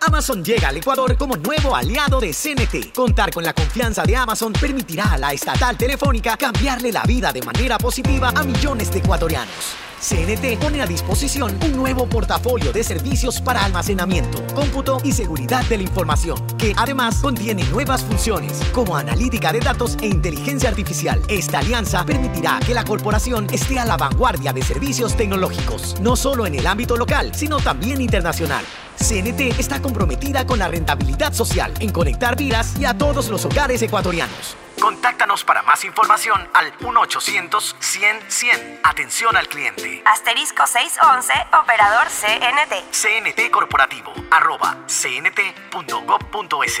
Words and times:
Amazon 0.00 0.44
llega 0.44 0.68
al 0.68 0.76
Ecuador 0.76 1.16
como 1.16 1.36
nuevo 1.36 1.74
aliado 1.74 2.20
de 2.20 2.32
CNT. 2.32 2.92
Contar 2.94 3.30
con 3.32 3.44
la 3.44 3.52
confianza 3.52 4.02
de 4.04 4.16
Amazon 4.16 4.52
permitirá 4.52 5.12
a 5.12 5.18
la 5.18 5.32
estatal 5.32 5.76
telefónica 5.76 6.36
cambiarle 6.36 6.92
la 6.92 7.02
vida 7.04 7.32
de 7.32 7.42
manera 7.42 7.78
positiva 7.78 8.32
a 8.34 8.42
millones 8.42 8.90
de 8.92 8.98
ecuatorianos. 8.98 9.76
CNT 9.98 10.58
pone 10.60 10.82
a 10.82 10.86
disposición 10.86 11.58
un 11.64 11.72
nuevo 11.74 12.06
portafolio 12.06 12.70
de 12.70 12.84
servicios 12.84 13.40
para 13.40 13.64
almacenamiento, 13.64 14.46
cómputo 14.54 15.00
y 15.02 15.12
seguridad 15.12 15.64
de 15.64 15.78
la 15.78 15.82
información, 15.84 16.38
que 16.58 16.74
además 16.76 17.16
contiene 17.16 17.64
nuevas 17.64 18.04
funciones 18.04 18.60
como 18.72 18.96
analítica 18.96 19.52
de 19.52 19.60
datos 19.60 19.96
e 20.02 20.06
inteligencia 20.06 20.68
artificial. 20.68 21.22
Esta 21.28 21.60
alianza 21.60 22.04
permitirá 22.04 22.60
que 22.64 22.74
la 22.74 22.84
corporación 22.84 23.46
esté 23.50 23.78
a 23.78 23.86
la 23.86 23.96
vanguardia 23.96 24.52
de 24.52 24.62
servicios 24.62 25.16
tecnológicos, 25.16 25.98
no 26.00 26.14
solo 26.14 26.46
en 26.46 26.54
el 26.54 26.66
ámbito 26.66 26.96
local, 26.96 27.34
sino 27.34 27.58
también 27.58 28.00
internacional. 28.00 28.64
CNT 28.98 29.58
está 29.58 29.80
comprometida 29.80 30.46
con 30.46 30.58
la 30.58 30.68
rentabilidad 30.68 31.32
social 31.32 31.72
en 31.80 31.90
conectar 31.90 32.36
vidas 32.36 32.74
y 32.78 32.84
a 32.84 32.96
todos 32.96 33.28
los 33.28 33.44
hogares 33.44 33.82
ecuatorianos. 33.82 34.56
Contáctanos 34.80 35.44
para 35.44 35.62
más 35.62 35.84
información 35.84 36.48
al 36.52 36.76
1-800-100-100. 36.78 38.80
Atención 38.82 39.36
al 39.36 39.48
cliente. 39.48 40.02
Asterisco 40.04 40.66
611, 40.66 41.32
operador 41.62 42.08
CNT. 42.08 42.92
CNT 42.92 43.50
Corporativo, 43.50 44.12
arroba 44.30 44.76
cnt.gov.es. 44.86 46.80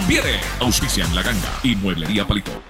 conviene. 0.00 0.40
Auspician 0.60 1.14
La 1.14 1.22
Ganga 1.22 1.60
y 1.62 1.76
Mueblería 1.76 2.26
Palito. 2.26 2.69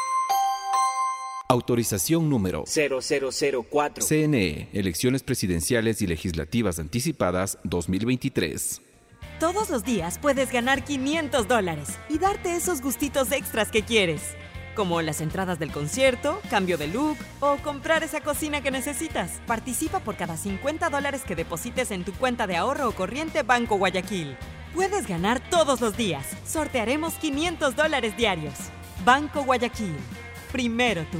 Autorización 1.51 2.29
número 2.29 2.63
0004. 2.65 4.05
CNE, 4.05 4.69
Elecciones 4.71 5.21
Presidenciales 5.21 6.01
y 6.01 6.07
Legislativas 6.07 6.79
Anticipadas 6.79 7.57
2023. 7.65 8.81
Todos 9.37 9.69
los 9.69 9.83
días 9.83 10.17
puedes 10.17 10.49
ganar 10.49 10.85
500 10.85 11.49
dólares 11.49 11.89
y 12.07 12.19
darte 12.19 12.55
esos 12.55 12.79
gustitos 12.79 13.33
extras 13.33 13.69
que 13.69 13.83
quieres, 13.83 14.21
como 14.75 15.01
las 15.01 15.19
entradas 15.19 15.59
del 15.59 15.73
concierto, 15.73 16.39
cambio 16.49 16.77
de 16.77 16.87
look 16.87 17.17
o 17.41 17.57
comprar 17.57 18.01
esa 18.01 18.21
cocina 18.21 18.61
que 18.61 18.71
necesitas. 18.71 19.41
Participa 19.45 19.99
por 19.99 20.15
cada 20.15 20.37
50 20.37 20.89
dólares 20.89 21.23
que 21.27 21.35
deposites 21.35 21.91
en 21.91 22.05
tu 22.05 22.13
cuenta 22.13 22.47
de 22.47 22.55
ahorro 22.55 22.87
o 22.87 22.93
corriente 22.93 23.43
Banco 23.43 23.75
Guayaquil. 23.75 24.37
Puedes 24.73 25.05
ganar 25.05 25.41
todos 25.49 25.81
los 25.81 25.97
días. 25.97 26.25
Sortearemos 26.45 27.15
500 27.15 27.75
dólares 27.75 28.15
diarios. 28.15 28.53
Banco 29.03 29.43
Guayaquil. 29.43 29.97
Primero 30.53 31.05
tú. 31.11 31.19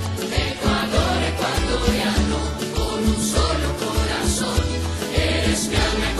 con 2.75 2.99
un 3.07 3.21
solo 3.21 3.67
corazón. 3.79 4.65
Eres 5.15 5.67
mi 5.67 5.75
alma 5.75 6.10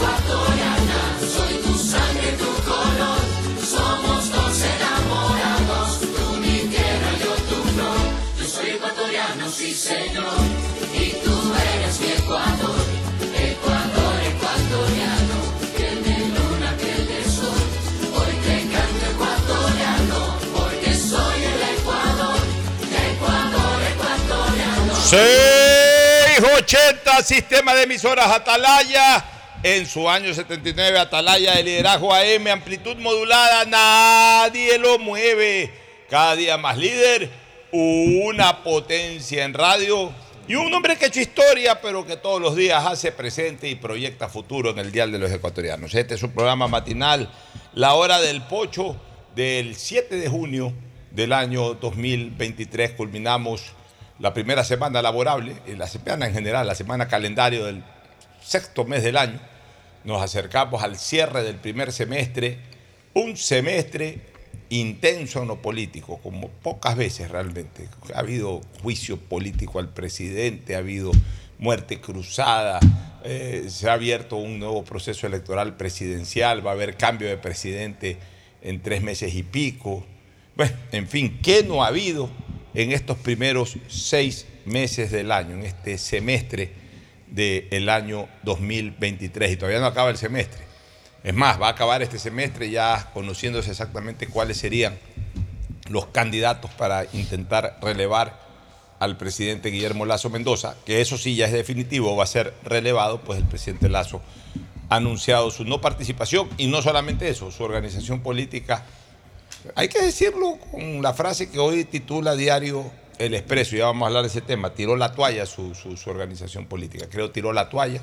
680 25.12 27.22
Sistema 27.22 27.74
de 27.74 27.82
emisoras 27.82 28.28
Atalaya. 28.28 29.22
En 29.62 29.84
su 29.84 30.08
año 30.08 30.32
79, 30.32 30.98
Atalaya 30.98 31.56
de 31.56 31.64
liderazgo 31.64 32.14
AM, 32.14 32.46
amplitud 32.46 32.96
modulada, 32.96 33.66
nadie 33.66 34.78
lo 34.78 34.98
mueve. 34.98 35.70
Cada 36.08 36.34
día 36.34 36.56
más 36.56 36.78
líder, 36.78 37.28
una 37.72 38.62
potencia 38.62 39.44
en 39.44 39.52
radio 39.52 40.14
y 40.48 40.54
un 40.54 40.72
hombre 40.72 40.96
que 40.96 41.04
ha 41.04 41.08
hecho 41.08 41.20
historia, 41.20 41.82
pero 41.82 42.06
que 42.06 42.16
todos 42.16 42.40
los 42.40 42.56
días 42.56 42.86
hace 42.86 43.12
presente 43.12 43.68
y 43.68 43.74
proyecta 43.74 44.30
futuro 44.30 44.70
en 44.70 44.78
el 44.78 44.92
Dial 44.92 45.12
de 45.12 45.18
los 45.18 45.30
Ecuatorianos. 45.30 45.94
Este 45.94 46.14
es 46.14 46.22
un 46.22 46.32
programa 46.32 46.68
matinal, 46.68 47.30
La 47.74 47.92
Hora 47.92 48.18
del 48.18 48.40
Pocho, 48.40 48.96
del 49.34 49.76
7 49.76 50.16
de 50.16 50.30
junio 50.30 50.72
del 51.10 51.34
año 51.34 51.74
2023. 51.74 52.92
Culminamos 52.92 53.74
la 54.18 54.34
primera 54.34 54.64
semana 54.64 55.02
laborable, 55.02 55.54
y 55.66 55.74
la 55.74 55.86
semana 55.86 56.26
en 56.26 56.34
general, 56.34 56.66
la 56.66 56.74
semana 56.74 57.08
calendario 57.08 57.64
del 57.64 57.82
sexto 58.42 58.84
mes 58.84 59.02
del 59.02 59.16
año. 59.16 59.40
Nos 60.04 60.22
acercamos 60.22 60.82
al 60.82 60.98
cierre 60.98 61.42
del 61.42 61.56
primer 61.56 61.92
semestre, 61.92 62.58
un 63.14 63.36
semestre 63.36 64.20
intenso 64.68 65.42
en 65.42 65.48
lo 65.48 65.60
político, 65.60 66.18
como 66.22 66.48
pocas 66.48 66.96
veces 66.96 67.30
realmente. 67.30 67.88
Ha 68.14 68.20
habido 68.20 68.60
juicio 68.82 69.18
político 69.18 69.78
al 69.78 69.88
presidente, 69.90 70.74
ha 70.74 70.78
habido 70.78 71.12
muerte 71.58 72.00
cruzada, 72.00 72.80
eh, 73.24 73.66
se 73.68 73.88
ha 73.88 73.92
abierto 73.92 74.36
un 74.36 74.58
nuevo 74.58 74.82
proceso 74.82 75.26
electoral 75.26 75.76
presidencial, 75.76 76.66
va 76.66 76.70
a 76.70 76.74
haber 76.74 76.96
cambio 76.96 77.28
de 77.28 77.36
presidente 77.36 78.16
en 78.62 78.80
tres 78.82 79.02
meses 79.02 79.34
y 79.34 79.42
pico. 79.42 80.04
Bueno, 80.56 80.72
en 80.90 81.06
fin, 81.06 81.38
¿qué 81.42 81.62
no 81.62 81.84
ha 81.84 81.88
habido 81.88 82.30
en 82.74 82.92
estos 82.92 83.18
primeros 83.18 83.76
seis 83.88 84.46
meses 84.64 85.10
del 85.10 85.32
año, 85.32 85.54
en 85.54 85.64
este 85.64 85.98
semestre 85.98 86.72
del 87.28 87.88
año 87.88 88.28
2023? 88.42 89.52
Y 89.52 89.56
todavía 89.56 89.80
no 89.80 89.86
acaba 89.86 90.10
el 90.10 90.16
semestre. 90.16 90.62
Es 91.24 91.34
más, 91.34 91.60
va 91.60 91.68
a 91.68 91.70
acabar 91.70 92.02
este 92.02 92.18
semestre 92.18 92.70
ya 92.70 93.10
conociéndose 93.14 93.70
exactamente 93.70 94.26
cuáles 94.26 94.56
serían 94.56 94.98
los 95.88 96.06
candidatos 96.06 96.70
para 96.72 97.06
intentar 97.12 97.78
relevar 97.80 98.40
al 98.98 99.16
presidente 99.16 99.70
Guillermo 99.70 100.06
Lazo 100.06 100.30
Mendoza, 100.30 100.76
que 100.84 101.00
eso 101.00 101.18
sí 101.18 101.34
ya 101.34 101.46
es 101.46 101.52
definitivo, 101.52 102.16
va 102.16 102.24
a 102.24 102.26
ser 102.26 102.54
relevado, 102.62 103.20
pues 103.20 103.38
el 103.38 103.44
presidente 103.44 103.88
Lazo 103.88 104.22
ha 104.88 104.96
anunciado 104.96 105.50
su 105.50 105.64
no 105.64 105.80
participación 105.80 106.48
y 106.56 106.68
no 106.68 106.82
solamente 106.82 107.28
eso, 107.28 107.50
su 107.50 107.64
organización 107.64 108.20
política, 108.20 108.84
hay 109.74 109.88
que 109.88 110.02
decirlo 110.02 110.58
con 110.70 111.02
la 111.02 111.12
frase 111.14 111.50
que 111.50 111.58
hoy 111.58 111.84
titula 111.84 112.34
diario 112.34 112.90
El 113.18 113.34
Expreso, 113.34 113.76
ya 113.76 113.86
vamos 113.86 114.04
a 114.04 114.06
hablar 114.08 114.22
de 114.22 114.28
ese 114.28 114.40
tema, 114.40 114.74
tiró 114.74 114.96
la 114.96 115.12
toalla 115.12 115.46
su, 115.46 115.72
organización 116.06 116.66
política, 116.66 117.06
creo 117.10 117.30
tiró 117.30 117.52
la 117.52 117.68
toalla 117.68 118.02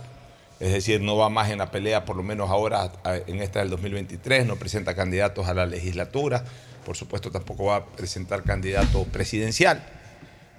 es 0.60 0.74
decir, 0.74 1.00
no 1.00 1.16
va 1.16 1.30
más 1.30 1.50
en 1.50 1.60
la 1.60 1.72
pelea, 1.72 2.04
por 2.04 2.18
lo 2.18 2.24
menos 2.24 2.50
ahora 2.50 2.92
en 3.28 3.42
esta 3.42 3.60
del 3.60 3.70
2023, 3.70 4.46
no 4.46 4.58
presenta 4.58 4.94
candidatos 4.94 5.48
a 5.48 5.54
la 5.54 5.66
legislatura, 5.66 6.44
por 6.86 6.98
supuesto 6.98 7.32
tampoco 7.32 7.66
va 7.66 7.78
a 7.78 7.86
presentar 7.86 8.44
candidato 8.44 9.06
presidencial. 9.06 9.82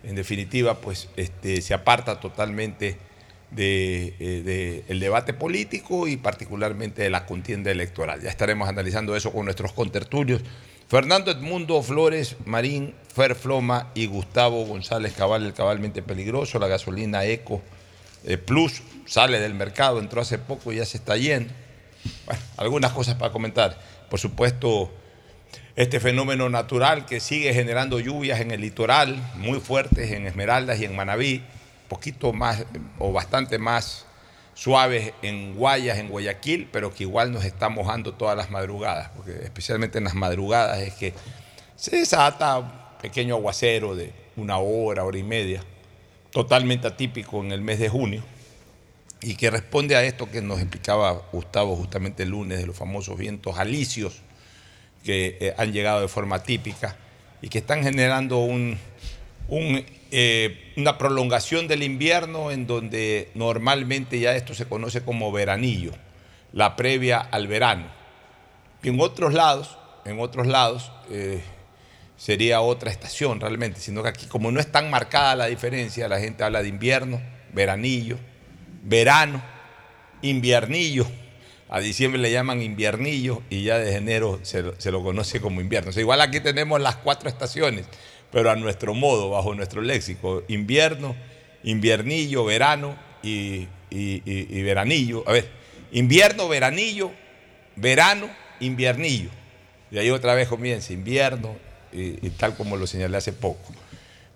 En 0.02 0.14
definitiva, 0.14 0.80
pues 0.80 1.10
este, 1.16 1.60
se 1.60 1.74
aparta 1.74 2.18
totalmente 2.18 2.96
del 3.50 4.16
de, 4.16 4.84
de 4.88 4.98
debate 4.98 5.34
político 5.34 6.08
y 6.08 6.16
particularmente 6.16 7.02
de 7.02 7.10
la 7.10 7.26
contienda 7.26 7.70
electoral. 7.70 8.22
Ya 8.22 8.30
estaremos 8.30 8.70
analizando 8.70 9.14
eso 9.14 9.32
con 9.32 9.44
nuestros 9.44 9.72
contertulios. 9.72 10.40
Fernando 10.90 11.30
Edmundo 11.30 11.80
Flores 11.84 12.34
Marín, 12.46 12.96
Fer 13.14 13.36
Floma 13.36 13.92
y 13.94 14.06
Gustavo 14.06 14.64
González 14.64 15.12
Cabal, 15.12 15.46
el 15.46 15.54
cabalmente 15.54 16.02
peligroso, 16.02 16.58
la 16.58 16.66
gasolina 16.66 17.24
Eco 17.24 17.62
eh, 18.24 18.36
Plus 18.36 18.82
sale 19.06 19.38
del 19.38 19.54
mercado, 19.54 20.00
entró 20.00 20.20
hace 20.20 20.38
poco 20.38 20.72
y 20.72 20.78
ya 20.78 20.84
se 20.84 20.96
está 20.96 21.16
yendo. 21.16 21.54
Bueno, 22.26 22.42
algunas 22.56 22.90
cosas 22.90 23.14
para 23.14 23.30
comentar. 23.30 23.78
Por 24.10 24.18
supuesto, 24.18 24.90
este 25.76 26.00
fenómeno 26.00 26.48
natural 26.48 27.06
que 27.06 27.20
sigue 27.20 27.54
generando 27.54 28.00
lluvias 28.00 28.40
en 28.40 28.50
el 28.50 28.60
litoral, 28.60 29.16
muy 29.36 29.60
fuertes 29.60 30.10
en 30.10 30.26
Esmeraldas 30.26 30.80
y 30.80 30.86
en 30.86 30.96
Manabí, 30.96 31.44
poquito 31.88 32.32
más 32.32 32.64
o 32.98 33.12
bastante 33.12 33.58
más 33.58 34.06
suaves 34.54 35.12
en 35.22 35.54
Guayas, 35.54 35.98
en 35.98 36.08
Guayaquil, 36.08 36.68
pero 36.70 36.94
que 36.94 37.04
igual 37.04 37.32
nos 37.32 37.44
está 37.44 37.68
mojando 37.68 38.14
todas 38.14 38.36
las 38.36 38.50
madrugadas, 38.50 39.10
porque 39.16 39.32
especialmente 39.42 39.98
en 39.98 40.04
las 40.04 40.14
madrugadas 40.14 40.80
es 40.80 40.94
que 40.94 41.14
se 41.76 41.96
desata 41.96 42.58
un 42.58 42.70
pequeño 43.00 43.36
aguacero 43.36 43.94
de 43.94 44.12
una 44.36 44.58
hora, 44.58 45.04
hora 45.04 45.18
y 45.18 45.22
media, 45.22 45.62
totalmente 46.30 46.86
atípico 46.86 47.42
en 47.42 47.52
el 47.52 47.60
mes 47.60 47.78
de 47.78 47.88
junio 47.88 48.22
y 49.22 49.34
que 49.34 49.50
responde 49.50 49.96
a 49.96 50.02
esto 50.02 50.30
que 50.30 50.40
nos 50.40 50.60
explicaba 50.60 51.22
Gustavo 51.32 51.76
justamente 51.76 52.22
el 52.22 52.30
lunes 52.30 52.58
de 52.58 52.66
los 52.66 52.76
famosos 52.76 53.18
vientos 53.18 53.58
alisios 53.58 54.22
que 55.04 55.36
eh, 55.40 55.54
han 55.56 55.72
llegado 55.72 56.00
de 56.00 56.08
forma 56.08 56.42
típica 56.42 56.96
y 57.42 57.48
que 57.48 57.58
están 57.58 57.82
generando 57.82 58.38
un, 58.38 58.78
un, 59.48 59.84
eh, 60.12 60.72
una 60.76 60.98
prolongación 60.98 61.68
del 61.68 61.82
invierno 61.82 62.50
en 62.50 62.66
donde 62.66 63.30
normalmente 63.34 64.18
ya 64.18 64.34
esto 64.34 64.54
se 64.54 64.66
conoce 64.66 65.04
como 65.04 65.30
veranillo, 65.30 65.92
la 66.52 66.74
previa 66.74 67.18
al 67.18 67.46
verano. 67.46 67.86
Y 68.82 68.88
en 68.88 69.00
otros 69.00 69.34
lados, 69.34 69.78
en 70.04 70.18
otros 70.18 70.46
lados 70.46 70.90
eh, 71.10 71.40
sería 72.16 72.60
otra 72.60 72.90
estación 72.90 73.40
realmente, 73.40 73.80
sino 73.80 74.02
que 74.02 74.08
aquí 74.08 74.26
como 74.26 74.50
no 74.50 74.58
es 74.58 74.72
tan 74.72 74.90
marcada 74.90 75.36
la 75.36 75.46
diferencia, 75.46 76.08
la 76.08 76.18
gente 76.18 76.42
habla 76.42 76.62
de 76.62 76.68
invierno, 76.68 77.20
veranillo, 77.52 78.18
verano, 78.82 79.42
inviernillo. 80.22 81.06
A 81.68 81.78
diciembre 81.78 82.20
le 82.20 82.32
llaman 82.32 82.62
inviernillo 82.62 83.42
y 83.48 83.62
ya 83.62 83.78
de 83.78 83.94
enero 83.94 84.40
se, 84.42 84.72
se 84.78 84.90
lo 84.90 85.04
conoce 85.04 85.40
como 85.40 85.60
invierno. 85.60 85.90
O 85.90 85.92
sea, 85.92 86.00
igual 86.00 86.20
aquí 86.20 86.40
tenemos 86.40 86.80
las 86.80 86.96
cuatro 86.96 87.28
estaciones, 87.28 87.86
pero 88.32 88.50
a 88.50 88.56
nuestro 88.56 88.94
modo, 88.94 89.30
bajo 89.30 89.54
nuestro 89.54 89.82
léxico. 89.82 90.42
Invierno, 90.48 91.16
inviernillo, 91.62 92.44
verano 92.44 92.96
y, 93.22 93.66
veranillo. 94.62 95.24
A 95.26 95.32
ver, 95.32 95.48
invierno, 95.92 96.48
veranillo, 96.48 97.10
verano, 97.76 98.30
inviernillo. 98.60 99.30
Y 99.90 99.98
ahí 99.98 100.10
otra 100.10 100.34
vez 100.34 100.48
comienza 100.48 100.92
invierno 100.92 101.56
y, 101.92 102.30
tal 102.30 102.56
como 102.56 102.76
lo 102.76 102.86
señalé 102.86 103.16
hace 103.16 103.32
poco. 103.32 103.74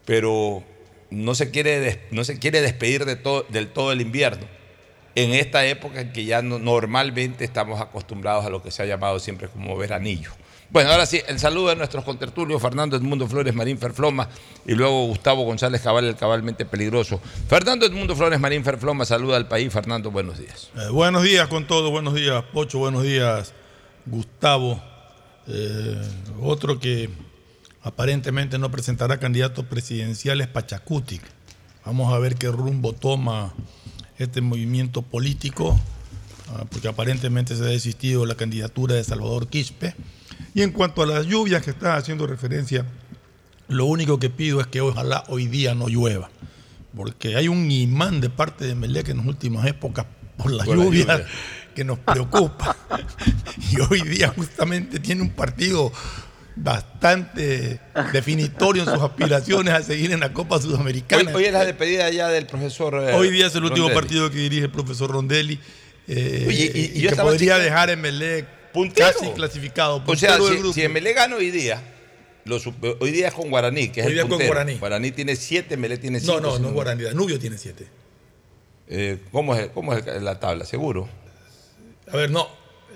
Pero 0.05 0.63
no 1.11 1.35
se 1.35 1.51
quiere, 1.51 2.01
no 2.11 2.25
se 2.25 2.39
quiere 2.39 2.61
despedir 2.61 3.05
de 3.05 3.17
todo, 3.17 3.47
del 3.49 3.69
todo 3.69 3.93
el 3.93 4.01
invierno 4.01 4.47
en 5.15 5.33
esta 5.33 5.65
época 5.65 6.01
en 6.01 6.13
que 6.13 6.25
ya 6.25 6.43
no- 6.43 6.59
normalmente 6.59 7.45
estamos 7.45 7.81
acostumbrados 7.81 8.45
a 8.45 8.51
lo 8.51 8.63
que 8.63 8.73
se 8.73 8.83
ha 8.83 8.87
llamado 8.87 9.21
siempre 9.21 9.47
como 9.49 9.77
veranillo. 9.77 10.33
Bueno, 10.75 10.91
ahora 10.91 11.07
sí, 11.07 11.21
el 11.29 11.39
saludo 11.39 11.69
de 11.69 11.77
nuestros 11.77 12.03
contertulios, 12.03 12.61
Fernando 12.61 12.97
Edmundo 12.97 13.29
Flores 13.29 13.55
Marín 13.55 13.79
Ferfloma 13.79 14.29
y 14.67 14.75
luego 14.75 15.07
Gustavo 15.07 15.45
González 15.45 15.81
Cabal, 15.81 16.05
el 16.05 16.17
cabalmente 16.17 16.65
peligroso. 16.65 17.21
Fernando 17.49 17.87
Edmundo 17.87 18.17
Flores 18.17 18.41
Marín 18.41 18.65
Ferfloma 18.65 19.05
saluda 19.05 19.37
al 19.37 19.47
país. 19.47 19.73
Fernando, 19.73 20.11
buenos 20.11 20.37
días. 20.37 20.71
Eh, 20.75 20.89
buenos 20.91 21.23
días 21.23 21.47
con 21.47 21.69
todos, 21.69 21.93
buenos 21.93 22.15
días 22.15 22.43
Pocho, 22.53 22.81
buenos 22.81 23.05
días 23.05 23.53
Gustavo. 24.05 24.83
Eh, 25.47 26.03
otro 26.43 26.81
que 26.81 27.09
aparentemente 27.83 28.59
no 28.59 28.73
presentará 28.73 29.21
candidato 29.21 29.67
presidencial 29.67 30.41
es 30.41 30.49
Pachacutic. 30.49 31.23
Vamos 31.87 32.13
a 32.13 32.19
ver 32.19 32.35
qué 32.35 32.49
rumbo 32.49 32.95
toma 32.95 33.55
este 34.19 34.41
movimiento 34.41 35.03
político, 35.03 35.79
ah, 36.49 36.65
porque 36.69 36.89
aparentemente 36.89 37.55
se 37.55 37.63
ha 37.63 37.67
desistido 37.67 38.23
de 38.23 38.27
la 38.27 38.35
candidatura 38.35 38.97
de 38.97 39.05
Salvador 39.05 39.47
Quispe. 39.47 39.95
Y 40.55 40.63
en 40.63 40.71
cuanto 40.71 41.03
a 41.03 41.07
las 41.07 41.27
lluvias 41.27 41.63
que 41.63 41.71
está 41.71 41.97
haciendo 41.97 42.27
referencia, 42.27 42.85
lo 43.69 43.87
único 43.87 44.19
que 44.19 44.31
pido 44.31 44.61
es 44.61 44.67
que 44.69 44.81
ojalá 44.81 45.25
hoy 45.29 45.47
día 45.47 45.75
no 45.75 45.89
llueva, 45.89 46.31
porque 46.97 47.37
hay 47.37 47.49
un 47.49 47.71
imán 47.71 48.21
de 48.21 48.31
parte 48.31 48.65
de 48.65 48.75
Melec 48.75 49.09
en 49.09 49.19
las 49.19 49.27
últimas 49.27 49.67
épocas 49.67 50.07
por 50.37 50.53
las 50.53 50.67
Por 50.67 50.77
la 50.79 50.85
lluvias 50.85 51.07
lluvia. 51.07 51.27
que 51.75 51.85
nos 51.85 51.99
preocupa. 51.99 52.77
y 53.73 53.81
hoy 53.81 54.03
día 54.03 54.33
justamente 54.35 55.01
tiene 55.01 55.23
un 55.23 55.31
partido 55.31 55.93
bastante 56.57 57.81
definitorio 58.13 58.85
en 58.85 58.89
sus 58.89 59.03
aspiraciones 59.03 59.75
a 59.75 59.83
seguir 59.83 60.13
en 60.13 60.21
la 60.21 60.33
Copa 60.33 60.61
Sudamericana. 60.61 61.33
hoy 61.35 61.47
es 61.47 61.53
la 61.53 61.65
despedida 61.65 62.09
ya 62.11 62.29
del 62.29 62.47
profesor. 62.47 62.95
eh, 63.03 63.13
Hoy 63.15 63.31
día 63.31 63.49
es 63.49 63.55
el 63.57 63.65
último 63.65 63.89
Rondelli. 63.89 64.01
partido 64.01 64.31
que 64.31 64.37
dirige 64.39 64.65
el 64.67 64.71
profesor 64.71 65.11
Rondelli. 65.11 65.59
eh, 66.07 66.45
Oye, 66.47 66.71
y- 66.75 66.79
y 66.79 66.99
y, 66.99 67.01
yo 67.03 67.11
que 67.11 67.17
podría 67.17 67.59
dejar 67.59 67.91
en 67.91 68.01
Melec 68.01 68.47
Puntero. 68.75 69.09
casi 69.19 69.31
clasificado. 69.33 70.03
O 70.05 70.17
sea, 70.17 70.37
puntero 70.37 70.45
del 70.45 70.53
si, 70.55 70.59
grupo. 70.59 70.75
si 70.75 71.13
gana 71.15 71.37
hoy 71.37 71.51
día, 71.51 71.83
hoy 73.01 73.11
día 73.13 73.29
es 73.29 73.35
con 73.35 73.49
Guaraní, 73.49 73.89
que 73.89 74.01
es 74.01 74.07
Hoy 74.07 74.11
el 74.13 74.17
día 74.17 74.23
con 74.25 74.31
puntero. 74.33 74.53
Guaraní. 74.53 74.79
Guaraní 74.79 75.13
tiene 75.13 75.37
siete, 75.37 75.77
Melec 75.79 76.01
tiene 76.01 76.19
no, 76.21 76.25
cinco. 76.25 76.41
no, 76.41 76.57
si 76.57 76.63
no 76.63 76.69
es 76.69 76.75
Guaraní. 76.75 77.03
Danubio 77.05 77.39
tiene 77.39 77.57
siete. 77.57 77.87
Eh, 78.89 79.19
¿Cómo 79.33 79.55
es, 79.55 79.69
cómo 79.69 79.95
es 79.95 80.05
la 80.23 80.39
tabla? 80.41 80.67
¿Seguro? 80.67 81.09
A 82.13 82.17
ver, 82.17 82.31
no. 82.31 82.47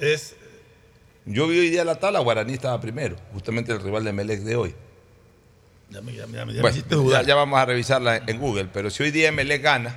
Es. 0.01 0.35
Yo 1.25 1.47
vi 1.47 1.59
hoy 1.59 1.71
día 1.71 1.85
la 1.85 1.95
tabla, 2.01 2.19
Guaraní 2.21 2.53
estaba 2.55 2.81
primero, 2.81 3.17
justamente 3.33 3.73
el 3.73 3.81
rival 3.81 4.05
de 4.05 4.13
Melec 4.13 4.41
de 4.41 4.57
hoy. 4.57 4.75
Ya 5.91 6.01
me, 6.03 6.13
ya 6.15 6.27
me- 6.27 6.37
ya 6.37 6.45
me 6.45 6.53
Bueno, 6.55 6.69
hiciste 6.69 6.91
ya, 6.91 6.97
dudar. 6.97 7.27
ya 7.27 7.35
vamos 7.35 7.59
a 7.59 7.65
revisarla 7.65 8.17
en 8.27 8.39
Google, 8.39 8.69
pero 8.73 8.91
si 8.91 9.03
hoy 9.03 9.11
día 9.11 9.31
Melec 9.33 9.63
gana, 9.63 9.95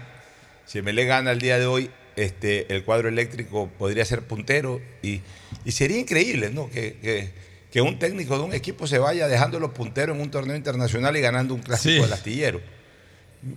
si 0.65 0.81
Melec 0.81 1.07
gana 1.07 1.31
el 1.31 1.39
día 1.39 1.57
de 1.59 1.65
hoy, 1.65 1.89
este, 2.15 2.74
el 2.74 2.84
cuadro 2.84 3.10
eléctrico 3.10 3.70
podría 3.80 4.06
ser 4.06 4.22
puntero 4.22 4.82
y, 5.01 5.22
y 5.65 5.72
sería 5.72 5.98
increíble 6.00 6.50
¿no? 6.50 6.70
que, 6.70 6.98
que- 7.01 7.51
que 7.72 7.82
un 7.82 7.98
técnico 8.00 8.38
de 8.38 8.44
un 8.44 8.53
equipo 8.53 8.86
se 8.86 9.00
vaya 9.00 9.30
dejándolo 9.30 9.74
puntero 9.74 10.13
en 10.13 10.20
un 10.20 10.30
torneo 10.30 10.58
internacional 10.58 11.15
y 11.15 11.22
ganando 11.22 11.53
un 11.53 11.62
clásico 11.62 11.94
Sí. 11.96 12.01
del 12.01 12.12
astillero. 12.12 12.60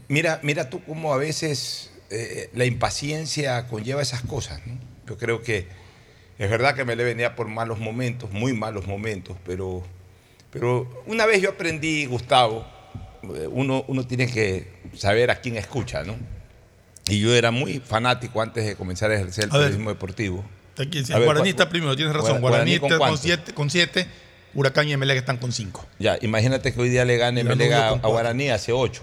Mira, 0.08 0.38
mira 0.44 0.70
tú 0.70 0.82
cómo 0.84 1.12
a 1.12 1.16
veces 1.16 1.90
eh, 2.10 2.48
la 2.54 2.64
impaciencia 2.64 3.66
conlleva 3.66 4.02
esas 4.02 4.22
cosas. 4.22 4.60
¿no? 4.66 4.78
Yo 5.08 5.18
creo 5.18 5.42
que 5.42 5.66
es 6.38 6.48
verdad 6.48 6.76
que 6.76 6.84
me 6.84 6.94
le 6.96 7.02
venía 7.04 7.34
por 7.34 7.48
malos 7.48 7.80
momentos, 7.80 8.30
muy 8.30 8.52
malos 8.52 8.86
momentos, 8.86 9.36
pero, 9.44 9.82
pero 10.52 11.02
una 11.06 11.26
vez 11.26 11.42
yo 11.42 11.50
aprendí, 11.50 12.06
Gustavo, 12.06 12.64
eh, 13.34 13.48
uno, 13.50 13.84
uno 13.88 14.06
tiene 14.06 14.26
que 14.28 14.66
saber 14.96 15.30
a 15.32 15.40
quién 15.40 15.56
escucha, 15.56 16.04
¿no? 16.04 16.14
Y 17.08 17.20
yo 17.20 17.34
era 17.34 17.50
muy 17.50 17.80
fanático 17.80 18.40
antes 18.40 18.64
de 18.64 18.76
comenzar 18.76 19.10
a 19.10 19.14
ejercer 19.14 19.44
el 19.44 19.50
A 19.52 19.58
ver. 19.58 19.76
deportivo. 19.76 20.44
Aquí 20.78 20.98
dice, 21.00 21.12
A 21.14 21.18
ver, 21.18 21.26
Guaraní 21.26 21.44
¿cu- 21.44 21.50
está 21.50 21.68
primero, 21.68 21.94
tienes 21.96 22.14
razón. 22.14 22.40
Guara- 22.40 22.56
Guaraní, 22.58 22.78
¿con 22.78 22.92
está 22.92 23.06
con 23.06 23.18
siete, 23.18 23.52
con 23.54 23.70
siete, 23.70 24.06
Huracán 24.54 24.88
y 24.88 24.92
Emelec 24.92 25.18
están 25.18 25.36
con 25.38 25.52
cinco. 25.52 25.84
Ya, 25.98 26.16
imagínate 26.22 26.72
que 26.72 26.80
hoy 26.80 26.88
día 26.88 27.04
le 27.04 27.16
gane 27.16 27.40
Y 27.42 27.44
Melec 27.44 27.70
Danubio 27.70 28.04
a. 28.04 28.08
Guaraní 28.08 28.50
hace 28.50 28.72
ocho. 28.72 29.02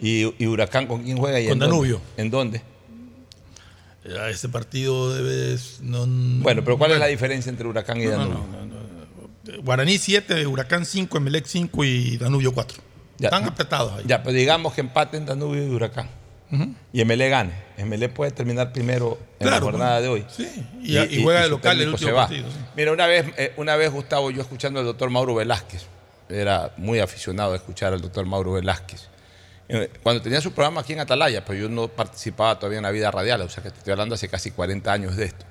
Y, 0.00 0.32
y 0.42 0.46
Huracán 0.46 0.86
con 0.86 1.02
quién 1.04 1.16
juega? 1.18 1.40
¿Y 1.40 1.44
Con 1.44 1.52
en 1.54 1.58
dónde? 1.60 1.72
Danubio. 1.74 2.00
¿En 2.16 2.30
dónde? 2.30 2.62
Ya, 4.08 4.30
ese 4.30 4.48
partido 4.48 5.14
debe. 5.14 5.58
No, 5.82 6.06
Bueno, 6.42 6.62
pero 6.64 6.78
¿cuál 6.78 6.92
es 6.92 6.98
la 6.98 7.06
diferencia 7.06 7.50
entre 7.50 7.66
Huracán 7.68 8.00
y 8.00 8.04
No, 8.06 8.10
Danubio? 8.12 8.46
Guaraní 9.62 9.98
7, 9.98 10.46
Huracán 10.46 10.84
5, 10.86 11.16
Emelec 11.18 11.46
5 11.46 11.84
y 11.84 12.16
Danubio 12.16 12.52
4. 12.52 12.78
Ya. 13.18 13.28
Están 13.28 13.44
apretados 13.44 13.92
ahí. 13.94 14.04
Ya, 14.06 14.22
pero 14.22 14.34
digamos 14.36 14.72
que 14.74 14.80
empaten 14.82 15.26
Danubio 15.26 15.66
y 15.66 15.70
Huracán. 15.70 16.08
Ujú. 16.50 16.74
Y 16.92 17.04
MLE 17.04 17.28
gane. 17.28 17.52
MLE 17.78 18.08
puede 18.08 18.30
terminar 18.30 18.72
primero 18.72 19.18
en 19.38 19.46
Claro, 19.48 19.56
la 19.56 19.60
jornada 19.72 20.00
bueno. 20.00 20.02
de 20.02 20.08
hoy. 20.08 20.26
Sí, 20.34 20.48
y- 20.82 20.98
y 20.98 21.22
juega 21.22 21.42
de 21.42 21.48
local 21.50 21.80
el 21.80 21.88
último 21.90 22.14
partido, 22.14 22.50
sí. 22.50 22.56
Mira, 22.76 22.92
una 22.92 23.06
vez, 23.06 23.26
eh, 23.36 23.52
una 23.56 23.76
vez, 23.76 23.90
Gustavo, 23.92 24.30
yo 24.30 24.40
escuchando 24.42 24.80
al 24.80 24.86
doctor 24.86 25.10
Mauro 25.10 25.34
Velázquez, 25.34 25.82
era 26.28 26.72
muy 26.76 27.00
aficionado 27.00 27.52
a 27.52 27.56
escuchar 27.56 27.92
al 27.92 28.00
doctor 28.00 28.24
Mauro 28.26 28.52
Velázquez. 28.54 29.08
Eh, 29.68 29.90
Cuando 30.02 30.22
tenía 30.22 30.40
su 30.40 30.52
programa 30.52 30.80
aquí 30.80 30.94
en 30.94 31.00
Atalaya, 31.00 31.44
pues 31.44 31.60
yo 31.60 31.68
no 31.68 31.88
participaba 31.88 32.58
todavía 32.58 32.78
en 32.78 32.84
la 32.84 32.90
vida 32.90 33.10
radial, 33.10 33.42
o 33.42 33.48
sea 33.50 33.62
que 33.62 33.70
te 33.70 33.78
estoy 33.78 33.92
hablando 33.92 34.14
hace 34.14 34.28
casi 34.28 34.50
40 34.50 34.90
años 34.92 35.16
de 35.16 35.26
esto. 35.26 35.44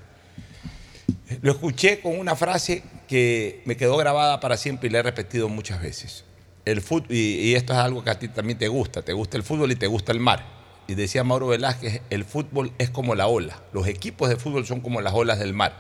Lo 1.42 1.52
escuché 1.52 2.00
con 2.00 2.18
una 2.18 2.36
frase 2.36 2.84
que 3.08 3.62
me 3.66 3.76
quedó 3.78 3.98
grabada 3.98 4.40
para 4.40 4.58
siempre 4.58 4.90
y 4.90 4.92
la 4.92 5.00
he 5.00 5.04
repetido 5.04 5.50
muchas 5.50 5.82
veces. 5.82 6.24
El 6.66 6.82
y, 7.10 7.16
y 7.50 7.56
esto 7.56 7.74
es 7.74 7.80
algo 7.80 8.04
que 8.04 8.10
a 8.10 8.18
ti 8.20 8.28
también 8.28 8.58
te 8.58 8.68
gusta. 8.68 9.02
Te 9.02 9.14
gusta 9.14 9.38
el 9.38 9.44
fútbol 9.44 9.72
y 9.72 9.76
te 9.76 9.88
gusta 9.88 10.12
el 10.12 10.20
mar. 10.20 10.44
Y 10.88 10.96
decía 10.96 11.24
Mauro 11.24 11.48
Velázquez, 11.48 12.02
el 12.10 12.24
fútbol 12.24 12.72
es 12.78 12.90
como 12.90 13.16
la 13.16 13.28
ola. 13.28 13.62
Los 13.74 13.88
equipos 13.88 14.30
de 14.30 14.38
fútbol 14.38 14.66
son 14.66 14.82
como 14.82 15.02
las 15.02 15.14
olas 15.14 15.40
del 15.40 15.54
mar. 15.54 15.74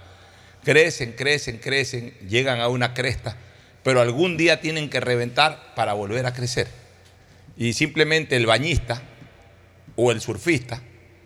Crecen, 0.64 1.14
crecen, 1.14 1.60
crecen, 1.60 2.14
llegan 2.28 2.60
a 2.60 2.68
una 2.68 2.94
cresta, 2.94 3.38
pero 3.84 4.02
algún 4.02 4.36
día 4.36 4.60
tienen 4.60 4.90
que 4.90 5.00
reventar 5.00 5.74
para 5.76 5.94
volver 5.94 6.26
a 6.26 6.34
crecer. 6.34 6.68
Y 7.56 7.74
simplemente 7.74 8.36
el 8.36 8.46
bañista 8.46 9.02
o 9.96 10.12
el 10.12 10.20
surfista 10.20 10.82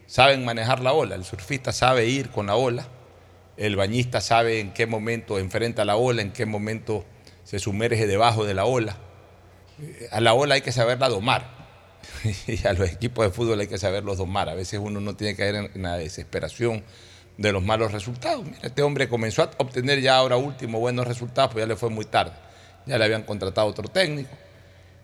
saben 0.05 0.45
manejar 0.45 0.79
la 0.79 0.93
ola. 0.93 1.15
El 1.15 1.25
surfista 1.25 1.71
sabe 1.71 2.05
ir 2.05 2.29
con 2.29 2.47
la 2.47 2.55
ola 2.55 2.87
el 3.61 3.75
bañista 3.75 4.21
sabe 4.21 4.59
en 4.59 4.73
qué 4.73 4.87
momento 4.87 5.37
enfrenta 5.37 5.85
la 5.85 5.95
ola, 5.95 6.23
en 6.23 6.31
qué 6.31 6.47
momento 6.47 7.05
se 7.43 7.59
sumerge 7.59 8.07
debajo 8.07 8.43
de 8.43 8.55
la 8.55 8.65
ola. 8.65 8.97
A 10.11 10.19
la 10.19 10.33
ola 10.33 10.55
hay 10.55 10.61
que 10.61 10.71
saberla 10.71 11.09
domar. 11.09 11.60
Y 12.47 12.65
a 12.67 12.73
los 12.73 12.89
equipos 12.89 13.25
de 13.25 13.31
fútbol 13.31 13.59
hay 13.59 13.67
que 13.67 13.77
saberlos 13.77 14.17
domar. 14.17 14.49
A 14.49 14.53
veces 14.53 14.79
uno 14.81 14.99
no 14.99 15.15
tiene 15.15 15.35
que 15.35 15.43
caer 15.43 15.71
en 15.73 15.81
la 15.81 15.97
desesperación 15.97 16.83
de 17.37 17.51
los 17.51 17.63
malos 17.63 17.91
resultados. 17.91 18.45
Mira, 18.45 18.59
este 18.63 18.81
hombre 18.81 19.09
comenzó 19.09 19.43
a 19.43 19.51
obtener 19.57 20.01
ya 20.01 20.15
ahora 20.15 20.37
último 20.37 20.79
buenos 20.79 21.07
resultados, 21.07 21.51
pues 21.51 21.63
ya 21.63 21.67
le 21.67 21.75
fue 21.75 21.89
muy 21.89 22.05
tarde. 22.05 22.33
Ya 22.85 22.97
le 22.97 23.05
habían 23.05 23.23
contratado 23.23 23.67
otro 23.67 23.87
técnico. 23.87 24.29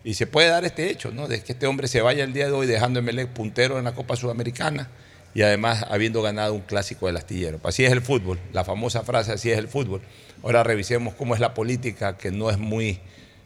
Y 0.04 0.14
se 0.14 0.26
puede 0.26 0.48
dar 0.48 0.64
este 0.64 0.90
hecho, 0.90 1.10
¿no? 1.10 1.28
De 1.28 1.42
que 1.42 1.52
este 1.52 1.66
hombre 1.66 1.88
se 1.88 2.00
vaya 2.00 2.24
el 2.24 2.32
día 2.32 2.46
de 2.46 2.52
hoy 2.52 2.66
dejando 2.66 3.00
a 3.00 3.02
Emelec 3.02 3.30
puntero 3.30 3.78
en 3.78 3.84
la 3.84 3.94
Copa 3.94 4.16
Sudamericana 4.16 4.88
y 5.34 5.42
además 5.42 5.84
habiendo 5.88 6.22
ganado 6.22 6.54
un 6.54 6.62
clásico 6.62 7.06
del 7.06 7.16
astillero. 7.16 7.60
Así 7.64 7.84
es 7.84 7.92
el 7.92 8.00
fútbol, 8.00 8.38
la 8.52 8.64
famosa 8.64 9.02
frase, 9.02 9.32
así 9.32 9.50
es 9.50 9.58
el 9.58 9.68
fútbol. 9.68 10.00
Ahora 10.42 10.62
revisemos 10.62 11.14
cómo 11.14 11.34
es 11.34 11.40
la 11.40 11.52
política, 11.52 12.16
que 12.16 12.30
no 12.30 12.50
es 12.50 12.58
muy 12.58 13.00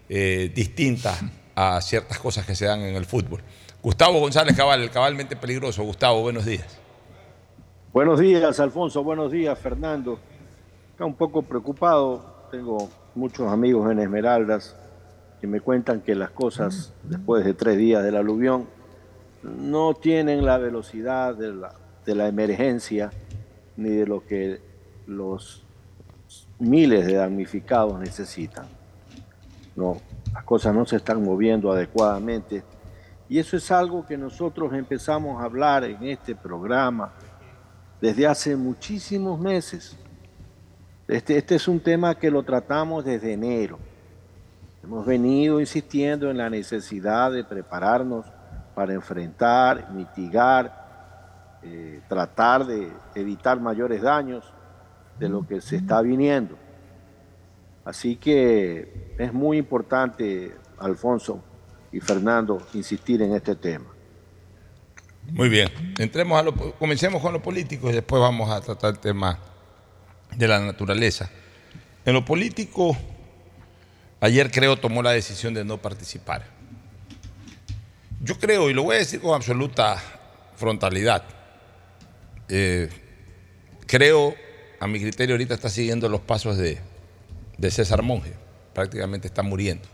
eh, 0.09 0.50
distinta 0.54 1.18
a 1.54 1.80
ciertas 1.80 2.18
cosas 2.18 2.47
que 2.47 2.54
se 2.54 2.66
dan 2.66 2.80
en 2.80 2.97
el 2.97 3.04
fútbol. 3.04 3.42
Gustavo 3.82 4.21
González 4.21 4.56
Cabal, 4.56 4.82
el 4.82 4.90
cabalmente 4.90 5.37
peligroso. 5.37 5.82
Gustavo, 5.82 6.23
buenos 6.23 6.44
días. 6.44 6.78
Buenos 7.92 8.21
días, 8.21 8.59
Alfonso. 8.61 9.02
Buenos 9.02 9.32
días, 9.32 9.59
Fernando. 9.59 10.18
Está 10.92 11.04
un 11.04 11.14
poco 11.14 11.42
preocupado. 11.42 12.47
Tengo 12.50 12.88
muchos 13.14 13.50
amigos 13.50 13.90
en 13.90 13.99
Esmeraldas 13.99 14.76
que 15.40 15.47
me 15.47 15.61
cuentan 15.61 16.00
que 16.00 16.14
las 16.14 16.30
cosas, 16.30 16.92
después 17.02 17.44
de 17.44 17.54
tres 17.54 17.76
días 17.76 18.04
del 18.04 18.16
aluvión, 18.16 18.68
no 19.42 19.94
tienen 19.94 20.47
la 20.47 20.59
velocidad 20.59 21.35
de 21.35 21.52
la, 21.52 21.75
de 22.06 22.14
la 22.14 22.28
emergencia 22.28 23.11
ni 23.76 23.90
de 23.90 24.06
lo 24.06 24.25
que 24.25 24.61
los 25.06 25.64
miles 26.61 27.06
de 27.06 27.14
damnificados 27.14 27.99
necesitan. 27.99 28.66
No, 29.75 30.00
las 30.33 30.45
cosas 30.45 30.75
no 30.75 30.87
se 30.87 30.97
están 30.97 31.23
moviendo 31.23 31.71
adecuadamente 31.73 32.65
y 33.33 33.39
eso 33.39 33.57
es 33.57 33.71
algo 33.71 34.05
que 34.05 34.19
nosotros 34.19 34.75
empezamos 34.75 35.41
a 35.41 35.47
hablar 35.47 35.85
en 35.85 36.03
este 36.03 36.35
programa 36.35 37.12
desde 37.99 38.27
hace 38.27 38.55
muchísimos 38.57 39.41
meses. 39.41 39.97
Este, 41.09 41.39
este 41.39 41.55
es 41.55 41.67
un 41.67 41.81
tema 41.81 42.15
que 42.15 42.31
lo 42.31 42.43
tratamos 42.43 43.07
desde 43.07 43.33
enero. 43.33 43.79
Hemos 44.85 45.07
venido 45.07 45.61
insistiendo 45.61 46.31
en 46.31 46.37
la 46.37 46.51
necesidad 46.51 47.33
de 47.33 47.43
prepararnos 47.43 48.27
para 48.75 48.93
enfrentar, 48.93 49.91
mitigar, 49.93 51.59
eh, 51.62 52.03
tratar 52.09 52.67
de 52.67 52.93
evitar 53.15 53.59
mayores 53.61 54.03
daños 54.03 54.45
de 55.19 55.31
lo 55.31 55.47
que 55.47 55.62
se 55.62 55.77
está 55.77 56.03
viniendo. 56.03 56.59
Así 57.85 58.17
que 58.17 59.15
es 59.19 59.33
muy 59.33 59.59
importante, 59.59 60.55
Alfonso 60.79 61.43
y 61.91 62.01
Fernando, 62.01 62.65
insistir 62.75 63.23
en 63.23 63.35
este 63.35 63.57
tema. 63.57 63.87
Muy 65.31 65.49
bien, 65.49 65.69
entremos 65.99 66.39
a 66.39 66.43
lo, 66.43 66.55
comencemos 66.75 67.21
con 67.23 67.33
lo 67.33 67.43
político 67.43 67.91
y 67.91 67.93
después 67.93 68.21
vamos 68.21 68.51
a 68.51 68.61
tratar 68.61 68.91
el 68.95 68.99
tema 68.99 69.39
de 70.37 70.49
la 70.49 70.61
naturaleza. 70.61 71.31
En 72.05 72.15
lo 72.15 72.25
político, 72.25 72.97
ayer 74.21 74.51
creo 74.51 74.77
tomó 74.77 75.03
la 75.03 75.12
decisión 75.12 75.55
de 75.55 75.65
no 75.65 75.79
participar. 75.79 76.45
Yo 78.21 78.39
creo, 78.39 78.71
y 78.71 78.75
lo 78.75 78.85
voy 78.85 78.97
a 78.97 78.99
decir 79.01 79.21
con 79.21 79.35
absoluta 79.35 80.01
frontalidad, 80.57 81.25
eh, 82.49 82.89
creo, 83.87 84.35
a 84.79 84.87
mi 84.87 85.01
criterio 85.01 85.35
ahorita 85.35 85.55
está 85.55 85.69
siguiendo 85.69 86.09
los 86.09 86.21
pasos 86.21 86.57
de, 86.57 86.79
de 87.62 87.71
César 87.71 88.02
Monge, 88.02 88.33
prácticamente 88.75 89.28
está 89.28 89.45
muriendo. 89.45 89.88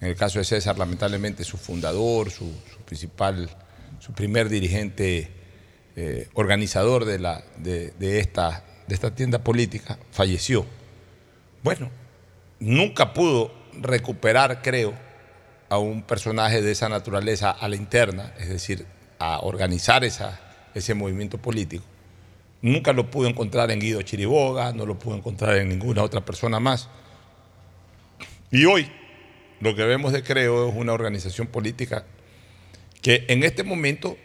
En 0.00 0.06
el 0.06 0.14
caso 0.14 0.38
de 0.38 0.44
César, 0.44 0.78
lamentablemente 0.78 1.42
su 1.42 1.56
fundador, 1.56 2.30
su, 2.30 2.48
principal, 2.84 3.50
su 3.98 4.12
primer 4.12 4.48
dirigente 4.48 5.32
eh, 5.96 6.28
organizador 6.34 7.06
de, 7.06 7.18
la, 7.18 7.42
de, 7.56 8.20
esta, 8.20 8.62
de 8.86 8.94
esta 8.94 9.12
tienda 9.12 9.40
política, 9.40 9.98
falleció. 10.12 10.64
Bueno, 11.64 11.90
nunca 12.60 13.12
pudo 13.14 13.52
recuperar, 13.72 14.62
creo, 14.62 14.94
a 15.68 15.78
un 15.78 16.02
personaje 16.02 16.62
de 16.62 16.70
esa 16.70 16.88
naturaleza 16.88 17.50
a 17.50 17.68
la 17.68 17.74
interna, 17.74 18.32
es 18.38 18.48
decir, 18.48 18.86
a 19.18 19.40
organizar 19.40 20.04
esa, 20.04 20.38
ese 20.72 20.94
movimiento 20.94 21.36
político. 21.36 21.84
Nunca 22.64 22.94
lo 22.94 23.10
pudo 23.10 23.28
encontrar 23.28 23.70
en 23.70 23.78
Guido 23.78 24.00
Chiriboga, 24.00 24.72
no 24.72 24.86
lo 24.86 24.98
pudo 24.98 25.16
encontrar 25.16 25.58
en 25.58 25.68
ninguna 25.68 26.02
otra 26.02 26.24
persona 26.24 26.60
más. 26.60 26.88
Y 28.50 28.64
hoy 28.64 28.90
lo 29.60 29.74
que 29.74 29.84
vemos 29.84 30.14
de 30.14 30.22
Creo 30.22 30.70
es 30.70 30.74
una 30.74 30.94
organización 30.94 31.46
política 31.46 32.06
que 33.02 33.26
en 33.28 33.44
este 33.44 33.64
momento 33.64 34.16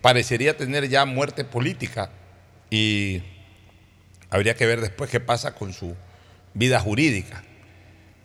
parecería 0.00 0.56
tener 0.56 0.88
ya 0.88 1.06
muerte 1.06 1.44
política 1.44 2.12
y 2.70 3.20
habría 4.30 4.54
que 4.54 4.66
ver 4.66 4.80
después 4.80 5.10
qué 5.10 5.18
pasa 5.18 5.56
con 5.56 5.72
su 5.72 5.96
vida 6.54 6.78
jurídica 6.78 7.42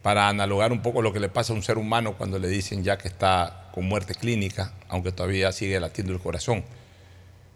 para 0.03 0.29
analogar 0.29 0.71
un 0.71 0.83
poco 0.83 1.01
lo 1.01 1.13
que 1.13 1.19
le 1.19 1.29
pasa 1.29 1.51
a 1.51 1.55
un 1.55 1.63
ser 1.63 1.79
humano 1.79 2.13
cuando 2.15 2.37
le 2.37 2.47
dicen 2.47 2.83
ya 2.83 2.99
que 2.99 3.07
está 3.07 3.71
con 3.73 3.85
muerte 3.85 4.13
clínica, 4.13 4.71
aunque 4.87 5.11
todavía 5.11 5.51
sigue 5.51 5.79
latiendo 5.79 6.13
el 6.13 6.19
corazón. 6.19 6.63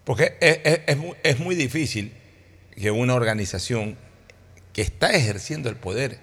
Porque 0.07 0.37
es, 0.39 0.59
es, 0.63 0.79
es, 0.87 0.95
muy, 0.95 1.17
es 1.21 1.37
muy 1.37 1.53
difícil 1.53 2.13
que 2.73 2.91
una 2.91 3.13
organización 3.13 3.97
que 4.71 4.81
está 4.81 5.11
ejerciendo 5.11 5.67
el 5.67 5.75
poder 5.75 6.19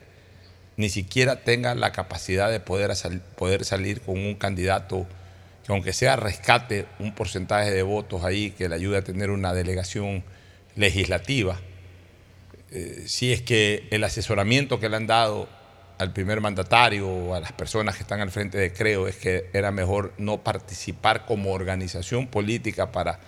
ni 0.78 0.88
siquiera 0.88 1.44
tenga 1.44 1.74
la 1.74 1.92
capacidad 1.92 2.50
de 2.50 2.60
poder, 2.60 2.96
sal, 2.96 3.20
poder 3.36 3.66
salir 3.66 4.00
con 4.00 4.18
un 4.18 4.36
candidato 4.36 5.06
que 5.66 5.72
aunque 5.72 5.92
sea 5.92 6.16
rescate 6.16 6.86
un 6.98 7.14
porcentaje 7.14 7.70
de 7.72 7.82
votos 7.82 8.24
ahí 8.24 8.52
que 8.52 8.70
le 8.70 8.74
ayude 8.74 8.96
a 8.96 9.04
tener 9.04 9.28
una 9.28 9.52
delegación 9.52 10.24
legislativa, 10.76 11.60
eh, 12.70 13.04
si 13.06 13.34
es 13.34 13.42
que 13.42 13.86
el 13.90 14.02
asesoramiento 14.02 14.80
que 14.80 14.88
le 14.88 14.96
han 14.96 15.06
dado 15.06 15.46
al 15.98 16.14
primer 16.14 16.40
mandatario 16.40 17.06
o 17.06 17.34
a 17.34 17.40
las 17.40 17.52
personas 17.52 17.96
que 17.96 18.02
están 18.02 18.22
al 18.22 18.30
frente 18.30 18.56
de 18.56 18.72
Creo 18.72 19.08
es 19.08 19.16
que 19.16 19.50
era 19.52 19.72
mejor 19.72 20.14
no 20.16 20.42
participar 20.42 21.26
como 21.26 21.52
organización 21.52 22.28
política 22.28 22.90
para 22.90 23.20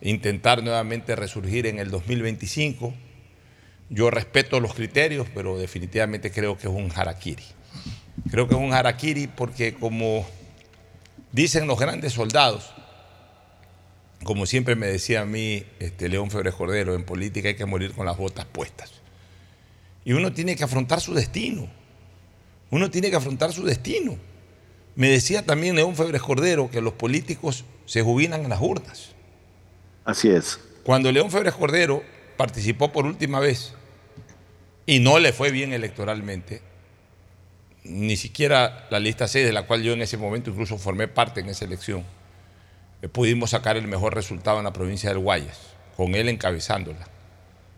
intentar 0.00 0.62
nuevamente 0.62 1.16
resurgir 1.16 1.66
en 1.66 1.78
el 1.78 1.90
2025. 1.90 2.94
Yo 3.90 4.10
respeto 4.10 4.60
los 4.60 4.74
criterios, 4.74 5.26
pero 5.34 5.58
definitivamente 5.58 6.30
creo 6.30 6.58
que 6.58 6.68
es 6.68 6.72
un 6.72 6.90
harakiri. 6.94 7.44
Creo 8.30 8.48
que 8.48 8.54
es 8.54 8.60
un 8.60 8.72
harakiri 8.72 9.26
porque 9.28 9.74
como 9.74 10.26
dicen 11.32 11.66
los 11.66 11.78
grandes 11.78 12.12
soldados, 12.12 12.72
como 14.24 14.46
siempre 14.46 14.74
me 14.74 14.86
decía 14.88 15.22
a 15.22 15.24
mí 15.24 15.64
este, 15.78 16.08
León 16.08 16.30
Febres 16.30 16.54
Cordero, 16.54 16.94
en 16.94 17.04
política 17.04 17.48
hay 17.48 17.54
que 17.54 17.66
morir 17.66 17.92
con 17.92 18.06
las 18.06 18.16
botas 18.16 18.44
puestas. 18.46 18.92
Y 20.04 20.12
uno 20.12 20.32
tiene 20.32 20.56
que 20.56 20.64
afrontar 20.64 21.00
su 21.00 21.14
destino. 21.14 21.68
Uno 22.70 22.90
tiene 22.90 23.10
que 23.10 23.16
afrontar 23.16 23.52
su 23.52 23.64
destino. 23.64 24.16
Me 24.96 25.08
decía 25.08 25.46
también 25.46 25.76
León 25.76 25.94
Febres 25.94 26.22
Cordero 26.22 26.70
que 26.70 26.80
los 26.80 26.94
políticos 26.94 27.64
se 27.86 28.02
jubilan 28.02 28.42
en 28.42 28.50
las 28.50 28.60
urnas. 28.60 29.12
Así 30.08 30.30
es. 30.30 30.58
Cuando 30.84 31.12
León 31.12 31.30
Febres 31.30 31.52
Cordero 31.52 32.02
participó 32.38 32.90
por 32.90 33.04
última 33.04 33.40
vez 33.40 33.74
y 34.86 35.00
no 35.00 35.18
le 35.18 35.34
fue 35.34 35.50
bien 35.50 35.74
electoralmente, 35.74 36.62
ni 37.84 38.16
siquiera 38.16 38.86
la 38.88 39.00
lista 39.00 39.28
6, 39.28 39.44
de 39.44 39.52
la 39.52 39.66
cual 39.66 39.82
yo 39.82 39.92
en 39.92 40.00
ese 40.00 40.16
momento 40.16 40.48
incluso 40.48 40.78
formé 40.78 41.08
parte 41.08 41.40
en 41.40 41.50
esa 41.50 41.66
elección, 41.66 42.04
eh, 43.02 43.08
pudimos 43.08 43.50
sacar 43.50 43.76
el 43.76 43.86
mejor 43.86 44.14
resultado 44.14 44.56
en 44.56 44.64
la 44.64 44.72
provincia 44.72 45.10
del 45.10 45.18
Guayas, 45.18 45.58
con 45.94 46.14
él 46.14 46.30
encabezándola. 46.30 47.06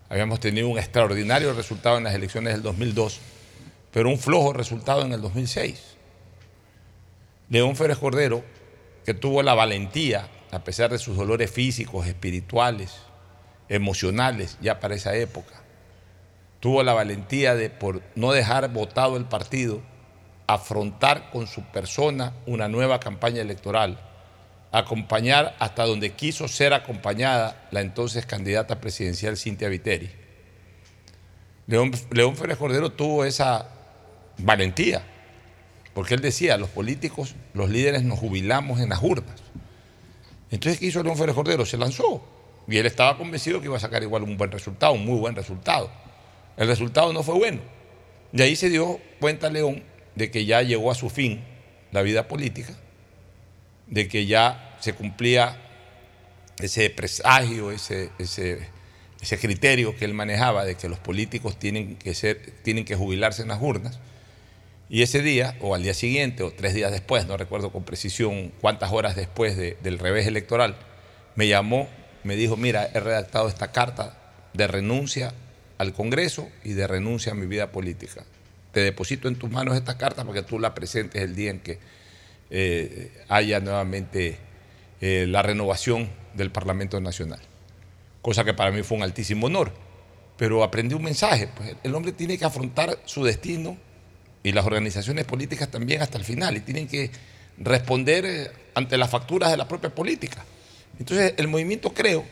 Habíamos 0.07 0.39
tenido 0.39 0.69
un 0.69 0.79
extraordinario 0.79 1.51
resultado 1.51 1.97
en 1.97 2.05
las 2.05 2.15
elecciones 2.15 2.53
del 2.53 2.63
2002, 2.63 3.19
pero 3.91 4.07
un 4.07 4.17
flojo 4.17 4.53
resultado 4.53 5.01
en 5.01 5.11
el 5.11 5.19
2006. 5.19 5.97
León 7.49 7.75
Férez 7.75 7.97
Cordero, 7.97 8.41
que 9.03 9.13
tuvo 9.13 9.43
la 9.43 9.53
valentía, 9.53 10.29
a 10.51 10.63
pesar 10.63 10.91
de 10.91 10.99
sus 10.99 11.15
dolores 11.15 11.49
físicos, 11.49 12.07
espirituales, 12.07 12.97
emocionales, 13.69 14.57
ya 14.61 14.79
para 14.79 14.95
esa 14.95 15.15
época, 15.15 15.61
tuvo 16.59 16.83
la 16.83 16.93
valentía 16.93 17.55
de, 17.55 17.69
por 17.69 18.01
no 18.15 18.33
dejar 18.33 18.71
votado 18.71 19.17
el 19.17 19.25
partido, 19.25 19.81
afrontar 20.47 21.31
con 21.31 21.47
su 21.47 21.63
persona 21.63 22.33
una 22.45 22.67
nueva 22.67 22.99
campaña 22.99 23.41
electoral, 23.41 23.99
acompañar 24.71 25.55
hasta 25.59 25.85
donde 25.85 26.11
quiso 26.11 26.47
ser 26.47 26.73
acompañada 26.73 27.67
la 27.71 27.81
entonces 27.81 28.25
candidata 28.25 28.81
presidencial 28.81 29.37
Cintia 29.37 29.69
Viteri. 29.69 30.11
León, 31.67 31.91
León 32.11 32.35
Férez 32.35 32.57
Cordero 32.57 32.91
tuvo 32.91 33.23
esa 33.23 33.69
valentía, 34.37 35.03
porque 35.93 36.13
él 36.13 36.21
decía, 36.21 36.57
los 36.57 36.69
políticos, 36.69 37.35
los 37.53 37.69
líderes 37.69 38.03
nos 38.03 38.19
jubilamos 38.19 38.81
en 38.81 38.89
las 38.89 39.01
urnas. 39.01 39.41
Entonces, 40.51 40.79
¿qué 40.79 40.87
hizo 40.87 41.01
León 41.01 41.17
Férez 41.17 41.33
Cordero? 41.33 41.65
Se 41.65 41.77
lanzó. 41.77 42.23
Y 42.67 42.77
él 42.77 42.85
estaba 42.85 43.17
convencido 43.17 43.59
que 43.59 43.65
iba 43.65 43.77
a 43.77 43.79
sacar 43.79 44.03
igual 44.03 44.23
un 44.23 44.37
buen 44.37 44.51
resultado, 44.51 44.93
un 44.93 45.05
muy 45.05 45.17
buen 45.17 45.35
resultado. 45.35 45.89
El 46.57 46.67
resultado 46.67 47.11
no 47.13 47.23
fue 47.23 47.35
bueno. 47.35 47.59
Y 48.33 48.41
ahí 48.41 48.55
se 48.55 48.69
dio 48.69 48.99
cuenta 49.19 49.49
León 49.49 49.83
de 50.15 50.29
que 50.29 50.45
ya 50.45 50.61
llegó 50.61 50.91
a 50.91 50.95
su 50.95 51.09
fin 51.09 51.43
la 51.91 52.01
vida 52.01 52.27
política, 52.27 52.73
de 53.87 54.07
que 54.07 54.25
ya 54.25 54.77
se 54.79 54.93
cumplía 54.93 55.57
ese 56.59 56.89
presagio, 56.89 57.71
ese, 57.71 58.11
ese, 58.19 58.67
ese 59.21 59.37
criterio 59.37 59.95
que 59.95 60.05
él 60.05 60.13
manejaba 60.13 60.65
de 60.65 60.75
que 60.75 60.87
los 60.87 60.99
políticos 60.99 61.57
tienen 61.57 61.95
que, 61.95 62.13
ser, 62.13 62.53
tienen 62.63 62.85
que 62.85 62.95
jubilarse 62.95 63.41
en 63.41 63.49
las 63.49 63.61
urnas. 63.61 63.99
Y 64.93 65.03
ese 65.03 65.21
día, 65.21 65.55
o 65.61 65.73
al 65.73 65.83
día 65.83 65.93
siguiente, 65.93 66.43
o 66.43 66.51
tres 66.51 66.73
días 66.73 66.91
después, 66.91 67.25
no 67.25 67.37
recuerdo 67.37 67.71
con 67.71 67.85
precisión 67.85 68.51
cuántas 68.59 68.91
horas 68.91 69.15
después 69.15 69.55
de, 69.55 69.77
del 69.81 69.97
revés 69.97 70.27
electoral, 70.27 70.75
me 71.35 71.47
llamó, 71.47 71.87
me 72.25 72.35
dijo, 72.35 72.57
mira, 72.57 72.89
he 72.93 72.99
redactado 72.99 73.47
esta 73.47 73.71
carta 73.71 74.19
de 74.53 74.67
renuncia 74.67 75.33
al 75.77 75.93
Congreso 75.93 76.49
y 76.65 76.73
de 76.73 76.87
renuncia 76.87 77.31
a 77.31 77.35
mi 77.35 77.45
vida 77.45 77.71
política. 77.71 78.25
Te 78.73 78.81
deposito 78.81 79.29
en 79.29 79.37
tus 79.37 79.49
manos 79.49 79.77
esta 79.77 79.97
carta 79.97 80.25
para 80.25 80.41
que 80.41 80.45
tú 80.45 80.59
la 80.59 80.75
presentes 80.75 81.21
el 81.21 81.35
día 81.35 81.51
en 81.51 81.61
que 81.61 81.79
eh, 82.49 83.13
haya 83.29 83.61
nuevamente 83.61 84.39
eh, 84.99 85.25
la 85.25 85.41
renovación 85.41 86.09
del 86.33 86.51
Parlamento 86.51 86.99
Nacional. 86.99 87.39
Cosa 88.21 88.43
que 88.43 88.53
para 88.53 88.71
mí 88.71 88.83
fue 88.83 88.97
un 88.97 89.03
altísimo 89.03 89.47
honor. 89.47 89.71
Pero 90.35 90.65
aprendí 90.65 90.95
un 90.95 91.03
mensaje, 91.03 91.47
pues 91.55 91.77
el 91.81 91.95
hombre 91.95 92.11
tiene 92.11 92.37
que 92.37 92.43
afrontar 92.43 92.99
su 93.05 93.23
destino 93.23 93.77
y 94.43 94.51
las 94.51 94.65
organizaciones 94.65 95.25
políticas 95.25 95.69
también 95.69 96.01
hasta 96.01 96.17
el 96.17 96.23
final 96.23 96.57
y 96.57 96.61
tienen 96.61 96.87
que 96.87 97.11
responder 97.57 98.51
ante 98.73 98.97
las 98.97 99.09
facturas 99.09 99.51
de 99.51 99.57
la 99.57 99.67
propia 99.67 99.93
política. 99.93 100.43
Entonces 100.99 101.33
el 101.37 101.47
movimiento 101.47 101.93
creo 101.93 102.25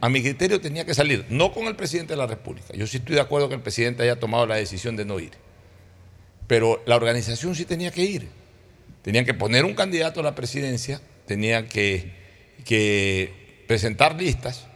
a 0.00 0.08
mi 0.08 0.22
criterio 0.22 0.60
tenía 0.60 0.84
que 0.84 0.94
salir, 0.94 1.24
no 1.30 1.52
con 1.52 1.66
el 1.66 1.76
presidente 1.76 2.12
de 2.12 2.18
la 2.18 2.26
República. 2.26 2.74
Yo 2.74 2.86
sí 2.86 2.98
estoy 2.98 3.14
de 3.14 3.20
acuerdo 3.20 3.48
que 3.48 3.54
el 3.54 3.62
presidente 3.62 4.02
haya 4.02 4.16
tomado 4.16 4.46
la 4.46 4.56
decisión 4.56 4.96
de 4.96 5.04
no 5.04 5.18
ir. 5.18 5.32
Pero 6.46 6.82
la 6.86 6.96
organización 6.96 7.54
sí 7.54 7.64
tenía 7.64 7.90
que 7.90 8.02
ir. 8.02 8.28
Tenían 9.02 9.24
que 9.24 9.34
poner 9.34 9.64
un 9.64 9.74
candidato 9.74 10.20
a 10.20 10.22
la 10.22 10.34
presidencia, 10.34 11.00
tenían 11.26 11.68
que, 11.68 12.12
que 12.64 13.64
presentar 13.66 14.20
listas 14.20 14.66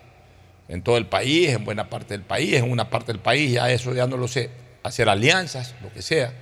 en 0.69 0.83
todo 0.83 0.97
el 0.97 1.07
país, 1.07 1.51
en 1.51 1.65
buena 1.65 1.91
parte 1.91 2.15
del 2.15 2.23
país, 2.23 2.55
en 2.55 2.71
una 2.71 2.91
parte 2.91 3.13
del 3.13 3.21
país, 3.21 3.53
ya 3.53 3.71
eso 3.71 3.95
ya 3.95 4.07
no 4.07 4.17
lo 4.17 4.29
sé, 4.29 4.51
hacer 4.83 5.09
alianzas, 5.09 5.75
lo 5.83 5.93
que 5.93 6.03
sea, 6.03 6.33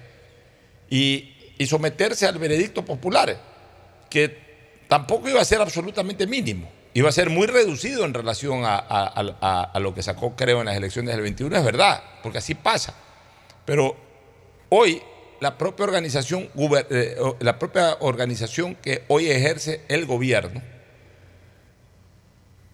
y, 0.91 1.33
someterse 1.67 2.27
al 2.27 2.39
veredicto 2.39 2.85
popular, 2.85 3.37
que 4.11 4.85
tampoco 4.89 5.29
iba 5.29 5.41
a 5.41 5.45
ser 5.45 5.61
absolutamente 5.61 6.27
mínimo, 6.27 6.69
iba 6.95 7.09
a 7.09 7.13
ser 7.13 7.31
muy 7.31 7.47
reducido 7.47 8.05
en 8.05 8.13
relación 8.15 8.63
a, 8.65 8.77
a- 8.77 9.81
lo 9.81 9.95
que 9.95 10.03
sacó, 10.03 10.37
creo, 10.37 10.61
en 10.61 10.67
las 10.67 10.77
elecciones 10.77 11.15
del 11.15 11.23
21, 11.23 11.57
es 11.57 11.65
verdad, 11.65 12.03
porque 12.23 12.39
así 12.39 12.55
pasa. 12.55 12.95
Pero 13.65 13.97
hoy 14.69 15.03
la 15.41 15.57
propia 15.59 15.85
organización, 15.85 16.49
eh, 16.91 17.17
la 17.41 17.59
propia 17.59 17.97
organización 18.01 18.75
que 18.77 19.05
hoy 19.09 19.31
ejerce 19.31 19.81
el 19.89 20.07
gobierno 20.07 20.63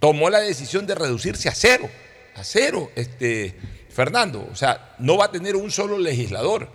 tomó 0.00 0.30
la 0.30 0.40
decisión 0.40 0.86
de 0.86 0.94
reducirse 0.94 1.48
a 1.48 1.54
cero, 1.54 1.88
a 2.34 2.44
cero, 2.44 2.90
este, 2.96 3.54
Fernando. 3.88 4.46
O 4.50 4.56
sea, 4.56 4.94
no 4.98 5.16
va 5.16 5.26
a 5.26 5.30
tener 5.30 5.54
un 5.56 5.70
solo 5.70 5.98
legislador, 5.98 6.68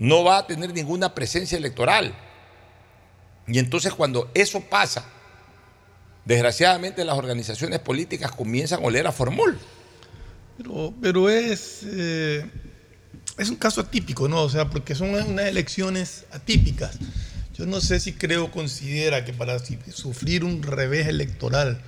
no 0.00 0.24
va 0.24 0.38
a 0.38 0.46
tener 0.46 0.72
ninguna 0.72 1.14
presencia 1.14 1.58
electoral. 1.58 2.14
Y 3.46 3.58
entonces 3.58 3.92
cuando 3.92 4.30
eso 4.32 4.62
pasa, 4.62 5.04
desgraciadamente 6.24 7.04
las 7.04 7.18
organizaciones 7.18 7.80
políticas 7.80 8.32
comienzan 8.32 8.82
a 8.82 8.86
oler 8.86 9.06
a 9.06 9.12
formol. 9.12 9.58
Pero, 10.56 10.94
pero 11.02 11.28
es, 11.28 11.82
eh, 11.84 12.50
es 13.36 13.50
un 13.50 13.56
caso 13.56 13.82
atípico, 13.82 14.26
¿no? 14.26 14.42
O 14.42 14.48
sea, 14.48 14.70
porque 14.70 14.94
son 14.94 15.10
unas 15.10 15.46
elecciones 15.46 16.24
atípicas. 16.32 16.98
Yo 17.58 17.66
no 17.66 17.82
sé 17.82 18.00
si 18.00 18.14
creo, 18.14 18.50
considera 18.50 19.26
que 19.26 19.34
para 19.34 19.58
sufrir 19.58 20.44
un 20.44 20.62
revés 20.62 21.08
electoral 21.08 21.78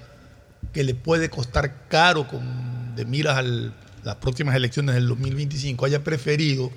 que 0.75 0.85
le 0.85 0.94
puede 0.94 1.31
costar 1.31 1.88
caro 1.88 2.29
con, 2.29 2.94
de 2.94 3.07
miras 3.07 3.38
a 3.38 3.42
las 3.42 4.16
próximas 4.16 4.55
elecciones 4.55 4.96
del 4.96 5.09
2025, 5.09 5.87
haya 5.87 6.05
preferido 6.05 6.70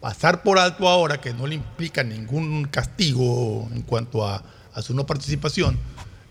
pasar 0.00 0.42
por 0.42 0.58
alto 0.58 0.88
ahora, 0.88 1.20
que 1.20 1.34
no 1.34 1.46
le 1.46 1.56
implica 1.56 2.02
ningún 2.02 2.64
castigo 2.66 3.68
en 3.74 3.82
cuanto 3.82 4.26
a, 4.26 4.42
a 4.72 4.82
su 4.82 4.94
no 4.94 5.06
participación, 5.06 5.78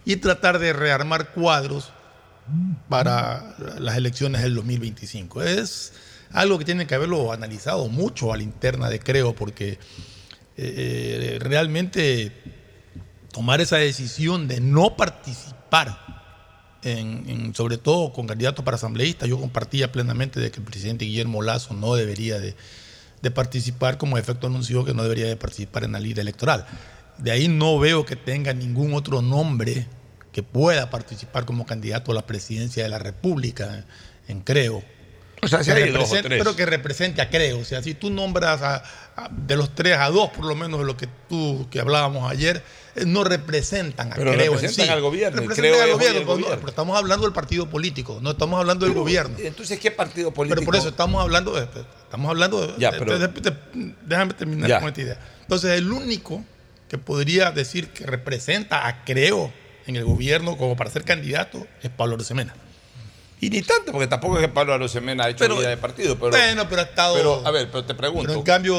y 0.06 0.16
tratar 0.16 0.60
de 0.60 0.74
rearmar 0.74 1.32
cuadros 1.34 1.92
para 2.88 3.56
las 3.80 3.96
elecciones 3.96 4.42
del 4.42 4.56
2025. 4.56 5.44
Es 5.44 5.94
algo 6.32 6.58
que 6.58 6.66
tiene 6.66 6.88
que 6.88 6.96
haberlo 6.96 7.32
analizado 7.32 7.88
mucho 7.90 8.34
a 8.34 8.38
la 8.38 8.44
interna 8.44 8.90
de 8.90 9.00
Creo, 9.00 9.36
porque 9.36 9.78
eh, 10.58 11.38
realmente 11.42 12.32
tomar 13.32 13.62
esa 13.62 13.78
decisión 13.78 14.48
de 14.48 14.60
no 14.62 14.96
participar, 14.98 15.98
en- 16.82 17.54
sobre 17.56 17.78
todo 17.78 18.12
con 18.14 18.26
candidatos 18.26 18.66
para 18.66 18.76
asambleístas, 18.76 19.30
yo 19.30 19.40
compartía 19.40 19.92
plenamente 19.92 20.40
de 20.40 20.50
que 20.50 20.60
el 20.60 20.66
presidente 20.66 21.06
Guillermo 21.06 21.42
Lazo 21.44 21.74
no 21.74 21.94
debería 21.96 22.40
de, 22.40 22.56
de 23.22 23.32
participar, 23.32 23.98
como 23.98 24.18
efecto 24.18 24.48
anunció 24.48 24.86
que 24.86 24.94
no 24.94 25.04
debería 25.04 25.28
de 25.28 25.36
participar 25.36 25.84
en 25.84 25.92
la 25.94 26.00
lista 26.00 26.22
electoral. 26.22 26.66
De 27.18 27.32
ahí 27.32 27.48
no 27.48 27.78
veo 27.80 28.06
que 28.06 28.16
tenga 28.16 28.54
ningún 28.54 28.94
otro 28.94 29.22
nombre 29.22 29.88
que 30.32 30.44
pueda 30.44 30.90
participar 30.90 31.46
como 31.46 31.66
candidato 31.66 32.12
a 32.12 32.16
la 32.16 32.26
presidencia 32.26 32.84
de 32.84 32.90
la 32.90 33.00
República, 33.00 33.84
en 34.28 34.42
Creo. 34.42 34.84
O 35.42 35.48
sea, 35.48 35.60
Que 35.60 35.72
hay 35.72 35.92
dos 35.92 36.12
o 36.12 36.22
tres. 36.22 36.38
Pero 36.38 36.56
que 36.56 36.66
represente 36.66 37.22
a 37.22 37.30
Creo. 37.30 37.60
O 37.60 37.66
sea, 37.66 37.82
si 37.82 37.94
tú 37.94 38.10
nombras 38.10 38.62
a, 38.62 38.84
a- 39.16 39.30
de 39.30 39.56
los 39.56 39.74
tres 39.74 39.98
a 39.98 40.10
dos, 40.10 40.30
por 40.30 40.46
lo 40.46 40.56
menos 40.56 40.80
de 40.80 40.86
lo 40.86 40.96
que 40.98 41.08
tú 41.28 41.68
que 41.72 41.80
hablábamos 41.80 42.30
ayer, 42.30 42.62
no 43.06 43.24
representan 43.24 44.12
a 44.12 44.16
Pero 44.16 44.32
Creo 44.32 44.44
en 44.46 44.52
representan 44.52 44.86
sí. 44.88 44.92
al 44.92 45.02
gobierno, 45.02 45.42
Representan 45.42 45.72
Creo 45.72 45.84
al 45.84 45.92
gobierno, 45.94 46.20
el 46.20 46.26
pero 46.26 46.38
no, 46.40 46.56
pero 46.56 46.70
estamos 46.70 46.98
hablando 46.98 47.26
del 47.26 47.34
partido 47.34 47.70
político, 47.70 48.20
no 48.22 48.32
estamos 48.32 48.60
hablando 48.60 48.86
del 48.86 48.96
gobierno. 48.96 49.36
Entonces, 49.40 49.80
¿qué 49.80 49.92
partido 49.92 50.32
político? 50.34 50.56
Pero 50.62 50.66
por 50.66 50.76
eso 50.76 50.90
estamos 50.90 51.22
hablando 51.22 51.54
de, 51.54 51.64
estamos 52.04 52.30
hablando 52.30 52.66
de, 52.68 52.74
Ya, 52.78 52.92
pero- 52.92 53.18
de- 53.20 53.28
de- 53.28 53.94
déjame 54.06 54.34
terminar 54.34 54.70
Ya. 54.70 54.80
con 54.80 54.90
esta 54.90 55.02
idea. 55.02 55.20
Entonces, 55.42 55.72
el 55.78 55.92
único 55.92 56.44
que 56.88 56.98
podría 56.98 57.52
decir 57.52 57.90
que 57.90 58.06
representa 58.06 58.88
a 58.88 59.04
Creo 59.06 59.52
en 59.88 59.96
el 59.96 60.06
gobierno 60.06 60.58
como 60.58 60.76
para 60.76 60.90
ser 60.90 61.04
candidato 61.04 61.66
es 61.84 61.90
Pablo 61.90 62.18
Rosemena. 62.18 62.54
Y 63.42 63.50
ni 63.50 63.62
tanto, 63.62 63.94
porque 63.94 64.08
tampoco 64.08 64.36
es 64.36 64.42
que 64.42 64.50
Pablo 64.50 64.74
Arosemena 64.74 65.24
ha 65.24 65.30
hecho 65.30 65.40
Pero- 65.46 65.58
vida 65.58 65.70
de 65.70 65.78
partido. 65.78 66.18
Pero, 66.20 66.32
bueno, 66.32 66.68
pero 66.68 66.82
ha 66.82 66.86
estado. 66.86 67.16
pero, 67.16 67.42
a 67.48 67.52
ver, 67.52 67.70
pero 67.72 67.86
te 67.86 67.94
pregunto. 67.96 68.28
Pero 68.28 68.40
en 68.40 68.44
cambio, 68.46 68.76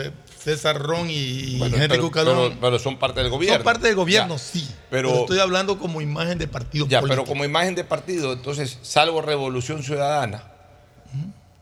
eh, 0.00 0.10
César 0.44 0.78
Ron 0.78 1.08
y 1.08 1.56
Bueno, 1.58 1.76
Henry 1.76 1.88
pero, 1.96 2.10
pero- 2.12 2.52
pero 2.60 2.78
son 2.78 2.98
parte 2.98 3.20
del 3.20 3.30
gobierno. 3.30 3.56
son 3.56 3.64
parte 3.64 3.86
del 3.86 3.96
gobierno, 3.96 4.34
Ya. 4.34 4.38
sí. 4.38 4.68
Pero, 4.90 5.08
Pero, 5.08 5.20
estoy 5.22 5.38
hablando 5.40 5.78
como 5.78 6.00
imagen 6.02 6.36
de 6.38 6.46
partido 6.46 6.86
ya, 6.86 7.00
político. 7.00 7.22
pero 7.24 7.28
como 7.32 7.44
imagen 7.44 7.74
de 7.74 7.84
partido, 7.84 8.32
entonces, 8.34 8.78
salvo 8.82 9.22
Revolución 9.22 9.82
Ciudadana, 9.82 10.44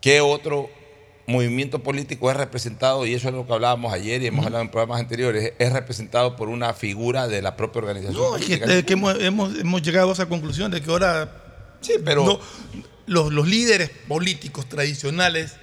¿qué 0.01 0.21
otro 0.21 0.69
movimiento 1.27 1.79
político 1.79 2.31
es 2.31 2.37
representado? 2.37 3.07
Y 3.07 3.15
eso 3.15 3.29
es 3.29 3.35
lo 3.35 3.47
que 3.47 3.53
hablábamos 3.53 3.93
ayer 3.93 4.21
y 4.23 4.27
hemos 4.27 4.45
hablado 4.45 4.63
en 4.65 4.71
programas 4.71 5.01
anteriores, 5.01 5.53
es 5.59 5.73
representado 5.73 6.35
por 6.35 6.49
una 6.49 6.75
figura 6.75 7.29
de 7.29 7.41
la 7.41 7.57
propia 7.57 7.83
organización 7.83 8.21
No, 8.21 8.37
es 8.37 8.45
que, 8.45 8.93
hemos, 8.93 9.15
hemos- 9.21 9.59
hemos 9.59 9.83
llegado 9.83 10.11
a 10.11 10.13
esa 10.13 10.27
conclusión 10.27 10.71
de 10.73 10.83
que 10.83 10.91
ahora 10.91 11.31
Sí, 11.81 11.95
pero- 12.05 12.25
no- 12.25 12.41
los, 13.07 13.33
los 13.33 13.47
líderes 13.49 13.91
políticos 14.09 14.69
tradicionales 14.69 15.55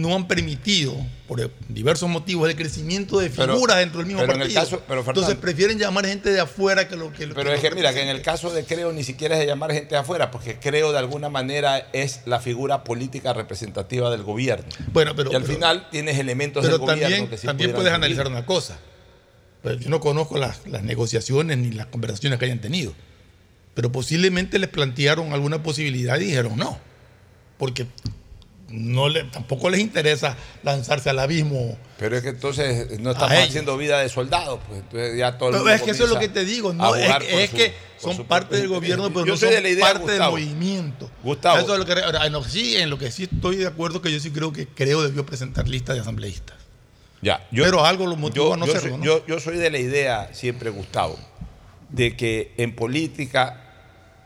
no 0.00 0.14
han 0.14 0.26
permitido, 0.28 0.94
por 1.26 1.50
diversos 1.68 2.08
motivos, 2.08 2.48
el 2.48 2.56
crecimiento 2.56 3.18
de 3.18 3.28
Pero- 3.30 3.54
figuras 3.54 3.76
dentro 3.78 3.98
del 3.98 4.06
mismo 4.06 4.20
pero 4.22 4.32
en 4.32 4.38
partido. 4.40 4.60
el 4.60 4.64
caso- 4.66 4.82
pero, 4.88 5.02
Fernando- 5.02 5.20
Entonces 5.20 5.40
prefieren 5.40 5.78
llamar 5.78 6.06
gente 6.06 6.30
de 6.30 6.40
afuera 6.40 6.88
que 6.88 6.96
lo 6.96 7.12
que 7.12 7.26
Pero 7.28 7.52
es 7.52 7.60
que 7.60 7.70
mira, 7.72 7.92
que 7.92 8.02
en 8.02 8.08
el 8.08 8.22
caso 8.22 8.50
de 8.50 8.64
Creo 8.64 8.92
ni 8.92 9.04
siquiera 9.04 9.34
es 9.34 9.40
de 9.40 9.46
llamar 9.46 9.72
gente 9.72 9.90
de 9.94 10.00
afuera, 10.00 10.30
porque 10.30 10.58
Creo 10.58 10.92
de 10.92 10.98
alguna 10.98 11.28
manera 11.28 11.88
es 11.92 12.20
la 12.26 12.40
figura 12.40 12.84
política 12.84 13.32
representativa 13.32 14.10
del 14.10 14.22
gobierno. 14.22 14.66
Bueno, 14.92 15.14
pero, 15.14 15.32
y 15.32 15.34
al 15.34 15.42
pero- 15.42 15.54
final 15.54 15.88
tienes 15.90 16.18
elementos 16.18 16.62
del 16.64 16.78
gobierno 16.78 17.02
también, 17.02 17.28
que 17.28 17.36
sí 17.38 17.46
también 17.46 17.72
puedes 17.72 17.92
analizar 17.92 18.26
una 18.26 18.46
cosa. 18.46 18.78
Pero 19.62 19.74
yo 19.76 19.90
no 19.90 20.00
conozco 20.00 20.38
las, 20.38 20.66
las 20.66 20.82
negociaciones 20.84 21.58
ni 21.58 21.72
las 21.72 21.86
conversaciones 21.86 22.38
que 22.38 22.44
hayan 22.44 22.60
tenido. 22.60 22.94
Pero 23.74 23.92
posiblemente 23.92 24.58
les 24.58 24.68
plantearon 24.70 25.32
alguna 25.32 25.62
posibilidad 25.62 26.18
y 26.20 26.24
dijeron 26.26 26.56
no. 26.56 26.78
Porque 27.58 27.86
no 28.68 29.08
le, 29.08 29.24
tampoco 29.24 29.70
les 29.70 29.80
interesa 29.80 30.36
lanzarse 30.62 31.08
al 31.10 31.18
abismo. 31.18 31.78
Pero 31.98 32.16
es 32.16 32.22
que 32.22 32.28
entonces 32.30 33.00
no 33.00 33.12
estamos 33.12 33.36
haciendo 33.38 33.76
vida 33.78 33.98
de 34.00 34.08
soldados, 34.08 34.60
pues 34.68 34.80
entonces 34.80 35.16
ya 35.18 35.38
todo 35.38 35.48
el 35.50 35.54
Pero 35.56 35.70
es 35.70 35.82
que 35.82 35.90
eso 35.92 36.04
es 36.04 36.10
lo 36.10 36.18
que 36.18 36.28
te 36.28 36.44
digo. 36.44 36.72
No, 36.74 36.94
es, 36.94 37.06
que- 37.06 37.12
por 37.12 37.40
es 37.40 37.50
su- 37.50 37.56
que 37.56 37.74
por 38.02 38.14
son 38.14 38.26
parte 38.26 38.56
del 38.56 38.68
gobierno, 38.68 39.08
pero 39.08 39.24
Yo 39.24 39.32
no 39.32 39.36
soy 39.38 39.48
son 39.48 39.54
de 39.56 39.60
la 39.62 39.68
idea, 39.70 39.84
parte 39.86 40.00
Gustavo. 40.02 40.36
del 40.36 40.44
movimiento. 40.46 41.10
Gustavo. 41.22 41.58
Eso 41.58 41.72
es 41.72 41.78
lo 41.78 41.86
que, 41.86 41.92
en 41.92 42.32
lo 42.32 42.42
que 42.42 42.48
sí, 42.50 42.76
en 42.76 42.90
lo 42.90 42.98
que 42.98 43.10
sí 43.10 43.28
estoy 43.32 43.56
de 43.56 43.66
acuerdo 43.66 44.02
que 44.02 44.12
yo 44.12 44.20
sí 44.20 44.30
creo 44.30 44.52
que 44.52 44.66
creo 44.68 45.02
debió 45.02 45.24
presentar 45.24 45.66
lista 45.66 45.94
de 45.94 46.00
asambleístas. 46.00 46.56
Ya, 47.22 47.44
yo- 47.50 47.64
pero 47.64 47.84
algo 47.84 48.06
lo 48.06 48.16
motivó 48.16 48.48
yo, 48.48 48.54
a 48.54 48.56
no 48.58 48.66
yo 48.66 48.72
hacerlo. 48.72 48.90
soy, 48.90 48.98
¿no? 48.98 49.04
yo- 49.04 49.26
yo 49.26 49.40
soy 49.40 49.56
de 49.56 49.70
la 49.70 49.78
idea, 49.78 50.28
siempre, 50.32 50.70
Gustavo, 50.70 51.18
de 51.88 52.16
que 52.16 52.52
en 52.58 52.76
política 52.76 53.64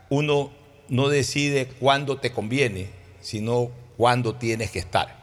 uno 0.09 0.51
no 0.89 1.07
decide 1.09 1.65
cuándo 1.79 2.17
te 2.17 2.31
conviene, 2.31 2.89
sino 3.21 3.71
cuándo 4.03 4.35
tienes 4.35 4.69
que 4.69 4.79
estar. 4.79 5.15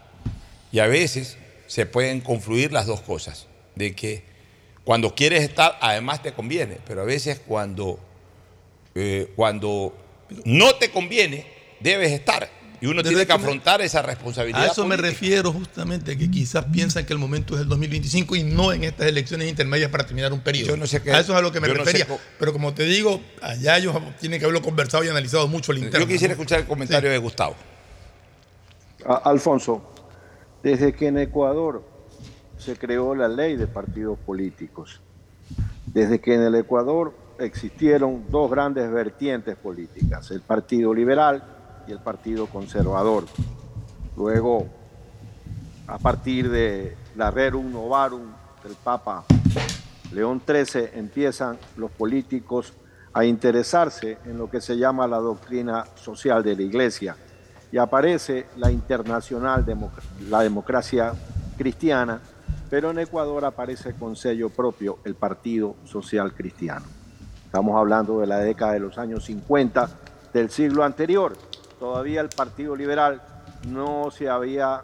Y 0.72 0.78
a 0.78 0.86
veces 0.86 1.36
se 1.66 1.84
pueden 1.84 2.22
confluir 2.22 2.72
las 2.72 2.86
dos 2.86 3.02
cosas, 3.02 3.46
de 3.74 3.94
que 3.94 4.24
cuando 4.84 5.14
quieres 5.14 5.42
estar, 5.42 5.76
además 5.82 6.22
te 6.22 6.32
conviene, 6.32 6.78
pero 6.86 7.02
a 7.02 7.04
veces 7.04 7.42
cuando, 7.46 8.00
eh, 8.94 9.30
cuando 9.36 9.94
no 10.46 10.76
te 10.76 10.90
conviene, 10.90 11.44
debes 11.80 12.10
estar. 12.12 12.48
Y 12.80 12.86
uno 12.86 13.02
Desde 13.02 13.10
tiene 13.16 13.26
que 13.26 13.34
me- 13.34 13.44
afrontar 13.44 13.82
esa 13.82 14.00
responsabilidad. 14.00 14.62
A 14.62 14.66
eso 14.68 14.86
me 14.86 14.96
refiero 14.96 15.52
justamente, 15.52 16.16
que 16.16 16.30
quizás 16.30 16.64
piensan 16.72 17.04
que 17.04 17.12
el 17.12 17.18
momento 17.18 17.56
es 17.56 17.60
el 17.60 17.68
2025 17.68 18.34
y 18.34 18.44
no 18.44 18.72
en 18.72 18.84
estas 18.84 19.08
elecciones 19.08 19.46
intermedias 19.50 19.90
para 19.90 20.06
terminar 20.06 20.32
un 20.32 20.40
periodo. 20.40 20.68
Yo 20.68 20.76
no 20.78 20.86
sé 20.86 21.02
qué- 21.02 21.12
a 21.12 21.20
eso 21.20 21.32
es 21.34 21.38
a 21.38 21.42
lo 21.42 21.52
que 21.52 21.60
me 21.60 21.68
yo 21.68 21.74
no 21.74 21.84
sé 21.84 21.92
refería. 21.92 22.18
Pero 22.38 22.54
como 22.54 22.72
te 22.72 22.84
digo, 22.84 23.20
allá 23.42 23.76
ellos 23.76 23.94
tienen 24.18 24.38
que 24.38 24.46
haberlo 24.46 24.62
conversado 24.62 25.04
y 25.04 25.08
analizado 25.08 25.46
mucho 25.48 25.72
el 25.72 25.78
interno. 25.84 26.06
Yo 26.06 26.10
quisiera 26.10 26.32
¿no? 26.32 26.40
escuchar 26.40 26.60
el 26.60 26.66
comentario 26.66 27.10
de 27.10 27.18
Gustavo. 27.18 27.54
Alfonso, 29.06 29.82
desde 30.62 30.92
que 30.92 31.08
en 31.08 31.18
Ecuador 31.18 31.82
se 32.58 32.76
creó 32.76 33.14
la 33.14 33.28
ley 33.28 33.56
de 33.56 33.66
partidos 33.66 34.18
políticos, 34.18 35.00
desde 35.86 36.20
que 36.20 36.34
en 36.34 36.42
el 36.42 36.54
Ecuador 36.54 37.14
existieron 37.38 38.24
dos 38.28 38.50
grandes 38.50 38.90
vertientes 38.90 39.56
políticas, 39.56 40.30
el 40.30 40.42
Partido 40.42 40.92
Liberal 40.92 41.42
y 41.88 41.92
el 41.92 42.00
Partido 42.00 42.46
Conservador. 42.46 43.24
Luego, 44.16 44.66
a 45.86 45.98
partir 45.98 46.50
de 46.50 46.96
la 47.16 47.30
Rerum 47.30 47.72
Novarum 47.72 48.32
del 48.62 48.74
Papa 48.74 49.24
León 50.12 50.42
XIII, 50.46 50.90
empiezan 50.94 51.58
los 51.76 51.90
políticos 51.90 52.74
a 53.12 53.24
interesarse 53.24 54.18
en 54.26 54.36
lo 54.36 54.50
que 54.50 54.60
se 54.60 54.76
llama 54.76 55.06
la 55.06 55.18
doctrina 55.18 55.86
social 55.96 56.42
de 56.42 56.56
la 56.56 56.62
Iglesia 56.62 57.16
y 57.72 57.78
aparece 57.78 58.46
la 58.56 58.70
internacional, 58.70 59.64
la 60.28 60.40
democracia 60.40 61.12
cristiana, 61.56 62.20
pero 62.68 62.90
en 62.90 62.98
Ecuador 62.98 63.44
aparece 63.44 63.94
con 63.94 64.16
sello 64.16 64.50
propio 64.50 64.98
el 65.04 65.14
Partido 65.14 65.76
Social 65.85 66.33
Cristiano. 66.35 66.87
Estamos 67.44 67.76
hablando 67.76 68.20
de 68.20 68.26
la 68.26 68.38
década 68.38 68.72
de 68.72 68.80
los 68.80 68.98
años 68.98 69.24
50 69.24 69.88
del 70.33 70.50
siglo 70.50 70.85
anterior. 70.85 71.37
Todavía 71.78 72.20
el 72.20 72.28
Partido 72.28 72.76
Liberal 72.76 73.22
no 73.68 74.11
se 74.11 74.28
había 74.28 74.83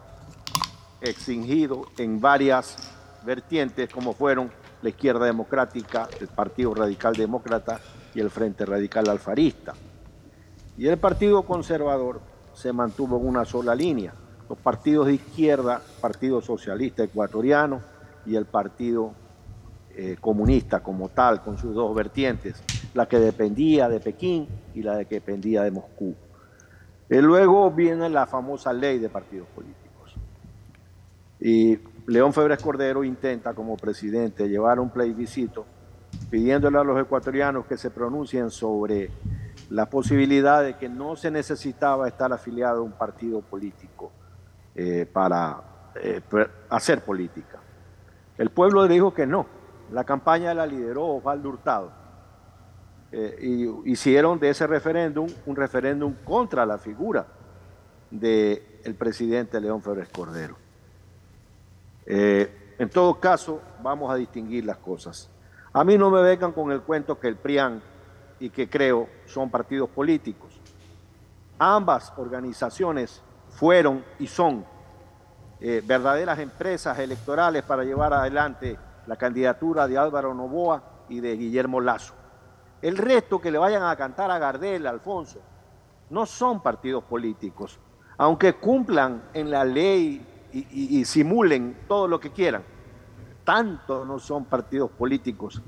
extinguido 1.01 1.87
en 1.99 2.21
varias 2.21 2.77
vertientes 3.25 3.91
como 3.91 4.13
fueron 4.13 4.51
la 4.83 4.89
izquierda 4.89 5.27
democrática, 5.27 6.09
el 6.21 6.29
Partido 6.29 6.75
Radical 6.75 7.15
Demócrata 7.15 7.81
y 8.15 8.21
el 8.21 8.31
Frente 8.31 8.65
Radical 8.65 9.09
Alfarista. 9.09 9.75
Y 10.77 10.87
el 10.87 10.99
Partido 10.99 11.43
Conservador 11.43 12.21
se 12.57 12.73
mantuvo 12.73 13.19
en 13.19 13.27
una 13.29 13.45
sola 13.45 13.75
línea. 13.75 14.13
Los 14.49 14.59
partidos 14.59 15.07
de 15.07 15.15
izquierda, 15.15 15.81
Partido 16.01 16.41
Socialista 16.41 17.05
Ecuatoriano 17.05 17.81
y 18.25 18.35
el 18.35 18.47
Partido 18.47 19.13
eh, 19.95 20.17
Comunista 20.21 20.83
como 20.83 21.11
tal, 21.11 21.43
con 21.43 21.59
sus 21.59 21.75
dos 21.75 21.95
vertientes, 21.95 22.63
la 22.95 23.07
que 23.07 23.19
dependía 23.19 23.89
de 23.89 24.01
Pekín 24.01 24.49
y 24.75 24.83
la 24.83 25.05
que 25.05 25.17
dependía 25.17 25.63
de 25.63 25.71
Moscú. 25.71 26.15
Y 27.11 27.19
luego 27.19 27.71
viene 27.71 28.09
la 28.09 28.27
famosa 28.27 28.73
ley 28.73 28.99
de 28.99 29.11
partidos 29.11 29.49
políticos. 29.49 30.15
Y 31.39 31.79
León 32.07 32.33
Febres 32.33 32.63
Cordero 32.63 33.05
intenta 33.05 33.53
como 33.53 33.77
presidente 33.77 34.49
llevar 34.49 34.81
un 34.81 34.91
plebiscito 34.91 35.67
pidiéndole 36.31 36.79
a 36.79 36.85
los 36.85 37.01
ecuatorianos 37.01 37.67
que 37.67 37.77
se 37.77 37.91
pronuncien 37.91 38.51
sobre 38.51 39.11
la 39.71 39.87
posibilidad 39.87 40.63
de 40.63 40.77
que 40.77 40.89
no 40.89 41.17
se 41.17 41.31
necesitaba 41.31 42.07
estar 42.09 42.33
afiliado 42.33 42.81
a 42.81 42.83
un 42.83 42.93
partido 42.93 43.41
político 43.41 44.13
eh, 44.75 45.09
para 45.11 45.61
eh, 45.97 46.21
hacer 46.69 47.03
política. 47.03 47.59
El 48.39 48.51
pueblo 48.51 48.87
dijo 48.87 49.13
que 49.13 49.27
no. 49.27 49.47
La 49.93 50.05
campaña 50.05 50.53
la 50.55 50.67
lideró 50.67 51.07
Osvaldo 51.07 51.49
Hurtado. 51.49 51.93
Eh, 53.13 53.39
y 53.41 53.91
hicieron 53.93 54.39
de 54.39 54.51
ese 54.51 54.67
referéndum 54.67 55.29
un 55.47 55.57
referéndum 55.57 56.15
contra 56.25 56.67
la 56.67 56.77
figura 56.77 57.27
del 58.11 58.95
presidente 58.99 59.61
León 59.61 59.83
Febres 59.83 60.09
Cordero. 60.09 60.57
en 62.07 62.89
todo 62.91 63.19
caso, 63.19 63.61
vamos 63.83 64.13
a 64.13 64.17
distinguir 64.17 64.65
las 64.65 64.77
cosas. 64.77 65.29
A 65.73 65.83
mí 65.83 65.99
no 65.99 66.11
me 66.11 66.23
vengan 66.23 66.53
con 66.53 66.71
el 66.71 66.83
cuento 66.83 67.19
que 67.19 67.29
el 67.29 67.37
PRIAN 67.37 67.83
y 68.41 68.51
que 68.51 68.69
creo 68.69 69.09
son 69.27 69.51
partidos 69.51 69.89
políticos. 69.91 70.61
Ambas 71.59 72.13
organizaciones 72.17 73.23
fueron 73.49 74.05
y 74.19 74.27
son 74.27 74.65
eh, 75.61 75.83
verdaderas 75.85 76.39
empresas 76.39 76.99
electorales 76.99 77.63
para 77.63 77.85
llevar 77.85 78.13
adelante 78.13 78.79
la 79.07 79.17
candidatura 79.17 79.87
de 79.87 79.97
Álvaro 79.97 80.35
Novoa 80.35 80.83
y 81.09 81.21
de 81.21 81.37
Guillermo 81.37 81.81
Lazo. 81.81 82.15
El 82.83 82.99
resto 82.99 83.41
que 83.41 83.51
le 83.51 83.59
vayan 83.59 83.83
a 83.83 83.97
cantar 83.97 84.31
a 84.31 84.39
Gardel, 84.39 84.87
Alfonso, 84.87 85.41
no 86.11 86.27
son 86.27 86.63
partidos 86.63 87.05
políticos, 87.05 87.79
aunque 88.19 88.55
cumplan 88.55 89.23
en 89.33 89.51
la 89.51 89.65
ley 89.65 90.25
y 90.53 91.05
simulen 91.05 91.85
todo 91.87 92.09
lo 92.09 92.19
que 92.19 92.31
quieran 92.31 92.63
tanto 93.47 94.05
no 94.05 94.19
son 94.19 94.45
partidos 94.45 94.91
políticos 94.91 95.63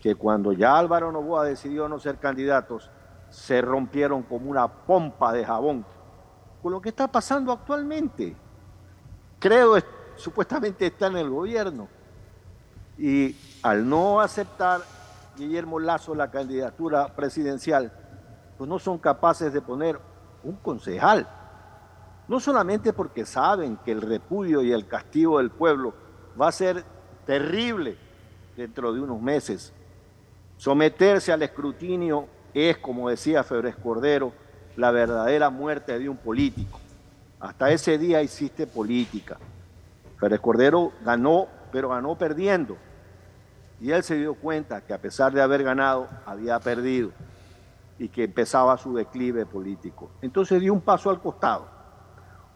que 0.00 0.14
cuando 0.14 0.52
ya 0.52 0.78
Álvaro 0.78 1.12
Novoa 1.12 1.44
decidió 1.44 1.88
no 1.88 1.98
ser 1.98 2.18
candidatos, 2.18 2.90
se 3.28 3.60
rompieron 3.60 4.22
como 4.22 4.50
una 4.50 4.66
pompa 4.66 5.32
de 5.32 5.44
jabón 5.44 5.84
con 6.62 6.72
lo 6.72 6.80
que 6.80 6.90
está 6.90 7.08
pasando 7.08 7.52
actualmente. 7.52 8.36
Creo, 9.38 9.76
supuestamente 10.16 10.86
está 10.86 11.06
en 11.06 11.16
el 11.16 11.30
gobierno. 11.30 11.88
Y 12.98 13.34
al 13.62 13.88
no 13.88 14.20
aceptar 14.20 14.82
Guillermo 15.36 15.78
Lazo 15.78 16.14
la 16.14 16.30
candidatura 16.30 17.14
presidencial, 17.14 17.92
pues 18.58 18.68
no 18.68 18.78
son 18.78 18.98
capaces 18.98 19.52
de 19.52 19.62
poner 19.62 19.98
un 20.42 20.56
concejal. 20.56 21.26
No 22.28 22.40
solamente 22.40 22.92
porque 22.92 23.24
saben 23.24 23.78
que 23.78 23.92
el 23.92 24.02
repudio 24.02 24.62
y 24.62 24.72
el 24.72 24.86
castigo 24.86 25.38
del 25.38 25.50
pueblo 25.50 25.94
va 26.40 26.48
a 26.48 26.52
ser 26.52 26.84
terrible 27.24 27.96
dentro 28.56 28.92
de 28.92 29.00
unos 29.00 29.20
meses. 29.20 29.72
Someterse 30.60 31.32
al 31.32 31.40
escrutinio 31.40 32.26
es, 32.52 32.76
como 32.76 33.08
decía 33.08 33.42
Febres 33.42 33.76
Cordero, 33.76 34.34
la 34.76 34.90
verdadera 34.90 35.48
muerte 35.48 35.98
de 35.98 36.06
un 36.06 36.18
político. 36.18 36.78
Hasta 37.40 37.70
ese 37.70 37.96
día 37.96 38.20
hiciste 38.20 38.66
política. 38.66 39.38
Febres 40.18 40.40
Cordero 40.40 40.92
ganó, 41.02 41.48
pero 41.72 41.88
ganó 41.88 42.14
perdiendo. 42.14 42.76
Y 43.80 43.90
él 43.92 44.02
se 44.02 44.16
dio 44.16 44.34
cuenta 44.34 44.82
que 44.82 44.92
a 44.92 44.98
pesar 44.98 45.32
de 45.32 45.40
haber 45.40 45.62
ganado, 45.62 46.08
había 46.26 46.60
perdido 46.60 47.10
y 47.98 48.10
que 48.10 48.24
empezaba 48.24 48.76
su 48.76 48.94
declive 48.94 49.46
político. 49.46 50.10
Entonces 50.20 50.60
dio 50.60 50.74
un 50.74 50.82
paso 50.82 51.08
al 51.08 51.22
costado. 51.22 51.68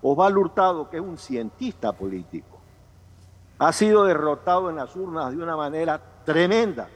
Osvaldo 0.02 0.40
Hurtado, 0.40 0.90
que 0.90 0.98
es 0.98 1.02
un 1.02 1.16
cientista 1.16 1.92
político, 1.92 2.60
ha 3.58 3.72
sido 3.72 4.04
derrotado 4.04 4.68
en 4.68 4.76
las 4.76 4.94
urnas 4.94 5.30
de 5.30 5.42
una 5.42 5.56
manera 5.56 5.98
tremenda, 6.26 6.86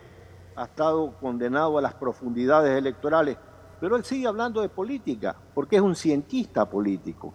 ha 0.58 0.64
estado 0.64 1.14
condenado 1.20 1.78
a 1.78 1.82
las 1.82 1.94
profundidades 1.94 2.76
electorales, 2.76 3.36
pero 3.80 3.94
él 3.94 4.04
sigue 4.04 4.26
hablando 4.26 4.60
de 4.60 4.68
política, 4.68 5.36
porque 5.54 5.76
es 5.76 5.82
un 5.82 5.94
cientista 5.94 6.64
político. 6.64 7.32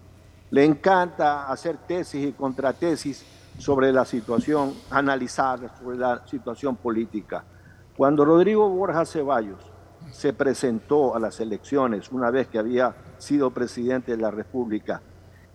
Le 0.49 0.65
encanta 0.65 1.49
hacer 1.49 1.77
tesis 1.87 2.27
y 2.27 2.33
contratesis 2.33 3.25
sobre 3.57 3.93
la 3.93 4.03
situación, 4.03 4.73
analizar 4.89 5.71
sobre 5.79 5.97
la 5.97 6.27
situación 6.27 6.75
política. 6.75 7.45
Cuando 7.95 8.25
Rodrigo 8.25 8.67
Borja 8.69 9.05
Ceballos 9.05 9.71
se 10.11 10.33
presentó 10.33 11.15
a 11.15 11.19
las 11.19 11.39
elecciones 11.39 12.11
una 12.11 12.29
vez 12.29 12.49
que 12.49 12.59
había 12.59 12.93
sido 13.19 13.51
presidente 13.51 14.11
de 14.11 14.21
la 14.21 14.31
República 14.31 15.01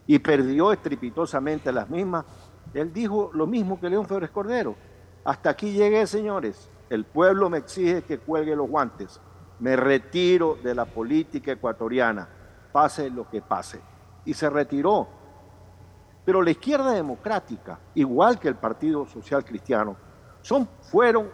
y 0.06 0.18
perdió 0.20 0.72
estrepitosamente 0.72 1.70
las 1.70 1.90
mismas, 1.90 2.24
él 2.72 2.92
dijo 2.94 3.30
lo 3.34 3.46
mismo 3.46 3.78
que 3.78 3.90
León 3.90 4.06
Febres 4.06 4.30
Cordero. 4.30 4.74
Hasta 5.22 5.50
aquí 5.50 5.72
llegué, 5.72 6.06
señores. 6.06 6.70
El 6.90 7.04
pueblo 7.04 7.50
me 7.50 7.58
exige 7.58 8.02
que 8.02 8.18
cuelgue 8.18 8.56
los 8.56 8.68
guantes. 8.68 9.20
Me 9.60 9.76
retiro 9.76 10.56
de 10.62 10.74
la 10.74 10.86
política 10.86 11.52
ecuatoriana, 11.52 12.28
pase 12.72 13.10
lo 13.10 13.28
que 13.28 13.42
pase. 13.42 13.80
Y 14.24 14.34
se 14.34 14.48
retiró. 14.48 15.08
Pero 16.24 16.42
la 16.42 16.50
izquierda 16.50 16.92
democrática, 16.92 17.78
igual 17.94 18.38
que 18.38 18.48
el 18.48 18.56
Partido 18.56 19.06
Social 19.06 19.44
Cristiano, 19.44 19.96
son, 20.42 20.68
fueron 20.82 21.30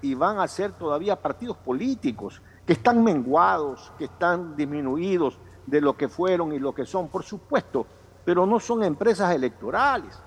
y 0.00 0.14
van 0.14 0.38
a 0.38 0.48
ser 0.48 0.72
todavía 0.72 1.20
partidos 1.20 1.56
políticos 1.56 2.40
que 2.66 2.74
están 2.74 3.02
menguados, 3.02 3.92
que 3.98 4.04
están 4.04 4.56
disminuidos 4.56 5.38
de 5.66 5.80
lo 5.80 5.96
que 5.96 6.08
fueron 6.08 6.52
y 6.52 6.58
lo 6.58 6.74
que 6.74 6.86
son, 6.86 7.08
por 7.08 7.22
supuesto, 7.22 7.86
pero 8.24 8.46
no 8.46 8.60
son 8.60 8.82
empresas 8.82 9.34
electorales 9.34 10.20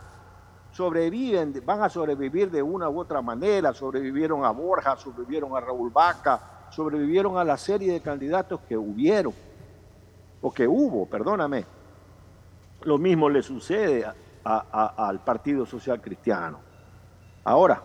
sobreviven, 0.80 1.62
van 1.66 1.84
a 1.84 1.90
sobrevivir 1.90 2.50
de 2.50 2.64
una 2.64 2.88
u 2.88 3.02
otra 3.02 3.22
manera, 3.22 3.74
sobrevivieron 3.74 4.46
a 4.46 4.52
Borja, 4.52 4.96
sobrevivieron 4.96 5.54
a 5.54 5.60
Raúl 5.60 5.90
Vaca, 5.90 6.70
sobrevivieron 6.72 7.38
a 7.38 7.44
la 7.44 7.58
serie 7.58 7.92
de 7.92 8.00
candidatos 8.00 8.62
que 8.62 8.78
hubieron, 8.78 9.34
o 10.42 10.54
que 10.54 10.66
hubo, 10.66 11.06
perdóname. 11.06 11.66
Lo 12.84 12.98
mismo 12.98 13.28
le 13.28 13.42
sucede 13.42 14.06
al 14.46 15.20
Partido 15.20 15.66
Social 15.66 16.00
Cristiano. 16.00 16.62
Ahora, 17.44 17.84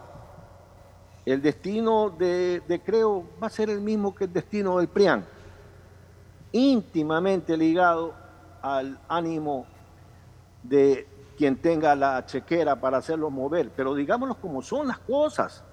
el 1.26 1.42
destino 1.42 2.10
de, 2.10 2.80
Creo 2.86 3.24
va 3.42 3.48
a 3.48 3.50
ser 3.50 3.70
el 3.70 3.80
mismo 3.80 4.14
que 4.14 4.26
el 4.26 4.32
destino 4.32 4.78
del 4.78 4.86
PRIAN, 4.86 5.26
íntimamente 6.52 7.56
ligado 7.56 8.14
al 8.62 9.00
ánimo 9.08 9.66
de 10.62 11.08
quien 11.36 11.56
tenga 11.56 11.94
la 11.94 12.24
chequera 12.24 12.76
para 12.80 12.98
hacerlo 12.98 13.30
mover, 13.30 13.70
pero 13.74 13.94
digámoslo 13.94 14.34
como 14.36 14.62
son 14.62 14.88
las 14.88 14.98
cosas. 14.98 15.64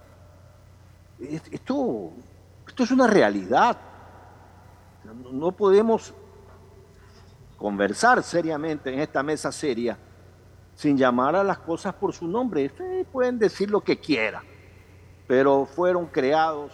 Esto, 1.19 2.11
esto 2.67 2.83
es 2.83 2.91
una 2.91 3.07
realidad. 3.07 3.77
No 5.31 5.51
podemos 5.51 6.13
conversar 7.57 8.23
seriamente 8.23 8.91
en 8.91 8.99
esta 8.99 9.21
mesa 9.21 9.51
seria 9.51 9.97
sin 10.73 10.97
llamar 10.97 11.35
a 11.35 11.43
las 11.43 11.59
cosas 11.59 11.93
por 11.93 12.13
su 12.13 12.27
nombre. 12.27 12.65
Ustedes 12.65 13.05
pueden 13.07 13.37
decir 13.37 13.69
lo 13.69 13.81
que 13.81 13.99
quieran, 13.99 14.43
pero 15.27 15.65
fueron 15.65 16.07
creados 16.07 16.71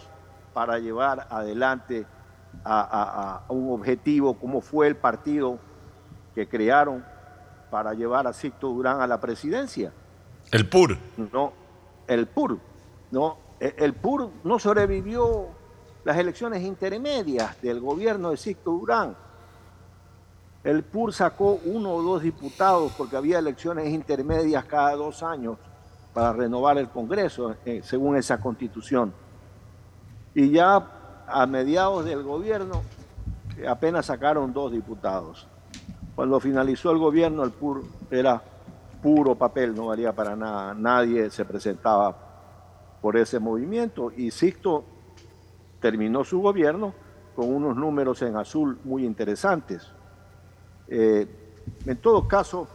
para 0.54 0.78
llevar 0.78 1.26
adelante 1.30 2.06
a, 2.64 3.44
a 3.46 3.52
un 3.52 3.72
objetivo 3.72 4.34
como 4.34 4.60
fue 4.60 4.88
el 4.88 4.96
partido 4.96 5.58
que 6.34 6.48
crearon 6.48 7.04
para 7.70 7.94
llevar 7.94 8.26
a 8.26 8.32
Sicto 8.32 8.68
Durán 8.68 9.00
a 9.00 9.06
la 9.06 9.20
presidencia. 9.20 9.92
El 10.50 10.68
PUR. 10.68 10.96
No, 11.32 11.52
el 12.06 12.26
PUR. 12.26 12.58
No, 13.10 13.38
e, 13.60 13.74
el 13.78 13.94
PUR 13.94 14.30
no 14.44 14.58
sobrevivió 14.58 15.48
las 16.04 16.16
elecciones 16.16 16.62
intermedias 16.62 17.60
del 17.60 17.80
gobierno 17.80 18.30
de 18.30 18.36
Sixto 18.36 18.72
Durán. 18.72 19.16
El 20.64 20.82
PUR 20.82 21.12
sacó 21.12 21.60
uno 21.64 21.92
o 21.92 22.02
dos 22.02 22.22
diputados 22.22 22.92
porque 22.96 23.16
había 23.16 23.38
elecciones 23.38 23.88
intermedias 23.88 24.64
cada 24.64 24.94
dos 24.96 25.22
años 25.22 25.56
para 26.12 26.32
renovar 26.32 26.78
el 26.78 26.88
Congreso, 26.88 27.56
eh, 27.64 27.80
según 27.84 28.16
esa 28.16 28.40
constitución. 28.40 29.12
Y 30.34 30.50
ya 30.50 31.24
a 31.26 31.46
mediados 31.46 32.04
del 32.04 32.22
gobierno 32.22 32.82
eh, 33.56 33.66
apenas 33.66 34.06
sacaron 34.06 34.52
dos 34.52 34.72
diputados. 34.72 35.47
Cuando 36.18 36.40
finalizó 36.40 36.90
el 36.90 36.98
gobierno, 36.98 37.44
el 37.44 37.52
PUR 37.52 37.84
era 38.10 38.42
puro 39.00 39.36
papel, 39.36 39.72
no 39.72 39.86
valía 39.86 40.12
para 40.12 40.34
nada. 40.34 40.74
Nadie 40.74 41.30
se 41.30 41.44
presentaba 41.44 42.12
por 43.00 43.16
ese 43.16 43.38
movimiento 43.38 44.10
y 44.16 44.32
Sixto 44.32 44.84
terminó 45.80 46.24
su 46.24 46.40
gobierno 46.40 46.92
con 47.36 47.54
unos 47.54 47.76
números 47.76 48.20
en 48.22 48.36
azul 48.36 48.80
muy 48.82 49.06
interesantes. 49.06 49.92
Eh, 50.88 51.28
en 51.86 51.96
todo 51.98 52.26
caso, 52.26 52.66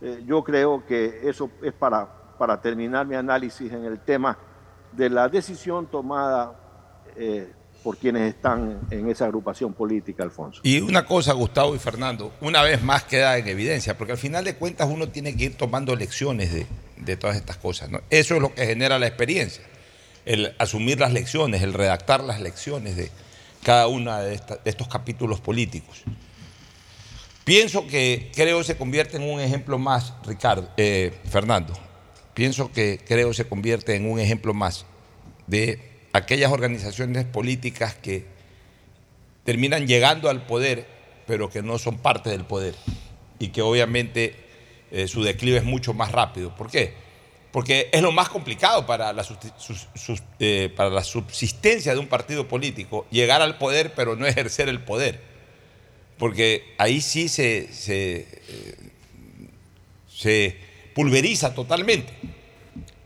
eh, 0.00 0.24
yo 0.26 0.42
creo 0.42 0.84
que 0.84 1.28
eso 1.28 1.50
es 1.62 1.72
para, 1.72 2.34
para 2.36 2.60
terminar 2.60 3.06
mi 3.06 3.14
análisis 3.14 3.72
en 3.72 3.84
el 3.84 4.00
tema 4.00 4.36
de 4.90 5.08
la 5.08 5.28
decisión 5.28 5.86
tomada 5.86 6.52
eh, 7.14 7.54
por 7.84 7.98
quienes 7.98 8.34
están 8.34 8.80
en 8.90 9.10
esa 9.10 9.26
agrupación 9.26 9.74
política, 9.74 10.22
Alfonso. 10.22 10.62
Y 10.64 10.80
una 10.80 11.04
cosa, 11.04 11.34
Gustavo 11.34 11.76
y 11.76 11.78
Fernando, 11.78 12.32
una 12.40 12.62
vez 12.62 12.82
más 12.82 13.04
queda 13.04 13.36
en 13.36 13.46
evidencia, 13.46 13.98
porque 13.98 14.12
al 14.12 14.18
final 14.18 14.42
de 14.42 14.56
cuentas 14.56 14.88
uno 14.90 15.10
tiene 15.10 15.36
que 15.36 15.44
ir 15.44 15.56
tomando 15.56 15.94
lecciones 15.94 16.50
de, 16.50 17.16
todas 17.18 17.36
estas 17.36 17.58
cosas. 17.58 17.90
Eso 18.08 18.36
es 18.36 18.40
lo 18.40 18.54
que 18.54 18.64
genera 18.64 18.98
la 18.98 19.06
experiencia, 19.06 19.62
el 20.24 20.54
asumir 20.58 20.98
las 20.98 21.12
lecciones, 21.12 21.60
el 21.60 21.74
redactar 21.74 22.24
las 22.24 22.40
lecciones 22.40 22.96
de 22.96 23.10
cada 23.62 23.86
uno 23.86 24.16
de 24.18 24.40
estos 24.64 24.88
capítulos 24.88 25.40
políticos. 25.40 26.04
Pienso 27.44 27.86
que 27.86 28.32
creo 28.34 28.64
se 28.64 28.78
convierte 28.78 29.18
en 29.18 29.24
un 29.24 29.40
ejemplo 29.40 29.78
más, 29.78 30.14
Ricardo, 30.24 30.70
eh, 30.78 31.12
Fernando. 31.28 31.74
Pienso 32.32 32.72
que 32.72 32.98
creo 33.06 33.34
se 33.34 33.46
convierte 33.46 33.94
en 33.94 34.10
un 34.10 34.18
ejemplo 34.18 34.54
más 34.54 34.86
de 35.46 35.93
aquellas 36.14 36.52
organizaciones 36.52 37.24
políticas 37.24 37.96
que 37.96 38.24
terminan 39.42 39.86
llegando 39.88 40.30
al 40.30 40.46
poder, 40.46 40.86
pero 41.26 41.50
que 41.50 41.60
no 41.60 41.76
son 41.76 41.98
parte 41.98 42.30
del 42.30 42.44
poder 42.44 42.76
y 43.40 43.48
que 43.48 43.62
obviamente 43.62 44.36
eh, 44.92 45.08
su 45.08 45.24
declive 45.24 45.58
es 45.58 45.64
mucho 45.64 45.92
más 45.92 46.12
rápido. 46.12 46.54
¿Por 46.54 46.70
qué? 46.70 46.94
Porque 47.50 47.90
es 47.92 48.00
lo 48.00 48.12
más 48.12 48.28
complicado 48.28 48.82
eh, 50.38 50.72
para 50.76 50.90
la 50.90 51.04
subsistencia 51.04 51.94
de 51.94 51.98
un 51.98 52.06
partido 52.06 52.46
político, 52.46 53.06
llegar 53.10 53.42
al 53.42 53.58
poder, 53.58 53.92
pero 53.94 54.14
no 54.14 54.24
ejercer 54.24 54.68
el 54.68 54.80
poder. 54.80 55.20
Porque 56.16 56.74
ahí 56.78 57.00
sí 57.00 57.28
se, 57.28 57.72
se, 57.72 58.28
eh, 58.48 58.76
se 60.08 60.56
pulveriza 60.94 61.54
totalmente. 61.54 62.12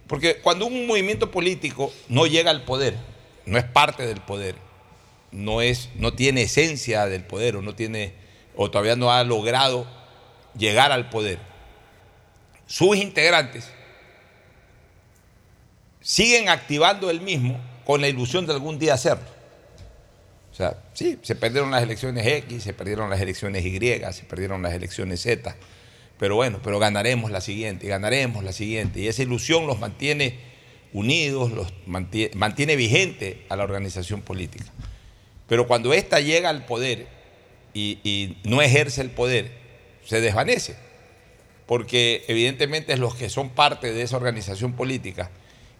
Porque 0.08 0.38
cuando 0.38 0.66
un 0.66 0.86
movimiento 0.86 1.30
político 1.30 1.92
no 2.08 2.26
llega 2.26 2.50
al 2.50 2.64
poder, 2.64 2.96
no 3.46 3.58
es 3.58 3.64
parte 3.64 4.06
del 4.06 4.20
poder, 4.20 4.56
no, 5.30 5.60
es, 5.60 5.90
no 5.94 6.14
tiene 6.14 6.42
esencia 6.42 7.06
del 7.06 7.24
poder 7.24 7.56
o, 7.56 7.62
no 7.62 7.74
tiene, 7.74 8.14
o 8.56 8.70
todavía 8.70 8.96
no 8.96 9.12
ha 9.12 9.22
logrado 9.22 9.86
llegar 10.56 10.92
al 10.92 11.10
poder, 11.10 11.38
sus 12.66 12.96
integrantes 12.96 13.70
siguen 16.00 16.48
activando 16.48 17.10
el 17.10 17.20
mismo 17.20 17.60
con 17.84 18.00
la 18.00 18.08
ilusión 18.08 18.46
de 18.46 18.54
algún 18.54 18.78
día 18.78 18.94
hacerlo. 18.94 19.26
O 20.52 20.54
sea, 20.54 20.76
sí, 20.94 21.18
se 21.22 21.34
perdieron 21.36 21.70
las 21.70 21.82
elecciones 21.82 22.26
X, 22.26 22.62
se 22.62 22.72
perdieron 22.72 23.10
las 23.10 23.20
elecciones 23.20 23.64
Y, 23.64 23.78
se 23.78 24.24
perdieron 24.24 24.62
las 24.62 24.72
elecciones 24.72 25.22
Z, 25.22 25.54
pero 26.18 26.34
bueno, 26.34 26.60
pero 26.62 26.78
ganaremos 26.78 27.30
la 27.30 27.40
siguiente, 27.40 27.86
ganaremos 27.86 28.42
la 28.42 28.52
siguiente. 28.52 29.00
Y 29.00 29.08
esa 29.08 29.22
ilusión 29.22 29.66
los 29.66 29.78
mantiene 29.78 30.38
unidos, 30.92 31.52
los 31.52 31.72
mantiene, 31.86 32.34
mantiene 32.34 32.76
vigente 32.76 33.44
a 33.48 33.56
la 33.56 33.64
organización 33.64 34.22
política. 34.22 34.66
Pero 35.46 35.66
cuando 35.66 35.94
ésta 35.94 36.20
llega 36.20 36.50
al 36.50 36.66
poder 36.66 37.06
y, 37.72 37.98
y 38.02 38.38
no 38.44 38.60
ejerce 38.60 39.00
el 39.00 39.10
poder, 39.10 39.52
se 40.04 40.20
desvanece. 40.20 40.76
Porque 41.66 42.24
evidentemente 42.28 42.96
los 42.96 43.14
que 43.14 43.28
son 43.28 43.50
parte 43.50 43.92
de 43.92 44.02
esa 44.02 44.16
organización 44.16 44.72
política 44.72 45.30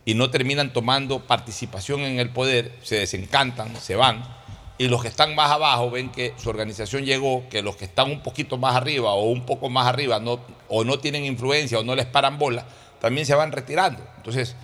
y 0.05 0.15
no 0.15 0.31
terminan 0.31 0.73
tomando 0.73 1.27
participación 1.27 2.01
en 2.01 2.19
el 2.19 2.31
poder, 2.31 2.73
se 2.83 2.97
desencantan, 2.97 3.75
se 3.77 3.97
van. 3.97 4.38
Y 4.79 4.87
los 4.87 5.03
que 5.03 5.09
están 5.09 5.35
más 5.35 5.51
abajo 5.51 5.91
ven 5.91 6.11
que 6.11 6.35
su 6.37 6.49
organización 6.49 7.05
llegó, 7.05 7.49
que 7.49 7.63
los 7.63 7.77
que 7.77 7.85
están 7.85 8.11
un 8.11 8.23
poquito 8.23 8.57
más 8.59 8.77
arriba 8.77 9.13
o 9.13 9.25
un 9.25 9.45
poco 9.45 9.69
más 9.69 9.89
arriba 9.89 10.23
o 10.69 10.85
no 10.85 10.99
tienen 11.01 11.25
influencia 11.25 11.81
o 11.81 11.83
no 11.83 11.97
les 11.97 12.07
paran 12.07 12.39
bola, 12.39 12.65
también 13.01 13.27
se 13.27 13.35
van 13.35 13.51
retirando. 13.51 14.01
Entonces, 14.17 14.55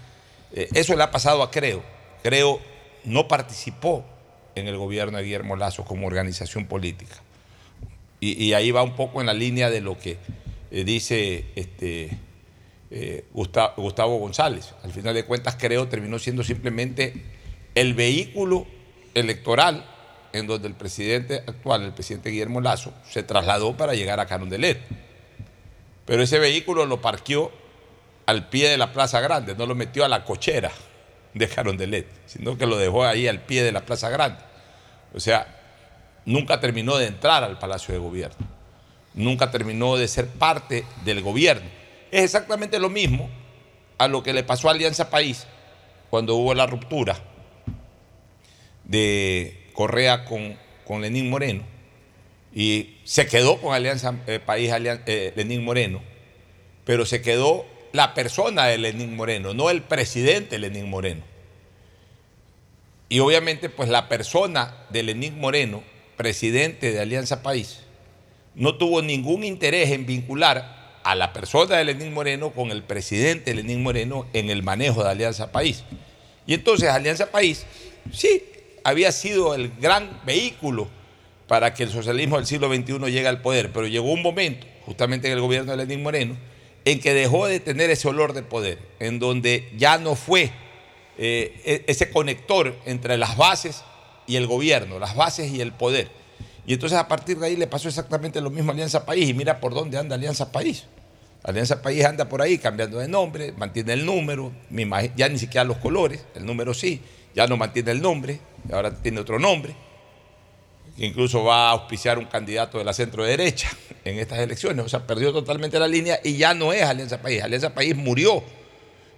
eh, 0.53 0.69
eso 0.75 0.95
le 0.95 1.03
ha 1.03 1.11
pasado 1.11 1.43
a 1.43 1.51
Creo. 1.51 1.83
Creo 2.23 2.61
no 3.05 3.27
participó 3.27 4.05
en 4.55 4.69
el 4.69 4.77
gobierno 4.77 5.19
de 5.19 5.25
Guillermo 5.25 5.57
Lazo 5.57 5.85
como 5.85 6.07
organización 6.07 6.67
política. 6.67 7.17
Y, 8.21 8.55
ahí 8.55 8.71
va 8.71 8.83
un 8.83 8.97
poco 8.97 9.21
en 9.21 9.27
la 9.27 9.35
línea 9.35 9.69
de 9.69 9.83
lo 9.83 9.99
que 9.99 10.17
eh, 10.71 10.85
dice 10.85 11.45
este, 11.57 12.17
eh, 12.91 13.27
Gusta- 13.35 13.75
Gustavo 13.77 14.17
González. 14.17 14.73
Al 14.83 14.93
final 14.93 15.13
de 15.13 15.27
cuentas, 15.27 15.57
Creo 15.61 15.89
terminó 15.89 16.19
siendo 16.19 16.43
simplemente 16.43 17.13
el 17.75 17.93
vehículo 17.93 18.67
electoral 19.13 19.85
en 20.35 20.49
donde 20.49 20.67
el 20.67 20.75
presidente 20.75 21.37
actual, 21.47 21.83
el 21.83 21.93
presidente 21.93 22.31
Guillermo 22.31 22.61
Lazo, 22.61 22.93
se 23.09 23.23
trasladó 23.23 23.77
para 23.77 23.95
llegar 23.95 24.19
a 24.19 24.27
Carondelet. 24.27 24.81
Pero 26.05 26.23
ese 26.23 26.41
vehículo 26.41 26.87
lo 26.87 27.01
parqueó 27.01 27.53
al 28.27 28.49
pie 28.49 28.69
de 28.69 28.77
la 28.77 28.93
Plaza 28.93 29.21
Grande, 29.21 29.55
no 29.55 29.65
lo 29.65 29.77
metió 29.77 30.05
a 30.05 30.09
la 30.09 30.25
cochera 30.25 30.73
de 31.35 31.49
Carondelet, 31.49 32.09
sino 32.27 32.59
que 32.59 32.67
lo 32.67 32.77
dejó 32.77 33.05
ahí 33.05 33.29
al 33.29 33.41
pie 33.41 33.63
de 33.63 33.71
la 33.71 33.87
Plaza 33.87 34.11
Grande. 34.11 34.41
O 35.15 35.21
sea, 35.21 35.47
nunca 36.25 36.61
terminó 36.61 36.97
de 36.97 37.07
entrar 37.07 37.45
al 37.45 37.59
Palacio 37.59 37.95
de 37.95 38.01
Gobierno, 38.01 38.47
nunca 39.15 39.53
terminó 39.53 39.97
de 39.97 40.09
ser 40.09 40.27
parte 40.27 40.85
del 41.05 41.23
gobierno. 41.23 41.69
Es 42.11 42.25
exactamente 42.25 42.81
lo 42.81 42.91
mismo 42.91 43.31
a 43.99 44.09
lo 44.09 44.25
que 44.25 44.33
le 44.33 44.43
pasó 44.43 44.69
a 44.69 44.73
Alianza 44.73 45.11
País 45.11 45.47
cuando 46.11 46.35
hubo 46.35 46.55
la 46.55 46.67
ruptura 46.67 47.17
de 48.85 49.64
Correa 49.75 50.25
con, 50.25 50.57
con 50.87 51.03
Lenín 51.03 51.29
Moreno 51.29 51.75
y 52.55 52.99
se 53.05 53.27
quedó 53.27 53.61
con 53.61 53.75
Alianza 53.75 54.15
eh, 54.27 54.39
País 54.39 54.71
eh, 54.73 55.33
Lenín 55.37 55.65
Moreno, 55.65 56.01
pero 56.85 57.05
se 57.05 57.21
quedó 57.21 57.67
la 57.93 58.15
persona 58.15 58.67
de 58.67 58.79
Lenín 58.79 59.17
Moreno, 59.17 59.55
no 59.55 59.71
el 59.71 59.83
presidente 59.83 60.59
Lenín 60.59 60.89
Moreno. 60.89 61.23
Y 63.09 63.21
obviamente, 63.21 63.69
pues 63.69 63.89
la 63.89 64.09
persona 64.09 64.75
de 64.91 65.03
Lenín 65.03 65.39
Moreno, 65.39 65.83
presidente 66.17 66.93
de 66.93 67.01
Alianza 67.01 67.43
País, 67.43 67.81
no 68.55 68.77
tuvo 68.77 69.03
ningún 69.03 69.45
interés 69.45 69.91
en 69.91 70.07
vincular 70.07 71.01
a 71.03 71.15
la 71.15 71.33
persona 71.33 71.77
de 71.77 71.85
Lenín 71.85 72.15
Moreno 72.15 72.51
con 72.51 72.71
el 72.71 72.83
presidente 72.83 73.53
Lenín 73.53 73.83
Moreno 73.83 74.27
en 74.33 74.49
el 74.49 74.63
manejo 74.63 75.05
de 75.05 75.11
Alianza 75.11 75.53
País. 75.53 75.83
Y 76.47 76.55
entonces 76.55 76.89
Alianza 76.89 77.31
País, 77.31 77.67
sí, 78.13 78.43
había 78.85 79.11
sido 79.13 79.55
el 79.55 79.73
gran 79.81 80.21
vehículo 80.25 80.89
para 81.49 81.75
que 81.75 81.83
el 81.83 81.91
socialismo 81.91 82.37
del 82.37 82.47
siglo 82.47 82.73
XXI 82.73 82.99
llegue 83.11 83.27
al 83.27 83.43
poder, 83.43 83.73
pero 83.73 83.87
llegó 83.87 84.13
un 84.13 84.23
momento, 84.23 84.67
justamente 84.87 85.27
en 85.27 85.35
el 85.35 85.41
gobierno 85.41 85.73
de 85.73 85.79
Lenín 85.79 86.03
Moreno, 86.03 86.37
en 86.85 87.01
que 87.01 87.15
dejó 87.15 87.47
de 87.47 87.61
tener 87.61 87.91
ese 87.91 88.09
olor 88.09 88.33
de 88.35 88.43
poder, 88.43 88.79
en 89.01 89.19
donde 89.19 89.71
ya 89.77 89.99
no 89.99 90.15
fue 90.15 90.51
eh, 91.19 91.61
e- 91.65 91.85
ese 91.87 92.11
conector 92.11 92.75
entre 92.87 93.17
las 93.17 93.37
bases 93.37 93.83
y 94.27 94.37
el 94.37 94.47
gobierno, 94.47 94.99
las 94.99 95.17
bases 95.17 95.51
y 95.51 95.61
el 95.61 95.73
poder. 95.73 96.09
Y 96.67 96.75
entonces 96.75 96.99
a 96.99 97.09
partir 97.09 97.39
de 97.39 97.47
ahí 97.47 97.57
le 97.57 97.67
pasó 97.67 97.89
exactamente 97.89 98.41
lo 98.41 98.51
mismo 98.51 98.71
a 98.71 98.75
Alianza 98.75 99.05
País. 99.05 99.29
Y 99.29 99.35
mira 99.35 99.61
por 99.61 99.75
dónde 99.75 99.99
anda 99.99 100.15
Alianza 100.15 100.51
País. 100.51 100.85
Alianza 101.43 101.83
País 101.83 102.05
anda 102.07 102.27
por 102.29 102.41
ahí 102.41 102.57
cambiando 102.57 102.99
de 102.99 103.09
nombre, 103.09 103.53
mantiene 103.53 103.93
el 103.93 104.07
número, 104.07 104.51
ya 105.15 105.29
ni 105.29 105.39
siquiera 105.39 105.65
los 105.65 105.77
colores, 105.77 106.25
el 106.35 106.47
número 106.47 106.73
sí, 106.73 107.03
ya 107.35 107.47
no 107.47 107.57
mantiene 107.57 107.91
el 107.91 108.01
nombre, 108.03 108.41
ahora 108.73 108.95
tiene 108.95 109.21
otro 109.21 109.39
nombre, 109.39 109.75
que 110.97 111.05
incluso 111.07 111.43
va 111.45 111.69
a 111.69 111.71
auspiciar 111.73 112.19
un 112.19 112.27
candidato 112.27 112.79
de 112.79 112.85
la 112.85 112.93
centro 112.93 113.25
derecha 113.25 113.69
en 114.05 114.19
estas 114.19 114.39
elecciones. 114.39 114.85
O 114.85 114.89
sea, 114.89 115.07
perdió 115.07 115.33
totalmente 115.33 115.79
la 115.79 115.89
línea 115.89 116.21
y 116.23 116.37
ya 116.37 116.55
no 116.55 116.73
es 116.73 116.83
Alianza 116.85 117.21
País. 117.21 117.43
Alianza 117.43 117.75
País 117.75 117.97
murió 117.97 118.43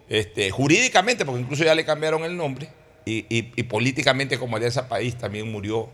este, 0.08 0.50
jurídicamente, 0.50 1.24
porque 1.26 1.40
incluso 1.42 1.64
ya 1.64 1.74
le 1.74 1.84
cambiaron 1.84 2.24
el 2.24 2.36
nombre, 2.36 2.68
y, 3.04 3.18
y- 3.28 3.52
y 3.56 3.62
políticamente 3.64 4.38
como 4.38 4.56
Alianza 4.56 4.88
País 4.88 5.16
también 5.16 5.50
murió 5.50 5.88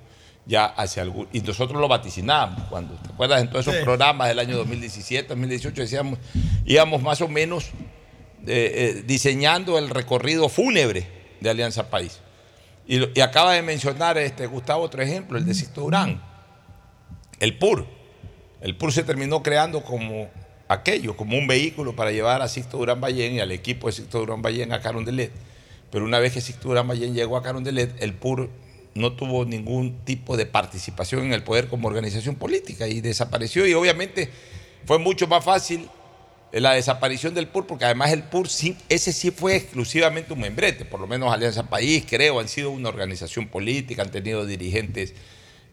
ya 0.47 0.65
hace 0.67 1.01
algún... 1.01 1.29
Y 1.33 1.41
nosotros 1.41 1.81
lo 1.81 1.87
vaticinábamos 1.89 2.65
cuando, 2.69 2.95
¿te 2.95 3.11
acuerdas? 3.13 3.43
En 3.43 3.49
todos 3.51 3.65
esos 3.67 3.77
Sí. 3.79 3.85
programas 3.85 4.29
del 4.29 4.39
año 4.39 4.57
2017, 4.57 5.29
2018, 5.29 5.83
decíamos, 5.83 6.19
íbamos 6.65 7.01
más 7.03 7.21
o 7.21 7.29
menos 7.29 7.67
eh, 8.47 8.95
eh, 8.99 9.03
diseñando 9.07 9.79
el 9.79 9.89
recorrido 9.91 10.49
fúnebre 10.49 11.07
de 11.43 11.51
Alianza 11.51 11.91
País. 11.91 12.21
Y, 12.87 13.21
acaba 13.21 13.53
de 13.53 13.63
mencionar 13.63 14.19
este, 14.19 14.47
Gustavo 14.47 14.83
otro 14.83 15.03
ejemplo, 15.03 15.39
el 15.39 15.45
de 15.45 15.55
Sixto 15.55 15.83
Durán, 15.83 16.23
el 17.41 17.59
PUR. 17.59 17.87
El 18.61 18.77
PUR 18.77 18.93
se 18.93 19.03
terminó 19.03 19.43
creando 19.43 19.83
como 19.83 20.29
aquello, 20.69 21.17
como 21.17 21.37
un 21.37 21.47
vehículo 21.47 21.95
para 21.95 22.13
llevar 22.13 22.43
a 22.43 22.49
Sixto 22.49 22.79
Durán 22.79 23.01
Ballén 23.01 23.35
y 23.35 23.41
al 23.41 23.53
equipo 23.53 23.87
de 23.89 23.93
Sixto 23.93 24.19
Durán 24.19 24.43
Ballén 24.43 24.73
a 24.73 24.81
Carondelet. 24.81 25.33
Pero 25.91 26.05
una 26.05 26.19
vez 26.19 26.33
que 26.33 26.41
Sixto 26.41 26.69
Durán 26.69 26.89
Ballén 26.89 27.15
llegó 27.15 27.37
a 27.37 27.43
Carondelet, 27.43 28.03
el 28.03 28.15
PUR 28.15 28.49
no 28.95 29.13
tuvo 29.13 29.45
ningún 29.45 30.05
tipo 30.05 30.37
de 30.37 30.47
participación 30.47 31.25
en 31.25 31.33
el 31.33 31.43
poder 31.43 31.69
como 31.69 31.89
organización 31.89 32.37
política 32.37 32.89
y 32.89 33.01
desapareció. 33.01 33.67
Y 33.67 33.75
obviamente 33.75 34.31
fue 34.85 34.99
mucho 34.99 35.27
más 35.27 35.45
fácil 35.45 35.89
la 36.61 36.73
desaparición 36.75 37.33
del 37.35 37.49
PUR, 37.49 37.67
porque 37.67 37.87
además 37.87 38.13
el 38.13 38.23
PUR, 38.25 38.49
sí, 38.49 38.77
ese 38.89 39.13
sí 39.13 39.31
fue 39.31 39.57
exclusivamente 39.57 40.33
un 40.35 40.41
membrete, 40.41 40.85
por 40.85 41.01
lo 41.01 41.07
menos 41.07 41.33
Alianza 41.33 41.65
País, 41.69 42.05
creo, 42.09 42.41
han 42.41 42.49
sido 42.49 42.71
una 42.71 42.91
organización 42.91 43.49
política, 43.49 44.03
han 44.03 44.11
tenido 44.11 44.45
dirigentes 44.45 45.15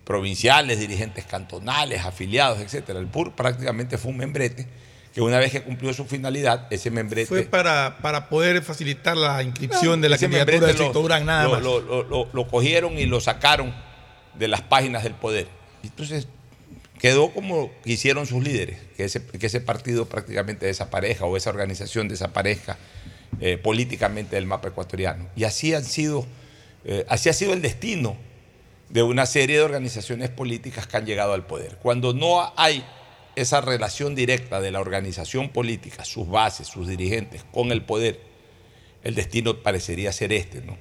provinciales, 0.05 0.80
dirigentes 0.80 1.25
cantonales, 1.25 2.03
afiliados, 2.05 2.59
etcétera. 2.59 2.99
El 2.99 3.07
PUR 3.07 3.34
prácticamente 3.36 3.97
fue 3.97 4.11
un 4.11 4.17
membrete 4.17 4.65
que 5.13 5.21
una 5.21 5.38
vez 5.38 5.51
que 5.51 5.61
cumplió 5.63 5.93
su 5.93 6.05
finalidad, 6.05 6.67
ese 6.71 6.91
membrete... 6.91 7.27
Fue 7.27 7.41
para, 7.43 7.97
para 8.01 8.30
poder 8.30 8.61
facilitar 8.63 9.17
la 9.17 9.41
inscripción 9.43 10.01
de 10.01 10.09
la 10.09 10.17
candidatura 10.17 10.67
de 10.67 10.73
Sixto 10.77 11.01
Durán, 11.01 11.25
nada 11.25 11.43
lo- 11.45 11.49
más. 11.51 11.61
Lo, 11.61 11.80
lo- 11.82 12.03
lo- 12.03 12.30
lo 12.32 12.47
cogieron 12.47 12.97
y 12.97 13.05
lo 13.05 13.19
sacaron 13.19 13.73
de 14.36 14.47
las 14.47 14.61
páginas 14.61 15.03
del 15.03 15.13
poder. 15.13 15.47
Entonces 15.84 16.27
quedó 17.00 17.32
como 17.32 17.72
quisieron 17.84 18.28
sus 18.28 18.43
líderes, 18.43 18.78
que 18.95 19.06
ese, 19.06 19.62
partido 19.62 20.06
prácticamente 20.06 20.66
desaparezca 20.66 21.26
o 21.26 21.36
esa 21.38 21.50
organización 21.50 22.08
desaparezca 22.08 22.78
eh, 23.39 23.58
políticamente 23.58 24.36
del 24.36 24.45
mapa 24.45 24.68
ecuatoriano. 24.68 25.28
Y 25.36 25.45
así 25.45 25.74
han 25.74 25.86
sido, 25.86 26.28
eh, 26.86 27.06
así 27.10 27.30
ha 27.30 27.34
sido 27.34 27.54
el 27.54 27.62
destino 27.62 28.18
de 28.89 29.04
una 29.04 29.26
serie 29.26 29.58
de 29.58 29.64
organizaciones 29.64 30.30
políticas 30.30 30.88
que 30.88 30.97
han 30.97 31.06
llegado 31.06 31.34
al 31.34 31.45
poder. 31.45 31.78
Cuando 31.82 32.14
no 32.14 32.54
hay 32.58 32.84
esa 33.36 33.62
relación 33.62 34.16
directa 34.16 34.60
de 34.60 34.72
la 34.72 34.82
organización 34.82 35.50
política, 35.50 36.04
sus 36.04 36.28
bases, 36.28 36.68
sus 36.68 36.88
dirigentes, 36.88 37.43
con 37.52 37.72
el 37.72 37.84
poder, 37.84 38.20
el 39.04 39.16
destino 39.16 39.64
parecería 39.64 40.12
ser 40.12 40.34
este, 40.34 40.62
¿no? 40.62 40.78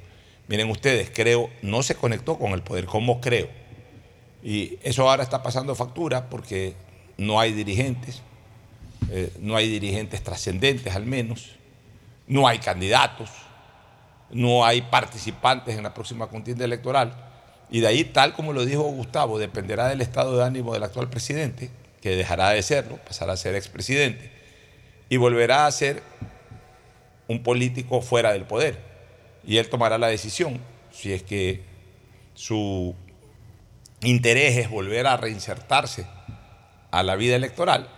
Miren 0.49 0.71
ustedes, 0.71 1.11
creo, 1.14 1.51
no 1.61 1.83
se 1.83 1.95
conectó 1.95 2.39
con 2.39 2.53
el 2.53 2.62
poder, 2.62 2.87
como 2.87 3.21
creo. 3.21 3.49
Y 4.43 4.78
eso 4.82 5.09
ahora 5.09 5.22
está 5.22 5.43
pasando 5.43 5.74
factura 5.74 6.28
porque 6.28 6.74
no 7.16 7.41
hay 7.41 7.53
dirigentes, 7.53 8.22
eh, 9.11 9.32
no 9.41 9.57
hay 9.57 9.68
dirigentes 9.68 10.22
trascendentes 10.22 10.95
al 10.95 11.07
menos, 11.07 11.57
no 12.26 12.47
hay 12.47 12.59
candidatos, 12.59 13.30
no 14.30 14.64
hay 14.64 14.82
participantes 14.82 15.76
en 15.76 15.82
la 15.82 15.95
próxima 15.95 16.28
contienda 16.28 16.64
electoral. 16.64 17.24
Y 17.70 17.80
de 17.80 17.89
ahí, 17.89 18.05
tal 18.05 18.34
como 18.34 18.53
lo 18.53 18.64
dijo 18.64 18.82
Gustavo, 18.82 19.39
dependerá 19.39 19.89
del 19.89 20.01
estado 20.01 20.36
de 20.36 20.45
ánimo 20.45 20.72
del 20.72 20.84
actual 20.84 21.11
presidente, 21.11 21.70
que 22.01 22.16
dejará 22.16 22.51
de 22.51 22.62
serlo, 22.62 22.97
pasará 23.05 23.32
a 23.32 23.36
ser 23.36 23.55
expresidente, 23.55 24.30
y 25.09 25.16
volverá 25.16 25.66
a 25.66 25.72
ser 25.72 26.03
un 27.26 27.43
político 27.43 28.01
fuera 28.01 28.32
del 28.32 28.45
poder. 28.45 28.78
Y 29.47 29.59
él 29.59 29.68
tomará 29.68 29.99
la 29.99 30.09
decisión 30.09 30.61
si 30.91 31.12
es 31.12 31.22
que 31.22 31.62
su 32.34 32.95
interés 34.03 34.57
es 34.57 34.70
volver 34.70 35.07
a 35.07 35.16
reinsertarse 35.16 36.07
a 36.90 37.03
la 37.03 37.16
vida 37.16 37.36
electoral, 37.36 37.88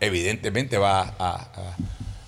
evidentemente 0.00 0.78
va 0.78 1.14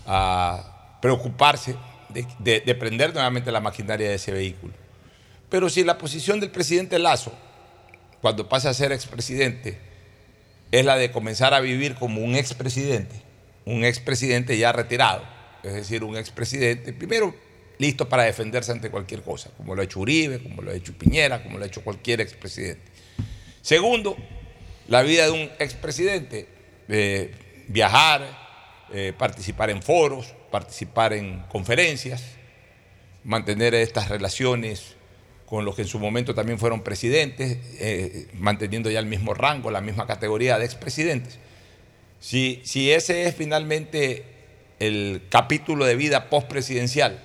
a, 0.06 0.98
preocuparse 1.00 1.76
de, 2.08 2.26
de- 2.38 2.60
de 2.60 2.74
prender 2.74 3.12
nuevamente 3.12 3.52
la 3.52 3.60
maquinaria 3.60 4.08
de 4.08 4.14
ese 4.14 4.32
vehículo. 4.32 4.72
Pero 5.48 5.68
si 5.68 5.84
la 5.84 5.98
posición 5.98 6.40
del 6.40 6.50
presidente 6.50 6.98
Lazo, 6.98 7.32
cuando 8.20 8.48
pase 8.48 8.68
a 8.68 8.74
ser 8.74 8.92
expresidente, 8.92 9.78
es 10.72 10.84
la 10.84 10.96
de 10.96 11.10
comenzar 11.10 11.54
a 11.54 11.60
vivir 11.60 11.94
como 11.94 12.22
un 12.22 12.34
expresidente, 12.34 13.22
un 13.64 13.84
expresidente 13.84 14.58
ya 14.58 14.72
retirado, 14.72 15.22
es 15.62 15.74
decir, 15.74 16.04
un 16.04 16.16
expresidente, 16.16 16.92
primero 16.92 17.34
listo 17.78 18.08
para 18.08 18.24
defenderse 18.24 18.72
ante 18.72 18.90
cualquier 18.90 19.22
cosa, 19.22 19.50
como 19.56 19.74
lo 19.74 19.82
ha 19.82 19.84
hecho 19.84 20.00
Uribe, 20.00 20.42
como 20.42 20.62
lo 20.62 20.70
ha 20.70 20.74
hecho 20.74 20.96
Piñera, 20.96 21.42
como 21.42 21.58
lo 21.58 21.64
ha 21.64 21.66
hecho 21.66 21.82
cualquier 21.82 22.20
expresidente. 22.20 22.82
Segundo, 23.64 24.16
la 24.86 25.02
vida 25.02 25.24
de 25.24 25.32
un 25.32 25.50
expresidente, 25.58 26.46
eh, 26.88 27.34
viajar, 27.66 28.44
participar 29.18 29.70
en 29.70 29.82
foros, 29.82 30.34
participar 30.52 31.14
en 31.14 31.40
conferencias, 31.48 32.22
mantener 33.24 33.74
estas 33.74 34.08
relaciones 34.08 34.94
con 35.46 35.64
los 35.64 35.74
que 35.74 35.82
en 35.82 35.88
su 35.88 35.98
momento 35.98 36.34
también 36.34 36.58
fueron 36.58 36.82
presidentes, 36.82 37.58
eh, 37.80 38.28
manteniendo 38.34 38.90
ya 38.90 38.98
el 38.98 39.06
mismo 39.06 39.34
rango, 39.34 39.70
la 39.70 39.80
misma 39.80 40.06
categoría 40.06 40.58
de 40.58 40.64
expresidentes. 40.64 41.38
Si, 42.20 42.60
si 42.64 42.92
ese 42.92 43.26
es 43.26 43.34
finalmente 43.34 44.24
el 44.78 45.22
capítulo 45.28 45.84
de 45.84 45.96
vida 45.96 46.30
postpresidencial 46.30 47.22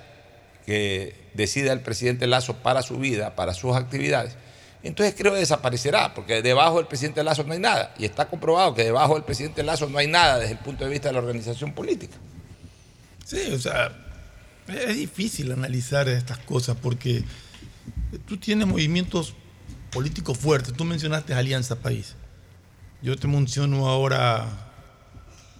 que 0.66 1.14
decida 1.34 1.72
el 1.72 1.80
presidente 1.80 2.26
Lazo 2.26 2.56
para 2.62 2.82
su 2.82 2.98
vida, 2.98 3.36
para 3.36 3.54
sus 3.54 3.76
actividades, 3.76 4.36
entonces 4.82 5.14
creo 5.16 5.32
que 5.32 5.40
desaparecerá, 5.40 6.14
porque 6.14 6.42
debajo 6.42 6.78
del 6.78 6.86
presidente 6.86 7.22
Lazo 7.22 7.44
no 7.44 7.52
hay 7.52 7.58
nada. 7.58 7.94
Y 7.98 8.04
está 8.04 8.28
comprobado 8.28 8.74
que 8.74 8.84
debajo 8.84 9.14
del 9.14 9.24
presidente 9.24 9.62
Lazo 9.62 9.88
no 9.88 9.98
hay 9.98 10.06
nada 10.06 10.38
desde 10.38 10.52
el 10.52 10.58
punto 10.58 10.84
de 10.84 10.90
vista 10.90 11.08
de 11.08 11.14
la 11.14 11.20
organización 11.20 11.74
política. 11.74 12.16
Sí, 13.24 13.52
o 13.52 13.58
sea, 13.58 13.92
es 14.68 14.96
difícil 14.96 15.52
analizar 15.52 16.08
estas 16.08 16.38
cosas 16.38 16.76
porque 16.80 17.24
tú 18.26 18.38
tienes 18.38 18.66
movimientos 18.66 19.34
políticos 19.90 20.38
fuertes. 20.38 20.74
Tú 20.74 20.84
mencionaste 20.84 21.34
Alianza 21.34 21.76
País. 21.76 22.14
Yo 23.02 23.16
te 23.16 23.28
menciono 23.28 23.88
ahora 23.88 24.46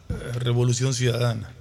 eh, 0.09 0.15
Revolución 0.39 0.95
Ciudadana. 0.95 1.53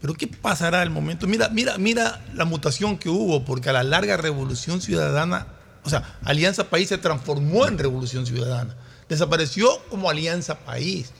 Pero 0.00 0.14
¿qué 0.14 0.26
pasará 0.26 0.82
al 0.82 0.90
momento? 0.90 1.26
Mira, 1.26 1.48
mira, 1.48 1.76
mira 1.78 2.24
la 2.34 2.44
mutación 2.44 2.98
que 2.98 3.08
hubo, 3.08 3.44
porque 3.44 3.70
a 3.70 3.72
la 3.72 3.82
larga 3.82 4.16
Revolución 4.16 4.80
Ciudadana, 4.80 5.46
o 5.88 5.90
sea, 5.90 6.18
Alianza 6.22 6.68
País 6.68 6.90
se 6.90 6.98
transformó 6.98 7.66
en 7.66 7.78
Revolución 7.78 8.26
Ciudadana. 8.26 8.76
Desapareció 9.08 9.70
como 9.88 10.10
Alianza 10.10 10.58
País. 10.58 11.10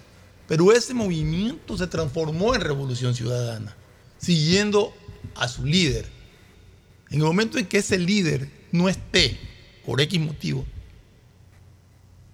Pero 0.46 0.72
ese 0.72 0.92
movimiento 0.92 1.78
se 1.78 1.86
transformó 1.86 2.54
en 2.54 2.60
Revolución 2.60 3.14
Ciudadana, 3.14 3.74
siguiendo 4.18 4.92
a 5.36 5.48
su 5.48 5.64
líder. 5.64 6.06
En 7.08 7.20
el 7.20 7.26
momento 7.26 7.56
en 7.56 7.64
que 7.64 7.78
ese 7.78 7.98
líder 7.98 8.50
no 8.70 8.90
esté, 8.90 9.40
por 9.86 10.02
X 10.02 10.20
motivo, 10.20 10.66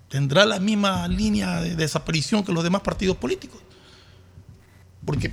tendrá 0.08 0.44
la 0.44 0.58
misma 0.58 1.06
línea 1.06 1.60
de 1.60 1.76
desaparición 1.76 2.42
que 2.42 2.52
los 2.52 2.64
demás 2.64 2.82
partidos 2.82 3.16
políticos. 3.16 3.60
Porque, 5.06 5.32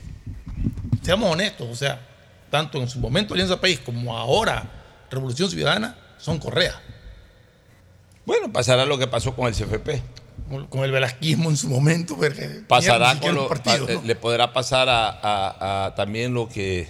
seamos 1.02 1.32
honestos, 1.32 1.68
o 1.68 1.76
sea, 1.76 1.99
tanto 2.52 2.80
en 2.80 2.88
su 2.88 2.99
momento 2.99 3.34
Alianza 3.34 3.60
País 3.60 3.80
como 3.80 4.16
ahora 4.16 4.70
Revolución 5.10 5.49
Ciudadana 5.49 5.97
son 6.20 6.38
correa. 6.38 6.80
Bueno, 8.26 8.51
pasará 8.51 8.86
lo 8.86 8.97
que 8.97 9.07
pasó 9.07 9.36
con 9.36 9.47
el 9.47 9.53
CFP. 9.53 10.01
Con- 10.69 10.84
el 10.84 10.91
velasquismo 10.91 11.49
en 11.49 11.57
su 11.57 11.69
momento. 11.69 12.15
porque 12.17 12.61
Pasará 12.67 13.05
con 13.07 13.13
siquiera 13.15 13.36
lo- 13.36 13.41
un 13.43 13.47
partido, 13.49 13.88
pa- 13.88 13.93
¿no? 13.93 14.01
le 14.03 14.15
podrá 14.15 14.53
pasar 14.53 14.89
a, 14.89 15.09
a- 15.09 15.86
a 15.88 15.95
también 15.95 16.34
lo 16.34 16.47
que 16.49 16.88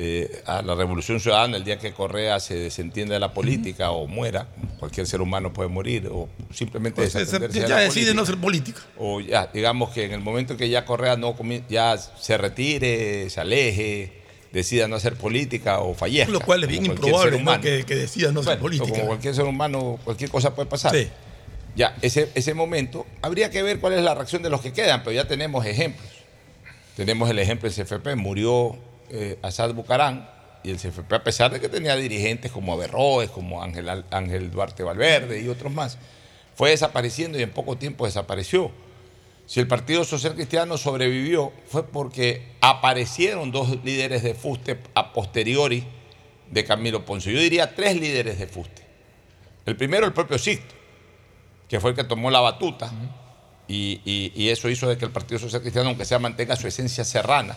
eh, 0.00 0.42
a 0.46 0.62
la 0.62 0.76
Revolución 0.76 1.18
Ciudadana 1.18 1.56
el 1.56 1.64
día 1.64 1.78
que 1.80 1.92
Correa 1.92 2.38
se 2.38 2.54
desentiende 2.54 3.14
de 3.14 3.20
la 3.20 3.32
política 3.34 3.90
o 3.90 4.06
muera, 4.06 4.46
cualquier 4.78 5.08
ser 5.08 5.20
humano 5.20 5.52
puede 5.52 5.68
morir 5.68 6.08
o 6.12 6.28
simplemente 6.54 7.02
Pues, 7.02 7.12
se- 7.12 7.24
ya 7.26 7.38
de 7.40 7.48
la 7.68 7.76
decide 7.80 7.88
política. 7.88 8.14
no 8.14 8.24
ser 8.26 8.36
política. 8.38 8.80
O 8.96 9.20
ya, 9.20 9.48
digamos 9.52 9.90
que 9.90 10.04
en 10.04 10.12
el 10.12 10.20
momento 10.20 10.56
que 10.56 10.68
ya 10.68 10.84
Correa 10.84 11.16
no 11.16 11.34
ya 11.68 11.98
se 11.98 12.38
retire, 12.38 13.28
se 13.28 13.40
aleje, 13.40 14.17
decida 14.52 14.88
no 14.88 14.96
hacer 14.96 15.16
política 15.16 15.80
o 15.80 15.94
fallezca. 15.94 16.32
Lo 16.32 16.40
cual 16.40 16.64
es 16.64 16.70
bien 16.70 16.86
improbable 16.86 17.42
que, 17.60 17.84
que 17.84 17.94
decida 17.94 18.32
no 18.32 18.42
Bueno, 18.42 18.60
política. 18.60 18.90
Como 18.90 19.06
cualquier 19.06 19.34
ser 19.34 19.44
humano, 19.44 19.98
cualquier 20.04 20.30
cosa 20.30 20.54
puede 20.54 20.68
pasar. 20.68 20.94
Sí. 20.94 21.08
Ya, 21.74 21.96
ese, 22.02 22.28
ese 22.34 22.54
momento, 22.54 23.06
habría 23.22 23.50
que 23.50 23.62
ver 23.62 23.78
cuál 23.78 23.92
es 23.92 24.02
la 24.02 24.14
reacción 24.14 24.42
de 24.42 24.50
los 24.50 24.60
que 24.60 24.72
quedan, 24.72 25.02
pero 25.04 25.12
ya 25.12 25.28
tenemos 25.28 25.64
ejemplos. 25.64 26.08
Tenemos 26.96 27.30
el 27.30 27.38
ejemplo 27.38 27.70
del 27.70 27.86
CFP, 27.86 28.16
murió 28.16 28.76
eh, 29.10 29.38
Asad 29.42 29.72
Bucarán, 29.74 30.28
y 30.62 30.70
el 30.70 30.76
CFP, 30.78 31.12
a 31.14 31.22
pesar 31.22 31.52
de 31.52 31.60
que 31.60 31.68
tenía 31.68 31.94
dirigentes 31.96 32.50
como 32.50 32.72
Averroes, 32.72 33.30
como 33.30 33.62
Ángel, 33.62 33.88
Ángel 34.10 34.50
Duarte 34.50 34.82
Valverde 34.82 35.40
y 35.40 35.48
otros 35.48 35.72
más, 35.72 35.98
fue 36.54 36.70
desapareciendo 36.70 37.38
y 37.38 37.42
en 37.42 37.50
poco 37.50 37.76
tiempo 37.76 38.06
desapareció. 38.06 38.72
Si 39.48 39.60
el 39.60 39.66
Partido 39.66 40.04
Social 40.04 40.34
Cristiano 40.34 40.76
sobrevivió, 40.76 41.54
fue 41.68 41.82
porque 41.82 42.52
aparecieron 42.60 43.50
dos 43.50 43.82
líderes 43.82 44.22
de 44.22 44.34
fuste 44.34 44.78
a 44.94 45.14
posteriori 45.14 45.84
de 46.50 46.64
Camilo 46.66 47.06
Ponce. 47.06 47.32
Yo 47.32 47.40
diría 47.40 47.74
tres 47.74 47.98
líderes 47.98 48.38
de 48.38 48.46
fuste. 48.46 48.82
El 49.64 49.74
primero, 49.74 50.04
el 50.04 50.12
propio 50.12 50.38
Sixto, 50.38 50.74
que 51.66 51.80
fue 51.80 51.90
el 51.90 51.96
que 51.96 52.04
tomó 52.04 52.30
la 52.30 52.40
batuta, 52.40 52.92
y, 53.66 54.02
y- 54.04 54.32
y 54.34 54.50
eso 54.50 54.68
hizo 54.68 54.86
de 54.86 54.98
que 54.98 55.06
el 55.06 55.10
Partido 55.12 55.38
Social 55.40 55.62
Cristiano, 55.62 55.88
aunque 55.88 56.04
sea, 56.04 56.18
mantenga 56.18 56.54
su 56.54 56.68
esencia 56.68 57.02
serrana, 57.02 57.56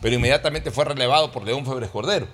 pero 0.00 0.16
inmediatamente 0.16 0.72
fue 0.72 0.86
relevado 0.86 1.30
por 1.30 1.44
León 1.44 1.64
Febres 1.64 1.90
Cordero. 1.90 2.26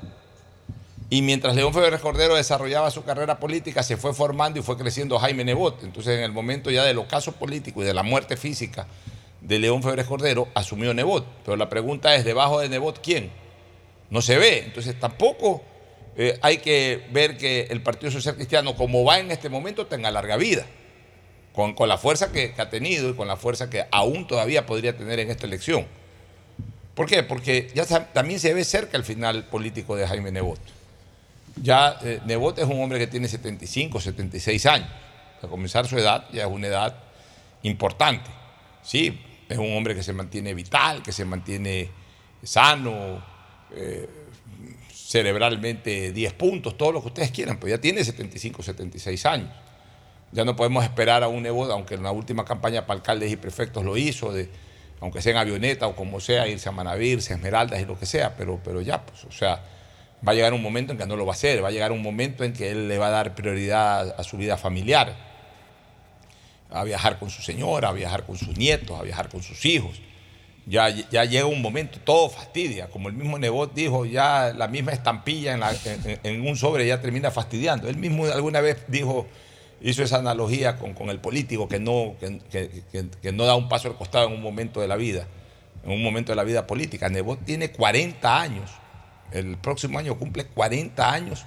Y 1.11 1.23
mientras 1.23 1.55
León 1.55 1.75
Febres 1.75 2.01
Cordero 2.01 2.35
desarrollaba 2.35 2.91
su 2.91 3.05
carrera 3.05 3.39
política, 3.39 3.83
se 3.83 3.97
fue 3.97 4.15
formando 4.15 4.59
y 4.59 4.63
fue 4.63 4.77
creciendo 4.77 5.19
Jaime 5.19 5.45
Nebot. 5.45 5.85
Entonces, 5.85 6.19
en 6.19 6.25
el 6.25 6.33
momento 6.33 6.71
ya 6.71 6.85
del 6.85 6.99
ocaso 6.99 7.33
político 7.33 7.83
y 7.83 7.87
de 7.87 7.95
la 7.95 8.03
muerte 8.03 8.37
física 8.37 8.87
de 9.41 9.59
León 9.59 9.83
Febres 9.83 10.07
Cordero, 10.07 10.49
asumió 10.55 10.95
Nebot. 10.95 11.27
Pero 11.45 11.57
la 11.57 11.69
pregunta 11.69 12.15
es, 12.15 12.25
¿debajo 12.25 12.61
de 12.61 12.69
Nebot 12.69 13.01
quién? 13.03 13.31
No 14.11 14.23
se 14.23 14.39
ve. 14.39 14.61
Entonces, 14.61 14.99
tampoco 14.99 15.63
eh, 16.17 16.39
hay 16.41 16.59
que 16.59 17.07
ver 17.13 17.37
que 17.37 17.69
el 17.71 17.83
Partido 17.83 18.11
Social 18.11 18.37
Cristiano, 18.37 18.75
como 18.75 19.05
va 19.05 19.19
en 19.19 19.31
este 19.31 19.51
momento, 19.51 19.87
tenga 19.87 20.11
larga 20.11 20.37
vida. 20.37 20.67
Con, 21.53 21.77
la 21.87 21.99
fuerza 21.99 22.33
que, 22.33 22.53
que 22.53 22.63
ha 22.63 22.69
tenido 22.69 23.11
y 23.11 23.15
con 23.15 23.29
la 23.29 23.37
fuerza 23.37 23.71
que 23.71 23.85
aún 23.93 24.27
todavía 24.27 24.67
podría 24.67 24.97
tener 24.97 25.21
en 25.21 25.31
esta 25.31 25.47
elección. 25.47 25.87
¿Por 26.95 27.07
qué? 27.07 27.23
Porque 27.23 27.71
ya 27.75 27.85
también 28.13 28.41
se 28.41 28.53
ve 28.55 28.65
cerca 28.65 28.97
el 28.97 29.05
final 29.05 29.45
político 29.45 29.95
de 29.95 30.07
Jaime 30.07 30.33
Nebot. 30.33 30.59
Ya 31.57 31.99
eh, 32.03 32.21
es 32.27 32.65
un 32.65 32.83
hombre 32.83 32.99
que 32.99 33.07
tiene 33.07 33.29
75, 33.29 34.01
76 34.01 34.67
años. 34.67 34.89
A 35.43 35.47
comenzar 35.47 35.87
su 35.87 35.99
edad 35.99 36.27
ya 36.33 36.45
es 36.45 36.51
una 36.51 36.67
edad 36.67 36.97
importante. 37.63 38.31
Sí, 38.83 39.21
es 39.49 39.59
un 39.59 39.77
hombre 39.77 39.95
que 39.95 40.03
se 40.03 40.13
mantiene 40.13 40.55
vital, 40.55 41.03
que 41.03 41.13
se 41.13 41.25
mantiene 41.25 41.91
sano, 42.43 43.23
eh, 43.73 44.09
cerebralmente 44.93 46.13
10 46.13 46.33
puntos, 46.35 46.77
todo 46.77 46.93
lo 46.93 47.01
que 47.01 47.09
ustedes 47.09 47.31
quieran, 47.31 47.59
pero 47.59 47.71
ya 47.71 47.81
tiene 47.81 48.05
75, 48.05 48.63
76 48.63 49.27
años. 49.27 49.51
Ya 50.33 50.45
no 50.45 50.57
podemos 50.57 50.83
esperar 50.83 51.23
a 51.23 51.29
un 51.29 51.43
Nebot, 51.43 51.71
aunque 51.71 51.95
en 51.95 52.03
la 52.03 52.11
última 52.11 52.45
campaña 52.45 52.87
para 52.87 52.99
alcaldes 52.99 53.31
y 53.31 53.37
prefectos 53.37 53.85
lo 53.85 53.97
hizo, 53.97 54.33
aunque 55.01 55.23
sea 55.23 55.33
en 55.33 55.39
avioneta 55.39 55.87
o 55.87 55.95
como 55.95 56.19
sea, 56.21 56.49
irse 56.49 56.69
a 56.69 56.73
Manaví, 56.73 57.11
irse 57.11 57.33
a 57.33 57.37
Esmeraldas 57.37 57.81
y 57.81 57.85
lo 57.85 57.99
que 57.99 58.07
sea, 58.07 58.35
pero, 58.37 58.61
pero 58.65 58.81
ya, 58.81 59.05
pues, 59.07 59.25
o 59.25 59.31
sea, 59.31 59.63
va 60.27 60.33
a 60.33 60.35
llegar 60.35 60.53
un 60.55 60.63
momento 60.63 60.93
en 60.93 60.99
que 60.99 61.07
no 61.07 61.17
lo 61.17 61.27
va 61.27 61.33
a 61.33 61.35
hacer, 61.35 61.63
va 61.63 61.69
a 61.69 61.73
llegar 61.73 61.93
un 61.93 62.03
momento 62.03 62.45
en 62.45 62.53
que 62.53 62.71
él 62.71 62.89
le 62.89 62.99
va 62.99 63.09
a 63.09 63.11
dar 63.11 63.35
prioridad 63.35 64.15
a 64.19 64.23
su 64.25 64.37
vida 64.37 64.57
familiar, 64.57 65.15
a 66.71 66.85
viajar 66.85 67.19
con 67.19 67.31
su 67.31 67.43
señora, 67.43 67.89
a 67.89 67.93
viajar 67.93 68.25
con 68.25 68.37
sus 68.37 68.57
nietos, 68.57 68.99
a 68.99 69.03
viajar 69.03 69.29
con 69.29 69.43
sus 69.43 69.65
hijos. 69.65 70.01
Ya, 70.67 70.89
ya 70.89 71.25
llega 71.25 71.45
un 71.45 71.61
momento, 71.61 71.99
todo 72.03 72.31
fastidia, 72.31 72.89
como 72.89 73.09
el 73.09 73.15
mismo 73.15 73.39
Nebot 73.39 73.75
dijo, 73.75 74.07
ya 74.07 74.53
la 74.57 74.67
misma 74.67 74.93
estampilla 74.93 75.53
en, 76.23 76.41
un 76.49 76.57
sobre 76.57 76.87
ya 76.87 77.01
termina 77.03 77.31
fastidiando. 77.31 77.87
Él 77.89 77.99
mismo 77.99 78.25
alguna 78.27 78.63
vez 78.63 78.79
dijo, 78.89 79.27
hizo 79.83 80.03
esa 80.03 80.17
analogía 80.19 80.79
con, 80.79 80.95
con 80.95 81.11
el 81.11 81.19
político 81.21 81.69
que 81.69 81.79
no, 81.81 82.15
que- 82.19 82.41
que- 82.91 83.09
que 83.21 83.33
no 83.33 83.45
da 83.45 83.57
un 83.57 83.69
paso 83.69 83.89
al 83.89 83.97
costado 83.97 84.29
en 84.29 84.33
un 84.33 84.41
momento 84.43 84.81
de 84.81 84.89
la 84.89 84.97
vida, 84.97 85.27
en 85.85 85.93
un 85.93 86.03
momento 86.03 86.33
de 86.33 86.37
la 86.37 86.45
vida 86.45 86.67
política. 86.67 87.11
Nebot 87.11 87.45
tiene 87.45 87.71
40 87.71 88.41
años, 88.41 88.71
el 89.33 89.57
próximo 89.57 89.99
año 89.99 90.19
cumple 90.19 90.47
40 90.47 91.13
años 91.13 91.45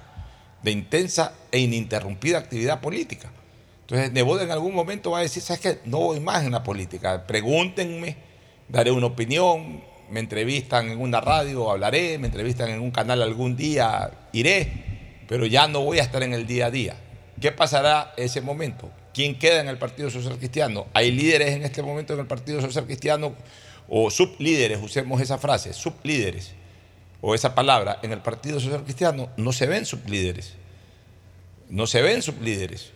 de 0.62 0.70
intensa 0.70 1.34
e 1.50 1.58
ininterrumpida 1.58 2.38
actividad 2.38 2.80
política. 2.80 3.30
Entonces 3.82 4.12
Nebot 4.12 4.42
en 4.42 4.50
algún 4.50 4.74
momento 4.74 5.12
va 5.12 5.20
a 5.20 5.22
decir, 5.22 5.42
¿sabes 5.42 5.60
qué? 5.60 5.78
No 5.84 5.98
voy 5.98 6.20
más 6.20 6.44
en 6.44 6.52
la 6.52 6.62
política, 6.62 7.26
pregúntenme, 7.26 8.16
daré 8.68 8.90
una 8.90 9.06
opinión, 9.06 9.82
me 10.10 10.20
entrevistan 10.20 10.90
en 10.90 11.00
una 11.00 11.20
radio, 11.20 11.70
hablaré, 11.70 12.18
me 12.18 12.26
entrevistan 12.26 12.68
en 12.70 12.80
un 12.80 12.90
canal 12.90 13.22
algún 13.22 13.56
día, 13.56 14.10
iré, 14.32 15.24
pero 15.26 15.46
ya 15.46 15.68
no 15.68 15.80
voy 15.80 16.00
a 16.00 16.02
estar 16.02 16.22
en 16.22 16.34
el 16.34 16.46
día 16.46 16.66
a 16.66 16.70
día. 16.70 16.96
¿Qué 17.40 17.52
pasará 17.52 18.12
ese 18.16 18.40
momento? 18.40 18.90
¿Quién 19.14 19.38
queda 19.38 19.60
en 19.60 19.68
el 19.68 19.78
Partido 19.78 20.10
Social 20.10 20.36
Cristiano? 20.38 20.86
¿Hay 20.92 21.10
líderes 21.10 21.50
en 21.54 21.62
este 21.62 21.82
momento 21.82 22.12
en 22.14 22.20
el 22.20 22.26
Partido 22.26 22.60
Social 22.60 22.84
Cristiano 22.84 23.34
o 23.88 24.10
sublíderes, 24.10 24.80
usemos 24.82 25.20
esa 25.20 25.38
frase, 25.38 25.72
sublíderes 25.72 26.52
o 27.20 27.34
esa 27.34 27.54
palabra 27.54 27.98
en 28.02 28.12
el 28.12 28.20
Partido 28.20 28.60
Social 28.60 28.84
Cristiano? 28.84 29.30
No 29.36 29.52
se 29.52 29.66
ven 29.66 29.86
sublíderes. 29.86 30.54
No 31.68 31.86
se 31.86 32.02
ven 32.02 32.22
sublíderes. 32.22 32.92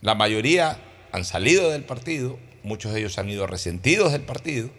La 0.00 0.14
mayoría 0.14 0.78
han 1.12 1.24
salido 1.24 1.70
del 1.70 1.84
partido, 1.84 2.38
muchos 2.62 2.92
de 2.92 3.00
ellos 3.00 3.18
han 3.18 3.28
ido 3.28 3.46
resentidos 3.46 4.12
del 4.12 4.22
partido. 4.22 4.70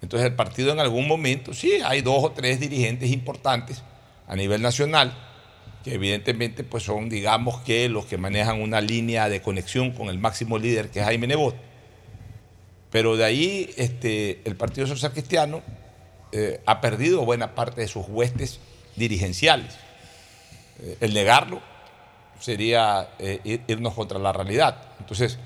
Entonces 0.00 0.28
el 0.28 0.36
partido 0.36 0.72
en 0.72 0.80
algún 0.80 1.06
momento, 1.06 1.52
sí, 1.52 1.72
hay 1.84 2.00
dos 2.02 2.24
o 2.24 2.32
tres 2.32 2.60
dirigentes 2.60 3.10
importantes 3.10 3.82
a 4.26 4.36
nivel 4.36 4.62
nacional, 4.62 5.12
que 5.84 5.94
evidentemente 5.94 6.64
pues 6.64 6.84
son, 6.84 7.08
digamos 7.08 7.60
que 7.62 7.88
los 7.88 8.06
que 8.06 8.16
manejan 8.16 8.62
una 8.62 8.80
línea 8.80 9.28
de 9.28 9.42
conexión 9.42 9.92
con 9.92 10.08
el 10.08 10.18
máximo 10.18 10.58
líder 10.58 10.90
que 10.90 11.00
es 11.00 11.04
Jaime 11.04 11.26
Nebot. 11.26 11.56
Pero 12.90 13.16
de 13.16 13.24
ahí 13.24 13.70
este, 13.76 14.40
el 14.44 14.56
Partido 14.56 14.86
Social 14.86 15.12
Cristiano 15.12 15.62
eh, 16.32 16.60
ha 16.66 16.80
perdido 16.80 17.24
buena 17.24 17.54
parte 17.54 17.80
de 17.80 17.88
sus 17.88 18.06
huestes 18.08 18.60
dirigenciales. 18.96 19.74
Eh, 20.80 20.96
el 21.00 21.14
negarlo 21.14 21.60
sería 22.40 23.08
eh, 23.18 23.40
ir- 23.44 23.62
irnos 23.66 23.94
contra 23.94 24.18
la 24.18 24.32
realidad. 24.32 24.76
Entonces, 25.00 25.38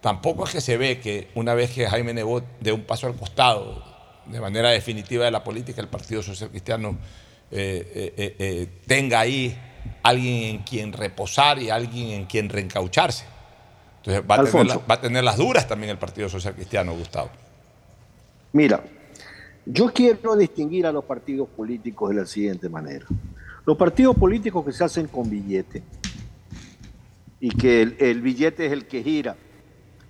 tampoco 0.00 0.44
es 0.44 0.50
que 0.52 0.60
se 0.60 0.76
ve 0.76 1.00
que 1.00 1.28
una 1.34 1.54
vez 1.54 1.70
que 1.70 1.86
Jaime 1.88 2.12
Nebot 2.14 2.44
dé 2.60 2.72
un 2.72 2.82
paso 2.82 3.06
al 3.06 3.14
costado 3.14 3.82
de 4.26 4.40
manera 4.40 4.70
definitiva 4.70 5.24
de 5.24 5.30
la 5.30 5.42
política, 5.44 5.80
el 5.80 5.88
Partido 5.88 6.22
Social 6.22 6.50
Cristiano 6.50 6.96
eh, 7.50 8.12
eh, 8.16 8.36
eh, 8.38 8.68
tenga 8.86 9.20
ahí 9.20 9.56
alguien 10.02 10.56
en 10.56 10.58
quien 10.62 10.92
reposar 10.92 11.58
y 11.58 11.70
alguien 11.70 12.10
en 12.10 12.24
quien 12.26 12.48
reencaucharse. 12.48 13.24
Entonces 13.98 14.22
va 14.30 14.34
a, 14.36 14.44
tener, 14.44 14.90
va 14.90 14.94
a 14.96 15.00
tener 15.00 15.24
las 15.24 15.36
duras 15.38 15.66
también 15.66 15.90
el 15.90 15.98
Partido 15.98 16.28
Social 16.28 16.54
Cristiano, 16.54 16.94
Gustavo. 16.94 17.30
Mira, 18.52 18.82
yo 19.66 19.92
quiero 19.92 20.36
distinguir 20.36 20.86
a 20.86 20.92
los 20.92 21.04
partidos 21.04 21.48
políticos 21.48 22.10
de 22.10 22.16
la 22.16 22.26
siguiente 22.26 22.68
manera. 22.68 23.06
Los 23.66 23.76
partidos 23.76 24.16
políticos 24.16 24.64
que 24.64 24.72
se 24.72 24.84
hacen 24.84 25.06
con 25.06 25.28
billete 25.28 25.82
y 27.40 27.50
que 27.50 27.82
el, 27.82 28.20
billete 28.20 28.66
es 28.66 28.72
el 28.72 28.86
que 28.86 29.02
gira 29.02 29.36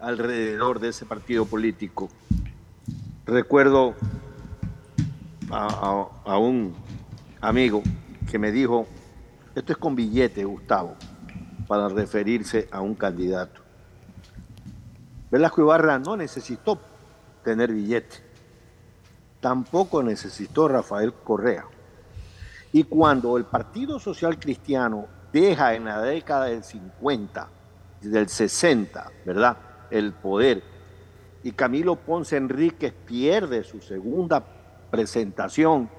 alrededor 0.01 0.81
de 0.81 0.89
ese 0.89 1.07
partido 1.07 1.47
político. 1.47 2.09
Recuerdo 3.27 3.95
a 5.51 6.39
un 6.39 6.75
amigo 7.41 7.83
que 8.31 8.39
me 8.39 8.51
dijo, 8.51 8.87
esto 9.55 9.73
es 9.73 9.79
con 9.79 9.95
billete, 9.95 10.45
Gustavo, 10.45 10.97
para 11.69 11.89
referirse 11.89 12.69
a 12.73 12.81
un 12.81 12.95
candidato. 12.95 13.63
Velasco 15.31 15.63
Ibarra 15.63 15.99
no 15.99 16.17
necesitó 16.17 16.81
tener 17.45 17.73
billete. 17.73 18.24
Tampoco 19.45 20.03
necesitó 20.03 20.69
Rafael 20.69 21.13
Correa. 21.13 21.67
Y 22.73 22.85
cuando 22.85 23.37
el 23.37 23.45
Partido 23.45 23.99
Social 23.99 24.39
Cristiano 24.39 25.07
deja 25.35 25.75
en 25.75 25.85
la 25.85 26.01
década 26.01 26.47
del 26.47 26.65
50, 26.65 27.47
del 28.01 28.27
60, 28.27 29.13
¿verdad? 29.27 29.59
El 29.91 30.15
poder, 30.15 30.63
y 31.43 31.53
Camilo 31.53 31.95
Ponce 31.97 32.39
Enríquez 32.39 32.95
pierde 33.05 33.65
su 33.65 33.83
segunda 33.83 34.43
presentación 34.91 35.91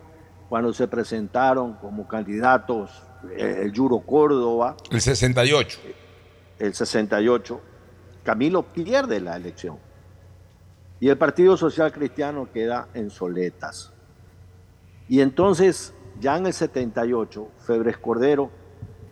cuando 0.49 0.73
se 0.73 0.87
presentaron 0.87 1.73
como 1.73 2.07
candidatos 2.07 3.03
eh, 3.37 3.59
el 3.61 3.71
Yuro 3.71 3.99
Córdoba, 3.99 4.75
El 4.89 5.01
68. 5.01 5.79
el 6.57 6.73
68, 6.73 7.61
Camilo 8.23 8.63
pierde 8.63 9.19
la 9.19 9.35
elección. 9.35 9.84
Y 10.99 11.09
el 11.09 11.17
Partido 11.17 11.57
Social 11.57 11.91
Cristiano 11.91 12.47
queda 12.51 12.87
en 12.93 13.09
soletas. 13.09 13.91
Y 15.07 15.21
entonces, 15.21 15.93
ya 16.19 16.37
en 16.37 16.47
el 16.47 16.53
78, 16.53 17.49
Febres 17.59 17.97
Cordero 17.97 18.49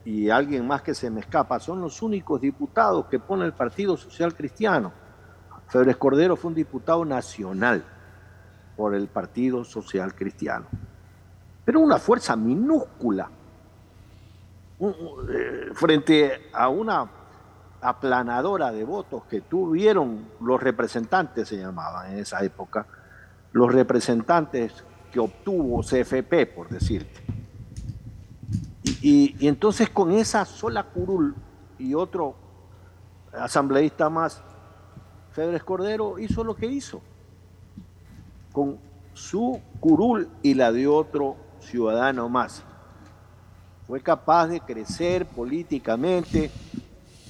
y 0.06 0.30
alguien 0.30 0.66
más 0.68 0.82
que 0.82 0.94
se 0.94 1.10
me 1.10 1.22
escapa 1.22 1.60
son 1.60 1.82
los 1.82 2.02
únicos 2.02 2.42
diputados 2.42 3.06
que 3.06 3.20
pone 3.20 3.46
el 3.46 3.54
Partido 3.54 3.96
Social 3.98 4.34
Cristiano. 4.34 4.92
Febres 5.68 5.98
Cordero 5.98 6.36
fue 6.36 6.50
un 6.50 6.56
diputado 6.56 7.06
nacional 7.06 7.84
por 8.76 8.96
el 8.96 9.08
Partido 9.08 9.64
Social 9.64 10.16
Cristiano. 10.16 10.66
Pero 11.66 11.80
una 11.80 11.98
fuerza 11.98 12.36
minúscula 12.36 13.30
eh, 14.80 15.70
frente 15.74 16.50
a 16.52 16.68
una 16.68 17.10
aplanadora 17.84 18.72
de 18.72 18.84
votos 18.86 19.24
que 19.26 19.42
tuvieron 19.42 20.26
los 20.40 20.62
representantes, 20.62 21.50
se 21.50 21.58
llamaban 21.58 22.14
en 22.14 22.20
esa 22.20 22.44
época, 22.44 22.88
los 23.52 23.72
representantes 23.72 24.84
que 25.12 25.20
obtuvo 25.20 25.82
CFP, 25.82 26.48
por 26.56 26.70
decirte. 26.70 27.22
Y, 29.02 29.48
entonces 29.48 29.90
con 29.90 30.12
esa 30.12 30.46
sola 30.46 30.84
curul 30.84 31.36
y 31.78 31.94
otro 31.94 32.36
asambleísta 33.34 34.10
más, 34.10 34.42
Febres 35.34 35.64
Cordero 35.64 36.20
hizo 36.20 36.44
lo 36.44 36.56
que 36.56 36.68
hizo. 36.68 37.02
Con 38.54 38.80
su 39.14 39.62
curul 39.80 40.30
y 40.42 40.54
la 40.54 40.72
de 40.72 40.88
otro 40.88 41.36
ciudadano 41.60 42.30
más. 42.30 42.64
Fue 43.88 44.02
capaz 44.02 44.48
de 44.48 44.62
crecer 44.62 45.26
políticamente 45.26 46.50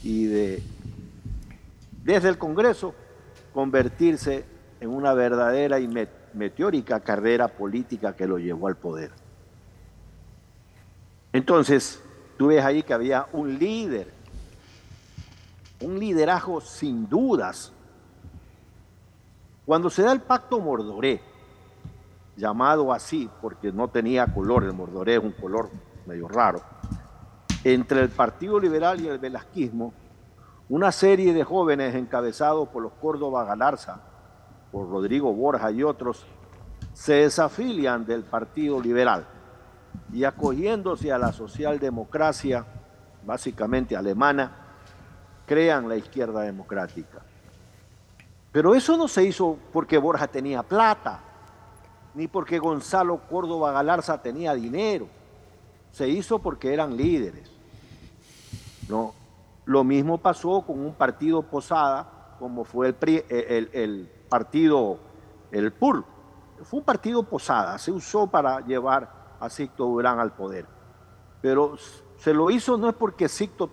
y 0.03 0.25
de, 0.25 0.63
desde 2.03 2.29
el 2.29 2.37
Congreso, 2.37 2.93
convertirse 3.53 4.45
en 4.79 4.89
una 4.89 5.13
verdadera 5.13 5.79
y 5.79 5.87
met- 5.87 6.09
meteórica 6.33 6.99
carrera 6.99 7.47
política 7.47 8.15
que 8.15 8.27
lo 8.27 8.37
llevó 8.37 8.67
al 8.67 8.75
poder. 8.75 9.11
Entonces, 11.31 12.01
tú 12.37 12.47
ves 12.47 12.63
ahí 12.63 12.83
que 12.83 12.93
había 12.93 13.27
un 13.31 13.57
líder, 13.57 14.11
un 15.79 15.97
liderazgo 15.99 16.61
sin 16.61 17.07
dudas. 17.07 17.71
Cuando 19.65 19.89
se 19.89 20.01
da 20.01 20.11
el 20.11 20.21
pacto 20.21 20.59
Mordoré, 20.59 21.21
llamado 22.35 22.91
así 22.91 23.29
porque 23.41 23.71
no 23.71 23.87
tenía 23.87 24.27
color, 24.27 24.63
el 24.63 24.73
Mordoré 24.73 25.15
es 25.15 25.23
un 25.23 25.31
color 25.31 25.69
medio 26.05 26.27
raro, 26.27 26.61
entre 27.63 28.01
el 28.01 28.09
Partido 28.09 28.59
Liberal 28.59 28.99
y 29.01 29.07
el 29.07 29.19
Velasquismo, 29.19 29.93
una 30.69 30.91
serie 30.91 31.33
de 31.33 31.43
jóvenes 31.43 31.95
encabezados 31.95 32.67
por 32.69 32.83
los 32.83 32.93
Córdoba 32.93 33.43
Galarza, 33.45 34.01
por 34.71 34.89
Rodrigo 34.89 35.33
Borja 35.33 35.71
y 35.71 35.83
otros, 35.83 36.25
se 36.93 37.13
desafilian 37.13 38.05
del 38.05 38.23
Partido 38.23 38.81
Liberal 38.81 39.25
y 40.11 40.23
acogiéndose 40.23 41.11
a 41.11 41.17
la 41.17 41.31
socialdemocracia, 41.31 42.65
básicamente 43.25 43.95
alemana, 43.95 44.51
crean 45.45 45.87
la 45.87 45.95
izquierda 45.95 46.41
democrática. 46.41 47.21
Pero 48.51 48.75
eso 48.75 48.97
no 48.97 49.07
se 49.07 49.23
hizo 49.23 49.57
porque 49.71 49.97
Borja 49.97 50.27
tenía 50.27 50.63
plata, 50.63 51.19
ni 52.13 52.27
porque 52.27 52.59
Gonzalo 52.59 53.17
Córdoba 53.29 53.71
Galarza 53.71 54.21
tenía 54.21 54.53
dinero. 54.53 55.07
Se 55.91 56.07
hizo 56.07 56.39
porque 56.39 56.73
eran 56.73 56.95
líderes. 56.95 57.52
No, 58.89 59.13
lo 59.65 59.83
mismo 59.83 60.17
pasó 60.17 60.61
con 60.61 60.79
un 60.79 60.93
partido 60.93 61.41
Posada, 61.43 62.35
como 62.39 62.63
fue 62.65 62.93
el, 62.99 63.69
el 63.73 64.11
partido, 64.29 64.99
el 65.51 65.71
PUR. 65.71 66.03
Fue 66.63 66.79
un 66.79 66.85
partido 66.85 67.23
Posada, 67.23 67.77
se 67.77 67.91
usó 67.91 68.27
para 68.27 68.59
llevar 68.61 69.35
a 69.39 69.49
Sicto 69.49 69.85
Durán 69.85 70.19
al 70.19 70.33
poder. 70.33 70.65
Pero 71.41 71.75
se 72.17 72.33
lo 72.33 72.49
hizo 72.49 72.77
no 72.77 72.89
es 72.89 72.95
porque 72.95 73.27
Sicto 73.27 73.69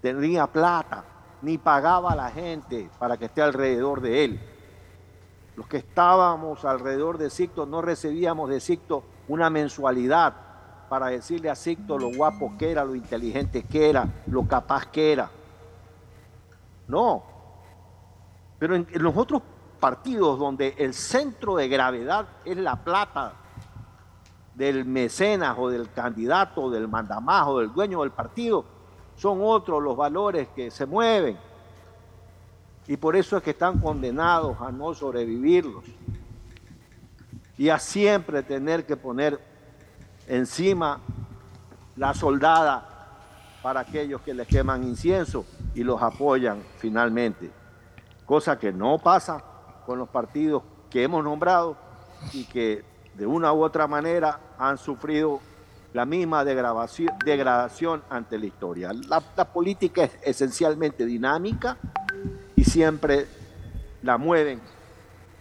tenía 0.00 0.46
plata, 0.46 1.04
ni 1.42 1.58
pagaba 1.58 2.12
a 2.12 2.16
la 2.16 2.30
gente 2.30 2.90
para 2.98 3.16
que 3.16 3.26
esté 3.26 3.42
alrededor 3.42 4.00
de 4.00 4.24
él. 4.24 4.40
Los 5.56 5.66
que 5.66 5.78
estábamos 5.78 6.64
alrededor 6.64 7.18
de 7.18 7.30
Sicto 7.30 7.66
no 7.66 7.82
recibíamos 7.82 8.50
de 8.50 8.60
Sicto 8.60 9.02
una 9.28 9.50
mensualidad 9.50 10.34
para 10.88 11.08
decirle 11.08 11.50
a 11.50 11.54
Sicto 11.54 11.98
lo 11.98 12.10
guapo 12.12 12.52
que 12.58 12.70
era, 12.70 12.84
lo 12.84 12.94
inteligente 12.94 13.62
que 13.64 13.90
era, 13.90 14.08
lo 14.26 14.46
capaz 14.46 14.86
que 14.86 15.12
era. 15.12 15.30
No. 16.86 17.22
Pero 18.58 18.74
en, 18.74 18.86
en 18.90 19.02
los 19.02 19.16
otros 19.16 19.42
partidos 19.78 20.38
donde 20.38 20.74
el 20.78 20.94
centro 20.94 21.56
de 21.56 21.68
gravedad 21.68 22.26
es 22.44 22.56
la 22.56 22.76
plata 22.76 23.32
del 24.54 24.84
mecenas 24.84 25.56
o 25.56 25.70
del 25.70 25.90
candidato, 25.92 26.62
o 26.62 26.70
del 26.70 26.88
mandamás 26.88 27.46
o 27.46 27.60
del 27.60 27.72
dueño 27.72 28.00
del 28.00 28.10
partido, 28.10 28.64
son 29.16 29.38
otros 29.42 29.82
los 29.82 29.96
valores 29.96 30.48
que 30.48 30.70
se 30.70 30.84
mueven. 30.84 31.38
Y 32.88 32.96
por 32.96 33.14
eso 33.14 33.36
es 33.36 33.42
que 33.42 33.50
están 33.50 33.78
condenados 33.78 34.60
a 34.60 34.72
no 34.72 34.94
sobrevivirlos. 34.94 35.84
Y 37.56 37.68
a 37.68 37.78
siempre 37.78 38.42
tener 38.42 38.86
que 38.86 38.96
poner 38.96 39.38
encima 40.28 41.00
la 41.96 42.14
soldada 42.14 42.86
para 43.62 43.80
aquellos 43.80 44.20
que 44.20 44.34
les 44.34 44.46
queman 44.46 44.84
incienso 44.84 45.44
y 45.74 45.82
los 45.82 46.00
apoyan 46.00 46.62
finalmente. 46.76 47.50
Cosa 48.24 48.58
que 48.58 48.72
no 48.72 48.98
pasa 48.98 49.42
con 49.84 49.98
los 49.98 50.08
partidos 50.08 50.62
que 50.90 51.02
hemos 51.02 51.24
nombrado 51.24 51.76
y 52.32 52.44
que 52.44 52.84
de 53.14 53.26
una 53.26 53.52
u 53.52 53.64
otra 53.64 53.86
manera 53.86 54.38
han 54.58 54.78
sufrido 54.78 55.40
la 55.92 56.04
misma 56.04 56.44
degradación, 56.44 58.02
ante 58.10 58.38
la 58.38 58.46
historia. 58.46 58.92
La, 58.92 59.22
la 59.36 59.44
política 59.46 60.04
es 60.04 60.18
esencialmente 60.22 61.06
dinámica 61.06 61.78
y 62.54 62.64
siempre 62.64 63.26
la 64.02 64.18
mueven 64.18 64.60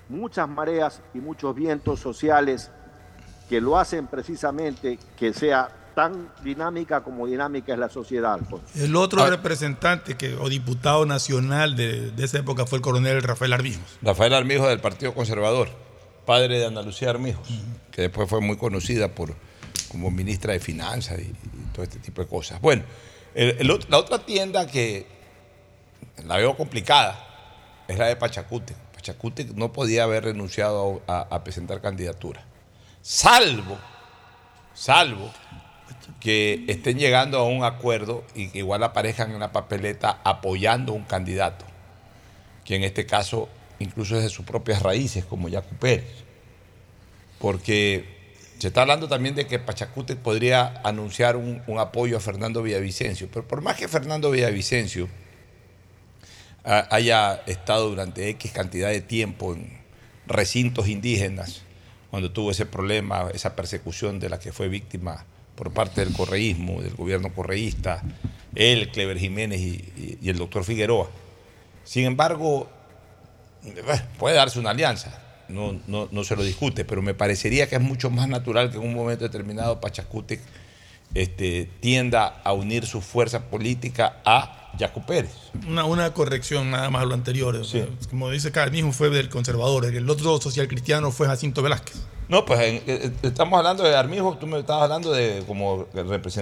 muchas 0.10 0.48
mareas 0.48 1.02
y 1.14 1.20
muchos 1.20 1.54
vientos 1.54 2.00
sociales 2.00 2.72
que 3.50 3.62
lo 3.62 3.78
hacen 3.78 4.08
precisamente 4.08 5.00
que 5.18 5.34
sea 5.34 5.70
tan 5.96 6.30
dinámica 6.44 7.02
como 7.02 7.26
dinámica 7.26 7.74
es 7.74 7.80
la 7.80 7.90
sociedad. 7.90 8.34
Alfonso. 8.34 8.66
El 8.76 8.96
otro 8.96 9.26
representante 9.28 10.16
que, 10.16 10.36
o 10.36 10.48
diputado 10.48 11.06
nacional 11.08 11.76
de, 11.76 12.12
de 12.12 12.24
esa 12.26 12.38
época 12.40 12.66
fue 12.68 12.78
el 12.78 12.84
coronel 12.84 13.22
Rafael 13.24 13.54
Armijos. 13.54 13.98
Rafael 14.04 14.34
Armijos 14.36 14.68
del 14.70 14.80
Partido 14.80 15.14
Conservador, 15.16 15.70
padre 16.26 16.60
de 16.60 16.68
Ana 16.68 16.84
Lucía 16.84 17.10
Armijos, 17.10 17.48
que 17.92 18.04
después 18.04 18.30
fue 18.30 18.42
muy 18.42 18.58
conocida 18.58 19.08
por, 19.16 19.34
como 19.90 20.12
ministra 20.12 20.54
de 20.54 20.60
Finanzas 20.60 21.18
y, 21.20 21.24
y 21.24 21.34
todo 21.74 21.82
este 21.84 21.98
tipo 22.00 22.22
de 22.22 22.28
cosas. 22.28 22.62
Bueno, 22.62 22.84
el- 23.34 23.56
el 23.60 23.70
ot- 23.72 23.88
la 23.90 23.98
otra 23.98 24.20
tienda 24.20 24.68
que 24.68 25.08
la 26.26 26.38
veo 26.38 26.56
complicada 26.56 27.24
es 27.88 27.98
la 27.98 28.06
de 28.06 28.16
Pachacute. 28.16 28.76
Pachacute 28.94 29.46
no 29.56 29.72
podía 29.74 30.04
haber 30.04 30.26
renunciado 30.26 31.02
a, 31.08 31.22
a 31.22 31.44
presentar 31.44 31.82
candidatura, 31.82 32.44
salvo, 33.08 33.78
salvo 34.74 35.32
que 36.20 36.66
estén 36.68 37.00
llegando 37.00 37.40
a 37.40 37.48
un 37.48 37.64
acuerdo 37.64 38.26
y 38.36 38.50
que 38.50 38.58
igual 38.58 38.84
aparezcan 38.84 39.32
en 39.32 39.40
la 39.40 39.54
papeleta 39.54 40.20
apoyando 40.26 40.92
un 40.92 41.06
candidato 41.06 41.66
que 42.66 42.76
en 42.76 42.84
este 42.84 43.06
caso 43.06 43.48
incluso 43.80 44.18
es 44.18 44.24
de 44.24 44.30
sus 44.30 44.46
propias 44.46 44.82
raíces, 44.82 45.24
como 45.24 45.48
Yacu 45.48 45.74
Pérez. 45.76 46.26
Porque 47.40 48.04
se 48.60 48.68
está 48.68 48.82
hablando 48.82 49.08
también 49.08 49.36
de 49.36 49.48
que 49.48 49.58
Pachacute 49.58 50.18
podría 50.18 50.82
anunciar 50.84 51.38
un, 51.38 51.62
un 51.66 51.80
apoyo 51.80 52.18
a 52.18 52.20
Fernando 52.20 52.62
Villavicencio, 52.62 53.30
pero 53.32 53.48
por 53.48 53.62
más 53.62 53.78
que 53.78 53.88
Fernando 53.88 54.32
Villavicencio 54.32 55.08
haya 56.66 57.42
estado 57.46 57.88
durante 57.88 58.28
X 58.32 58.52
cantidad 58.52 58.90
de 58.90 59.00
tiempo 59.00 59.54
en 59.54 59.80
recintos 60.26 60.90
indígenas, 60.90 61.62
cuando 62.10 62.32
tuvo 62.32 62.52
ese 62.52 62.66
problema, 62.66 63.30
esa 63.34 63.56
persecución 63.56 64.20
de 64.20 64.30
la 64.30 64.40
que 64.40 64.52
fue 64.52 64.68
víctima 64.68 65.26
por 65.56 65.72
parte 65.72 66.04
del 66.04 66.14
correísmo, 66.14 66.82
del 66.82 66.94
gobierno 66.94 67.34
correísta, 67.34 68.04
él, 68.56 68.90
Clever 68.92 69.18
Jiménez 69.18 69.60
y, 69.60 70.20
el 70.24 70.38
doctor 70.38 70.64
Figueroa. 70.64 71.10
Sin 71.84 72.06
embargo, 72.06 72.70
bueno, 73.64 74.04
puede 74.18 74.36
darse 74.36 74.60
una 74.60 74.70
alianza, 74.70 75.20
no, 75.50 75.80
no, 75.88 76.08
no 76.12 76.24
se 76.24 76.36
lo 76.36 76.44
discute, 76.44 76.86
pero 76.86 77.02
me 77.02 77.14
parecería 77.14 77.68
que 77.68 77.76
es 77.76 77.82
mucho 77.82 78.10
más 78.10 78.28
natural 78.28 78.70
que 78.70 78.78
en 78.78 78.84
un 78.84 78.94
momento 78.94 79.24
determinado 79.24 79.82
Pachacútec 79.82 80.42
este, 81.14 81.70
tienda 81.80 82.42
a 82.44 82.54
unir 82.54 82.86
su 82.86 83.02
fuerza 83.02 83.50
política 83.50 84.18
a 84.26 84.57
Yacu 84.78 85.06
Pérez. 85.06 85.32
Una, 85.68 85.86
una 85.86 86.14
corrección 86.14 86.72
nada 86.72 86.90
más 86.90 87.02
a 87.04 87.06
lo 87.06 87.14
anterior. 87.14 87.60
Como 88.10 88.30
dice 88.30 88.50
acá, 88.50 88.64
el 88.64 88.72
mismo 88.72 88.92
fue 88.94 89.10
del 89.10 89.30
conservador. 89.30 89.86
El 89.86 90.10
otro 90.10 90.40
social 90.40 90.68
cristiano 90.68 91.12
fue 91.12 91.28
Jacinto 91.28 91.62
Velázquez. 91.62 91.96
No, 92.30 92.44
pues 92.44 92.60
en- 92.60 92.84
eh, 92.88 93.12
estamos 93.24 93.58
hablando 93.58 93.84
de 93.84 93.96
Armijo, 93.96 94.36
tú 94.38 94.48
me 94.48 94.60
estabas 94.60 94.84
hablando 94.84 95.14
de 95.14 95.44
como, 95.48 95.86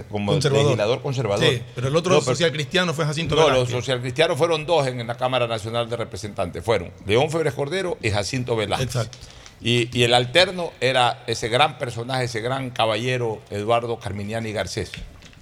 como 0.10 0.32
Conservador. 0.32 0.66
legislador 0.66 1.02
conservador. 1.04 1.46
Sí, 1.46 1.62
pero 1.76 1.90
el 1.90 1.96
otro 1.96 2.16
No, 2.16 2.22
social 2.22 2.52
cristiano 2.52 2.92
fue 2.94 3.06
Jacinto 3.06 3.36
No, 3.36 3.42
los 3.42 3.52
Velázquez. 3.52 3.76
socialcristianos 3.76 4.36
fueron 4.38 4.66
dos 4.66 4.88
en, 4.88 5.00
en 5.00 5.06
la 5.08 5.16
Cámara 5.16 5.46
Nacional 5.48 5.88
de 5.88 5.96
Representantes. 5.98 6.64
Fueron 6.64 6.92
León 7.06 7.30
Febres 7.30 7.54
Cordero 7.54 7.98
y 8.02 8.10
Jacinto 8.10 8.56
Velázquez. 8.56 8.88
Exacto. 8.96 9.18
Y, 9.62 9.96
y 9.98 10.04
el 10.04 10.14
alterno 10.16 10.72
era 10.82 11.24
ese 11.28 11.50
gran 11.50 11.78
personaje, 11.78 12.26
ese 12.26 12.42
gran 12.42 12.72
caballero 12.72 13.40
Eduardo 13.52 14.00
Carminiani 14.00 14.52
Garcés. 14.52 14.92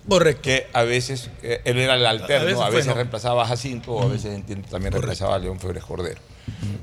Correcto. 0.08 0.41
Que 0.41 0.68
a 0.74 0.84
veces, 0.84 1.30
eh, 1.41 1.62
él 1.66 1.78
era 1.80 1.95
el 1.95 2.06
alterno, 2.06 2.45
veces 2.47 2.60
a 2.62 2.70
veces, 2.70 2.93
reemplazaba 2.95 3.43
a 3.43 3.47
Jacinto, 3.47 3.93
o 3.93 4.04
a 4.04 4.08
veces 4.08 4.34
entiendo, 4.34 4.68
también 4.70 4.91
reemplazaba 4.93 5.36
a 5.36 5.39
León 5.39 5.60
Febres 5.60 5.84
Cordero. 5.84 6.20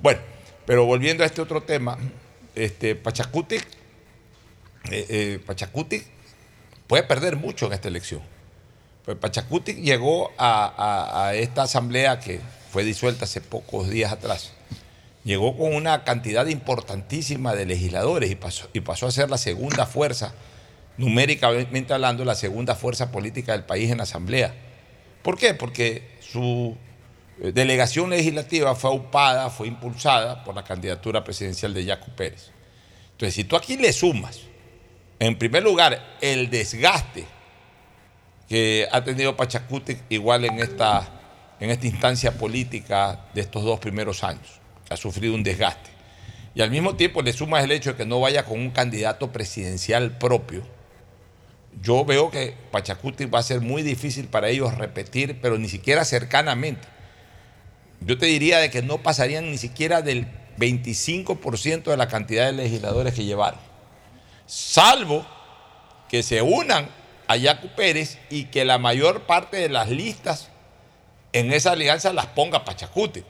Bueno, 0.02 0.20
pero 0.66 0.86
volviendo 0.86 1.22
a 1.22 1.26
este 1.26 1.40
otro 1.42 1.62
tema, 1.62 1.98
este, 2.54 2.94
Pachacútec, 2.94 3.66
eh, 4.90 5.38
eh, 5.48 6.08
puede 6.86 7.02
perder 7.02 7.36
mucho 7.36 7.66
en 7.66 7.72
esta 7.74 7.88
elección. 7.88 8.22
Pues 9.04 9.16
Pachacutic 9.16 9.78
llegó 9.78 10.30
a, 10.38 10.66
a- 10.76 11.28
a 11.28 11.34
esta 11.34 11.62
asamblea 11.62 12.20
que 12.20 12.40
fue 12.70 12.84
disuelta 12.84 13.24
hace 13.24 13.40
pocos 13.40 13.88
días 13.88 14.12
atrás. 14.12 14.52
Llegó 15.24 15.56
con 15.56 15.74
una 15.74 16.04
cantidad 16.04 16.46
importantísima 16.46 17.54
de 17.54 17.66
legisladores 17.66 18.30
y 18.30 18.34
pasó, 18.34 18.68
y 18.72 18.80
pasó 18.80 19.06
a 19.06 19.10
ser 19.10 19.28
la 19.30 19.38
segunda 19.38 19.86
fuerza, 19.86 20.32
numéricamente 20.96 21.92
hablando, 21.94 22.24
la 22.24 22.34
segunda 22.34 22.74
fuerza 22.74 23.10
política 23.10 23.52
del 23.52 23.64
país 23.64 23.90
en 23.90 23.98
la 23.98 24.04
asamblea. 24.04 24.54
¿Por 25.22 25.38
qué? 25.38 25.54
Porque 25.54 26.16
su 26.20 26.76
eh, 27.42 27.52
delegación 27.52 28.10
legislativa 28.10 28.74
fue 28.74 28.90
aupada, 28.90 29.50
fue 29.50 29.68
impulsada 29.68 30.44
por 30.44 30.54
la 30.54 30.64
candidatura 30.64 31.24
presidencial 31.24 31.72
de 31.74 31.84
Yacu 31.84 32.10
Pérez. 32.10 32.50
Entonces, 33.12 33.34
si 33.34 33.44
tú 33.44 33.56
aquí 33.56 33.76
le 33.76 33.92
sumas, 33.92 34.40
en 35.18 35.38
primer 35.38 35.62
lugar, 35.62 36.16
el 36.20 36.48
desgaste 36.48 37.26
que 38.48 38.88
ha 38.90 39.04
tenido 39.04 39.36
Pachacútec 39.36 40.02
igual 40.08 40.44
en 40.44 40.58
esta, 40.58 41.08
en 41.60 41.70
esta 41.70 41.86
instancia 41.86 42.32
política 42.32 43.26
de 43.32 43.42
estos 43.42 43.62
dos 43.62 43.78
primeros 43.78 44.24
años. 44.24 44.60
Ha 44.88 44.96
sufrido 44.96 45.34
un 45.34 45.42
desgaste. 45.42 45.90
Y 46.54 46.62
al 46.62 46.70
mismo 46.70 46.96
tiempo 46.96 47.22
le 47.22 47.32
sumas 47.32 47.62
el 47.62 47.70
hecho 47.70 47.90
de 47.90 47.96
que 47.96 48.06
no 48.06 48.18
vaya 48.20 48.44
con 48.44 48.58
un 48.58 48.70
candidato 48.70 49.30
presidencial 49.30 50.18
propio, 50.18 50.62
yo 51.82 52.04
veo 52.04 52.30
que 52.30 52.54
Pachacuti 52.70 53.26
va 53.26 53.38
a 53.38 53.42
ser 53.42 53.60
muy 53.60 53.82
difícil 53.82 54.26
para 54.26 54.48
ellos 54.48 54.76
repetir, 54.76 55.40
pero 55.40 55.58
ni 55.58 55.68
siquiera 55.68 56.04
cercanamente. 56.04 56.86
Yo 58.00 58.18
te 58.18 58.26
diría 58.26 58.58
de 58.58 58.70
que 58.70 58.82
no 58.82 58.98
pasarían 58.98 59.50
ni 59.50 59.58
siquiera 59.58 60.02
del 60.02 60.26
25% 60.58 61.84
de 61.84 61.96
la 61.96 62.08
cantidad 62.08 62.46
de 62.46 62.52
legisladores 62.52 63.14
que 63.14 63.24
llevaron. 63.24 63.60
Salvo 64.46 65.26
que 66.08 66.22
se 66.22 66.42
unan 66.42 66.88
a 67.28 67.36
Yacu 67.36 67.68
Pérez 67.68 68.18
y 68.30 68.44
que 68.44 68.64
la 68.64 68.78
mayor 68.78 69.22
parte 69.22 69.58
de 69.58 69.68
las 69.68 69.88
listas 69.88 70.48
en 71.32 71.52
esa 71.52 71.72
alianza 71.72 72.12
las 72.12 72.26
ponga 72.26 72.64
Pachacuti. 72.64 73.22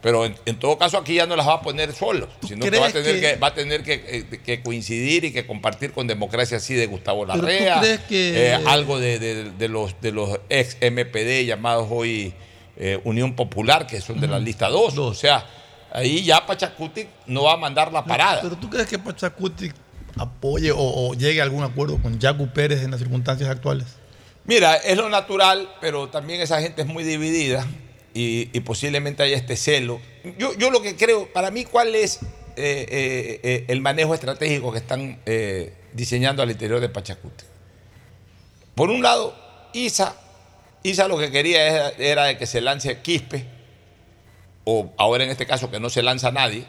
Pero 0.00 0.24
en, 0.24 0.36
en 0.46 0.56
todo 0.60 0.78
caso 0.78 0.96
aquí 0.96 1.14
ya 1.14 1.26
no 1.26 1.34
las 1.34 1.46
va 1.48 1.54
a 1.54 1.60
poner 1.62 1.92
solo, 1.92 2.28
sino 2.46 2.64
que 2.64 2.78
va 2.78 2.86
a 2.86 2.92
tener, 2.92 3.14
que... 3.16 3.20
que- 3.20 3.36
va 3.36 3.48
a 3.48 3.54
tener 3.54 3.82
que, 3.82 3.94
eh, 4.06 4.38
que 4.44 4.62
coincidir 4.62 5.24
y 5.24 5.32
que 5.32 5.44
compartir 5.44 5.90
con 5.92 6.06
democracia 6.06 6.58
así 6.58 6.74
de 6.74 6.86
Gustavo 6.86 7.26
Larrea, 7.26 7.80
crees 7.80 8.00
que- 8.02 8.52
eh, 8.52 8.54
algo 8.66 9.00
de, 9.00 9.18
de- 9.18 9.50
de 9.50 9.68
los, 9.68 10.00
de 10.00 10.12
los 10.12 10.38
ex 10.50 10.76
MPD 10.80 11.44
llamados 11.46 11.88
hoy 11.90 12.32
eh, 12.76 13.00
Unión 13.02 13.34
Popular, 13.34 13.88
que 13.88 14.00
son 14.00 14.20
de 14.20 14.28
la 14.28 14.38
lista 14.38 14.68
2. 14.68 14.98
O 14.98 15.14
sea, 15.14 15.44
ahí 15.92 16.22
ya 16.22 16.46
Pachacuti 16.46 17.06
no 17.26 17.42
va 17.42 17.54
a 17.54 17.56
mandar 17.56 17.92
la 17.92 18.04
parada. 18.04 18.40
Pero 18.42 18.56
tú 18.56 18.70
crees 18.70 18.86
que 18.86 19.00
Pachacuti 19.00 19.72
apoye 20.16 20.70
o, 20.70 20.78
o 20.78 21.14
llegue 21.14 21.40
a 21.40 21.42
algún 21.42 21.64
acuerdo 21.64 21.98
con 22.00 22.20
Yacu 22.20 22.46
Pérez 22.48 22.82
en 22.84 22.92
las 22.92 23.00
circunstancias 23.00 23.50
actuales? 23.50 23.86
Mira, 24.44 24.76
es 24.76 24.96
lo 24.96 25.08
natural, 25.08 25.68
pero 25.80 26.08
también 26.08 26.40
esa 26.40 26.60
gente 26.60 26.82
es 26.82 26.88
muy 26.88 27.02
dividida 27.02 27.66
y, 28.14 28.60
posiblemente 28.60 29.22
haya 29.22 29.36
este 29.36 29.56
celo. 29.56 30.00
Yo, 30.38 30.54
yo 30.54 30.70
lo 30.70 30.82
que 30.82 30.96
creo, 30.96 31.32
para 31.32 31.50
mí, 31.50 31.64
¿cuál 31.64 31.94
es 31.94 32.16
eh, 32.56 32.86
eh, 32.88 33.40
eh, 33.42 33.64
el 33.68 33.80
manejo 33.80 34.14
estratégico 34.14 34.72
que 34.72 34.78
están 34.78 35.20
diseñando 35.92 36.42
al 36.42 36.50
interior 36.50 36.80
de 36.80 36.88
Pachacuti? 36.88 37.44
Por 38.74 38.90
un 38.90 39.02
lado, 39.02 39.34
Isa, 39.72 40.16
Isa 40.82 41.08
lo 41.08 41.18
que 41.18 41.30
quería 41.30 41.66
era, 41.66 41.88
era 41.98 42.38
que 42.38 42.46
se 42.46 42.60
lance 42.60 43.00
Quispe, 43.00 43.44
o 44.64 44.92
ahora 44.96 45.24
en 45.24 45.30
este 45.30 45.46
caso 45.46 45.70
que 45.70 45.80
no 45.80 45.90
se 45.90 46.02
lanza 46.02 46.30
nadie. 46.30 46.64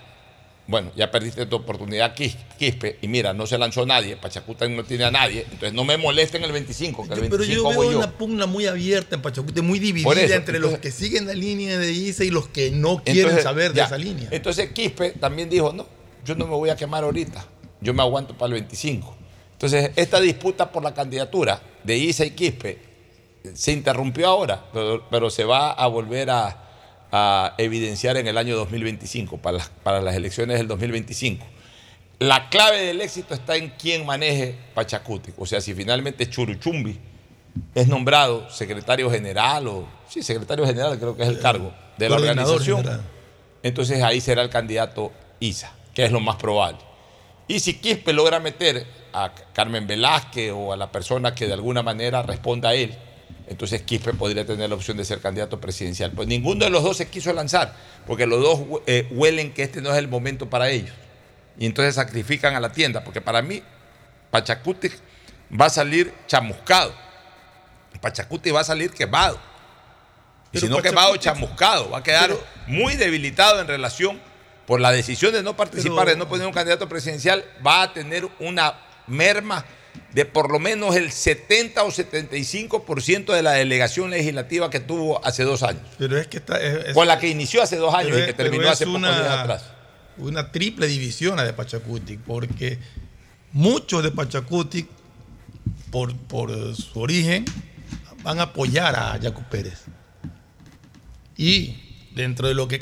Bueno, 0.70 0.92
ya 0.96 1.10
perdiste 1.10 1.48
tu 1.48 1.56
oportunidad 1.56 2.14
Quis- 2.16 2.36
Quispe 2.60 3.00
y 3.02 3.08
mira, 3.08 3.34
no 3.34 3.48
se 3.48 3.58
lanzó 3.58 3.88
nadie, 3.88 4.16
Pachacuti 4.18 4.70
no 4.70 4.84
tiene 4.84 5.06
a 5.06 5.10
nadie, 5.10 5.42
entonces 5.46 5.74
no 5.74 5.84
me 5.84 5.98
molesten 5.98 6.44
el 6.44 6.52
25, 6.52 7.08
que 7.08 7.14
el 7.16 7.20
Pero 7.22 7.38
25 7.40 7.56
yo 7.56 7.64
voy 7.76 7.88
veo 7.88 7.92
yo. 7.94 7.98
una 7.98 8.12
pugna 8.12 8.46
muy 8.46 8.68
abierta 8.68 9.16
en 9.16 9.24
Pachacuti, 9.24 9.62
muy 9.64 9.80
dividida 9.80 10.12
eso, 10.22 10.36
entre 10.36 10.60
los 10.60 10.78
que 10.78 10.92
siguen 10.92 11.26
la 11.26 11.34
línea 11.34 11.80
de 11.80 11.92
Isa 11.92 12.24
y 12.24 12.30
los 12.30 12.50
que 12.50 12.70
no 12.70 13.02
quieren 13.04 13.22
Entonces, 13.24 13.44
saber 13.44 13.72
de 13.74 13.78
ya. 13.78 13.86
esa 13.86 13.98
línea. 13.98 14.28
Entonces 14.30 14.70
Quispe 14.72 15.10
también 15.14 15.50
dijo, 15.50 15.74
no, 15.74 15.88
yo 16.24 16.36
no 16.36 16.46
me 16.46 16.54
voy 16.54 16.70
a 16.70 16.76
quemar 16.76 17.04
ahorita, 17.04 17.44
yo 17.82 17.92
me 17.96 18.04
aguanto 18.04 18.36
para 18.38 18.48
el 18.50 18.54
25. 18.62 19.16
Entonces, 19.54 19.90
esta 19.96 20.22
disputa 20.22 20.72
por 20.72 20.84
la 20.84 20.94
candidatura 20.94 21.60
de 21.84 21.98
Isa 21.98 22.26
y 22.26 22.32
Quispe 22.32 22.78
se 23.56 23.72
interrumpió 23.72 24.28
ahora, 24.28 24.64
pero, 24.72 25.04
pero 25.10 25.30
se 25.32 25.44
va 25.46 25.72
a 25.72 25.88
volver 25.88 26.30
a, 26.30 26.69
a 27.12 27.56
evidenciar 27.58 28.18
en 28.18 28.28
el 28.28 28.38
año 28.38 28.56
2025, 28.56 29.38
para 29.38 29.58
las, 29.58 29.70
para 29.70 30.02
las 30.02 30.16
elecciones 30.16 30.58
del 30.58 30.68
2025. 30.68 31.46
La 32.20 32.50
clave 32.50 32.82
del 32.82 33.02
éxito 33.02 33.34
está 33.34 33.56
en 33.56 33.70
quién 33.70 34.06
maneje 34.06 34.56
Pachacuti. 34.74 35.32
O 35.38 35.46
sea, 35.46 35.62
si 35.62 35.74
finalmente 35.74 36.30
Churuchumbi 36.30 37.00
es 37.74 37.88
nombrado 37.88 38.50
secretario 38.50 39.10
general 39.10 39.68
o, 39.68 39.88
sí, 40.08 40.22
secretario 40.22 40.66
general 40.66 41.00
creo 41.00 41.16
que 41.16 41.24
es 41.24 41.30
el 41.30 41.40
cargo 41.40 41.74
de 41.98 42.10
la 42.10 42.16
organización, 42.16 42.84
general. 42.84 43.02
entonces 43.64 44.04
ahí 44.04 44.22
será 44.22 44.42
el 44.42 44.50
candidato 44.50 45.12
Isa, 45.40 45.74
que 45.94 46.06
es 46.06 46.12
lo 46.12 46.20
más 46.20 46.36
probable. 46.36 46.80
Y 47.48 47.60
si 47.62 47.76
Quispe 47.76 48.14
logra 48.14 48.40
meter 48.40 48.86
a 49.14 49.34
Carmen 49.54 49.88
Velázquez 49.88 50.52
o 50.54 50.72
a 50.72 50.78
la 50.78 50.92
persona 50.92 51.34
que 51.34 51.48
de 51.48 51.54
alguna 51.54 51.82
manera 51.82 52.22
responda 52.22 52.70
a 52.70 52.76
él, 52.76 52.96
entonces 53.50 53.82
Quispe 53.82 54.14
podría 54.14 54.46
tener 54.46 54.70
la 54.70 54.76
opción 54.76 54.96
de 54.98 55.04
ser 55.06 55.20
candidato 55.20 55.60
presidencial. 55.60 56.12
Pues 56.12 56.28
ninguno 56.28 56.66
de 56.66 56.72
los 56.72 56.84
dos 56.84 56.98
se 56.98 57.08
quiso 57.08 57.34
lanzar, 57.34 57.74
porque 58.06 58.26
los 58.28 58.42
dos 58.42 58.82
eh, 58.86 59.08
huelen 59.12 59.54
que 59.54 59.64
este 59.64 59.82
no 59.82 59.92
es 59.92 59.98
el 59.98 60.08
momento 60.08 60.50
para 60.50 60.70
ellos. 60.70 60.94
Y 61.58 61.66
entonces 61.66 61.96
sacrifican 61.96 62.56
a 62.56 62.60
la 62.60 62.72
tienda, 62.72 63.04
porque 63.04 63.22
para 63.22 63.42
mí 63.42 63.62
Pachacuti 64.32 64.90
va 65.60 65.66
a 65.66 65.70
salir 65.70 66.14
chamuscado. 66.28 66.94
Pachacuti 68.02 68.52
va 68.52 68.62
a 68.62 68.64
salir 68.64 68.92
quemado. 68.92 69.40
Y 70.52 70.60
si 70.60 70.68
no 70.68 70.82
quemado, 70.82 71.16
chamuscado. 71.18 71.90
Va 71.90 72.00
a 72.00 72.04
quedar 72.04 72.28
Pero- 72.30 72.44
muy 72.68 72.96
debilitado 72.96 73.60
en 73.62 73.68
relación 73.68 74.20
por 74.66 74.80
la 74.80 74.92
decisión 74.92 75.34
de 75.34 75.44
no 75.44 75.56
participar, 75.56 76.06
Pero- 76.06 76.12
de 76.12 76.18
no 76.18 76.30
poner 76.30 76.48
un 76.48 76.54
candidato 76.54 76.88
presidencial, 76.88 77.44
va 77.66 77.84
a 77.84 77.94
tener 77.94 78.28
una 78.40 78.76
merma 79.08 79.66
de 80.14 80.26
por 80.26 80.52
lo 80.52 80.60
menos 80.60 80.96
el 80.96 81.12
70 81.12 81.84
o 81.84 81.92
75% 81.92 83.34
de 83.34 83.44
la 83.44 83.52
delegación 83.52 84.10
legislativa 84.10 84.70
que 84.70 84.80
tuvo 84.80 85.24
hace 85.26 85.44
dos 85.44 85.62
años. 85.64 85.84
Pero 85.98 86.18
es 86.18 86.28
que 86.28 86.38
está. 86.38 86.60
es- 86.60 86.88
es- 86.88 86.94
Con 86.94 87.08
la 87.08 87.20
que 87.20 87.28
inició 87.30 87.62
hace 87.62 87.76
dos 87.78 87.94
años 87.94 88.18
y 88.18 88.26
que 88.26 88.34
terminó 88.34 88.70
hace 88.70 88.86
pocos 88.86 89.00
una- 89.00 89.20
días 89.20 89.32
atrás. 89.40 89.64
Una 90.18 90.52
triple 90.52 90.88
división 90.88 91.38
la 91.38 91.44
de 91.46 91.54
Pachacuti, 91.54 92.18
porque 92.18 92.78
muchos 93.54 94.04
de 94.04 94.12
Pachacuti, 94.12 94.88
por, 95.92 96.16
por 96.16 96.76
su 96.76 97.00
origen, 97.00 97.46
van 98.24 98.40
a 98.40 98.44
apoyar 98.44 98.96
a 98.96 99.18
Yacu 99.18 99.44
Pérez. 99.44 99.84
Y 101.38 101.76
dentro 102.16 102.48
de 102.48 102.54
lo 102.54 102.68
que 102.68 102.80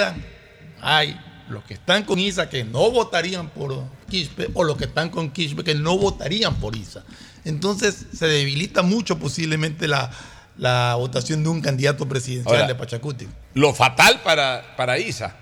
hay 0.81 1.19
los 1.49 1.63
que 1.63 1.75
están 1.75 2.03
con 2.03 2.19
Isa 2.19 2.49
que 2.49 2.63
no 2.63 2.89
votarían 2.91 3.49
por 3.49 3.83
Quispe 4.07 4.49
o 4.53 4.63
los 4.63 4.77
que 4.77 4.85
están 4.85 5.09
con 5.09 5.31
Quispe 5.31 5.63
que 5.63 5.75
no 5.75 5.97
votarían 5.97 6.55
por 6.55 6.75
Isa. 6.75 7.03
Entonces 7.45 8.07
se 8.13 8.27
debilita 8.27 8.81
mucho 8.81 9.19
posiblemente 9.19 9.87
la, 9.87 10.09
la 10.57 10.95
votación 10.95 11.43
de 11.43 11.49
un 11.49 11.61
candidato 11.61 12.07
presidencial 12.07 12.55
Ahora, 12.55 12.67
de 12.67 12.75
Pachacuti. 12.75 13.27
Lo 13.53 13.73
fatal 13.73 14.21
para, 14.23 14.75
para 14.75 14.97
Isa. 14.97 15.35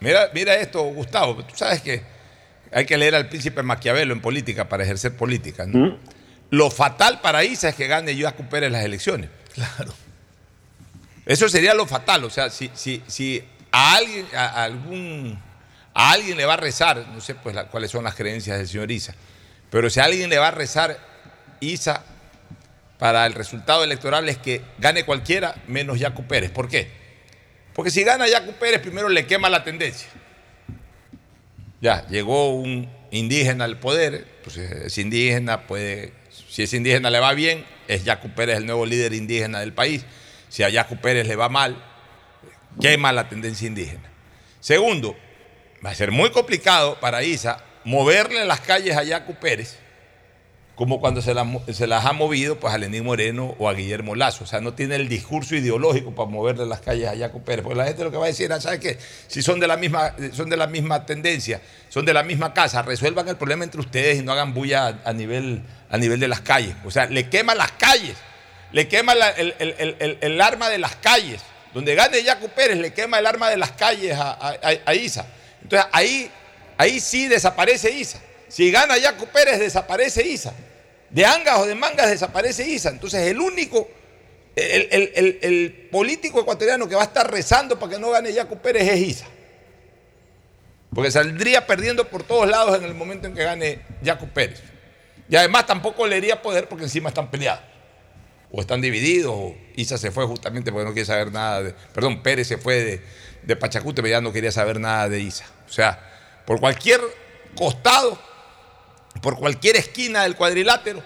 Mira, 0.00 0.30
mira 0.34 0.54
esto, 0.56 0.82
Gustavo. 0.82 1.44
Tú 1.44 1.54
sabes 1.56 1.82
que 1.82 2.02
hay 2.72 2.86
que 2.86 2.96
leer 2.96 3.14
al 3.14 3.28
príncipe 3.28 3.62
Maquiavelo 3.62 4.12
en 4.12 4.20
política 4.20 4.68
para 4.68 4.84
ejercer 4.84 5.16
política. 5.16 5.66
¿no? 5.66 5.98
Lo 6.50 6.70
fatal 6.70 7.20
para 7.20 7.44
Isa 7.44 7.68
es 7.68 7.74
que 7.74 7.86
gane 7.86 8.20
Joaquín 8.20 8.46
Pérez 8.46 8.72
las 8.72 8.84
elecciones. 8.84 9.30
Claro. 9.54 9.92
Eso 11.26 11.48
sería 11.48 11.74
lo 11.74 11.86
fatal. 11.86 12.24
O 12.24 12.30
sea, 12.30 12.50
si, 12.50 12.70
si, 12.74 13.02
si 13.06 13.42
a 13.70 13.94
alguien, 13.94 14.26
a, 14.34 14.46
a 14.46 14.64
algún, 14.64 15.40
a 16.00 16.12
alguien 16.12 16.38
le 16.38 16.46
va 16.46 16.54
a 16.54 16.56
rezar, 16.56 17.06
no 17.12 17.20
sé 17.20 17.34
pues 17.34 17.54
cuáles 17.70 17.90
son 17.90 18.04
las 18.04 18.14
creencias 18.14 18.56
del 18.56 18.66
señor 18.66 18.90
Isa, 18.90 19.14
pero 19.70 19.90
si 19.90 20.00
a 20.00 20.04
alguien 20.04 20.30
le 20.30 20.38
va 20.38 20.48
a 20.48 20.50
rezar 20.50 20.98
Isa 21.60 22.02
para 22.98 23.26
el 23.26 23.34
resultado 23.34 23.84
electoral 23.84 24.26
es 24.30 24.38
que 24.38 24.62
gane 24.78 25.04
cualquiera 25.04 25.54
menos 25.66 25.98
Yacu 25.98 26.26
Pérez. 26.26 26.50
¿Por 26.52 26.70
qué? 26.70 26.88
Porque 27.74 27.90
si 27.90 28.02
gana 28.02 28.26
Yacu 28.26 28.52
Pérez, 28.52 28.80
primero 28.80 29.10
le 29.10 29.26
quema 29.26 29.50
la 29.50 29.62
tendencia. 29.62 30.08
Ya, 31.82 32.06
llegó 32.08 32.54
un 32.54 32.90
indígena 33.10 33.64
al 33.64 33.78
poder, 33.78 34.26
pues 34.42 34.56
es 34.56 34.96
indígena, 34.96 35.66
puede, 35.66 36.14
si 36.48 36.62
es 36.62 36.72
indígena 36.72 37.10
le 37.10 37.20
va 37.20 37.34
bien, 37.34 37.66
es 37.88 38.04
Yacu 38.04 38.30
Pérez 38.30 38.56
el 38.56 38.64
nuevo 38.64 38.86
líder 38.86 39.12
indígena 39.12 39.60
del 39.60 39.74
país. 39.74 40.06
Si 40.48 40.62
a 40.62 40.70
Yacu 40.70 40.96
Pérez 40.96 41.26
le 41.26 41.36
va 41.36 41.50
mal, 41.50 41.76
quema 42.80 43.12
la 43.12 43.28
tendencia 43.28 43.66
indígena. 43.66 44.10
Segundo, 44.60 45.14
va 45.84 45.90
a 45.90 45.94
ser 45.94 46.10
muy 46.10 46.30
complicado 46.30 46.98
para 47.00 47.22
Isa 47.22 47.62
moverle 47.84 48.44
las 48.44 48.60
calles 48.60 48.96
a 48.96 49.02
Yacu 49.02 49.34
Pérez, 49.36 49.76
como 50.74 50.98
cuando 51.00 51.20
se, 51.20 51.34
la- 51.34 51.46
las 51.86 52.06
ha 52.06 52.12
movido 52.12 52.58
pues, 52.58 52.72
a 52.72 52.78
Lenín 52.78 53.04
Moreno 53.04 53.54
o 53.58 53.68
a 53.68 53.74
Guillermo 53.74 54.14
Lazo. 54.14 54.44
O 54.44 54.46
sea, 54.46 54.60
no 54.60 54.72
tiene 54.74 54.96
el 54.96 55.08
discurso 55.10 55.54
ideológico 55.54 56.14
para 56.14 56.28
moverle 56.28 56.64
las 56.66 56.80
calles 56.80 57.08
a 57.08 57.14
Yacu 57.14 57.42
Pérez. 57.42 57.62
Porque 57.62 57.76
la 57.78 57.84
gente 57.86 58.02
lo 58.04 58.10
que 58.10 58.16
va 58.16 58.24
a 58.24 58.28
decir 58.28 58.50
es, 58.50 58.62
¿sabes 58.62 58.80
qué? 58.80 58.98
Si 59.26 59.42
son 59.42 59.60
de, 59.60 59.66
la 59.66 59.76
misma, 59.76 60.14
son 60.32 60.48
de 60.48 60.56
tendencia, 61.06 61.60
son 61.90 62.06
de 62.06 62.14
la 62.14 62.22
misma 62.22 62.54
casa, 62.54 62.80
resuelvan 62.82 63.28
el 63.28 63.36
problema 63.36 63.64
entre 63.64 63.80
ustedes 63.80 64.18
y 64.18 64.22
no 64.22 64.32
hagan 64.32 64.54
bulla 64.54 65.00
a, 65.04 65.12
nivel, 65.12 65.62
a 65.90 65.98
nivel 65.98 66.18
de 66.20 66.28
las 66.28 66.40
calles. 66.40 66.74
O 66.84 66.90
sea, 66.90 67.06
le 67.06 67.28
quema 67.28 67.54
las 67.54 67.72
calles, 67.72 68.16
le 68.72 68.88
quema 68.88 69.12
el, 69.12 70.40
arma 70.40 70.70
de 70.70 70.78
las 70.78 70.96
calles. 70.96 71.42
Donde 71.74 71.94
gane 71.94 72.22
Yacu 72.22 72.48
Pérez, 72.48 72.78
le 72.78 72.92
quema 72.94 73.18
el 73.18 73.26
arma 73.26 73.48
de 73.50 73.56
las 73.58 73.72
calles 73.72 74.16
a- 74.18 74.54
a 74.86 74.94
Isa. 74.94 75.26
Entonces, 75.62 75.88
ahí, 75.92 76.30
ahí 76.76 77.00
sí 77.00 77.28
desaparece 77.28 77.90
Isa. 77.90 78.20
Si 78.48 78.70
gana 78.70 78.98
Yacu 78.98 79.26
Pérez, 79.26 79.58
desaparece 79.60 80.26
Isa. 80.26 80.52
De 81.10 81.24
angas 81.24 81.58
o 81.60 81.66
de 81.66 81.74
mangas 81.74 82.10
desaparece 82.10 82.66
Isa. 82.68 82.90
Entonces 82.90 83.26
el 83.28 83.38
único, 83.40 83.88
el, 84.56 84.88
el- 84.90 85.38
el- 85.42 85.88
político 85.90 86.40
ecuatoriano 86.40 86.88
que 86.88 86.94
va 86.94 87.02
a 87.02 87.06
estar 87.06 87.30
rezando 87.30 87.78
para 87.78 87.92
que 87.92 87.98
no 87.98 88.10
gane 88.10 88.32
Yacu 88.32 88.58
Pérez 88.58 88.88
es 88.88 89.00
Isa. 89.00 89.26
Porque 90.94 91.10
saldría 91.10 91.66
perdiendo 91.66 92.08
por 92.08 92.22
todos 92.24 92.48
lados 92.48 92.76
en 92.78 92.84
el 92.84 92.94
momento 92.94 93.26
en 93.28 93.34
que 93.34 93.44
gane 93.44 93.80
Yacu 94.02 94.28
Pérez. 94.28 94.60
Y 95.28 95.36
además 95.36 95.66
tampoco 95.66 96.06
le 96.06 96.16
iría 96.18 96.42
poder 96.42 96.68
porque 96.68 96.84
encima 96.84 97.08
están 97.10 97.30
peleados. 97.30 97.62
O 98.52 98.60
están 98.60 98.80
divididos, 98.80 99.32
o 99.32 99.54
Isa 99.76 99.96
se 99.96 100.10
fue 100.10 100.26
justamente 100.26 100.72
porque 100.72 100.84
no 100.86 100.92
quiere 100.92 101.06
saber 101.06 101.30
nada 101.30 101.62
de. 101.62 101.72
Perdón, 101.94 102.20
Pérez 102.22 102.48
se 102.48 102.58
fue 102.58 102.82
de, 102.82 103.02
de 103.42 103.56
Pachacute, 103.56 104.02
pero 104.02 104.12
ya 104.12 104.20
no 104.20 104.32
quería 104.32 104.52
saber 104.52 104.80
nada 104.80 105.08
de 105.08 105.20
Isa. 105.20 105.44
O 105.68 105.72
sea, 105.72 105.98
por 106.46 106.60
cualquier 106.60 107.00
costado, 107.56 108.18
por 109.22 109.36
cualquier 109.38 109.76
esquina 109.76 110.22
del 110.22 110.36
cuadrilátero, 110.36 111.02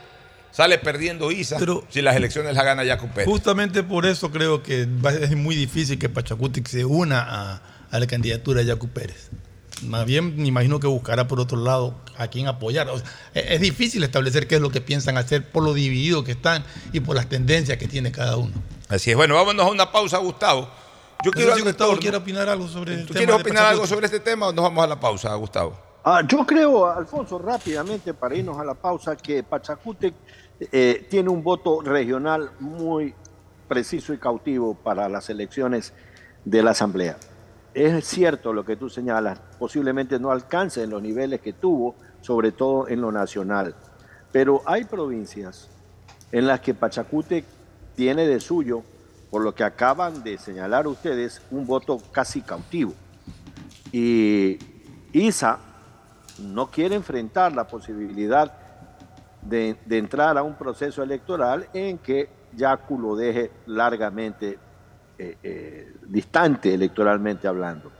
sale 0.51 0.78
perdiendo 0.78 1.32
ISA 1.32 1.59
si 1.89 2.03
las 2.03 2.16
elecciones 2.16 2.55
las 2.55 2.64
gana 2.64 2.85
Jaco 2.85 3.09
Pérez. 3.09 3.26
Justamente 3.28 3.82
por 3.82 4.07
eso 4.07 4.30
creo 4.30 4.62
que 4.62 4.87
va- 4.87 5.12
es 5.12 5.35
muy 5.37 5.57
difícil 5.57 5.99
que 5.99 6.09
Pachacutic 6.09 6.68
se 6.68 6.85
una 6.85 7.20
a, 7.20 7.62
a 7.91 7.99
la 7.99 8.07
candidatura 8.07 8.62
de 8.62 8.70
Jaco 8.70 8.89
Pérez. 8.89 9.30
Más 9.82 10.07
bien, 10.07 10.37
me 10.37 10.47
imagino 10.47 10.78
que 10.78 10.87
buscará 10.87 11.26
por 11.26 11.41
otro 11.41 11.59
lado 11.59 12.01
a 12.16 12.28
quién 12.28 12.47
apoyar. 12.47 12.89
O 12.89 12.97
sea, 12.99 13.07
es, 13.35 13.45
es 13.53 13.61
difícil 13.61 14.05
establecer 14.05 14.47
qué 14.47 14.55
es 14.55 14.61
lo 14.61 14.70
que 14.70 14.80
piensan 14.80 15.18
hacer 15.18 15.45
por 15.51 15.64
lo 15.64 15.74
divididos 15.74 16.24
que 16.24 16.32
están 16.32 16.64
y 16.93 17.01
por 17.01 17.16
las 17.16 17.28
tendencias 17.28 17.76
que 17.76 17.89
tiene 17.89 18.12
cada 18.12 18.37
uno. 18.37 18.53
Así 18.89 19.11
es. 19.11 19.16
Bueno, 19.16 19.35
vámonos 19.35 19.66
a 19.66 19.70
una 19.70 19.91
pausa, 19.91 20.18
Gustavo. 20.18 20.70
Yo 21.25 21.31
No 21.31 21.37
quiero 21.37 21.57
si 21.57 21.62
Gustavo 21.62 21.97
quiere 21.97 22.18
opinar 22.18 22.51
algo 22.51 22.68
sobre 22.68 22.93
el 22.93 23.07
¿Tú 23.07 23.14
tema 23.14 23.25
quieres 23.25 23.41
opinar 23.41 23.64
algo 23.64 23.87
sobre 23.87 24.05
este 24.05 24.20
tema 24.20 24.49
o 24.49 24.53
nos 24.53 24.62
vamos 24.62 24.85
a 24.85 24.87
la 24.87 25.01
pausa, 25.01 25.35
Gustavo? 25.37 25.75
Ah, 26.05 26.20
yo 26.29 26.45
creo, 26.45 26.85
Alfonso, 26.85 27.39
rápidamente 27.39 28.12
para 28.12 28.37
irnos 28.37 28.59
a 28.59 28.64
la 28.64 28.75
pausa, 28.75 29.16
que 29.16 29.43
Pachacútec 29.43 30.14
eh, 30.61 31.07
tiene 31.09 31.31
un 31.31 31.43
voto 31.43 31.81
regional 31.81 32.51
muy 32.61 33.14
preciso 33.66 34.12
y 34.12 34.18
cautivo 34.18 34.75
para 34.75 35.09
las 35.09 35.31
elecciones 35.31 35.95
de 36.45 36.62
la 36.62 36.72
Asamblea. 36.72 37.16
Es 37.72 38.05
cierto 38.05 38.53
lo 38.53 38.66
que 38.66 38.77
tú 38.77 38.91
señalas, 38.91 39.41
posiblemente 39.59 40.18
no 40.18 40.31
alcance 40.31 40.83
en 40.83 40.91
los 40.91 41.01
niveles 41.01 41.41
que 41.41 41.55
tuvo, 41.55 41.95
sobre 42.20 42.53
todo 42.53 42.87
en 42.87 43.01
lo 43.01 43.11
nacional. 43.11 43.75
Pero 44.31 44.61
hay 44.66 44.85
provincias 44.85 45.70
en 46.33 46.47
las 46.47 46.61
que 46.61 46.75
Pachacútec 46.75 47.47
tiene 47.97 48.27
de 48.27 48.41
suyo, 48.41 48.83
por 49.35 49.43
lo 49.43 49.53
que 49.53 49.64
acaban 49.64 50.22
de 50.22 50.39
señalar 50.39 50.87
ustedes, 50.87 51.43
un 51.51 51.66
voto 51.66 51.99
casi 52.12 52.41
cautivo. 52.41 52.95
Y 53.91 54.57
ISA 55.12 55.59
no 56.39 56.70
quiere 56.70 56.95
enfrentar 56.95 57.53
la 57.53 57.66
posibilidad 57.66 58.55
de, 59.43 59.76
entrar 59.91 60.39
a 60.39 60.45
un 60.45 60.55
proceso 60.55 61.03
electoral 61.03 61.66
en 61.72 61.99
que 61.99 62.28
Yacu 62.53 62.97
lo 62.97 63.16
deje 63.16 63.51
largamente 63.66 64.57
eh, 65.18 65.37
eh, 65.43 65.97
distante 66.07 66.72
electoralmente 66.72 67.49
hablando. 67.49 67.91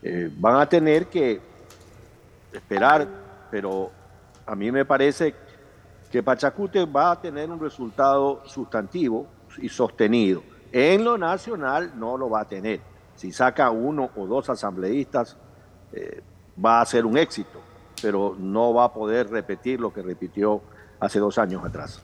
Eh, 0.00 0.30
van 0.34 0.58
a 0.58 0.66
tener 0.66 1.08
que 1.08 1.42
esperar, 2.54 3.06
pero 3.50 3.90
a 4.46 4.54
mí 4.56 4.72
me 4.72 4.86
parece 4.86 5.34
que 6.10 6.22
Pachacute 6.22 6.86
va 6.86 7.10
a 7.10 7.20
tener 7.20 7.50
un 7.50 7.60
resultado 7.60 8.42
sustantivo 8.46 9.26
y 9.58 9.68
sostenido. 9.68 10.53
En 10.74 11.04
lo 11.04 11.16
nacional 11.16 11.92
no 11.96 12.18
lo 12.18 12.28
va 12.28 12.40
a 12.40 12.48
tener. 12.48 12.80
Si 13.14 13.30
saca 13.30 13.70
uno 13.70 14.10
o 14.16 14.26
dos 14.26 14.50
asambleístas, 14.50 15.36
eh, 15.92 16.20
va 16.62 16.80
a 16.80 16.86
ser 16.86 17.06
un 17.06 17.16
éxito, 17.16 17.60
pero 18.02 18.34
no 18.36 18.74
va 18.74 18.86
a 18.86 18.92
poder 18.92 19.30
repetir 19.30 19.78
lo 19.78 19.92
que 19.92 20.02
repitió 20.02 20.60
hace 20.98 21.20
dos 21.20 21.38
años 21.38 21.64
atrás. 21.64 22.02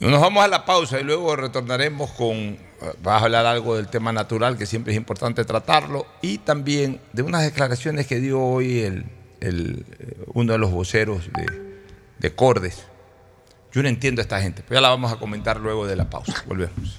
Nos 0.00 0.20
vamos 0.20 0.42
a 0.42 0.48
la 0.48 0.64
pausa 0.64 0.98
y 0.98 1.04
luego 1.04 1.36
retornaremos 1.36 2.10
con. 2.10 2.34
eh, 2.36 2.58
Vas 3.00 3.22
a 3.22 3.26
hablar 3.26 3.46
algo 3.46 3.76
del 3.76 3.86
tema 3.86 4.12
natural, 4.12 4.58
que 4.58 4.66
siempre 4.66 4.92
es 4.92 4.96
importante 4.96 5.44
tratarlo, 5.44 6.04
y 6.20 6.38
también 6.38 7.00
de 7.12 7.22
unas 7.22 7.44
declaraciones 7.44 8.08
que 8.08 8.18
dio 8.18 8.42
hoy 8.42 8.80
el, 8.80 9.04
eh, 9.40 10.24
uno 10.34 10.52
de 10.52 10.58
los 10.58 10.72
voceros 10.72 11.30
de, 11.32 11.78
de 12.18 12.34
Cordes. 12.34 12.84
Yo 13.70 13.84
no 13.84 13.88
entiendo 13.88 14.20
a 14.20 14.24
esta 14.24 14.40
gente, 14.40 14.64
pero 14.66 14.80
ya 14.80 14.82
la 14.82 14.88
vamos 14.88 15.12
a 15.12 15.16
comentar 15.20 15.60
luego 15.60 15.86
de 15.86 15.94
la 15.94 16.10
pausa. 16.10 16.42
Volvemos. 16.48 16.98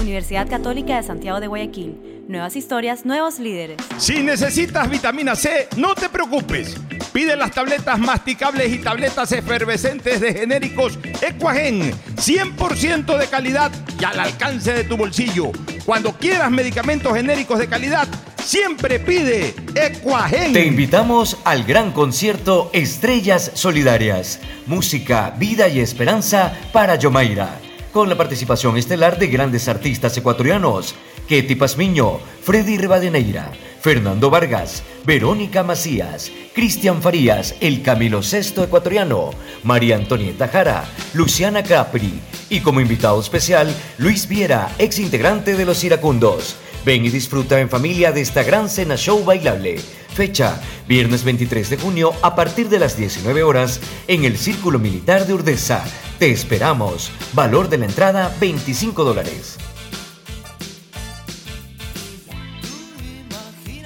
Universidad 0.00 0.48
Católica 0.48 0.96
de 0.96 1.02
Santiago 1.02 1.40
de 1.40 1.46
Guayaquil. 1.46 2.24
Nuevas 2.28 2.56
historias, 2.56 3.04
nuevos 3.04 3.38
líderes. 3.38 3.76
Si 3.98 4.22
necesitas 4.22 4.88
vitamina 4.88 5.34
C, 5.34 5.68
no 5.76 5.94
te 5.94 6.08
preocupes. 6.08 6.76
Pide 7.12 7.36
las 7.36 7.50
tabletas 7.50 7.98
masticables 7.98 8.72
y 8.72 8.78
tabletas 8.78 9.32
efervescentes 9.32 10.20
de 10.20 10.32
genéricos 10.32 10.98
Equagen, 11.20 11.92
100% 12.16 13.18
de 13.18 13.26
calidad 13.26 13.72
y 13.98 14.04
al 14.04 14.20
alcance 14.20 14.72
de 14.72 14.84
tu 14.84 14.96
bolsillo. 14.96 15.50
Cuando 15.84 16.12
quieras 16.12 16.50
medicamentos 16.50 17.12
genéricos 17.14 17.58
de 17.58 17.68
calidad, 17.68 18.06
siempre 18.42 19.00
pide 19.00 19.54
Equagen. 19.74 20.52
Te 20.52 20.64
invitamos 20.66 21.36
al 21.44 21.64
gran 21.64 21.92
concierto 21.92 22.70
Estrellas 22.72 23.50
Solidarias, 23.54 24.40
música, 24.66 25.34
vida 25.36 25.68
y 25.68 25.80
esperanza 25.80 26.52
para 26.72 26.94
Yomaira, 26.94 27.58
con 27.92 28.08
la 28.08 28.16
participación 28.16 28.76
estelar 28.76 29.18
de 29.18 29.26
grandes 29.26 29.68
artistas 29.68 30.16
ecuatorianos, 30.16 30.94
Ketty 31.28 31.54
Pazmiño, 31.54 32.18
Freddy 32.42 32.76
Rivadeneira, 32.76 33.52
Fernando 33.80 34.30
Vargas, 34.30 34.82
Verónica 35.04 35.62
Macías, 35.62 36.30
Cristian 36.54 37.00
Farías, 37.02 37.54
el 37.60 37.82
Camilo 37.82 38.22
Sexto 38.22 38.62
ecuatoriano, 38.62 39.30
María 39.64 39.96
Antonieta 39.96 40.48
Jara, 40.48 40.84
Luciana 41.14 41.62
Capri 41.62 42.20
y 42.48 42.60
como 42.60 42.80
invitado 42.80 43.20
especial, 43.20 43.74
Luis 43.98 44.28
Viera, 44.28 44.70
ex 44.78 44.98
integrante 44.98 45.56
de 45.56 45.64
Los 45.64 45.82
Iracundos. 45.84 46.56
Ven 46.84 47.04
y 47.04 47.10
disfruta 47.10 47.60
en 47.60 47.68
familia 47.68 48.12
de 48.12 48.22
esta 48.22 48.42
gran 48.42 48.68
cena 48.68 48.96
show 48.96 49.24
bailable. 49.24 49.78
Fecha, 50.14 50.60
viernes 50.88 51.24
23 51.24 51.70
de 51.70 51.76
junio 51.76 52.12
a 52.22 52.34
partir 52.34 52.68
de 52.68 52.78
las 52.78 52.96
19 52.96 53.42
horas 53.42 53.80
en 54.08 54.24
el 54.24 54.36
Círculo 54.36 54.78
Militar 54.78 55.26
de 55.26 55.34
Urdesa. 55.34 55.84
Te 56.20 56.30
esperamos. 56.30 57.10
Valor 57.32 57.70
de 57.70 57.78
la 57.78 57.86
entrada 57.86 58.30
25 58.38 59.04
dólares. 59.04 59.56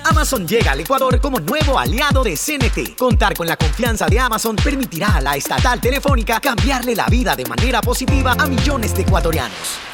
Amazon 0.03 0.45
llega 0.45 0.73
al 0.73 0.81
Ecuador 0.81 1.21
como 1.21 1.39
nuevo 1.39 1.79
aliado 1.79 2.25
de 2.25 2.37
CNT. 2.37 2.97
Contar 2.99 3.37
con 3.37 3.47
la 3.47 3.57
confianza 3.57 4.07
de 4.07 4.19
Amazon 4.19 4.57
permitirá 4.57 5.15
a 5.15 5.21
la 5.21 5.37
estatal 5.37 5.81
telefónica 5.81 6.41
cambiarle 6.41 6.97
la 6.97 7.07
vida 7.07 7.37
de 7.37 7.45
manera 7.45 7.81
positiva 7.81 8.35
a 8.37 8.47
millones 8.47 8.97
de 8.97 9.03
ecuatorianos. 9.03 9.94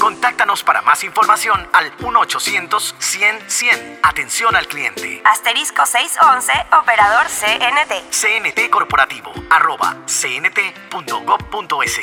Contáctanos 0.00 0.64
para 0.64 0.82
más 0.82 1.04
información 1.04 1.68
al 1.74 1.94
1-800-100-100. 1.98 3.98
Atención 4.02 4.56
al 4.56 4.66
cliente. 4.66 5.20
Asterisco 5.24 5.84
611, 5.84 6.52
operador 6.82 7.26
CNT. 7.26 8.10
CNT 8.10 8.70
Corporativo, 8.70 9.30
arroba 9.50 9.98
cnt.gov.es. 10.06 12.00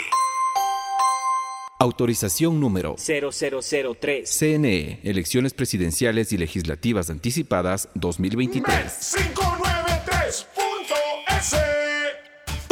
Autorización 1.79 2.59
número 2.59 2.95
0003. 2.97 4.29
CNE, 4.29 4.99
Elecciones 5.03 5.53
Presidenciales 5.53 6.31
y 6.33 6.37
Legislativas 6.37 7.09
Anticipadas 7.09 7.89
2023. 7.95 9.15
593.es. 9.15 9.33
Tu 9.33 9.66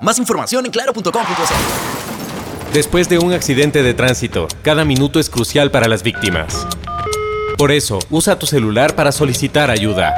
Más 0.00 0.18
información 0.18 0.66
en 0.66 0.72
claro.com.es. 0.72 2.72
Después 2.72 3.08
de 3.08 3.18
un 3.18 3.32
accidente 3.32 3.82
de 3.82 3.94
tránsito, 3.94 4.48
cada 4.62 4.84
minuto 4.84 5.20
es 5.20 5.28
crucial 5.28 5.70
para 5.70 5.88
las 5.88 6.02
víctimas. 6.02 6.66
Por 7.58 7.70
eso, 7.70 7.98
usa 8.10 8.38
tu 8.38 8.46
celular 8.46 8.96
para 8.96 9.12
solicitar 9.12 9.70
ayuda. 9.70 10.14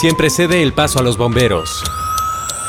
Siempre 0.00 0.30
cede 0.30 0.62
el 0.62 0.72
paso 0.72 0.98
a 0.98 1.02
los 1.02 1.16
bomberos. 1.16 1.82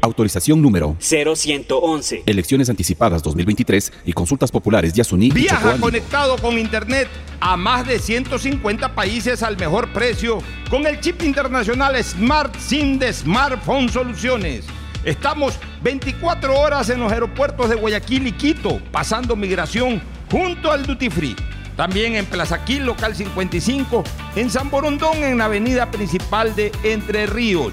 Autorización 0.00 0.62
número 0.62 0.96
0111. 1.00 2.22
Elecciones 2.26 2.70
anticipadas 2.70 3.22
2023 3.22 3.92
y 4.06 4.12
consultas 4.12 4.50
populares 4.50 4.92
Yasuní 4.92 5.26
y 5.26 5.30
Viaja 5.30 5.76
conectado 5.78 6.36
con 6.38 6.58
Internet 6.58 7.08
a 7.40 7.56
más 7.56 7.86
de 7.86 7.98
150 7.98 8.94
países 8.94 9.42
al 9.42 9.56
mejor 9.56 9.92
precio 9.92 10.38
con 10.70 10.86
el 10.86 11.00
chip 11.00 11.22
internacional 11.22 12.02
Smart 12.02 12.54
SIM 12.58 12.98
de 12.98 13.12
Smartphone 13.12 13.88
Soluciones. 13.88 14.64
Estamos 15.04 15.58
24 15.82 16.58
horas 16.58 16.90
en 16.90 17.00
los 17.00 17.12
aeropuertos 17.12 17.70
de 17.70 17.76
Guayaquil 17.76 18.26
y 18.26 18.32
Quito, 18.32 18.80
pasando 18.90 19.36
migración 19.36 20.02
junto 20.30 20.70
al 20.70 20.84
Duty 20.84 21.10
Free. 21.10 21.36
También 21.76 22.16
en 22.16 22.26
Plaza 22.26 22.64
Quil, 22.64 22.84
local 22.84 23.14
55, 23.14 24.02
en 24.34 24.50
San 24.50 24.68
Borondón, 24.68 25.18
en 25.18 25.38
la 25.38 25.44
avenida 25.44 25.90
principal 25.90 26.54
de 26.56 26.72
Entre 26.82 27.26
Ríos. 27.26 27.72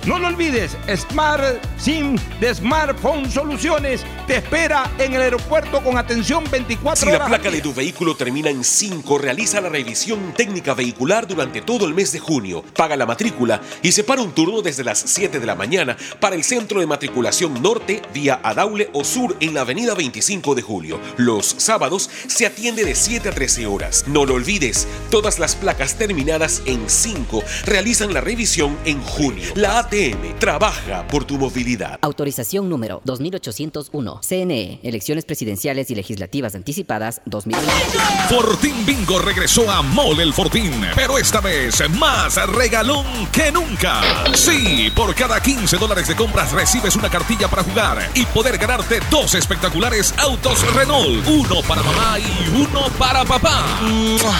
No 0.07 0.17
lo 0.17 0.29
olvides, 0.29 0.75
Smart 0.95 1.63
SIM 1.77 2.17
de 2.39 2.55
Smartphone 2.55 3.29
Soluciones 3.29 4.03
te 4.25 4.37
espera 4.37 4.89
en 4.97 5.13
el 5.13 5.21
aeropuerto 5.21 5.79
con 5.83 5.95
atención 5.95 6.43
24 6.49 6.95
Si 7.05 7.05
la 7.05 7.17
horas. 7.17 7.27
placa 7.29 7.51
de 7.51 7.61
tu 7.61 7.71
vehículo 7.71 8.15
termina 8.15 8.49
en 8.49 8.63
5, 8.63 9.19
realiza 9.19 9.61
la 9.61 9.69
revisión 9.69 10.33
técnica 10.35 10.73
vehicular 10.73 11.27
durante 11.27 11.61
todo 11.61 11.85
el 11.85 11.93
mes 11.93 12.11
de 12.13 12.19
junio. 12.19 12.63
Paga 12.75 12.95
la 12.95 13.05
matrícula 13.05 13.61
y 13.83 13.91
separa 13.91 14.23
un 14.23 14.31
turno 14.31 14.63
desde 14.63 14.83
las 14.83 14.97
7 15.05 15.39
de 15.39 15.45
la 15.45 15.53
mañana 15.53 15.95
para 16.19 16.35
el 16.35 16.43
centro 16.43 16.79
de 16.79 16.87
matriculación 16.87 17.61
norte 17.61 18.01
vía 18.11 18.39
Adaule 18.43 18.89
o 18.93 19.03
sur 19.03 19.37
en 19.39 19.53
la 19.53 19.61
avenida 19.61 19.93
25 19.93 20.55
de 20.55 20.63
julio. 20.63 20.99
Los 21.17 21.45
sábados 21.59 22.09
se 22.25 22.47
atiende 22.47 22.85
de 22.85 22.95
7 22.95 23.29
a 23.29 23.33
13 23.33 23.67
horas. 23.67 24.05
No 24.07 24.25
lo 24.25 24.33
olvides, 24.33 24.87
todas 25.11 25.37
las 25.37 25.55
placas 25.55 25.93
terminadas 25.95 26.63
en 26.65 26.89
5 26.89 27.43
realizan 27.65 28.15
la 28.15 28.21
revisión 28.21 28.75
en 28.85 28.99
junio. 29.03 29.51
La 29.53 29.90
ATM 29.91 30.39
trabaja 30.39 31.05
por 31.07 31.25
tu 31.25 31.37
movilidad. 31.37 31.99
Autorización 32.01 32.69
número 32.69 33.01
2801. 33.03 34.21
CNE, 34.25 34.79
Elecciones 34.83 35.25
Presidenciales 35.25 35.91
y 35.91 35.95
Legislativas 35.95 36.55
Anticipadas 36.55 37.21
2020. 37.25 37.71
Fortín 38.29 38.85
Bingo 38.85 39.19
regresó 39.19 39.69
a 39.69 39.81
Mole 39.81 40.23
el 40.23 40.33
Fortín, 40.33 40.71
pero 40.95 41.17
esta 41.17 41.41
vez 41.41 41.83
más 41.89 42.35
regalón 42.47 43.05
que 43.33 43.51
nunca. 43.51 44.01
Sí, 44.33 44.89
por 44.95 45.13
cada 45.13 45.41
15 45.41 45.77
dólares 45.77 46.07
de 46.07 46.15
compras 46.15 46.53
recibes 46.53 46.95
una 46.95 47.09
cartilla 47.09 47.49
para 47.49 47.63
jugar 47.63 48.09
y 48.13 48.25
poder 48.27 48.57
ganarte 48.57 49.01
dos 49.11 49.35
espectaculares 49.35 50.13
autos 50.17 50.61
Renault, 50.73 51.27
uno 51.27 51.61
para 51.67 51.83
mamá 51.83 52.17
y 52.17 52.49
uno 52.55 52.87
para 52.97 53.25
papá. 53.25 53.61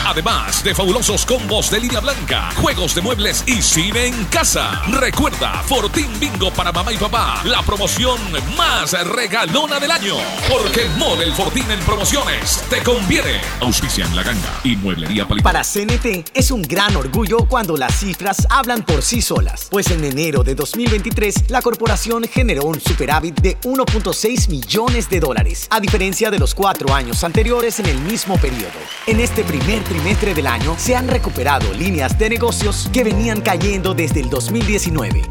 Además 0.06 0.64
de 0.64 0.74
fabulosos 0.74 1.26
combos 1.26 1.70
de 1.70 1.82
línea 1.82 2.00
blanca, 2.00 2.52
juegos 2.56 2.96
de 2.96 3.02
muebles 3.02 3.44
y 3.46 3.62
cine 3.62 4.06
en 4.06 4.26
casa. 4.26 4.82
Recuerda, 4.88 5.41
Fortín 5.42 6.08
Bingo 6.20 6.52
para 6.52 6.72
mamá 6.72 6.94
y 6.94 6.98
papá, 6.98 7.42
la 7.46 7.64
promoción 7.64 8.20
más 8.56 8.94
regalona 9.08 9.80
del 9.80 9.90
año. 9.90 10.16
Porque 10.48 10.88
Mole 10.98 11.24
el 11.24 11.34
Fortín 11.34 11.70
en 11.72 11.80
promociones 11.80 12.64
te 12.70 12.84
conviene. 12.84 13.42
Auspicia 13.60 14.06
en 14.06 14.16
la 14.16 14.22
ganga 14.22 14.60
y 14.64 14.76
mueblería 14.76 15.28
Palito. 15.28 15.44
Para 15.44 15.64
CNT 15.64 16.30
es 16.36 16.52
un 16.52 16.62
gran 16.62 16.96
orgullo 16.96 17.48
cuando 17.48 17.76
las 17.76 18.00
cifras 18.00 18.46
hablan 18.52 18.84
por 18.84 19.02
sí 19.02 19.22
solas, 19.22 19.68
pues 19.72 19.90
en 19.90 20.04
enero 20.04 20.44
de 20.44 20.54
2023 20.54 21.50
la 21.50 21.64
corporación 21.64 22.26
generó 22.32 22.66
un 22.66 22.80
superávit 22.80 23.42
de 23.42 23.60
1.6 23.62 24.48
millones 24.50 25.10
de 25.10 25.20
dólares, 25.20 25.68
a 25.72 25.80
diferencia 25.80 26.30
de 26.30 26.38
los 26.38 26.54
cuatro 26.54 26.94
años 26.94 27.24
anteriores 27.24 27.80
en 27.80 27.88
el 27.88 28.00
mismo 28.02 28.38
periodo. 28.38 28.78
En 29.08 29.20
este 29.20 29.44
primer 29.44 29.84
trimestre 29.86 30.36
del 30.36 30.46
año 30.46 30.76
se 30.78 30.96
han 30.96 31.08
recuperado 31.08 31.74
líneas 31.74 32.20
de 32.20 32.30
negocios 32.30 32.90
que 32.94 33.04
venían 33.04 33.42
cayendo 33.42 33.96
desde 33.96 34.20
el 34.20 34.30
2019. 34.30 35.31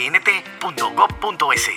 cnt.gov.es. 0.00 1.68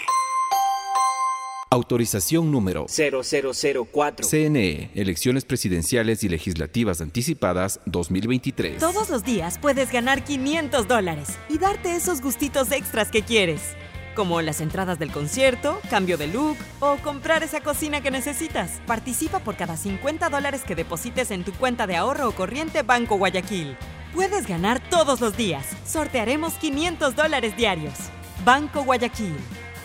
Autorización 1.69 2.51
número 2.51 2.85
0004. 2.87 4.25
CNE, 4.25 4.91
Elecciones 4.95 5.43
Presidenciales 5.43 6.23
y 6.23 6.29
Legislativas 6.29 7.01
Anticipadas 7.01 7.81
2023. 7.85 8.77
Todos 8.77 9.09
los 9.09 9.25
días 9.25 9.57
puedes 9.57 9.91
ganar 9.91 10.23
500 10.23 10.87
dólares 10.87 11.37
y 11.49 11.57
darte 11.57 11.97
esos 11.97 12.21
gustitos 12.21 12.71
extras 12.71 13.11
que 13.11 13.23
quieres, 13.23 13.75
como 14.15 14.41
las 14.41 14.61
entradas 14.61 14.99
del 14.99 15.11
concierto, 15.11 15.81
cambio 15.89 16.17
de 16.17 16.27
look 16.27 16.55
o 16.79 16.95
comprar 17.03 17.43
esa 17.43 17.59
cocina 17.59 17.99
que 17.99 18.11
necesitas. 18.11 18.79
Participa 18.87 19.39
por 19.39 19.57
cada 19.57 19.75
50 19.75 20.29
dólares 20.29 20.61
que 20.65 20.75
deposites 20.75 21.29
en 21.31 21.43
tu 21.43 21.51
cuenta 21.51 21.87
de 21.87 21.97
ahorro 21.97 22.29
o 22.29 22.31
corriente 22.31 22.83
Banco 22.83 23.17
Guayaquil. 23.17 23.75
Puedes 24.13 24.47
ganar 24.47 24.79
todos 24.89 25.21
los 25.21 25.35
días. 25.35 25.65
Sortearemos 25.87 26.53
500 26.53 27.15
dólares 27.15 27.57
diarios. 27.57 27.95
Banco 28.45 28.83
Guayaquil. 28.83 29.35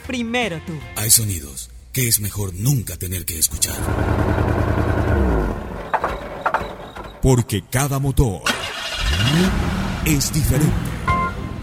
Primero 0.06 0.60
tú. 0.66 0.74
Hay 0.96 1.10
sonidos 1.10 1.70
que 1.92 2.08
es 2.08 2.20
mejor 2.20 2.52
nunca 2.54 2.96
tener 2.96 3.24
que 3.24 3.38
escuchar. 3.38 3.76
Porque 7.22 7.64
cada 7.70 7.98
motor 7.98 8.42
es 10.04 10.32
diferente. 10.32 10.74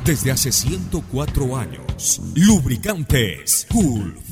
Desde 0.03 0.31
hace 0.31 0.51
104 0.51 1.57
años, 1.57 2.21
lubricantes 2.35 3.67
Gulf 3.71 4.24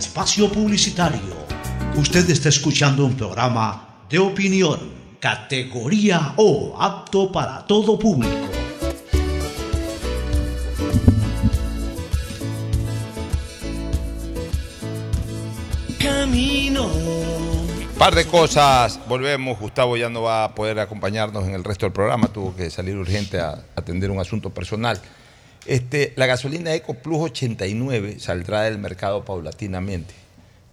espacio 0.00 0.50
publicitario. 0.50 1.20
Usted 1.94 2.28
está 2.30 2.48
escuchando 2.48 3.04
un 3.04 3.14
programa 3.14 3.98
de 4.08 4.18
opinión, 4.18 4.78
categoría 5.20 6.32
O, 6.36 6.74
apto 6.80 7.30
para 7.30 7.66
todo 7.66 7.98
público. 7.98 8.48
Camino. 15.98 16.88
Par 17.98 18.14
de 18.14 18.24
cosas, 18.24 18.98
volvemos. 19.06 19.58
Gustavo 19.58 19.98
ya 19.98 20.08
no 20.08 20.22
va 20.22 20.44
a 20.44 20.54
poder 20.54 20.80
acompañarnos 20.80 21.44
en 21.44 21.52
el 21.52 21.62
resto 21.62 21.84
del 21.84 21.92
programa, 21.92 22.28
tuvo 22.28 22.56
que 22.56 22.70
salir 22.70 22.96
urgente 22.96 23.38
a 23.38 23.62
atender 23.76 24.10
un 24.10 24.18
asunto 24.18 24.48
personal. 24.48 24.98
Este, 25.66 26.12
la 26.16 26.26
gasolina 26.26 26.74
Eco 26.74 26.94
Plus 26.94 27.18
89 27.18 28.16
saldrá 28.18 28.62
del 28.62 28.78
mercado 28.78 29.24
paulatinamente. 29.24 30.14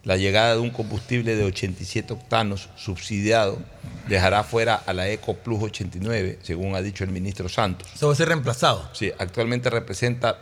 La 0.04 0.16
llegada 0.16 0.54
de 0.54 0.62
un 0.62 0.70
combustible 0.70 1.36
de 1.36 1.44
87 1.44 2.14
octanos 2.14 2.70
subsidiado 2.78 3.60
dejará 4.08 4.44
fuera 4.44 4.76
a 4.76 4.94
la 4.94 5.10
Eco 5.10 5.34
Plus 5.34 5.64
89, 5.64 6.40
según 6.42 6.76
ha 6.76 6.82
dicho 6.82 7.04
el 7.04 7.10
ministro 7.10 7.50
Santos. 7.50 7.90
Eso 7.94 8.08
va 8.08 8.14
a 8.14 8.16
ser 8.16 8.30
reemplazado. 8.30 8.90
Sí, 8.94 9.12
actualmente 9.18 9.70
representa, 9.70 10.40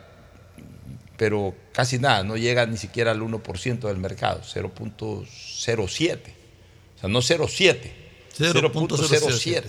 pero 1.18 1.56
casi 1.74 1.98
nada, 1.98 2.24
no 2.24 2.38
llega 2.38 2.68
ni 2.68 2.78
siquiera 2.78 3.10
al 3.10 3.22
1% 3.22 3.80
del 3.80 3.98
mercado, 3.98 4.42
0.07. 4.42 6.20
O 6.96 7.00
sea, 7.00 7.10
no 7.10 7.20
0.7, 7.20 7.92
0.07. 8.38 9.64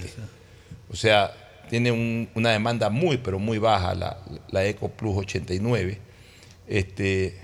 O 0.91 0.97
sea, 0.97 1.35
tiene 1.69 1.91
un- 1.93 2.29
una 2.35 2.51
demanda 2.51 2.89
muy, 2.91 3.17
pero 3.19 3.39
muy 3.39 3.59
baja 3.59 3.95
la, 3.95 4.19
la 4.51 4.65
Eco 4.65 4.89
Plus 4.89 5.17
89. 5.19 5.99
Este, 6.69 7.39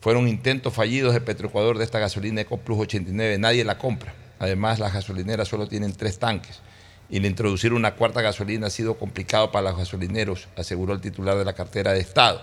fueron 0.00 0.28
intentos 0.28 0.72
fallidos 0.74 1.14
de 1.14 1.20
Petroecuador 1.20 1.78
de 1.78 1.84
esta 1.84 1.98
gasolina 1.98 2.40
Eco 2.42 2.58
Plus 2.58 2.78
89, 2.80 3.38
nadie 3.38 3.64
la 3.64 3.78
compra. 3.78 4.14
Además, 4.38 4.78
las 4.78 4.92
gasolineras 4.92 5.46
solo 5.48 5.68
tienen 5.68 5.92
tres 5.92 6.18
tanques 6.18 6.60
y 7.08 7.18
el 7.18 7.26
introducir 7.26 7.72
una 7.72 7.94
cuarta 7.94 8.20
gasolina 8.22 8.66
ha 8.68 8.70
sido 8.70 8.98
complicado 8.98 9.52
para 9.52 9.68
los 9.70 9.78
gasolineros, 9.78 10.48
aseguró 10.56 10.92
el 10.94 11.00
titular 11.00 11.36
de 11.36 11.44
la 11.44 11.52
cartera 11.52 11.92
de 11.92 12.00
Estado. 12.00 12.40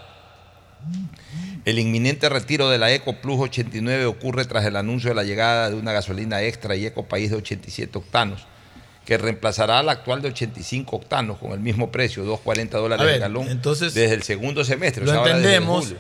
El 1.66 1.78
inminente 1.80 2.30
retiro 2.30 2.70
de 2.70 2.78
la 2.78 2.92
Eco 2.94 3.14
Plus 3.20 3.40
89 3.40 4.06
ocurre 4.06 4.46
tras 4.46 4.64
el 4.66 4.76
anuncio 4.78 5.10
de 5.10 5.16
la 5.16 5.24
llegada 5.24 5.70
de 5.70 5.76
una 5.76 5.92
gasolina 5.92 6.42
extra 6.42 6.76
y 6.76 6.86
Eco 6.86 7.04
País 7.06 7.30
de 7.32 7.36
87 7.38 7.98
octanos, 7.98 8.48
que 9.10 9.18
reemplazará 9.18 9.82
la 9.82 9.94
actual 9.94 10.22
de 10.22 10.28
85 10.28 10.96
octanos 10.96 11.40
con 11.40 11.52
el 11.54 11.60
mismo 11.60 11.92
precio, 11.92 12.24
2.40 12.24 12.70
dólares 12.70 13.04
ver, 13.04 13.16
el 13.16 13.20
galón, 13.22 13.50
entonces, 13.50 13.96
desde 13.96 14.14
el 14.14 14.22
segundo 14.22 14.64
semestre. 14.64 15.02
o 15.02 15.06
Lo 15.08 15.12
sea, 15.12 15.22
entendemos. 15.24 15.94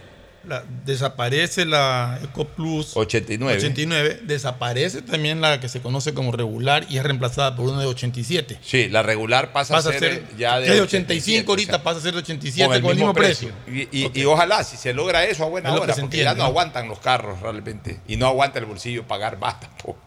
la- 0.48 0.64
desaparece 0.86 1.66
la 1.66 2.20
EcoPlus 2.24 2.96
89. 2.96 3.58
89, 3.58 4.20
desaparece 4.26 5.02
también 5.02 5.42
la 5.42 5.60
que 5.60 5.68
se 5.70 5.82
conoce 5.82 6.14
como 6.14 6.32
regular 6.32 6.86
y 6.88 6.98
es 6.98 7.04
reemplazada 7.04 7.56
por 7.56 7.66
una 7.68 7.80
de 7.82 7.88
87. 7.88 8.60
Sí, 8.62 8.90
la 8.90 9.02
regular 9.02 9.52
pasa, 9.54 9.74
Pasa 9.74 9.90
a 9.90 9.94
ser, 9.94 10.24
ya 10.38 10.60
de, 10.60 10.70
de 10.72 10.82
85 10.82 11.52
ahorita 11.52 11.82
pasa 11.82 11.98
a 11.98 12.02
ser 12.04 12.14
de 12.14 12.20
87 12.20 12.68
con 12.82 12.92
el, 12.92 12.96
mismo 12.96 13.14
precio. 13.16 13.50
Y, 13.68 13.88
y- 13.92 14.12
y 14.14 14.26
ojalá, 14.26 14.64
si 14.64 14.78
se 14.78 14.94
logra 14.94 15.26
eso 15.26 15.44
a 15.46 15.48
buena 15.50 15.70
Es 15.70 15.76
hora, 15.76 15.86
porque 15.88 16.02
entiende, 16.02 16.26
ya 16.26 16.34
no 16.36 16.44
¿no? 16.44 16.46
aguantan 16.46 16.88
los 16.88 17.00
carros 17.00 17.42
realmente. 17.42 18.00
Y 18.08 18.18
no 18.18 18.28
aguanta 18.28 18.60
el 18.60 18.66
bolsillo 18.66 19.08
pagar 19.08 19.40
más 19.40 19.60
tampoco. 19.60 19.98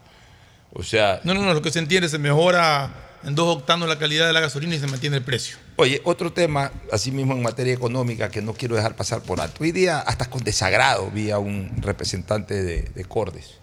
O 0.72 0.82
sea, 0.82 1.20
No, 1.24 1.34
no, 1.34 1.42
no, 1.42 1.54
lo 1.54 1.62
que 1.62 1.70
se 1.70 1.78
entiende 1.78 2.08
se 2.08 2.18
mejora 2.18 2.90
en 3.24 3.34
dos 3.34 3.56
octanos 3.56 3.88
la 3.88 3.98
calidad 3.98 4.26
de 4.26 4.32
la 4.32 4.40
gasolina 4.40 4.74
y 4.74 4.78
se 4.78 4.86
mantiene 4.86 5.16
el 5.16 5.22
precio. 5.22 5.56
Oye, 5.76 6.00
otro 6.04 6.32
tema, 6.32 6.72
así 6.90 7.10
mismo 7.10 7.34
en 7.34 7.42
materia 7.42 7.72
económica, 7.72 8.30
que 8.30 8.42
no 8.42 8.54
quiero 8.54 8.74
dejar 8.74 8.96
pasar 8.96 9.22
por 9.22 9.40
alto. 9.40 9.62
Hoy 9.62 9.72
día, 9.72 10.00
hasta 10.00 10.28
con 10.28 10.42
desagrado, 10.42 11.10
vi 11.10 11.30
a 11.30 11.38
un 11.38 11.70
representante 11.80 12.62
de, 12.62 12.82
de 12.82 13.04
Cordes. 13.04 13.58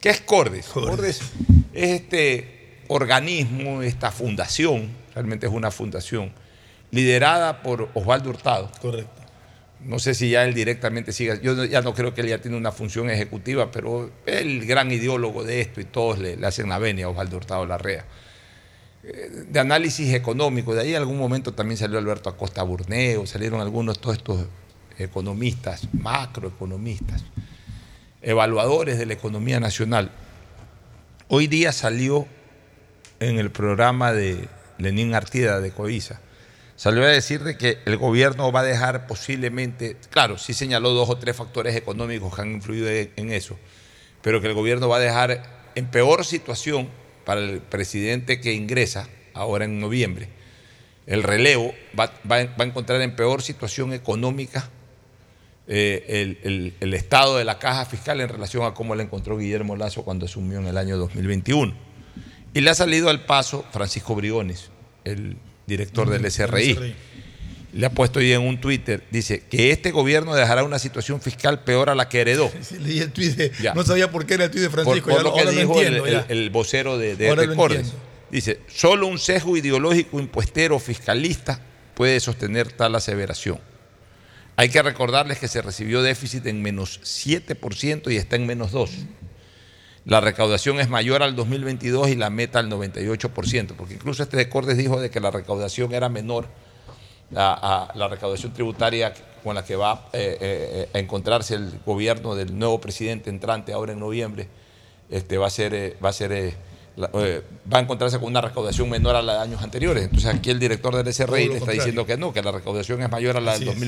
¿Qué 0.00 0.10
es 0.10 0.20
Cordes? 0.20 0.66
Cordes 0.66 1.20
es 1.72 1.90
este 1.90 2.82
organismo, 2.88 3.82
esta 3.82 4.10
fundación, 4.10 4.90
realmente 5.14 5.46
es 5.46 5.52
una 5.52 5.70
fundación, 5.70 6.32
liderada 6.90 7.62
por 7.62 7.88
Osvaldo 7.94 8.30
Hurtado. 8.30 8.70
Correcto. 8.80 9.21
No 9.84 9.98
sé 9.98 10.14
si 10.14 10.30
ya 10.30 10.44
él 10.44 10.54
directamente 10.54 11.12
siga, 11.12 11.40
yo 11.40 11.64
ya 11.64 11.82
no 11.82 11.92
creo 11.94 12.14
que 12.14 12.20
él 12.20 12.28
ya 12.28 12.38
tiene 12.38 12.56
una 12.56 12.72
función 12.72 13.10
ejecutiva, 13.10 13.70
pero 13.70 14.10
el 14.26 14.64
gran 14.64 14.92
ideólogo 14.92 15.42
de 15.44 15.60
esto 15.60 15.80
y 15.80 15.84
todos 15.84 16.18
le, 16.18 16.38
hacen 16.46 16.68
la 16.68 16.78
venia 16.78 17.06
a 17.06 17.08
Osvaldo 17.08 17.36
Hurtado 17.36 17.66
Larrea 17.66 18.04
eh, 19.02 19.44
de 19.48 19.60
análisis 19.60 20.14
económico. 20.14 20.74
De 20.74 20.82
ahí 20.82 20.90
en 20.90 20.96
algún 20.96 21.18
momento 21.18 21.52
también 21.52 21.76
salió 21.78 21.98
Alberto 21.98 22.30
Acosta 22.30 22.62
Burneo, 22.62 23.26
salieron 23.26 23.60
algunos 23.60 23.98
todos 23.98 24.16
estos 24.16 24.46
economistas, 24.98 25.88
macroeconomistas, 25.92 27.24
evaluadores 28.20 28.98
de 28.98 29.06
la 29.06 29.14
economía 29.14 29.58
nacional. 29.58 30.12
Hoy 31.28 31.48
día 31.48 31.72
salió 31.72 32.26
en 33.18 33.38
el 33.38 33.50
programa 33.50 34.12
de 34.12 34.48
Lenín 34.78 35.14
Artida 35.14 35.60
de 35.60 35.70
Coiza, 35.70 36.20
salió 36.76 37.04
a 37.04 37.08
decir 37.08 37.42
de 37.44 37.56
que 37.56 37.78
el 37.84 37.96
gobierno 37.96 38.50
va 38.52 38.60
a 38.60 38.64
dejar 38.64 39.06
posiblemente, 39.06 39.96
claro, 40.10 40.38
sí 40.38 40.54
señaló 40.54 40.90
dos 40.90 41.08
o 41.10 41.18
tres 41.18 41.36
factores 41.36 41.76
económicos 41.76 42.34
que 42.34 42.42
han 42.42 42.52
influido 42.52 42.88
en 42.90 43.32
eso, 43.32 43.58
pero 44.22 44.40
que 44.40 44.48
el 44.48 44.54
gobierno 44.54 44.88
va 44.88 44.96
a 44.96 45.00
dejar 45.00 45.70
en 45.74 45.86
peor 45.90 46.24
situación 46.24 46.88
para 47.24 47.40
el 47.40 47.60
presidente 47.60 48.40
que 48.40 48.52
ingresa 48.52 49.08
ahora 49.34 49.64
en 49.64 49.78
noviembre. 49.80 50.28
El 51.06 51.22
relevo 51.22 51.72
va, 51.98 52.06
va- 52.30 52.44
va 52.44 52.54
a 52.58 52.64
encontrar 52.64 53.00
en 53.00 53.16
peor 53.16 53.42
situación 53.42 53.92
económica 53.92 54.68
eh, 55.68 56.04
el, 56.08 56.38
el- 56.42 56.74
el 56.80 56.94
estado 56.94 57.36
de 57.38 57.44
la 57.44 57.58
caja 57.58 57.84
fiscal 57.86 58.20
en 58.20 58.28
relación 58.28 58.64
a 58.64 58.74
cómo 58.74 58.94
la 58.94 59.02
encontró 59.04 59.38
Guillermo 59.38 59.76
Lazo 59.76 60.04
cuando 60.04 60.26
asumió 60.26 60.58
en 60.58 60.66
el 60.66 60.76
año 60.76 60.96
2021. 60.98 61.72
Y 62.54 62.60
le 62.60 62.70
ha 62.70 62.74
salido 62.74 63.08
al 63.08 63.24
paso 63.24 63.64
Francisco 63.72 64.14
Briones, 64.14 64.70
el 65.04 65.36
director 65.66 66.08
del 66.10 66.30
SRI. 66.30 66.94
Le 67.74 67.86
ha 67.86 67.90
puesto 67.90 68.18
hoy 68.18 68.30
en 68.32 68.42
un 68.42 68.60
Twitter, 68.60 69.02
dice 69.10 69.44
que 69.48 69.70
este 69.70 69.92
gobierno 69.92 70.34
dejará 70.34 70.62
una 70.62 70.78
situación 70.78 71.22
fiscal 71.22 71.64
peor 71.64 71.88
a 71.88 71.94
la 71.94 72.08
que 72.10 72.20
heredó. 72.20 72.50
Sí, 72.60 72.78
leí 72.78 72.98
el 73.00 73.12
de- 73.12 73.50
no 73.74 73.82
sabía 73.82 74.10
por 74.10 74.26
qué 74.26 74.34
era 74.34 74.44
el 74.44 74.50
tuit 74.50 74.62
de 74.64 74.68
Francisco, 74.70 75.08
por 75.08 75.18
ya 75.18 75.22
lo 75.22 75.34
que 75.34 75.50
dijo 75.58 75.80
el, 75.80 75.86
entiendo. 75.86 76.06
ya. 76.06 76.26
el- 76.28 76.38
el 76.38 76.50
vocero 76.50 76.98
de, 76.98 77.16
de, 77.16 77.28
Ahora 77.30 77.42
de 77.42 77.48
lo 77.48 77.56
Cordes. 77.56 77.78
entiendo. 77.78 78.02
Dice, 78.30 78.60
solo 78.68 79.06
un 79.06 79.18
sesgo 79.18 79.56
ideológico 79.56 80.20
impuestero 80.20 80.78
fiscalista 80.78 81.60
puede 81.94 82.20
sostener 82.20 82.70
tal 82.72 82.94
aseveración. 82.94 83.58
Hay 84.56 84.68
que 84.68 84.82
recordarles 84.82 85.38
que 85.38 85.48
se 85.48 85.62
recibió 85.62 86.02
déficit 86.02 86.44
en 86.46 86.60
menos 86.60 87.00
7% 87.04 88.12
y 88.12 88.16
está 88.16 88.36
en 88.36 88.46
menos 88.46 88.72
2%. 88.72 88.88
La 90.04 90.20
recaudación 90.20 90.80
es 90.80 90.88
mayor 90.88 91.22
al 91.22 91.36
2022 91.36 92.08
y 92.08 92.16
la 92.16 92.28
meta 92.30 92.58
al 92.58 92.68
98%, 92.70 93.74
porque 93.76 93.94
incluso 93.94 94.22
este 94.22 94.36
de 94.36 94.48
Cordes 94.48 94.76
dijo 94.76 95.00
de 95.00 95.10
que 95.10 95.20
la 95.20 95.30
recaudación 95.30 95.94
era 95.94 96.08
menor 96.08 96.46
a, 97.36 97.88
a 97.92 97.96
la 97.96 98.08
recaudación 98.08 98.52
tributaria 98.52 99.14
con 99.44 99.54
la 99.54 99.64
que 99.64 99.76
va 99.76 100.08
eh, 100.12 100.36
eh, 100.40 100.88
a 100.92 100.98
encontrarse 100.98 101.54
el 101.54 101.70
gobierno 101.86 102.34
del 102.34 102.58
nuevo 102.58 102.80
presidente 102.80 103.30
entrante 103.30 103.72
ahora 103.72 103.92
en 103.92 104.00
noviembre, 104.00 104.48
este, 105.08 105.38
va 105.38 105.46
a 105.46 105.50
ser, 105.50 105.72
eh, 105.74 105.96
va 106.04 106.08
a 106.10 106.12
ser 106.12 106.32
eh, 106.32 106.54
la- 106.96 107.10
eh, 107.14 107.42
va 107.72 107.78
a 107.78 107.80
encontrarse 107.80 108.18
con 108.18 108.28
una 108.28 108.40
recaudación 108.40 108.90
menor 108.90 109.14
a 109.16 109.22
la 109.22 109.34
de 109.34 109.38
años 109.40 109.62
anteriores. 109.62 110.04
Entonces 110.04 110.32
aquí 110.34 110.50
el 110.50 110.58
director 110.58 110.94
del 110.96 111.06
SRI 111.12 111.32
le 111.32 111.42
está 111.44 111.58
contrario. 111.60 111.80
diciendo 111.80 112.06
que 112.06 112.16
no, 112.16 112.32
que 112.32 112.42
la 112.42 112.52
recaudación 112.52 113.02
es 113.02 113.10
mayor 113.10 113.36
a 113.36 113.40
la 113.40 113.52
Así 113.52 113.60
del 113.64 113.68
es. 113.74 113.78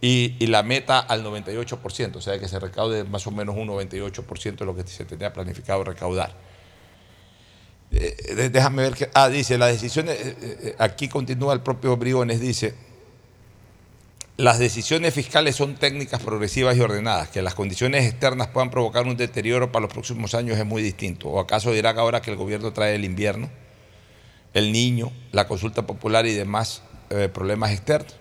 2022 0.00 0.38
y, 0.40 0.46
la 0.46 0.62
meta 0.62 0.98
al 0.98 1.24
98%, 1.24 2.16
o 2.16 2.20
sea 2.20 2.38
que 2.38 2.48
se 2.48 2.58
recaude 2.58 3.04
más 3.04 3.26
o 3.26 3.30
menos 3.30 3.56
un 3.56 3.68
98% 3.68 4.56
de 4.56 4.64
lo 4.64 4.76
que 4.76 4.86
se 4.86 5.04
tenía 5.04 5.32
planificado 5.32 5.84
recaudar. 5.84 6.34
Eh, 7.92 8.16
eh, 8.28 8.48
déjame 8.50 8.82
ver 8.82 8.94
que. 8.94 9.08
Ah, 9.14 9.28
dice, 9.28 9.56
la 9.58 9.66
decisión. 9.66 10.06
eh, 10.08 10.74
aquí 10.78 11.08
continúa 11.08 11.54
el 11.54 11.60
propio 11.60 11.96
Briones, 11.96 12.40
dice. 12.40 12.74
las 14.36 14.58
decisiones 14.58 15.14
fiscales 15.14 15.56
son 15.56 15.76
técnicas 15.76 16.20
progresivas 16.20 16.76
y 16.76 16.80
ordenadas, 16.80 17.28
que 17.30 17.40
las 17.40 17.54
condiciones 17.54 18.04
externas 18.04 18.48
puedan 18.48 18.70
provocar 18.70 19.06
un 19.06 19.16
deterioro 19.16 19.72
para 19.72 19.84
los 19.84 19.92
próximos 19.92 20.34
años 20.34 20.58
es 20.58 20.66
muy 20.66 20.82
distinto. 20.82 21.28
¿O 21.30 21.40
acaso 21.40 21.72
dirán 21.72 21.98
ahora 21.98 22.20
que 22.20 22.30
el 22.30 22.36
gobierno 22.36 22.72
trae 22.72 22.96
el 22.96 23.04
invierno, 23.06 23.48
el 24.52 24.72
niño, 24.72 25.10
la 25.32 25.48
consulta 25.48 25.86
popular 25.86 26.26
y 26.26 26.34
demás 26.34 26.82
problemas 27.32 27.72
externos? 27.72 28.16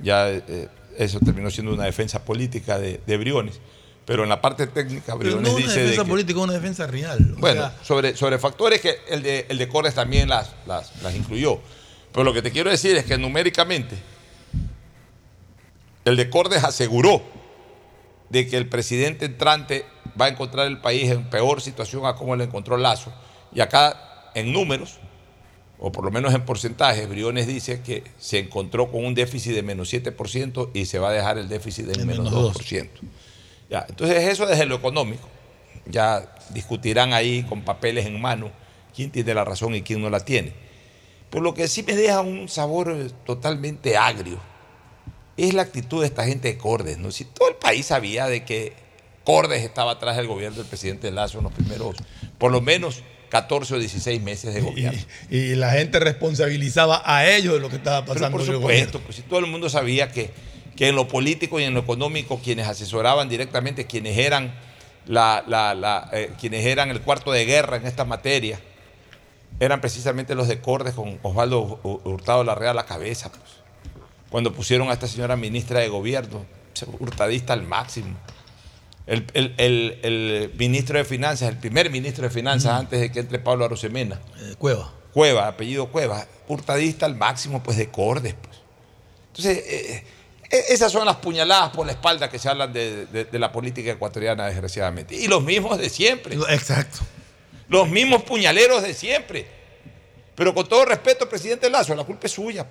Ya 0.00 0.28
eso 0.98 1.18
terminó 1.20 1.50
siendo 1.50 1.72
una 1.72 1.84
defensa 1.84 2.24
política 2.24 2.78
de, 2.78 3.00
de 3.06 3.16
Briones. 3.16 3.60
Pero 4.04 4.22
en 4.22 4.28
la 4.30 4.40
parte 4.40 4.66
técnica, 4.66 5.16
Pero 5.18 5.18
Briones 5.36 5.42
no 5.50 5.56
una 5.56 5.58
dice 5.66 5.74
de 5.78 5.82
defensa 5.84 6.04
que- 6.04 6.10
política, 6.10 6.40
una 6.40 6.52
defensa 6.54 6.86
real. 6.86 7.18
Bueno, 7.38 7.60
sea, 7.62 7.76
sobre, 7.82 8.16
sobre 8.16 8.38
factores 8.38 8.80
que 8.80 8.96
el 9.08 9.22
de, 9.22 9.46
el 9.48 9.58
de 9.58 9.68
Cordes 9.68 9.94
también 9.94 10.28
las, 10.28 10.50
las, 10.66 11.02
las 11.02 11.14
incluyó. 11.14 11.60
Pero 12.12 12.24
lo 12.24 12.32
que 12.32 12.40
te 12.42 12.50
quiero 12.50 12.70
decir 12.70 12.96
es 12.96 13.04
que 13.04 13.18
numéricamente 13.18 13.96
el 16.04 16.16
de 16.16 16.30
Cordes 16.30 16.64
aseguró 16.64 17.22
de 18.30 18.46
que 18.48 18.56
el 18.56 18.66
presidente 18.68 19.26
entrante 19.26 19.84
va 20.20 20.26
a 20.26 20.28
encontrar 20.28 20.66
el 20.66 20.80
país 20.80 21.10
en 21.10 21.28
peor 21.28 21.60
situación 21.60 22.06
a 22.06 22.14
como 22.14 22.34
lo 22.34 22.42
encontró 22.44 22.76
Lazo. 22.76 23.12
Y 23.54 23.60
acá, 23.60 24.30
en 24.34 24.52
números, 24.52 24.98
o 25.78 25.92
por 25.92 26.04
lo 26.04 26.10
menos 26.10 26.34
en 26.34 26.44
porcentajes, 26.44 27.08
Briones 27.08 27.46
dice 27.46 27.80
que 27.82 28.02
se 28.18 28.38
encontró 28.38 28.90
con 28.90 29.04
un 29.04 29.14
déficit 29.14 29.54
de 29.54 29.62
menos 29.62 29.92
7% 29.92 30.70
y 30.74 30.86
se 30.86 30.98
va 30.98 31.10
a 31.10 31.12
dejar 31.12 31.38
el 31.38 31.48
déficit 31.48 31.86
de 31.86 32.00
En 32.00 32.06
menos 32.06 32.32
menos 32.32 32.56
2%. 32.56 32.88
Ya, 33.70 33.86
entonces 33.88 34.24
eso 34.24 34.46
desde 34.46 34.66
lo 34.66 34.76
económico. 34.76 35.28
Ya 35.86 36.34
discutirán 36.50 37.12
ahí 37.12 37.44
con 37.44 37.62
papeles 37.62 38.06
en 38.06 38.20
mano 38.20 38.50
quién 38.94 39.10
tiene 39.10 39.34
la 39.34 39.44
razón 39.44 39.74
y 39.74 39.82
quién 39.82 40.02
no 40.02 40.10
la 40.10 40.20
tiene. 40.20 40.52
Por 41.30 41.42
lo 41.42 41.54
que 41.54 41.68
sí 41.68 41.82
me 41.82 41.94
deja 41.94 42.20
un 42.22 42.48
sabor 42.48 42.90
eh, 42.90 43.10
totalmente 43.24 43.96
agrio 43.96 44.38
es 45.36 45.54
la 45.54 45.62
actitud 45.62 46.00
de 46.00 46.06
esta 46.06 46.24
gente 46.24 46.48
de 46.48 46.58
Cordes. 46.58 46.98
¿no? 46.98 47.12
Si 47.12 47.24
todo 47.24 47.48
el 47.48 47.54
país 47.54 47.86
sabía 47.86 48.26
de 48.26 48.44
que 48.44 48.72
Cordes 49.24 49.62
estaba 49.62 49.92
atrás 49.92 50.16
del 50.16 50.26
gobierno 50.26 50.58
del 50.58 50.66
presidente 50.66 51.10
Lazo 51.10 51.38
en 51.38 51.44
los 51.44 51.52
primeros, 51.52 51.96
por 52.38 52.50
lo 52.50 52.60
menos 52.60 53.02
14 53.28 53.74
o 53.74 53.78
16 53.78 54.22
meses 54.22 54.54
de 54.54 54.60
gobierno. 54.60 54.98
y 55.30 55.54
la 55.54 55.70
gente 55.72 55.98
responsabilizaba 56.00 57.02
a 57.04 57.26
ellos 57.28 57.54
de 57.54 57.60
lo 57.60 57.68
que 57.68 57.76
estaba 57.76 58.02
Pero 58.02 58.14
pasando 58.14 58.36
por 58.38 58.46
en 58.46 58.48
el 58.52 58.54
supuesto, 58.56 59.00
pues 59.00 59.16
si 59.16 59.22
todo 59.22 59.38
el 59.40 59.46
mundo 59.46 59.68
sabía 59.68 60.10
que, 60.10 60.30
que 60.76 60.88
en 60.88 60.96
lo 60.96 61.08
político 61.08 61.60
y 61.60 61.64
en 61.64 61.74
lo 61.74 61.80
económico 61.80 62.40
quienes 62.42 62.66
asesoraban 62.68 63.28
directamente, 63.28 63.86
quienes 63.86 64.16
eran, 64.18 64.54
la, 65.06 65.42
la- 65.46 65.74
la, 65.74 66.08
eh, 66.12 66.30
quienes 66.40 66.64
eran 66.66 66.90
el 66.90 67.00
cuarto 67.00 67.32
de 67.32 67.44
guerra 67.44 67.76
en 67.76 67.86
esta 67.86 68.04
materia, 68.04 68.60
eran 69.60 69.80
precisamente 69.80 70.34
los 70.34 70.46
de 70.48 70.60
Cordes 70.60 70.94
con 70.94 71.18
Osvaldo 71.22 71.80
Hu- 71.82 72.00
Hurtado 72.04 72.44
Larrea 72.44 72.70
a 72.70 72.74
la 72.74 72.86
cabeza. 72.86 73.30
pues. 73.30 73.42
Cuando 74.30 74.52
pusieron 74.52 74.88
a 74.90 74.92
esta 74.92 75.06
señora 75.08 75.36
ministra 75.36 75.80
de 75.80 75.88
gobierno, 75.88 76.44
hurtadista 77.00 77.54
al 77.54 77.62
máximo. 77.62 78.16
El, 79.08 79.24
el- 79.32 79.54
el- 79.56 79.98
el 80.02 80.52
ministro 80.58 80.98
de 80.98 81.04
Finanzas, 81.04 81.48
el 81.48 81.56
primer 81.56 81.90
ministro 81.90 82.24
de 82.24 82.30
Finanzas 82.30 82.72
antes 82.78 83.00
de 83.00 83.10
que 83.10 83.20
entre 83.20 83.38
Pablo 83.38 83.64
Arosemena. 83.64 84.20
Eh, 84.40 84.54
Cueva. 84.58 84.92
Cueva, 85.14 85.48
apellido 85.48 85.88
Cueva, 85.88 86.26
hurtadista 86.46 87.06
al 87.06 87.16
máximo, 87.16 87.62
pues 87.62 87.78
de 87.78 87.88
Cordes. 87.90 88.34
Pues. 88.34 88.58
Entonces, 89.28 89.58
eh, 89.66 90.04
eh, 90.50 90.64
esas 90.68 90.92
son 90.92 91.06
las 91.06 91.16
puñaladas 91.16 91.70
por 91.70 91.86
la 91.86 91.92
espalda 91.92 92.28
que 92.30 92.38
se 92.38 92.48
hablan 92.50 92.72
de, 92.72 93.06
de- 93.06 93.24
de 93.24 93.38
la 93.38 93.50
política 93.50 93.90
ecuatoriana, 93.92 94.46
desgraciadamente. 94.46 95.14
Y 95.14 95.26
los 95.26 95.42
mismos 95.42 95.78
de 95.78 95.88
siempre. 95.88 96.36
Exacto. 96.50 96.98
Los 97.68 97.88
mismos 97.88 98.22
puñaleros 98.24 98.82
de 98.82 98.92
siempre. 98.94 99.46
Pero 100.34 100.54
con 100.54 100.68
todo 100.68 100.84
respeto, 100.84 101.28
presidente 101.28 101.68
Lazo, 101.70 101.94
la 101.94 102.04
culpa 102.04 102.26
es 102.26 102.32
suya. 102.32 102.66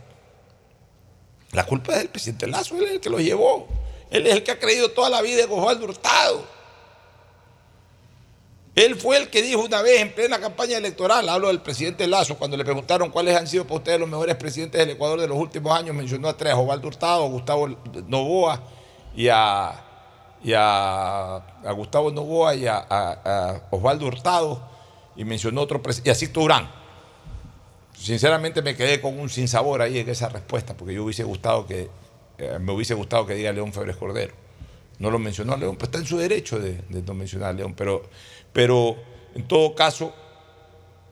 La 1.52 1.66
culpa 1.66 1.94
es 1.94 1.98
del 2.00 2.10
presidente 2.10 2.46
Lazo, 2.48 2.78
él 2.78 2.84
es 2.84 2.92
el 2.92 3.00
que 3.00 3.10
lo 3.10 3.20
llevó. 3.20 3.68
Él 4.10 4.26
es 4.28 4.36
el 4.36 4.44
que 4.44 4.52
ha 4.52 4.60
creído 4.60 4.90
toda 4.92 5.10
la 5.10 5.22
vida 5.22 5.44
en 5.44 5.52
Osvaldo 5.52 5.86
Hurtado. 5.86 6.58
Él 8.78 8.96
fue 8.96 9.18
el 9.18 9.30
que 9.32 9.42
dijo 9.42 9.64
una 9.64 9.82
vez 9.82 10.02
en 10.02 10.14
plena 10.14 10.40
campaña 10.40 10.78
electoral, 10.78 11.28
hablo 11.30 11.48
del 11.48 11.62
presidente 11.62 12.06
Lazo, 12.06 12.38
cuando 12.38 12.56
le 12.56 12.64
preguntaron 12.64 13.10
cuáles 13.10 13.36
han 13.36 13.48
sido 13.48 13.64
para 13.64 13.78
ustedes 13.78 14.00
los 14.00 14.08
mejores 14.08 14.36
presidentes 14.36 14.80
del 14.80 14.92
Ecuador 14.92 15.20
de 15.20 15.28
los 15.28 15.36
últimos 15.36 15.76
años, 15.76 15.96
mencionó 15.96 16.30
a 16.30 16.38
tres, 16.38 16.54
Osvaldo 16.54 16.88
Hurtado, 16.88 17.26
a 17.26 17.28
Gustavo 17.28 17.68
Novoa 18.08 18.62
y 19.16 19.30
a, 19.30 19.84
y 20.44 20.54
a, 20.56 21.42
Gustavo 21.76 22.12
Novoa 22.12 22.54
y 22.54 22.68
a, 22.68 23.64
Osvaldo 23.72 24.06
Hurtado, 24.06 24.62
y 25.16 25.26
mencionó 25.26 25.62
otro 25.62 25.82
presidente, 25.82 26.12
y 26.24 26.28
a 26.28 26.32
Durán. 26.32 26.72
Sinceramente 27.98 28.62
me 28.62 28.76
quedé 28.76 29.02
con 29.02 29.20
un 29.20 29.28
sinsabor 29.28 29.82
ahí 29.82 29.98
en 29.98 30.08
esa 30.08 30.30
respuesta, 30.30 30.78
porque 30.78 30.94
yo 30.94 31.04
hubiese 31.04 31.24
gustado 31.24 31.66
que, 31.66 31.90
eh, 32.38 32.58
me 32.60 32.72
hubiese 32.74 32.94
gustado 32.94 33.26
que 33.26 33.36
diga 33.36 33.52
León 33.52 33.74
Febres 33.74 33.96
Cordero. 33.96 34.34
No 35.00 35.12
lo 35.12 35.20
mencionó 35.20 35.54
a 35.54 35.58
León, 35.58 35.76
pues 35.76 35.90
está 35.90 36.00
en 36.00 36.06
su 36.06 36.18
derecho 36.18 36.60
de, 36.60 36.82
de 36.90 37.02
no 37.04 37.14
mencionar 37.14 37.50
a 37.50 37.54
León, 37.54 37.74
pero, 37.76 38.04
pero 38.52 38.96
en 39.36 39.48
todo 39.48 39.76
caso, 39.76 40.12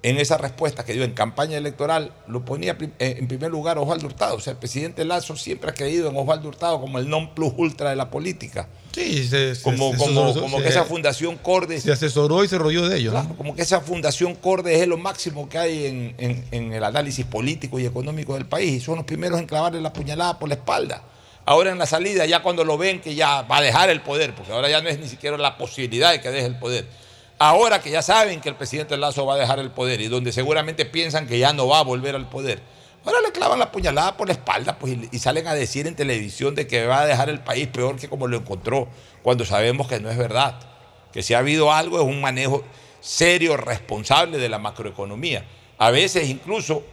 en 0.02 0.18
esa 0.18 0.38
respuesta 0.38 0.84
que 0.86 0.94
dio 0.94 1.04
en 1.04 1.14
campaña 1.14 1.58
electoral, 1.58 2.14
lo 2.28 2.46
ponía 2.46 2.78
eh, 3.00 3.16
en 3.20 3.28
primer 3.28 3.50
lugar 3.50 3.78
Osvaldo 3.80 4.06
Hurtado. 4.08 4.36
O 4.36 4.40
sea, 4.40 4.54
el 4.54 4.60
presidente 4.60 5.04
Lazo 5.06 5.36
siempre 5.36 5.72
ha 5.72 5.74
creído 5.74 6.10
en 6.10 6.16
Osvaldo 6.18 6.48
Hurtado 6.50 6.80
como 6.80 7.00
el 7.00 7.10
non 7.10 7.34
plus 7.34 7.54
ultra 7.58 7.90
de 7.90 7.96
la 7.96 8.12
política. 8.12 8.68
Sí, 8.92 9.28
se, 9.28 9.54
Como, 9.64 9.92
se- 9.92 9.98
como, 9.98 10.34
se- 10.34 10.40
como 10.40 10.58
que 10.62 10.68
esa 10.70 10.86
fundación 10.86 11.38
Cordes 11.38 11.84
se 11.84 11.92
asesoró 11.92 12.44
y 12.44 12.48
se 12.48 12.58
rolló 12.60 12.88
de 12.88 12.98
ellos. 12.98 13.14
¿no? 13.14 13.20
Claro, 13.22 13.36
como 13.38 13.56
que 13.56 13.64
esa 13.64 13.82
fundación 13.82 14.36
Cordes 14.36 14.80
es 14.82 14.88
lo 14.88 14.98
máximo 14.98 15.50
que 15.50 15.58
hay 15.58 15.86
en, 15.88 16.16
en- 16.20 16.46
en 16.52 16.74
el 16.74 16.84
análisis 16.84 17.26
político 17.26 17.80
y 17.80 17.86
económico 17.86 18.36
del 18.36 18.46
país 18.46 18.74
y 18.74 18.80
son 18.80 18.96
los 18.98 19.06
primeros 19.06 19.40
en 19.40 19.48
clavarle 19.48 19.82
la 19.82 19.92
puñalada 19.94 20.38
por 20.40 20.50
la 20.50 20.56
espalda. 20.56 21.04
Ahora 21.46 21.72
en 21.72 21.78
la 21.78 21.86
salida, 21.86 22.26
ya 22.26 22.42
cuando 22.42 22.64
lo 22.64 22.78
ven 22.78 23.02
que 23.02 23.14
ya 23.14 23.44
va 23.44 23.58
a 23.58 23.62
dejar 23.62 23.90
el 23.90 24.02
poder, 24.02 24.34
porque 24.34 24.52
ahora 24.52 24.68
ya 24.68 24.82
no 24.82 24.90
es 24.90 24.98
ni 25.00 25.08
siquiera 25.08 25.38
la 25.38 25.58
posibilidad 25.58 26.12
de 26.12 26.20
que 26.20 26.32
deje 26.32 26.48
el 26.48 26.58
poder. 26.58 26.88
Ahora 27.38 27.82
que 27.82 27.92
ya 27.92 28.02
saben 28.02 28.42
que 28.42 28.50
el 28.50 28.56
presidente 28.56 28.98
Lazo 28.98 29.26
va 29.26 29.36
a 29.36 29.38
dejar 29.38 29.60
el 29.60 29.70
poder 29.70 30.02
y 30.02 30.08
donde 30.08 30.32
seguramente 30.32 30.86
piensan 30.86 31.28
que 31.28 31.38
ya 31.38 31.54
no 31.54 31.68
va 31.68 31.80
a 31.80 31.84
volver 31.84 32.16
al 32.16 32.28
poder, 32.30 32.62
ahora 33.06 33.20
le 33.22 33.32
clavan 33.32 33.60
la 33.60 33.72
puñalada 33.72 34.18
por 34.18 34.28
la 34.28 34.34
espalda 34.34 34.80
pues, 34.80 34.94
y, 34.94 35.10
y 35.12 35.20
salen 35.20 35.46
a 35.48 35.54
decir 35.54 35.86
en 35.86 35.96
televisión 35.96 36.56
de 36.56 36.66
que 36.66 36.88
va 36.88 37.02
a 37.02 37.06
dejar 37.06 37.30
el 37.30 37.42
país 37.42 37.68
peor 37.68 37.98
que 37.98 38.08
como 38.08 38.28
lo 38.28 38.38
encontró, 38.38 38.88
cuando 39.22 39.46
sabemos 39.46 39.88
que 39.88 40.00
no 40.00 40.10
es 40.10 40.18
verdad. 40.18 40.60
Que 41.14 41.22
si 41.22 41.36
ha 41.36 41.40
habido 41.40 41.72
algo 41.72 42.00
es 42.00 42.06
un 42.06 42.22
manejo 42.22 42.64
serio, 43.02 43.56
responsable 43.56 44.40
de 44.40 44.50
la 44.50 44.58
macroeconomía. 44.58 45.46
A 45.78 45.92
veces 45.92 46.28
incluso 46.28 46.84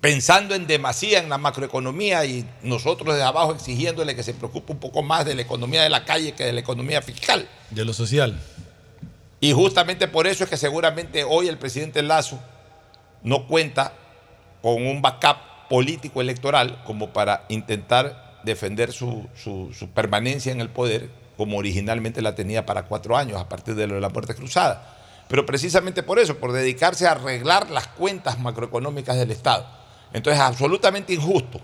pensando 0.00 0.54
en 0.54 0.66
demasía 0.66 1.18
en 1.18 1.28
la 1.28 1.38
macroeconomía 1.38 2.24
y 2.24 2.48
nosotros 2.62 3.14
desde 3.14 3.26
abajo 3.26 3.52
exigiéndole 3.52 4.14
que 4.14 4.22
se 4.22 4.32
preocupe 4.34 4.72
un 4.72 4.78
poco 4.78 5.02
más 5.02 5.24
de 5.24 5.34
la 5.34 5.42
economía 5.42 5.82
de 5.82 5.90
la 5.90 6.04
calle 6.04 6.32
que 6.32 6.44
de 6.44 6.52
la 6.52 6.60
economía 6.60 7.02
fiscal. 7.02 7.48
De 7.70 7.84
lo 7.84 7.92
social. 7.92 8.38
Y 9.40 9.52
justamente 9.52 10.08
por 10.08 10.26
eso 10.26 10.44
es 10.44 10.50
que 10.50 10.56
seguramente 10.56 11.24
hoy 11.24 11.48
el 11.48 11.58
presidente 11.58 12.02
Lazo 12.02 12.38
no 13.22 13.46
cuenta 13.46 13.92
con 14.62 14.86
un 14.86 15.02
backup 15.02 15.68
político 15.68 16.20
electoral 16.20 16.82
como 16.84 17.12
para 17.12 17.44
intentar 17.48 18.40
defender 18.44 18.92
su, 18.92 19.26
su- 19.34 19.72
su 19.76 19.90
permanencia 19.90 20.52
en 20.52 20.60
el 20.60 20.68
poder 20.70 21.10
como 21.36 21.56
originalmente 21.58 22.22
la 22.22 22.34
tenía 22.34 22.66
para 22.66 22.84
cuatro 22.84 23.16
años 23.16 23.40
a 23.40 23.48
partir 23.48 23.74
de 23.74 23.86
lo 23.86 23.94
de 23.96 24.00
la 24.00 24.08
muerte 24.08 24.34
cruzada. 24.34 24.96
Pero 25.28 25.44
precisamente 25.46 26.02
por 26.02 26.18
eso, 26.18 26.38
por 26.38 26.52
dedicarse 26.52 27.06
a 27.06 27.12
arreglar 27.12 27.70
las 27.70 27.86
cuentas 27.88 28.38
macroeconómicas 28.40 29.16
del 29.16 29.30
Estado. 29.30 29.66
Entonces 30.12 30.40
es 30.40 30.46
absolutamente 30.46 31.12
injusto 31.12 31.60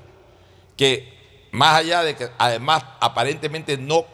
que 0.77 1.13
más 1.53 1.77
allá 1.77 2.03
de 2.03 2.17
que 2.17 2.29
además 2.39 2.83
aparentemente 3.01 3.79
no 3.79 4.07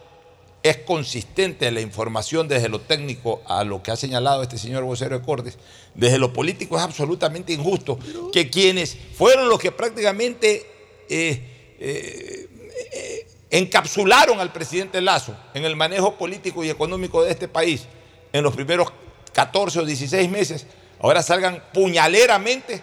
es 0.62 0.76
consistente 0.78 1.70
la 1.70 1.80
información 1.80 2.46
desde 2.46 2.68
lo 2.68 2.80
técnico 2.80 3.40
a 3.46 3.64
lo 3.64 3.82
que 3.82 3.90
ha 3.90 3.96
señalado 3.96 4.42
este 4.42 4.58
señor 4.58 4.84
vocero 4.84 5.18
de 5.18 5.24
Cortes, 5.24 5.58
desde 5.94 6.18
lo 6.18 6.32
político 6.32 6.76
es 6.76 6.82
absolutamente 6.82 7.52
injusto 7.52 7.98
que 8.30 8.50
quienes 8.50 8.96
fueron 9.16 9.48
los 9.48 9.58
que 9.58 9.72
prácticamente 9.72 10.66
eh, 11.08 11.42
eh, 11.78 13.26
encapsularon 13.50 14.38
al 14.38 14.52
presidente 14.52 15.00
Lazo 15.00 15.34
en 15.54 15.64
el 15.64 15.76
manejo 15.76 16.16
político 16.16 16.62
y 16.62 16.70
económico 16.70 17.24
de 17.24 17.30
este 17.30 17.48
país 17.48 17.86
en 18.32 18.44
los 18.44 18.54
primeros 18.54 18.92
14 19.32 19.80
o 19.80 19.84
16 19.84 20.28
meses, 20.30 20.66
ahora 21.00 21.22
salgan 21.22 21.62
puñaleramente 21.72 22.82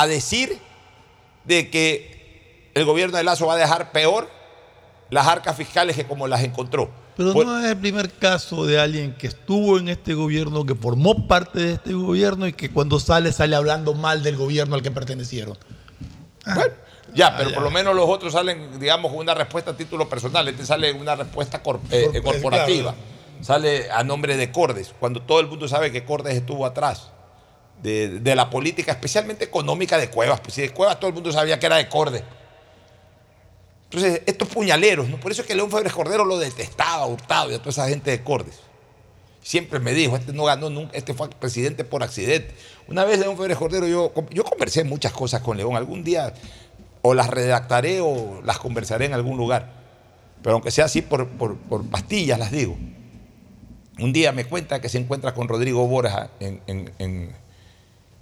a 0.00 0.06
decir 0.06 0.58
de 1.44 1.70
que 1.70 2.70
el 2.74 2.84
gobierno 2.84 3.16
de 3.16 3.24
Lazo 3.24 3.46
va 3.46 3.54
a 3.54 3.58
dejar 3.58 3.92
peor 3.92 4.28
las 5.10 5.26
arcas 5.26 5.56
fiscales 5.56 5.96
que 5.96 6.04
como 6.04 6.26
las 6.26 6.42
encontró. 6.42 6.90
Pero 7.16 7.32
Por- 7.32 7.46
no 7.46 7.58
es 7.60 7.70
el 7.70 7.76
primer 7.78 8.10
caso 8.12 8.66
de 8.66 8.78
alguien 8.78 9.14
que 9.14 9.26
estuvo 9.28 9.78
en 9.78 9.88
este 9.88 10.12
gobierno, 10.14 10.66
que 10.66 10.74
formó 10.74 11.26
parte 11.26 11.60
de 11.60 11.72
este 11.74 11.94
gobierno 11.94 12.46
y 12.46 12.52
que 12.52 12.70
cuando 12.70 13.00
sale 13.00 13.32
sale 13.32 13.56
hablando 13.56 13.94
mal 13.94 14.22
del 14.22 14.36
gobierno 14.36 14.74
al 14.74 14.82
que 14.82 14.90
pertenecieron. 14.90 15.56
Bueno, 16.44 16.72
ya, 17.14 17.34
pero 17.36 17.54
por 17.54 17.62
lo 17.62 17.70
menos 17.70 17.94
los 17.96 18.08
otros 18.08 18.32
salen, 18.34 18.78
digamos, 18.78 19.10
con 19.12 19.20
una 19.20 19.32
respuesta 19.34 19.70
a 19.70 19.76
título 19.76 20.08
personal. 20.08 20.46
Este 20.48 20.66
sale 20.66 20.92
una 20.92 21.14
respuesta 21.16 21.62
cor- 21.62 21.80
eh, 21.90 22.10
Cor- 22.22 22.34
corporativa. 22.34 22.92
claro. 22.92 23.16
Sale 23.42 23.90
a 23.90 24.02
nombre 24.04 24.36
de 24.36 24.50
Cordes, 24.52 24.94
cuando 24.98 25.22
todo 25.22 25.40
el 25.40 25.46
mundo 25.46 25.68
sabe 25.68 25.90
que 25.92 26.04
Cordes 26.04 26.34
estuvo 26.34 26.66
atrás 26.66 27.10
de, 27.82 28.34
la 28.34 28.50
política, 28.50 28.92
especialmente 28.92 29.44
económica 29.44 29.98
de 29.98 30.10
Cuevas. 30.10 30.40
Pues 30.40 30.54
si 30.54 30.62
de 30.62 30.70
Cuevas 30.70 30.98
todo 30.98 31.08
el 31.08 31.14
mundo 31.14 31.32
sabía 31.32 31.58
que 31.58 31.66
era 31.66 31.76
de 31.76 31.88
Cordes. 31.88 32.22
Entonces, 33.84 34.22
estos 34.26 34.48
puñaleros, 34.48 35.08
¿no? 35.08 35.18
por 35.18 35.30
eso 35.30 35.42
es 35.42 35.48
que 35.48 35.54
León 35.54 35.70
Febres 35.70 35.92
Cordero 35.92 36.24
lo 36.24 36.38
detestaba, 36.38 37.06
Hurtado 37.06 37.52
y 37.52 37.54
a 37.54 37.58
toda 37.58 37.70
esa 37.70 37.88
gente 37.88 38.10
de 38.10 38.22
Cordes. 38.22 38.60
Siempre 39.42 39.78
me 39.78 39.92
dijo, 39.92 40.16
este 40.16 40.32
no 40.32 40.44
ganó 40.44 40.70
nunca, 40.70 40.96
este 40.96 41.14
fue 41.14 41.30
presidente 41.30 41.84
por 41.84 42.02
accidente. 42.02 42.52
Una 42.88 43.04
vez 43.04 43.20
León 43.20 43.36
Febres 43.36 43.56
Cordero, 43.56 43.86
yo, 43.86 44.12
yo 44.30 44.42
conversé 44.42 44.82
muchas 44.82 45.12
cosas 45.12 45.40
con 45.40 45.56
León. 45.56 45.76
Algún 45.76 46.02
día 46.02 46.34
o 47.02 47.14
las 47.14 47.28
redactaré 47.28 48.00
o 48.00 48.40
las 48.44 48.58
conversaré 48.58 49.04
en 49.04 49.14
algún 49.14 49.36
lugar. 49.36 49.70
Pero 50.42 50.54
aunque 50.54 50.72
sea 50.72 50.86
así 50.86 51.02
por, 51.02 51.28
por, 51.28 51.56
pastillas, 51.88 52.38
las 52.38 52.50
digo. 52.50 52.76
Un 53.98 54.12
día 54.12 54.32
me 54.32 54.44
cuenta 54.44 54.80
que 54.80 54.88
se 54.88 54.98
encuentra 54.98 55.32
con 55.32 55.46
Rodrigo 55.46 55.86
Borja 55.86 56.30
en, 56.40 57.32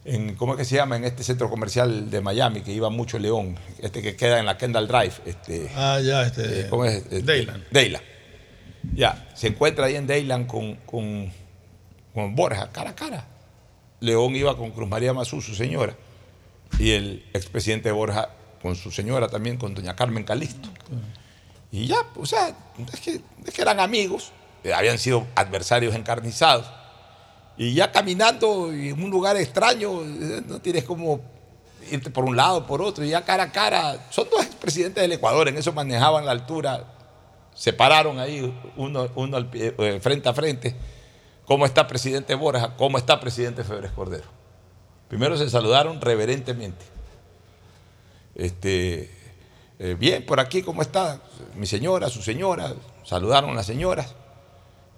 en- 0.04 0.34
¿cómo 0.36 0.52
es 0.54 0.58
que 0.58 0.64
se 0.64 0.76
llama? 0.76 0.96
En 0.96 1.04
este 1.04 1.22
centro 1.24 1.48
comercial 1.50 2.10
de 2.10 2.20
Miami, 2.20 2.60
que 2.62 2.72
iba 2.72 2.90
mucho 2.90 3.18
León, 3.18 3.56
este 3.80 4.02
que 4.02 4.16
queda 4.16 4.38
en 4.38 4.46
la 4.46 4.56
Kendall 4.58 4.86
Drive. 4.88 5.14
Este, 5.26 5.70
Ah, 5.74 5.98
ya, 6.02 6.22
este. 6.26 6.60
eh, 6.62 6.66
¿Cómo 6.68 6.84
es? 6.84 6.96
Este, 6.96 7.22
Dayland. 7.22 7.64
Dayland. 7.70 8.04
Ya, 8.94 9.28
se 9.34 9.48
encuentra 9.48 9.86
ahí 9.86 9.96
en 9.96 10.06
Dayland 10.06 10.46
con, 10.46 10.74
con, 10.86 11.32
con 12.12 12.34
Borja, 12.34 12.70
cara 12.70 12.90
a 12.90 12.94
cara. 12.94 13.26
León 14.00 14.36
iba 14.36 14.56
con 14.56 14.70
Cruz 14.72 14.88
María 14.88 15.14
Mazú, 15.14 15.40
su 15.40 15.54
señora, 15.54 15.94
y 16.78 16.90
el 16.90 17.24
expresidente 17.32 17.90
Borja 17.92 18.28
con 18.60 18.76
su 18.76 18.90
señora 18.90 19.28
también, 19.28 19.56
con 19.56 19.74
doña 19.74 19.96
Carmen 19.96 20.24
Calixto. 20.24 20.68
Y 21.72 21.86
ya, 21.86 21.96
o 22.16 22.26
sea, 22.26 22.54
es 22.92 23.00
que, 23.00 23.20
es 23.46 23.54
que 23.54 23.62
eran 23.62 23.80
amigos, 23.80 24.32
eh, 24.62 24.72
habían 24.74 24.98
sido 24.98 25.26
adversarios 25.34 25.94
encarnizados. 25.94 26.70
Y 27.56 27.74
ya 27.74 27.92
caminando 27.92 28.72
en 28.72 29.00
un 29.02 29.10
lugar 29.10 29.36
extraño, 29.36 30.02
eh, 30.02 30.42
no 30.46 30.60
tienes 30.60 30.84
como 30.84 31.20
irte 31.90 32.10
por 32.10 32.24
un 32.24 32.36
lado, 32.36 32.66
por 32.66 32.82
otro, 32.82 33.04
y 33.04 33.10
ya 33.10 33.24
cara 33.24 33.44
a 33.44 33.52
cara. 33.52 34.06
Son 34.10 34.28
dos 34.30 34.44
expresidentes 34.44 35.02
del 35.02 35.12
Ecuador, 35.12 35.48
en 35.48 35.56
eso 35.56 35.72
manejaban 35.72 36.24
la 36.26 36.32
altura, 36.32 36.84
se 37.54 37.72
pararon 37.72 38.18
ahí, 38.18 38.52
uno, 38.76 39.08
uno 39.14 39.36
al 39.36 39.50
pie- 39.50 39.74
eh, 39.78 40.00
frente 40.00 40.28
a 40.28 40.34
frente. 40.34 40.74
¿Cómo 41.44 41.66
está 41.66 41.86
presidente 41.86 42.34
Borja? 42.34 42.74
¿Cómo 42.76 42.98
está 42.98 43.20
presidente 43.20 43.62
Febres 43.62 43.92
Cordero? 43.92 44.24
Primero 45.08 45.36
se 45.36 45.48
saludaron 45.50 46.00
reverentemente. 46.00 46.84
Este, 48.34 49.10
eh, 49.78 49.94
bien, 49.98 50.24
por 50.26 50.40
aquí, 50.40 50.62
¿cómo 50.62 50.82
está? 50.82 51.20
Mi 51.54 51.66
señora, 51.66 52.08
su 52.08 52.22
señora, 52.22 52.74
saludaron 53.04 53.54
las 53.54 53.66
señoras 53.66 54.14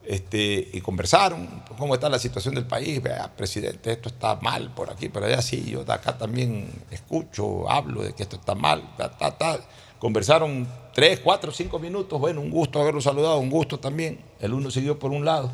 este, 0.06 0.70
y 0.72 0.80
conversaron, 0.80 1.62
cómo 1.76 1.94
está 1.94 2.08
la 2.08 2.18
situación 2.18 2.54
del 2.54 2.66
país, 2.66 3.02
vea, 3.02 3.34
presidente, 3.36 3.92
esto 3.92 4.08
está 4.08 4.36
mal 4.36 4.72
por 4.72 4.90
aquí, 4.90 5.08
por 5.08 5.24
allá, 5.24 5.42
sí, 5.42 5.64
yo 5.68 5.84
de 5.84 5.92
acá 5.92 6.16
también 6.16 6.70
escucho, 6.90 7.68
hablo 7.68 8.02
de 8.02 8.14
que 8.14 8.22
esto 8.22 8.36
está 8.36 8.54
mal, 8.54 8.94
ta, 8.96 9.10
ta. 9.10 9.58
Conversaron 9.98 10.68
tres, 10.94 11.20
cuatro, 11.20 11.50
cinco 11.50 11.78
minutos, 11.78 12.20
bueno, 12.20 12.40
un 12.40 12.50
gusto 12.50 12.80
haberlo 12.80 13.00
saludado, 13.00 13.38
un 13.38 13.50
gusto 13.50 13.80
también. 13.80 14.20
El 14.40 14.52
uno 14.54 14.70
siguió 14.70 14.98
por 14.98 15.10
un 15.10 15.24
lado 15.24 15.50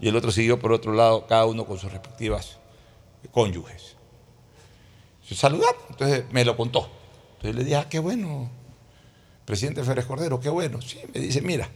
y 0.00 0.08
el 0.08 0.16
otro 0.16 0.30
siguió 0.30 0.58
por 0.58 0.72
otro 0.72 0.92
lado, 0.92 1.26
cada 1.26 1.46
uno 1.46 1.64
con 1.64 1.78
sus 1.78 1.90
respectivas 1.90 2.58
cónyuges. 3.32 3.96
Se 5.26 5.34
saludaron, 5.34 5.80
entonces 5.90 6.24
me 6.30 6.44
lo 6.44 6.56
contó. 6.56 6.88
Entonces 7.36 7.54
le 7.56 7.64
dije, 7.64 7.76
ah, 7.76 7.86
qué 7.88 7.98
bueno, 7.98 8.50
presidente 9.44 9.82
Férez 9.82 10.06
Cordero, 10.06 10.40
qué 10.40 10.48
bueno. 10.48 10.80
Sí, 10.80 11.00
me 11.12 11.20
dice, 11.20 11.40
mira, 11.42 11.68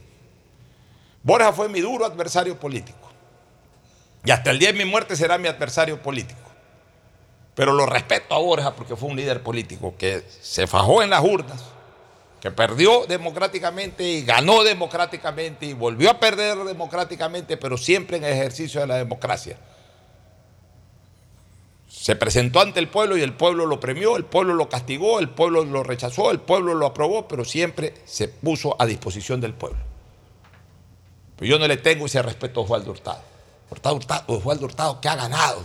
Borja 1.23 1.53
fue 1.53 1.69
mi 1.69 1.81
duro 1.81 2.05
adversario 2.05 2.59
político. 2.59 2.99
Y 4.25 4.31
hasta 4.31 4.51
el 4.51 4.59
día 4.59 4.73
de 4.73 4.79
mi 4.79 4.85
muerte 4.85 5.17
será 5.17 5.39
mi 5.39 5.49
adversario 5.49 6.01
político. 6.01 6.41
Pero 7.55 7.73
lo 7.73 7.87
respeto 7.87 8.35
a 8.35 8.39
Borja 8.39 8.75
porque 8.75 8.97
fue 8.97 9.11
un 9.11 9.17
líder 9.17 9.43
político 9.43 9.95
que 9.99 10.25
se 10.41 10.67
fajó 10.67 11.03
en 11.03 11.11
las 11.11 11.23
urnas, 11.23 11.63
que 12.41 12.51
perdió 12.51 13.07
democráticamente 13.07 14.05
y 14.05 14.25
ganó 14.25 14.65
democráticamente 14.65 15.67
y 15.67 15.75
volvió 15.75 16.11
a 16.11 16.19
perder 16.19 16.59
democráticamente, 16.59 17.57
pero 17.57 17.77
siempre 17.77 18.17
en 18.17 18.25
ejercicio 18.25 18.81
de 18.81 18.87
la 18.87 18.97
democracia. 18.97 19.59
Se 21.89 22.17
presentó 22.17 22.61
ante 22.61 22.81
el 22.81 22.89
pueblo 22.89 23.17
y 23.17 23.23
el 23.23 23.35
pueblo 23.35 23.67
lo 23.67 23.79
premió, 23.79 24.17
el 24.17 24.25
pueblo 24.25 24.55
lo 24.55 24.69
castigó, 24.69 25.21
el 25.21 25.29
pueblo 25.29 25.65
lo 25.65 25.83
rechazó, 25.83 26.31
el 26.31 26.41
pueblo 26.41 26.75
lo 26.75 26.87
aprobó, 26.87 27.29
pero 27.29 27.45
siempre 27.45 27.95
se 28.07 28.29
puso 28.29 28.75
a 28.81 28.87
disposición 28.87 29.41
del 29.41 29.53
pueblo. 29.53 29.92
Yo 31.45 31.59
no 31.59 31.67
le 31.67 31.77
tengo 31.77 32.07
ese 32.07 32.23
respeto 32.23 32.61
a 32.61 32.63
Osvaldo 32.65 32.91
Hurtado. 32.91 33.23
Hurtado, 33.71 33.97
Hurtado 33.97 34.25
Osvaldo 34.29 34.67
Hurtado, 34.67 35.01
que 35.01 35.09
ha 35.09 35.17
ganado? 35.17 35.63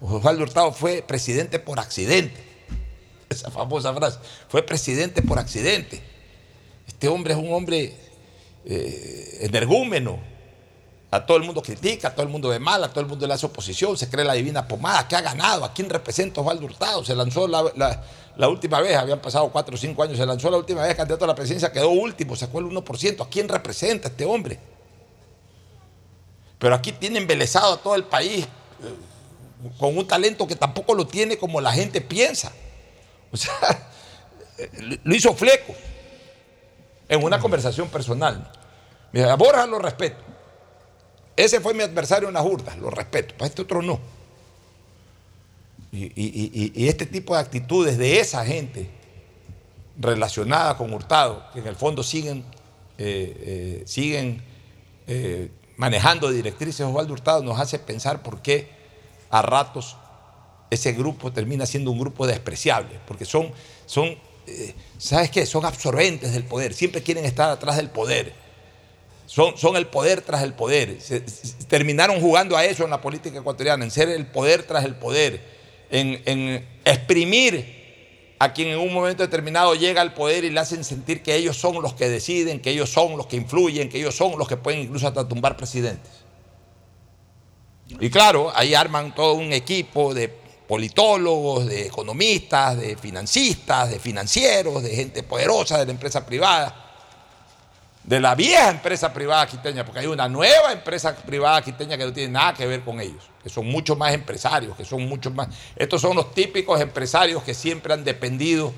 Osvaldo 0.00 0.42
Hurtado 0.42 0.72
fue 0.72 1.02
presidente 1.02 1.58
por 1.58 1.80
accidente. 1.80 2.42
Esa 3.28 3.50
famosa 3.50 3.92
frase. 3.94 4.18
Fue 4.48 4.62
presidente 4.62 5.22
por 5.22 5.38
accidente. 5.38 6.02
Este 6.86 7.08
hombre 7.08 7.34
es 7.34 7.38
un 7.38 7.52
hombre 7.52 7.94
eh, 8.64 9.38
energúmeno. 9.42 10.18
A 11.10 11.24
todo 11.24 11.36
el 11.36 11.44
mundo 11.44 11.62
critica, 11.62 12.08
a 12.08 12.10
todo 12.12 12.24
el 12.24 12.28
mundo 12.28 12.48
ve 12.48 12.58
mal, 12.58 12.82
a 12.82 12.88
todo 12.88 13.00
el 13.00 13.06
mundo 13.06 13.26
le 13.26 13.32
hace 13.34 13.46
oposición, 13.46 13.96
se 13.96 14.08
cree 14.10 14.24
la 14.24 14.32
divina 14.34 14.66
pomada. 14.66 15.06
¿Qué 15.06 15.14
ha 15.14 15.20
ganado? 15.20 15.64
¿A 15.64 15.72
quién 15.72 15.88
representa 15.88 16.40
Osvaldo 16.40 16.66
Hurtado? 16.66 17.04
Se 17.04 17.14
lanzó 17.14 17.46
la, 17.46 17.62
la- 18.36 18.48
última 18.48 18.80
vez, 18.80 18.96
habían 18.96 19.20
pasado 19.20 19.48
cuatro 19.50 19.76
o 19.76 19.78
cinco 19.78 20.02
años, 20.02 20.16
se 20.18 20.26
lanzó 20.26 20.50
la 20.50 20.56
última 20.58 20.82
vez 20.82 20.96
candidato 20.96 21.24
a 21.24 21.28
la 21.28 21.34
presidencia, 21.34 21.70
quedó 21.72 21.90
último, 21.90 22.34
sacó 22.34 22.58
el 22.58 22.66
1%. 22.66 23.24
¿A 23.24 23.28
quién 23.28 23.48
representa 23.48 24.08
este 24.08 24.24
hombre? 24.24 24.58
Pero 26.58 26.74
aquí 26.74 26.92
tiene 26.92 27.18
embelesado 27.18 27.74
a 27.74 27.76
todo 27.78 27.94
el 27.94 28.04
país 28.04 28.44
eh, 28.44 29.68
con 29.78 29.96
un 29.96 30.06
talento 30.06 30.46
que 30.46 30.56
tampoco 30.56 30.92
lo 30.94 31.06
tiene 31.06 31.38
como 31.38 31.60
la 31.60 31.72
gente 31.72 32.00
piensa. 32.00 32.52
O 33.32 33.36
sea, 33.36 33.52
lo 35.04 35.14
hizo 35.14 35.34
fleco 35.34 35.74
en 37.08 37.22
una 37.22 37.38
conversación 37.38 37.88
personal. 37.88 38.50
Mira, 39.12 39.32
a 39.32 39.36
Borja 39.36 39.66
lo 39.66 39.78
respeto. 39.78 40.22
Ese 41.36 41.60
fue 41.60 41.74
mi 41.74 41.82
adversario 41.82 42.28
en 42.28 42.34
las 42.34 42.44
urnas, 42.44 42.78
lo 42.78 42.88
respeto. 42.88 43.34
Para 43.36 43.48
este 43.48 43.62
otro 43.62 43.82
no. 43.82 44.00
Y, 45.92 46.86
este 46.88 47.06
tipo 47.06 47.34
de 47.34 47.40
actitudes 47.40 47.98
de 47.98 48.20
esa 48.20 48.44
gente 48.44 48.88
relacionada 49.98 50.76
con 50.76 50.92
Hurtado, 50.92 51.44
que 51.52 51.60
en 51.60 51.66
el 51.66 51.76
fondo 51.76 52.02
siguen, 52.02 52.44
eh, 52.98 53.36
eh, 53.78 53.82
siguen 53.86 54.42
eh, 55.06 55.50
manejando 55.76 56.30
directrices 56.30 56.86
Osvaldo 56.86 57.12
Hurtado, 57.12 57.42
nos 57.42 57.58
hace 57.60 57.78
pensar 57.78 58.22
por 58.22 58.42
qué 58.42 58.68
a 59.30 59.42
ratos 59.42 59.96
ese 60.70 60.92
grupo 60.92 61.32
termina 61.32 61.64
siendo 61.64 61.90
un 61.90 61.98
grupo 61.98 62.26
despreciable, 62.26 62.98
porque 63.06 63.24
son, 63.24 63.52
son 63.86 64.16
¿sabes 64.98 65.30
qué? 65.30 65.46
Son 65.46 65.64
absorbentes 65.64 66.32
del 66.32 66.44
poder, 66.44 66.74
siempre 66.74 67.02
quieren 67.02 67.24
estar 67.24 67.50
atrás 67.50 67.76
del 67.76 67.88
poder. 67.88 68.45
Son, 69.26 69.56
son 69.56 69.76
el 69.76 69.86
poder 69.88 70.22
tras 70.22 70.42
el 70.42 70.54
poder. 70.54 70.98
Terminaron 71.68 72.20
jugando 72.20 72.56
a 72.56 72.64
eso 72.64 72.84
en 72.84 72.90
la 72.90 73.00
política 73.00 73.38
ecuatoriana, 73.38 73.84
en 73.84 73.90
ser 73.90 74.08
el 74.08 74.26
poder 74.26 74.62
tras 74.62 74.84
el 74.84 74.94
poder, 74.94 75.42
en, 75.90 76.22
en 76.24 76.66
exprimir 76.84 77.76
a 78.38 78.52
quien 78.52 78.68
en 78.68 78.78
un 78.78 78.92
momento 78.92 79.22
determinado 79.22 79.74
llega 79.74 80.02
al 80.02 80.14
poder 80.14 80.44
y 80.44 80.50
le 80.50 80.60
hacen 80.60 80.84
sentir 80.84 81.22
que 81.22 81.34
ellos 81.34 81.56
son 81.56 81.80
los 81.82 81.94
que 81.94 82.08
deciden, 82.08 82.60
que 82.60 82.70
ellos 82.70 82.90
son 82.90 83.16
los 83.16 83.26
que 83.26 83.36
influyen, 83.36 83.88
que 83.88 83.98
ellos 83.98 84.14
son 84.14 84.38
los 84.38 84.46
que 84.46 84.56
pueden 84.56 84.80
incluso 84.80 85.08
hasta 85.08 85.26
tumbar 85.26 85.56
presidentes. 85.56 86.10
Y 88.00 88.10
claro, 88.10 88.52
ahí 88.54 88.74
arman 88.74 89.14
todo 89.14 89.34
un 89.34 89.52
equipo 89.52 90.12
de 90.12 90.28
politólogos, 90.28 91.66
de 91.66 91.86
economistas, 91.86 92.78
de 92.78 92.96
financistas, 92.96 93.90
de 93.90 93.98
financieros, 93.98 94.82
de 94.82 94.90
gente 94.90 95.22
poderosa 95.22 95.78
de 95.78 95.86
la 95.86 95.92
empresa 95.92 96.26
privada, 96.26 96.85
de 98.06 98.20
la 98.20 98.36
vieja 98.36 98.70
empresa 98.70 99.12
privada 99.12 99.46
quiteña, 99.48 99.84
porque 99.84 100.00
hay 100.00 100.06
una 100.06 100.28
nueva 100.28 100.72
empresa 100.72 101.14
privada 101.16 101.60
quiteña 101.60 101.98
que 101.98 102.04
no 102.04 102.12
tiene 102.12 102.32
nada 102.32 102.54
que 102.54 102.64
ver 102.64 102.82
con 102.82 103.00
ellos, 103.00 103.28
que 103.42 103.50
son 103.50 103.66
mucho 103.66 103.96
más 103.96 104.14
empresarios, 104.14 104.76
que 104.76 104.84
son 104.84 105.08
mucho 105.08 105.32
más... 105.32 105.48
Estos 105.74 106.02
son 106.02 106.14
los 106.14 106.32
típicos 106.32 106.80
empresarios 106.80 107.42
que 107.42 107.52
siempre 107.52 107.92
han 107.92 108.04
dependido 108.04 108.72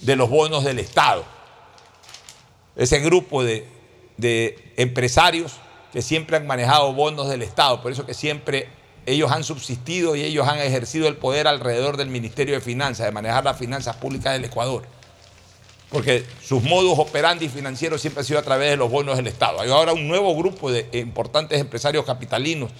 de 0.00 0.16
los 0.16 0.28
bonos 0.28 0.64
del 0.64 0.78
Estado. 0.78 1.24
Ese 2.76 3.00
grupo 3.00 3.42
de, 3.42 3.66
de 4.18 4.74
empresarios 4.76 5.54
que 5.90 6.02
siempre 6.02 6.36
han 6.36 6.46
manejado 6.46 6.92
bonos 6.92 7.30
del 7.30 7.40
Estado, 7.40 7.80
por 7.80 7.90
eso 7.90 8.04
que 8.04 8.14
siempre 8.14 8.68
ellos 9.06 9.32
han 9.32 9.44
subsistido 9.44 10.14
y 10.14 10.22
ellos 10.22 10.46
han 10.46 10.58
ejercido 10.58 11.08
el 11.08 11.16
poder 11.16 11.48
alrededor 11.48 11.96
del 11.96 12.10
Ministerio 12.10 12.54
de 12.54 12.60
Finanzas, 12.60 13.06
de 13.06 13.12
manejar 13.12 13.44
las 13.44 13.56
finanzas 13.56 13.96
públicas 13.96 14.34
del 14.34 14.44
Ecuador. 14.44 14.84
Porque 15.90 16.24
sus 16.42 16.62
modus 16.62 16.98
operandi 16.98 17.48
financieros 17.48 18.00
siempre 18.00 18.20
han 18.20 18.24
sido 18.24 18.38
a 18.38 18.42
través 18.42 18.70
de 18.70 18.76
los 18.76 18.90
bonos 18.90 19.16
del 19.16 19.26
Estado. 19.26 19.60
Hay 19.60 19.70
ahora 19.70 19.92
un 19.92 20.06
nuevo 20.06 20.34
grupo 20.36 20.70
de 20.70 20.88
importantes 20.92 21.60
empresarios 21.60 22.04
capitalinos 22.04 22.70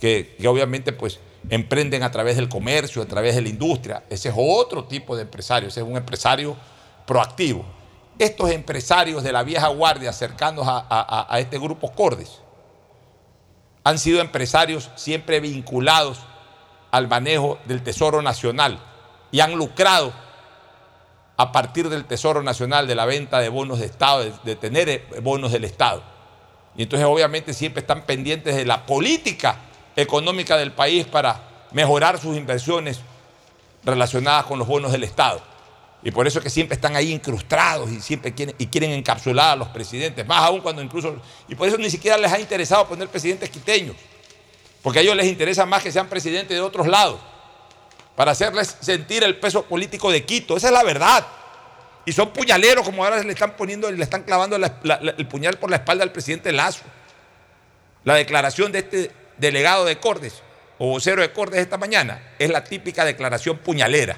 que, 0.00 0.36
obviamente 0.46 0.92
pues 0.92 1.18
emprenden 1.50 2.04
a 2.04 2.10
través 2.12 2.36
del 2.36 2.48
comercio, 2.48 3.02
a 3.02 3.06
través 3.06 3.34
de 3.34 3.42
la 3.42 3.48
industria. 3.48 4.04
Ese 4.08 4.28
es 4.28 4.34
otro 4.36 4.84
tipo 4.84 5.16
de 5.16 5.22
empresario, 5.22 5.68
ese 5.68 5.80
es 5.80 5.86
un 5.86 5.96
empresario 5.96 6.56
proactivo. 7.04 7.64
Estos 8.18 8.50
empresarios 8.50 9.24
de 9.24 9.32
la 9.32 9.42
vieja 9.42 9.66
guardia 9.68 10.12
cercanos 10.12 10.64
a 10.68 11.36
este 11.40 11.58
grupo 11.58 11.90
Cordes 11.92 12.42
han 13.84 13.98
sido 13.98 14.20
empresarios 14.20 14.90
siempre 14.94 15.40
vinculados 15.40 16.20
al 16.92 17.08
manejo 17.08 17.58
del 17.64 17.82
Tesoro 17.82 18.22
Nacional 18.22 18.78
y 19.32 19.40
han 19.40 19.54
lucrado 19.54 20.12
a 21.42 21.52
partir 21.52 21.88
del 21.88 22.04
Tesoro 22.04 22.42
Nacional, 22.42 22.86
de 22.86 22.94
la 22.94 23.04
venta 23.04 23.40
de 23.40 23.48
bonos 23.48 23.80
de 23.80 23.86
Estado, 23.86 24.24
de, 24.24 24.32
de 24.44 24.56
tener 24.56 24.88
eh, 24.88 25.04
bonos 25.22 25.52
del 25.52 25.64
Estado. 25.64 26.02
Y 26.76 26.84
entonces 26.84 27.06
obviamente 27.06 27.52
siempre 27.52 27.80
están 27.80 28.02
pendientes 28.06 28.54
de 28.56 28.64
la 28.64 28.86
política 28.86 29.56
económica 29.96 30.56
del 30.56 30.72
país 30.72 31.04
para 31.06 31.68
mejorar 31.72 32.18
sus 32.18 32.36
inversiones 32.36 33.00
relacionadas 33.84 34.46
con 34.46 34.58
los 34.58 34.68
bonos 34.68 34.92
del 34.92 35.04
Estado. 35.04 35.42
Y 36.04 36.10
por 36.10 36.26
eso 36.26 36.38
es 36.38 36.44
que 36.44 36.50
siempre 36.50 36.74
están 36.74 36.96
ahí 36.96 37.12
incrustados 37.12 37.90
y 37.90 38.00
siempre 38.00 38.32
quieren, 38.32 38.54
y 38.58 38.66
quieren 38.66 38.90
encapsular 38.90 39.50
a 39.50 39.56
los 39.56 39.68
presidentes, 39.68 40.26
más 40.26 40.42
aún 40.42 40.60
cuando 40.60 40.82
incluso... 40.82 41.16
Y 41.48 41.54
por 41.54 41.68
eso 41.68 41.78
ni 41.78 41.90
siquiera 41.90 42.16
les 42.16 42.32
ha 42.32 42.40
interesado 42.40 42.86
poner 42.88 43.08
presidentes 43.08 43.50
quiteños, 43.50 43.96
porque 44.82 44.98
a 44.98 45.02
ellos 45.02 45.16
les 45.16 45.26
interesa 45.26 45.66
más 45.66 45.82
que 45.82 45.92
sean 45.92 46.08
presidentes 46.08 46.56
de 46.56 46.60
otros 46.60 46.86
lados, 46.88 47.20
para 48.22 48.30
hacerles 48.30 48.76
sentir 48.78 49.24
el 49.24 49.34
peso 49.34 49.64
político 49.64 50.12
de 50.12 50.24
Quito. 50.24 50.56
Esa 50.56 50.68
es 50.68 50.72
la 50.72 50.84
verdad. 50.84 51.26
Y 52.06 52.12
son 52.12 52.32
puñaleros 52.32 52.84
como 52.84 53.02
ahora 53.04 53.20
le 53.20 53.32
están 53.32 53.56
poniendo, 53.56 53.90
le 53.90 54.00
están 54.00 54.22
clavando 54.22 54.56
la- 54.58 54.78
la- 54.84 55.00
la- 55.02 55.10
el 55.18 55.26
puñal 55.26 55.56
por 55.58 55.70
la 55.70 55.78
espalda 55.78 56.04
al 56.04 56.12
presidente 56.12 56.52
Lazo. 56.52 56.84
La 58.04 58.14
declaración 58.14 58.70
de 58.70 58.78
este 58.78 59.10
delegado 59.38 59.84
de 59.84 59.98
Cordes 59.98 60.34
o 60.78 60.86
vocero 60.90 61.20
de 61.20 61.32
Cordes 61.32 61.58
esta 61.62 61.78
mañana 61.78 62.22
es 62.38 62.48
la 62.48 62.62
típica 62.62 63.04
declaración 63.04 63.58
puñalera. 63.58 64.16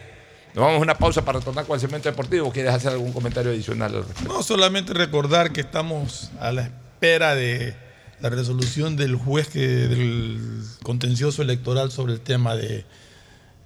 Nos 0.52 0.62
vamos 0.66 0.80
a 0.80 0.82
una 0.82 0.96
pausa 0.98 1.24
para 1.24 1.38
retornar 1.38 1.64
con 1.64 1.76
el 1.76 1.80
segmento 1.80 2.10
deportivo. 2.10 2.52
¿Quieres 2.52 2.74
hacer 2.74 2.90
algún 2.92 3.10
comentario 3.14 3.52
adicional 3.52 3.90
al 3.94 4.04
respecto? 4.04 4.34
No 4.34 4.42
solamente 4.42 4.92
recordar 4.92 5.50
que 5.50 5.62
estamos 5.62 6.30
a 6.40 6.52
la 6.52 6.60
espera 6.64 7.34
de 7.34 7.74
la 8.20 8.28
resolución 8.28 8.96
del 8.98 9.16
juez 9.16 9.50
del 9.54 10.62
contencioso 10.82 11.40
electoral 11.40 11.90
sobre 11.90 12.12
el 12.12 12.20
tema 12.20 12.54
de 12.54 12.84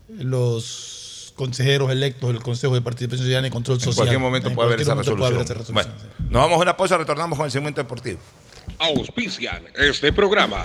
los 0.09 1.33
consejeros 1.37 1.91
electos 1.91 2.33
del 2.33 2.43
Consejo 2.43 2.75
de 2.75 2.81
Participación 2.81 3.27
Ciudadana 3.27 3.49
y 3.49 3.51
Control 3.51 3.77
En 3.77 3.81
Social. 3.81 3.97
cualquier 3.97 4.21
momento 4.21 4.49
En 4.49 4.55
puede 4.55 4.69
haber 4.69 4.81
esa 4.81 4.95
cualquier 4.95 5.17
momento 5.17 5.35
puede 5.35 5.41
haber 5.41 5.47
esa 5.47 5.55
resolución. 5.55 5.95
Bueno, 6.19 6.31
nos 6.31 6.43
vamos 6.43 6.59
a 6.59 6.63
una 6.63 6.77
pausa, 6.77 6.99
retornamos 6.99 7.39
con 7.39 7.47
el 7.47 7.53
segmento 7.53 7.81
deportivo. 7.81 8.19
Auspician 8.79 9.63
este 9.77 10.13
programa. 10.13 10.63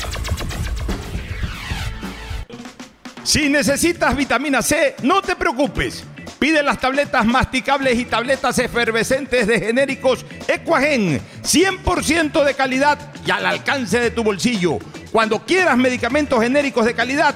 Si 3.24 3.49
necesitas 3.49 4.15
vitamina 4.18 4.61
C, 4.61 4.95
no 5.03 5.22
te 5.22 5.36
preocupes. 5.36 6.03
Pide 6.40 6.61
las 6.61 6.80
tabletas 6.80 7.26
masticables 7.26 7.98
y 7.98 8.06
tabletas 8.06 8.60
efervescentes 8.60 9.48
de 9.48 9.60
genéricos 9.61 10.26
Equagen, 10.48 11.22
100% 11.41 12.44
de 12.44 12.53
calidad 12.53 13.14
y 13.26 13.32
al 13.32 13.45
alcance 13.45 13.99
de 13.99 14.11
tu 14.11 14.24
bolsillo. 14.24 14.78
Cuando 15.11 15.45
quieras 15.45 15.78
medicamentos 15.78 16.41
genéricos 16.41 16.86
de 16.86 16.95
calidad, 16.95 17.36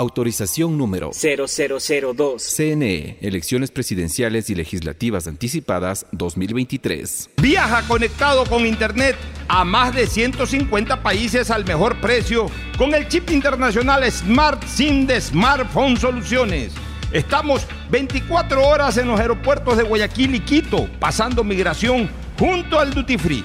Autorización 0.00 0.78
número 0.78 1.10
0002. 1.12 2.42
CNE, 2.42 3.18
Elecciones 3.20 3.70
Presidenciales 3.70 4.48
y 4.48 4.54
Legislativas 4.54 5.26
Anticipadas 5.26 6.06
2023. 6.12 7.28
Viaja 7.36 7.86
conectado 7.86 8.46
con 8.46 8.64
Internet 8.64 9.14
a 9.46 9.62
más 9.62 9.94
de 9.94 10.06
150 10.06 11.02
países 11.02 11.50
al 11.50 11.66
mejor 11.66 12.00
precio 12.00 12.46
con 12.78 12.94
el 12.94 13.08
chip 13.08 13.30
internacional 13.30 14.10
Smart 14.10 14.64
SIM 14.64 15.06
de 15.06 15.20
Smartphone 15.20 15.98
Soluciones. 15.98 16.72
Estamos 17.12 17.66
24 17.90 18.66
horas 18.66 18.96
en 18.96 19.06
los 19.06 19.20
aeropuertos 19.20 19.76
de 19.76 19.82
Guayaquil 19.82 20.34
y 20.34 20.40
Quito, 20.40 20.88
pasando 20.98 21.44
migración 21.44 22.08
junto 22.38 22.80
al 22.80 22.94
Duty 22.94 23.18
Free. 23.18 23.44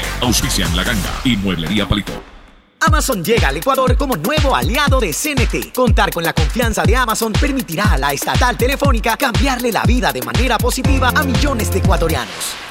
Auspician 0.21 0.75
La 0.75 0.83
Ganga 0.83 1.21
y 1.23 1.37
Mueblería 1.37 1.87
Palito. 1.87 2.13
Amazon 2.79 3.23
llega 3.23 3.49
al 3.49 3.57
Ecuador 3.57 3.95
como 3.95 4.15
nuevo 4.15 4.55
aliado 4.55 4.99
de 4.99 5.13
CNT. 5.13 5.71
Contar 5.73 6.11
con 6.11 6.23
la 6.23 6.33
confianza 6.33 6.83
de 6.83 6.95
Amazon 6.95 7.31
permitirá 7.31 7.93
a 7.93 7.97
la 7.97 8.11
estatal 8.11 8.57
telefónica 8.57 9.15
cambiarle 9.17 9.71
la 9.71 9.83
vida 9.83 10.11
de 10.11 10.21
manera 10.23 10.57
positiva 10.57 11.09
a 11.15 11.23
millones 11.23 11.71
de 11.71 11.79
ecuatorianos. 11.79 12.70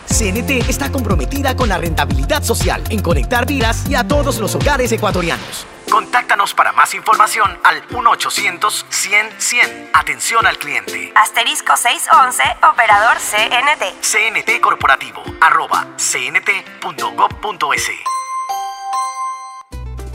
CNT 0.11 0.69
está 0.69 0.91
comprometida 0.91 1.55
con 1.55 1.69
la 1.69 1.77
rentabilidad 1.77 2.43
social 2.43 2.83
en 2.89 3.01
conectar 3.01 3.45
vidas 3.45 3.89
y 3.89 3.95
a 3.95 4.07
todos 4.07 4.39
los 4.39 4.55
hogares 4.55 4.91
ecuatorianos. 4.91 5.65
Contáctanos 5.89 6.53
para 6.53 6.71
más 6.71 6.93
información 6.93 7.49
al 7.63 7.85
1-800-100-100. 7.89 9.89
Atención 9.93 10.47
al 10.47 10.57
cliente. 10.57 11.11
Asterisco 11.15 11.75
611, 11.75 12.43
operador 12.71 13.17
CNT. 13.17 14.01
CNT 14.01 14.61
Corporativo, 14.61 15.21
arroba 15.41 15.87
cnt.gov.es. 15.97 17.89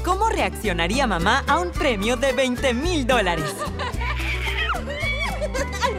¿Cómo 0.05 0.29
reaccionaría 0.29 1.07
mamá 1.07 1.45
a 1.49 1.59
un 1.59 1.73
premio 1.73 2.17
de 2.17 2.33
20 2.33 2.75
mil 2.75 3.07
dólares? 3.07 3.55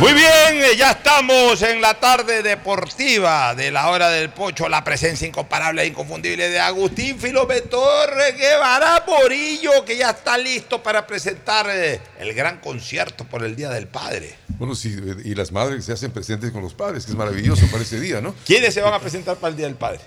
Muy 0.00 0.12
bien, 0.12 0.24
eh, 0.56 0.76
ya 0.76 0.90
estamos 0.90 1.62
en 1.62 1.80
la 1.80 1.94
tarde 1.94 2.42
deportiva 2.42 3.54
de 3.54 3.70
la 3.70 3.90
hora 3.90 4.10
del 4.10 4.28
pocho, 4.30 4.68
la 4.68 4.82
presencia 4.82 5.26
incomparable 5.26 5.82
e 5.82 5.86
inconfundible 5.86 6.48
de 6.50 6.58
Agustín 6.58 7.16
Filometorre 7.16 8.32
Guevara 8.32 9.04
Morillo, 9.06 9.84
que 9.86 9.96
ya 9.96 10.10
está 10.10 10.36
listo 10.36 10.82
para 10.82 11.06
presentar 11.06 11.66
eh, 11.70 12.00
el 12.18 12.34
gran 12.34 12.58
concierto 12.58 13.24
por 13.24 13.44
el 13.44 13.54
Día 13.54 13.70
del 13.70 13.86
Padre. 13.86 14.34
Bueno, 14.58 14.74
sí, 14.74 14.96
y 15.24 15.34
las 15.36 15.52
madres 15.52 15.84
se 15.84 15.92
hacen 15.92 16.10
presentes 16.10 16.50
con 16.50 16.62
los 16.62 16.74
padres, 16.74 17.04
que 17.04 17.12
es 17.12 17.16
maravilloso 17.16 17.64
para 17.70 17.84
ese 17.84 18.00
día, 18.00 18.20
¿no? 18.20 18.34
¿Quiénes 18.44 18.74
se 18.74 18.80
van 18.80 18.94
a 18.94 18.98
presentar 18.98 19.36
para 19.36 19.52
el 19.52 19.56
Día 19.56 19.66
del 19.66 19.76
Padre? 19.76 20.00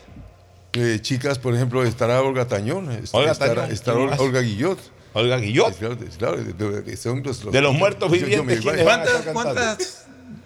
Eh, 0.73 0.99
chicas, 1.01 1.39
por 1.39 1.55
ejemplo, 1.55 1.83
estará 1.85 2.21
Olga 2.21 2.45
Tañón, 2.45 2.89
Olga 3.13 3.31
estará. 3.31 3.69
Olga 4.17 4.41
Guillot. 4.41 4.96
Olga 5.17 5.37
Guillot. 5.37 5.75
Claro, 5.77 5.95
de- 5.95 6.05
claro, 6.07 6.37
de- 6.37 6.53
de- 6.53 6.81
de- 6.81 6.97
son 6.97 7.21
los, 7.23 7.51
De 7.51 7.61
los 7.61 7.73
muertos 7.75 8.09
yo- 8.11 8.15
yo 8.17 8.25
vivientes, 8.25 8.57
me- 8.57 8.61
¿quiénes 8.61 8.85
van 8.85 9.01
a 9.01 9.03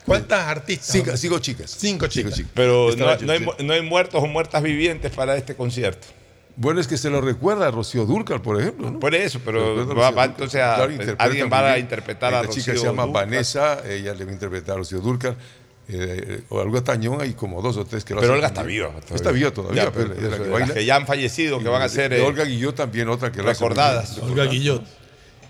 ¿Cuántas, 0.06 0.48
artistas? 0.48 0.88
Cinco, 0.92 1.16
cinco 1.18 1.40
chicas. 1.40 1.76
Cinco 1.78 2.08
chicas. 2.08 2.42
Pero 2.54 2.90
no, 2.98 3.08
hay, 3.34 3.40
mu- 3.40 3.54
no 3.64 3.74
hay 3.74 3.82
muertos 3.82 4.24
o 4.24 4.28
muertas 4.28 4.64
vivientes 4.64 5.12
para 5.12 5.38
este 5.38 5.56
concierto. 5.56 6.08
Bueno, 6.58 6.82
es 6.82 6.88
que 6.88 6.98
se 6.98 7.10
lo 7.10 7.22
recuerda 7.22 7.68
a 7.68 7.72
Rocío 7.72 8.06
Durcal, 8.06 8.42
por 8.42 8.60
ejemplo. 8.60 8.92
¿no? 8.92 9.00
Por 9.00 9.16
eso, 9.16 9.40
pero 9.46 9.76
va- 9.76 9.84
Rocío 9.84 9.96
va 9.96 10.08
Dúrcal. 10.10 10.30
entonces 10.32 10.62
a- 10.62 10.86
interpreta 10.92 11.24
alguien 11.24 11.50
va 11.52 11.72
a 11.72 11.80
interpretar 11.80 12.34
a 12.34 12.42
La 12.42 12.50
chica 12.50 12.72
Rocío 12.72 12.78
se 12.78 12.86
llama 12.88 13.04
Dúrcal. 13.06 13.26
Vanessa, 13.26 13.82
ella 13.88 14.14
le 14.14 14.26
va 14.26 14.32
a 14.32 14.34
interpretar 14.34 14.76
a 14.76 14.78
Rocío 14.80 15.00
Durcal. 15.00 15.38
Eh, 15.88 16.44
o 16.50 16.58
Olga 16.60 16.82
Tañón, 16.84 17.20
hay 17.22 17.34
como 17.34 17.62
dos 17.62 17.76
o 17.78 17.86
tres 17.86 18.06
que 18.06 18.14
lo 18.14 18.22
Pero 18.22 18.34
hacen 18.34 18.38
Olga 18.44 18.48
está 18.48 18.64
viva. 18.64 18.88
todavía. 18.90 19.16
Está 19.16 19.32
viva 19.32 19.52
todavía, 19.52 19.84
Ya, 19.86 19.92
pero 19.92 20.08
pero 20.14 20.20
es 20.20 20.22
la 20.22 20.36
eso 20.36 20.66
que 20.68 20.76
las 20.76 20.86
ya 20.86 20.96
han 20.96 21.08
fallecido, 21.08 21.60
que 21.60 21.68
van 21.68 21.82
a 21.82 21.90
ser 21.90 22.14
eh, 22.14 22.22
Olga 22.22 22.46
Guillot 22.46 22.76
también 22.76 23.10
otra 23.10 23.32
que 23.32 23.42
recordadas. 23.42 24.18
Olga 24.20 24.46
Guillot. 24.46 24.84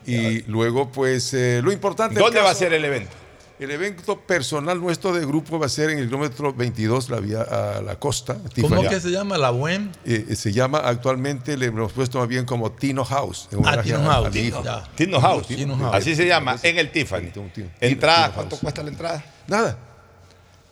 Y 0.05 0.41
luego, 0.43 0.91
pues, 0.91 1.33
eh, 1.35 1.61
lo 1.63 1.71
importante. 1.71 2.19
¿Dónde 2.19 2.41
va 2.41 2.49
a 2.49 2.55
ser 2.55 2.73
el 2.73 2.83
evento? 2.83 3.11
El 3.59 3.69
evento 3.69 4.19
personal 4.19 4.81
nuestro 4.81 5.13
de 5.13 5.23
grupo 5.23 5.59
va 5.59 5.67
a 5.67 5.69
ser 5.69 5.91
en 5.91 5.99
el 5.99 6.05
kilómetro 6.07 6.51
22, 6.51 7.11
la 7.11 7.19
vía 7.19 7.41
a 7.43 7.79
la 7.83 7.99
costa. 7.99 8.35
¿Cómo 8.59 8.81
que 8.89 8.99
se 8.99 9.11
llama? 9.11 9.37
La 9.37 9.51
Buen. 9.51 9.91
Eh, 10.03 10.35
se 10.35 10.51
llama 10.51 10.79
actualmente, 10.79 11.55
le 11.55 11.67
hemos 11.67 11.93
puesto 11.93 12.17
más 12.17 12.27
bien 12.27 12.45
como 12.45 12.71
Tino 12.71 13.05
House. 13.05 13.47
en 13.51 13.59
Ah, 13.63 13.83
Tino 13.83 13.97
a- 14.09 14.13
House. 14.15 14.25
a 14.25 14.29
mi 14.31 14.39
hijo. 14.39 14.63
Ya. 14.63 14.89
Tino 14.95 15.21
House. 15.21 15.45
Tino 15.45 15.77
House. 15.77 15.93
Así 15.95 16.15
se 16.15 16.25
llama, 16.25 16.57
en 16.63 16.79
el 16.79 16.89
Tiffany. 16.91 17.29
Tino- 17.31 17.51
Tino- 17.53 17.69
Entrada, 17.79 18.23
Tino 18.23 18.33
¿cuánto 18.33 18.55
House. 18.55 18.61
cuesta 18.61 18.81
la 18.81 18.89
entrada? 18.89 19.23
Nada. 19.47 19.77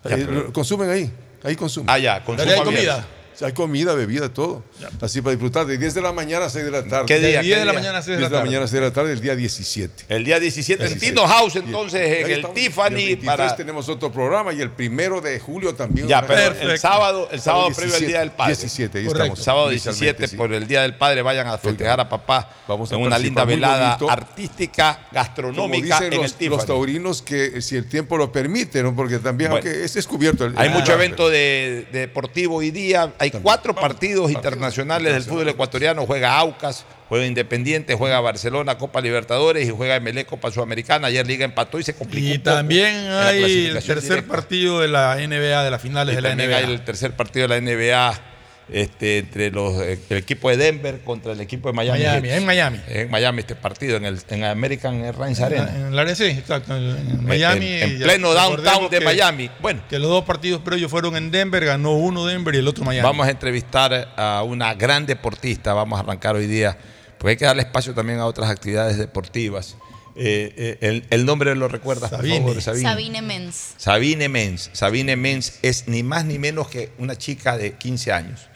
Ya, 0.06 0.16
Eh, 0.16 0.26
pero- 0.26 0.54
consumen 0.54 0.90
ahí, 0.90 1.12
ahí 1.44 1.56
consumen. 1.56 1.90
Ah, 1.90 1.98
ya, 2.00 2.24
abierto. 2.64 2.64
comida. 2.66 3.06
Hay 3.42 3.54
comida, 3.54 3.94
bebida, 3.94 4.34
todo. 4.34 4.64
Así 5.02 5.22
para 5.22 5.32
disfrutar 5.32 5.66
de 5.66 5.78
10 5.78 5.94
de 5.94 6.02
la 6.02 6.12
mañana 6.12 6.46
a 6.46 6.50
6 6.50 6.66
de 6.66 6.72
la 6.72 6.84
tarde. 6.84 7.06
¿Qué 7.08 7.20
día? 7.20 7.38
De 7.40 7.44
10 7.44 7.54
¿Qué 7.56 7.60
de 7.60 7.66
la 7.66 7.72
día? 7.72 7.80
mañana 7.82 7.98
a 8.00 8.02
6 8.02 8.06
10 8.06 8.18
de 8.18 8.22
la 8.24 8.30
tarde. 8.30 8.44
mañana 8.46 8.66
a 8.66 8.68
6 8.68 8.74
de 8.82 8.88
la 8.88 8.94
tarde, 8.94 9.14
el 9.14 9.22
día 9.22 9.36
17. 9.36 10.06
El 10.10 10.24
día 10.26 10.40
17 10.40 10.84
en 10.84 10.90
17. 10.90 11.16
Tino 11.16 11.28
House, 11.28 11.56
entonces, 11.56 12.02
en 12.02 12.26
el 12.26 12.32
estamos. 12.32 12.56
Tiffany. 12.56 12.88
El 12.88 12.94
23 12.96 13.26
para... 13.38 13.56
tenemos 13.56 13.88
otro 13.90 14.12
programa 14.12 14.52
y 14.54 14.62
el 14.62 14.72
primero 14.72 15.22
de 15.22 15.40
julio 15.40 15.74
también. 15.76 16.08
Ya, 16.08 16.22
pero 16.26 16.42
el 16.42 16.48
Perfecto. 16.54 16.78
sábado, 16.82 17.30
el 17.32 17.40
sábado 17.40 17.70
previo 17.76 17.94
al 17.96 18.02
17, 18.02 18.08
Día 18.08 18.20
del 18.20 18.32
Padre. 18.32 18.56
17, 18.56 18.98
ahí 19.00 19.06
Correcto. 19.06 19.24
estamos. 19.26 19.44
Sábado 19.46 19.72
inicialmente, 19.72 20.06
17, 20.06 20.28
sí. 20.28 20.36
por 20.36 20.54
el 20.54 20.68
Día 20.68 20.82
del 20.82 20.96
Padre, 20.96 21.22
vayan 21.22 21.48
a 21.48 21.58
festejar 21.58 22.00
a 22.00 22.10
papá 22.10 22.50
Vamos 22.68 22.92
a 22.92 22.96
en 22.96 23.02
una 23.02 23.18
linda 23.18 23.46
velada 23.46 23.96
bonito. 23.98 24.10
artística, 24.12 24.96
Como 24.96 25.14
gastronómica 25.14 26.00
dicen 26.00 26.14
en 26.14 26.22
los, 26.22 26.32
el 26.32 26.38
Tiffany. 26.38 26.58
los 26.58 26.66
taurinos 26.66 27.22
que 27.22 27.62
si 27.62 27.76
el 27.78 27.88
tiempo 27.88 28.18
lo 28.18 28.32
permite, 28.32 28.84
¿no? 28.84 28.96
porque 28.96 29.20
también, 29.20 29.52
Bueno. 29.52 29.66
aunque 29.66 29.84
es 29.86 29.94
descubierto. 29.94 30.46
el- 30.46 30.58
Hay 30.58 30.68
el- 30.68 30.74
mucho 30.74 30.92
ah, 30.92 30.96
evento 30.96 31.30
de, 31.30 31.88
de 31.92 32.00
deportivo 32.02 32.56
hoy 32.58 32.72
día. 32.72 33.14
Hay 33.20 33.29
cuatro 33.32 33.76
partidos 33.76 34.32
internacionales 34.32 35.14
del 35.14 35.24
fútbol 35.24 35.50
ecuatoriano. 35.50 36.06
Juega 36.06 36.38
Aucas, 36.38 36.86
juega 37.08 37.26
Independiente, 37.26 37.96
juega 37.96 38.20
Barcelona, 38.20 38.78
Copa 38.78 39.02
Libertadores 39.02 39.68
y 39.68 39.72
juega 39.72 40.00
MLE 40.00 40.26
Copa 40.26 40.52
Sudamericana. 40.52 41.08
Ayer 41.08 41.26
Liga 41.26 41.46
empató 41.46 41.80
y 41.80 41.84
se 41.84 41.96
complicó. 41.96 42.34
Y 42.36 42.40
también 42.40 42.96
hay 43.12 43.68
el 43.68 43.74
tercer 43.74 44.02
directa. 44.02 44.34
partido 44.34 44.80
de 44.82 44.88
la 44.88 45.16
NBA, 45.16 45.64
de 45.64 45.72
las 45.72 45.82
finales 45.82 46.14
Y 46.14 46.16
de 46.16 46.22
la 46.22 46.30
también 46.30 46.50
NBA. 46.50 46.58
hay 46.58 46.66
el 46.66 46.84
tercer 46.84 47.14
partido 47.14 47.48
de 47.48 47.60
la 47.60 47.62
NBA 47.62 48.29
este, 48.72 49.20
entre 49.20 49.52
los, 49.52 49.82
eh, 49.82 50.00
el 50.10 50.18
equipo 50.18 50.50
de 50.50 50.58
Denver 50.58 51.00
contra 51.02 51.34
el 51.34 51.42
equipo 51.42 51.70
de 51.70 51.74
Miami. 51.74 52.30
En 52.30 52.46
Miami. 52.46 52.80
En 52.88 53.10
Miami 53.10 53.40
este 53.40 53.56
partido, 53.56 53.98
en 53.98 54.06
el 54.06 54.20
en 54.30 54.44
American 54.44 55.04
Airlines 55.04 55.40
Arena. 55.40 55.72
En 55.76 55.86
el 55.94 56.00
área 56.00 56.16
sí, 56.16 56.26
exacto. 56.26 56.76
En, 56.76 56.84
en 56.98 57.26
Miami. 57.26 57.66
En- 57.68 57.92
en 57.92 58.00
pleno 58.02 58.34
downtown 58.34 58.90
de 58.90 59.00
que- 59.00 59.06
Miami. 59.06 59.50
Bueno. 59.62 59.82
Que 59.90 60.00
los 60.00 60.10
dos 60.10 60.24
partidos 60.26 60.62
previos 60.62 60.90
fueron 60.92 61.16
en 61.16 61.32
Denver, 61.32 61.64
ganó 61.66 61.94
uno 61.94 62.26
Denver 62.26 62.54
y 62.56 62.60
el 62.60 62.68
otro 62.68 62.84
Miami. 62.86 63.04
Vamos 63.06 63.28
a 63.28 63.32
entrevistar 63.32 64.14
a 64.16 64.44
una 64.44 64.74
gran 64.74 65.06
deportista, 65.06 65.74
vamos 65.74 65.98
a 65.98 66.04
arrancar 66.04 66.36
hoy 66.36 66.48
día, 66.48 66.78
porque 67.18 67.32
hay 67.32 67.38
que 67.38 67.46
darle 67.46 67.64
espacio 67.64 67.94
también 67.94 68.20
a 68.20 68.26
otras 68.26 68.50
actividades 68.50 68.98
deportivas. 68.98 69.76
Eh, 70.22 70.54
eh, 70.58 70.78
el, 70.82 71.06
el 71.12 71.26
nombre 71.26 71.56
lo 71.56 71.70
recuerdas, 71.70 72.10
por 72.10 72.20
Sabine. 72.20 72.40
favor, 72.40 72.62
Sabine. 72.62 72.84
Sabine 72.90 73.22
Mens. 73.22 73.74
Sabine 73.78 74.28
Mens. 74.28 74.70
Sabine 74.74 75.16
Mens 75.16 75.60
es 75.62 75.88
ni 75.88 76.04
más 76.04 76.26
ni 76.26 76.38
menos 76.40 76.68
que 76.68 76.92
una 76.98 77.16
chica 77.16 77.58
de 77.58 77.74
15 77.76 78.12
años. 78.12 78.49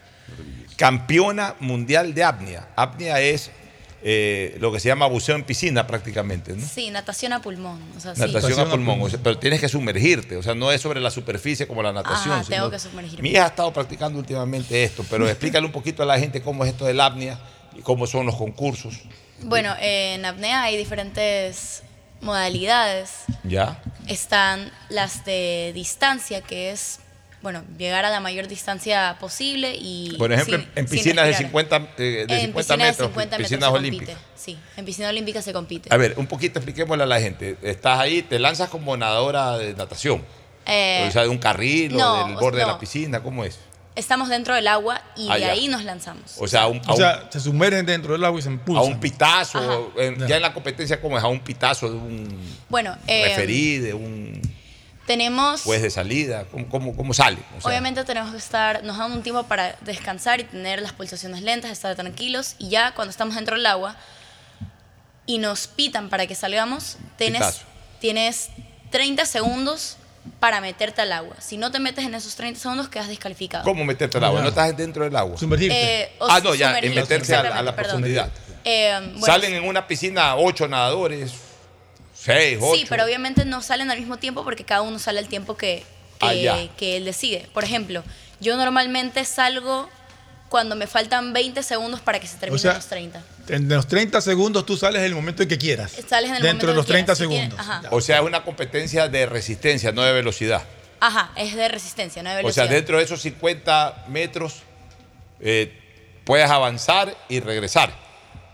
Campeona 0.76 1.56
mundial 1.60 2.14
de 2.14 2.24
apnea. 2.24 2.70
Apnea 2.76 3.20
es 3.22 3.52
eh, 4.06 4.58
lo 4.60 4.72
que 4.72 4.82
se 4.82 4.90
llama 4.90 5.08
buceo 5.08 5.36
en 5.36 5.44
piscina 5.44 5.88
prácticamente, 5.88 6.54
¿no? 6.54 6.68
Sí, 6.68 6.90
natación 6.90 7.32
a 7.32 7.42
pulmón. 7.42 7.82
O 7.96 8.00
sea, 8.02 8.14
sí. 8.14 8.22
Natación 8.22 8.60
a 8.60 8.70
pulmón, 8.70 9.02
o 9.02 9.10
sea, 9.10 9.20
pero 9.24 9.38
tienes 9.38 9.62
que 9.62 9.70
sumergirte, 9.70 10.36
o 10.36 10.44
sea, 10.44 10.54
no 10.56 10.72
es 10.74 10.82
sobre 10.82 11.00
la 11.00 11.10
superficie 11.10 11.68
como 11.68 11.82
la 11.82 11.94
natación. 11.94 12.34
Ajá, 12.34 12.44
tengo 12.50 12.70
que 12.70 12.80
sumergirme. 12.80 13.22
Mi 13.22 13.30
hija 13.30 13.46
ha 13.46 13.48
estado 13.48 13.72
practicando 13.72 14.20
últimamente 14.20 14.84
esto, 14.84 15.06
pero 15.10 15.28
explícale 15.28 15.66
un 15.66 15.72
poquito 15.72 16.04
a 16.04 16.06
la 16.06 16.20
gente 16.20 16.42
cómo 16.42 16.66
es 16.66 16.72
esto 16.72 16.86
del 16.86 17.00
apnea 17.00 17.40
y 17.78 17.82
cómo 17.82 18.06
son 18.06 18.26
los 18.26 18.36
concursos. 18.36 19.00
Bueno, 19.42 19.74
en 19.80 20.26
apnea 20.26 20.64
hay 20.64 20.76
diferentes 20.76 21.84
modalidades. 22.20 23.12
¿Ya? 23.44 23.82
Están 24.08 24.72
las 24.90 25.24
de 25.24 25.72
distancia, 25.74 26.42
que 26.42 26.72
es, 26.72 27.00
bueno, 27.44 27.62
llegar 27.78 28.06
a 28.06 28.10
la 28.10 28.20
mayor 28.22 28.48
distancia 28.48 29.18
posible 29.20 29.76
y... 29.80 30.16
Por 30.18 30.32
ejemplo, 30.34 30.58
sin- 30.58 30.68
en 30.76 30.86
piscinas 30.88 31.26
de 31.26 31.32
respirar. 31.32 31.52
50, 31.52 31.76
eh, 31.98 32.02
de 32.02 32.22
en 32.22 32.28
50 32.42 32.56
piscina 32.58 32.78
metros, 32.78 32.98
de 32.98 33.04
50 33.04 33.20
metros 33.38 33.40
piscinas 33.50 33.70
se 33.70 33.76
olímpicas. 33.78 34.16
compite. 34.16 34.28
Sí, 34.36 34.58
en 34.78 34.86
piscina 34.86 35.10
olímpica 35.10 35.42
se 35.42 35.54
compite. 35.54 35.94
A 35.94 35.98
ver, 35.98 36.14
un 36.18 36.26
poquito 36.26 36.58
expliquémosle 36.60 37.04
a 37.04 37.08
la 37.08 37.20
gente. 37.20 37.58
Estás 37.62 38.00
ahí, 38.00 38.22
te 38.24 38.40
lanzas 38.40 38.70
como 38.70 38.96
nadadora 38.98 39.58
de 39.58 39.74
natación. 39.76 40.24
Eh, 40.66 41.06
o 41.08 41.12
sea, 41.12 41.24
de 41.24 41.28
un 41.28 41.38
carril 41.38 41.96
no, 41.98 42.24
o 42.24 42.28
del 42.28 42.36
borde 42.38 42.60
de 42.60 42.66
no. 42.66 42.72
la 42.72 42.80
piscina, 42.80 43.22
¿cómo 43.22 43.44
es? 43.44 43.60
Estamos 43.96 44.30
dentro 44.30 44.56
del 44.56 44.68
agua 44.70 45.02
y 45.16 45.28
Ah, 45.30 45.36
de 45.36 45.42
ya. 45.42 45.52
ahí 45.52 45.68
nos 45.68 45.84
lanzamos. 45.84 46.36
O 46.40 46.48
sea, 46.48 46.62
a 46.64 46.68
un, 46.68 46.78
a 46.86 46.92
O 46.92 46.92
un- 46.94 46.98
sea, 46.98 47.28
se 47.30 47.40
sumergen 47.42 47.86
dentro 47.86 48.14
del 48.14 48.24
agua 48.24 48.40
y 48.40 48.42
se 48.42 48.50
a 48.50 48.54
impulsan. 48.54 48.86
un 48.92 49.00
pitazo, 49.00 49.92
en- 49.98 50.26
ya 50.28 50.38
en 50.38 50.42
la 50.42 50.54
competencia, 50.54 51.00
¿cómo 51.02 51.18
es? 51.18 51.24
A 51.24 51.28
un 51.28 51.42
pitazo 51.42 51.90
de 51.92 51.98
un 51.98 52.40
Bueno, 52.70 52.98
eh, 53.06 53.26
referí, 53.28 53.78
de 53.80 53.94
un 53.94 54.42
tenemos... 55.06 55.62
juez 55.64 55.82
de 55.82 55.90
salida, 55.90 56.46
¿cómo, 56.52 56.70
cómo, 56.70 56.96
cómo 56.96 57.14
sale? 57.14 57.38
O 57.58 57.62
sea, 57.62 57.70
Obviamente 57.70 58.04
tenemos 58.04 58.32
que 58.32 58.38
estar, 58.38 58.84
nos 58.84 58.98
dan 58.98 59.12
un 59.12 59.22
tiempo 59.24 59.44
para 59.44 59.76
descansar 59.82 60.40
y 60.40 60.44
tener 60.46 60.82
las 60.82 60.94
pulsaciones 60.94 61.42
lentas, 61.42 61.72
estar 61.72 61.96
tranquilos 61.96 62.56
y 62.60 62.70
ya 62.70 62.94
cuando 62.94 63.12
estamos 63.12 63.36
dentro 63.36 63.56
del 63.56 63.66
agua 63.66 63.96
y 65.26 65.38
nos 65.38 65.68
pitan 65.68 66.10
para 66.10 66.28
que 66.28 66.36
salgamos, 66.36 66.98
tienes, 67.18 67.42
Pitazo. 67.42 67.66
tienes 68.00 68.50
30 68.92 69.26
segundos 69.26 69.98
para 70.40 70.62
meterte 70.62 71.02
al 71.02 71.12
agua. 71.12 71.36
Si 71.40 71.58
no 71.58 71.72
te 71.72 71.80
metes 71.80 72.06
en 72.06 72.14
esos 72.16 72.36
30 72.36 72.60
segundos 72.60 72.90
quedas 72.90 73.08
descalificado. 73.08 73.64
¿Cómo 73.64 73.84
meterte 73.86 74.18
al 74.18 74.24
agua? 74.26 74.42
¿No 74.42 74.50
estás 74.50 74.76
dentro 74.76 75.04
del 75.04 75.16
agua? 75.16 75.36
Eh, 75.70 76.12
o 76.20 76.28
ah, 76.30 76.40
no, 76.42 76.56
ya, 76.56 76.70
en 76.70 76.76
sumergirte, 76.76 77.02
meterse 77.02 77.36
a, 77.36 77.44
la- 77.44 77.58
a 77.60 77.62
la 77.64 77.76
profundidad. 77.76 78.30
Eh, 78.64 78.98
bueno, 79.14 79.26
Salen 79.26 79.54
en 79.54 79.66
una 79.66 79.86
piscina 79.88 80.36
ocho 80.38 80.68
nadadores, 80.68 81.34
seis, 82.24 82.58
ocho. 82.62 82.76
Sí, 82.80 82.86
pero 82.90 83.04
obviamente 83.06 83.46
no 83.46 83.62
salen 83.62 83.92
al 83.92 84.00
mismo 84.00 84.18
tiempo 84.18 84.44
porque 84.44 84.64
cada 84.64 84.82
uno 84.82 85.00
sale 85.00 85.20
al 85.20 85.28
tiempo 85.28 85.58
que, 85.58 85.84
que, 86.20 86.50
Ah, 86.50 86.68
que 86.78 86.98
él 86.98 87.06
decide. 87.06 87.48
Por 87.54 87.64
ejemplo, 87.64 88.04
yo 88.40 88.56
normalmente 88.58 89.26
salgo 89.26 89.90
cuando 90.50 90.76
me 90.76 90.86
faltan 90.88 91.34
20 91.34 91.64
segundos 91.64 92.00
para 92.00 92.20
que 92.20 92.28
se 92.28 92.38
terminen 92.38 92.60
sea, 92.60 92.74
los 92.76 92.86
30. 92.88 93.24
En 93.50 93.68
los 93.68 93.88
30 93.88 94.22
segundos 94.22 94.66
tú 94.66 94.78
sales 94.78 95.00
en 95.00 95.06
el 95.08 95.16
momento 95.16 95.42
en 95.44 95.50
que 95.50 95.58
quieras. 95.58 95.92
Sales 96.08 96.30
en 96.30 96.36
el 96.38 96.42
Dentro 96.44 96.68
de 96.70 96.74
momento 96.74 96.76
los 96.76 96.86
que 96.86 96.92
30 96.94 97.16
quieras, 97.16 97.18
si 97.18 97.28
tienes- 97.28 97.50
segundos. 97.56 97.60
ajá. 97.60 97.96
O 97.96 98.02
sea, 98.02 98.18
es 98.18 98.22
una 98.24 98.44
competencia 98.44 99.08
de 99.08 99.26
resistencia, 99.26 99.92
no 99.92 100.04
de 100.04 100.14
velocidad. 100.14 100.64
Ajá, 101.00 101.32
es 101.36 101.56
de 101.56 101.68
resistencia, 101.68 102.22
no 102.24 102.30
de 102.30 102.36
O 102.36 102.38
velocidad. 102.38 102.66
sea, 102.68 102.74
dentro 102.76 102.98
de 102.98 103.04
esos 103.04 103.22
50 103.22 104.06
metros 104.08 104.62
eh, 105.42 105.74
puedes 106.24 106.50
avanzar 106.50 107.18
y 107.28 107.40
regresar. 107.42 107.92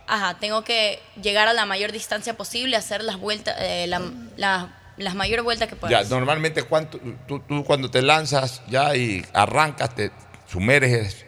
Ajá, 0.10 0.38
tengo 0.40 0.64
que 0.64 0.99
llegar 1.22 1.48
a 1.48 1.53
la 1.53 1.65
mayor 1.65 1.91
distancia 1.91 2.36
posible, 2.36 2.76
hacer 2.76 3.03
las 3.03 3.18
vueltas, 3.18 3.56
eh, 3.60 3.86
la- 3.88 4.02
la- 4.38 4.76
las 4.98 5.15
mayores 5.15 5.45
vueltas 5.45 5.69
que 5.69 5.76
Ya, 5.76 5.80
puedas. 5.81 6.10
normalmente 6.10 6.64
cuánto, 6.64 6.99
tú, 7.27 7.40
tú 7.40 7.64
cuando 7.64 7.90
te 7.91 8.02
lanzas 8.02 8.61
ya 8.68 8.95
y 8.95 9.23
arrancas, 9.34 9.94
te 9.95 10.11
sumerges. 10.52 11.26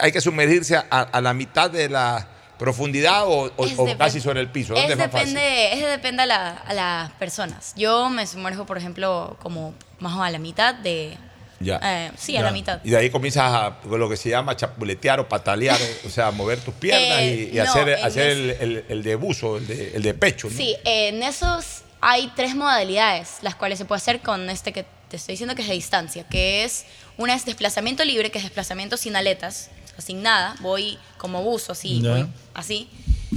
Hay 0.00 0.12
que 0.12 0.20
sumergirse 0.20 0.76
a, 0.76 0.82
a 0.88 1.20
la 1.20 1.34
mitad 1.34 1.70
de 1.70 1.88
la 1.88 2.28
profundidad 2.58 3.26
o, 3.26 3.46
o- 3.46 3.52
o 3.56 3.98
casi 3.98 4.20
sobre 4.20 4.40
el 4.40 4.48
piso. 4.50 4.74
¿Dónde 4.74 4.86
Es 4.86 4.92
es, 4.92 4.98
más 4.98 5.10
fácil? 5.10 5.34
depende, 5.34 5.72
es 5.74 5.90
depende 5.90 6.22
a, 6.22 6.26
la- 6.26 6.50
a 6.50 6.74
las 6.74 7.10
personas. 7.12 7.72
Yo 7.76 8.08
me 8.10 8.26
sumerjo, 8.26 8.64
por 8.66 8.78
ejemplo, 8.78 9.36
como 9.42 9.74
más 9.98 10.14
o 10.16 10.22
a 10.22 10.30
la 10.30 10.38
mitad 10.38 10.74
de... 10.74 11.16
Ya. 11.60 11.78
eh, 11.82 12.10
sí, 12.16 12.36
a 12.36 12.42
la 12.42 12.52
mitad. 12.52 12.80
Y 12.82 12.90
de 12.90 12.96
ahí 12.96 13.10
comienzas 13.10 13.52
a 13.52 13.76
lo 13.86 14.08
que 14.08 14.16
se 14.16 14.30
llama 14.30 14.56
chapuletear 14.56 15.20
o 15.20 15.28
patalear, 15.28 15.78
o 16.06 16.08
sea, 16.08 16.30
mover 16.30 16.58
tus 16.60 16.72
piernas 16.74 17.18
Eh, 17.20 17.50
y, 17.52 17.56
y 17.56 17.60
no, 17.62 17.64
hacer, 17.70 17.94
hacer 18.02 18.26
el, 18.30 18.50
el- 18.60 18.84
el 18.88 19.02
de 19.02 19.14
buzo, 19.16 19.58
el 19.58 19.66
de, 19.66 19.92
el 19.94 20.02
de 20.02 20.14
pecho. 20.14 20.48
¿no? 20.50 20.56
Sí, 20.56 20.74
en 20.84 21.22
esos 21.22 21.82
hay 22.00 22.32
tres 22.34 22.54
modalidades, 22.56 23.38
las 23.42 23.54
cuales 23.56 23.78
se 23.78 23.84
puede 23.84 23.98
hacer 23.98 24.20
con 24.20 24.48
este 24.48 24.72
que 24.72 24.86
te 25.10 25.16
estoy 25.16 25.34
diciendo 25.34 25.54
que 25.54 25.60
es 25.62 25.68
de 25.68 25.74
distancia, 25.74 26.24
que 26.28 26.64
es 26.64 26.86
una 27.18 27.34
es 27.34 27.44
desplazamiento 27.44 28.04
libre, 28.04 28.30
que 28.30 28.38
es 28.38 28.44
desplazamiento 28.44 28.96
sin 28.96 29.14
aletas, 29.16 29.68
o 29.84 29.88
sea, 29.88 30.00
sin 30.00 30.22
nada, 30.22 30.54
voy 30.60 30.98
como 31.18 31.42
buzo, 31.42 31.72
así, 31.72 32.00
Ya. 32.00 32.10
voy 32.12 32.26
así. 32.54 32.88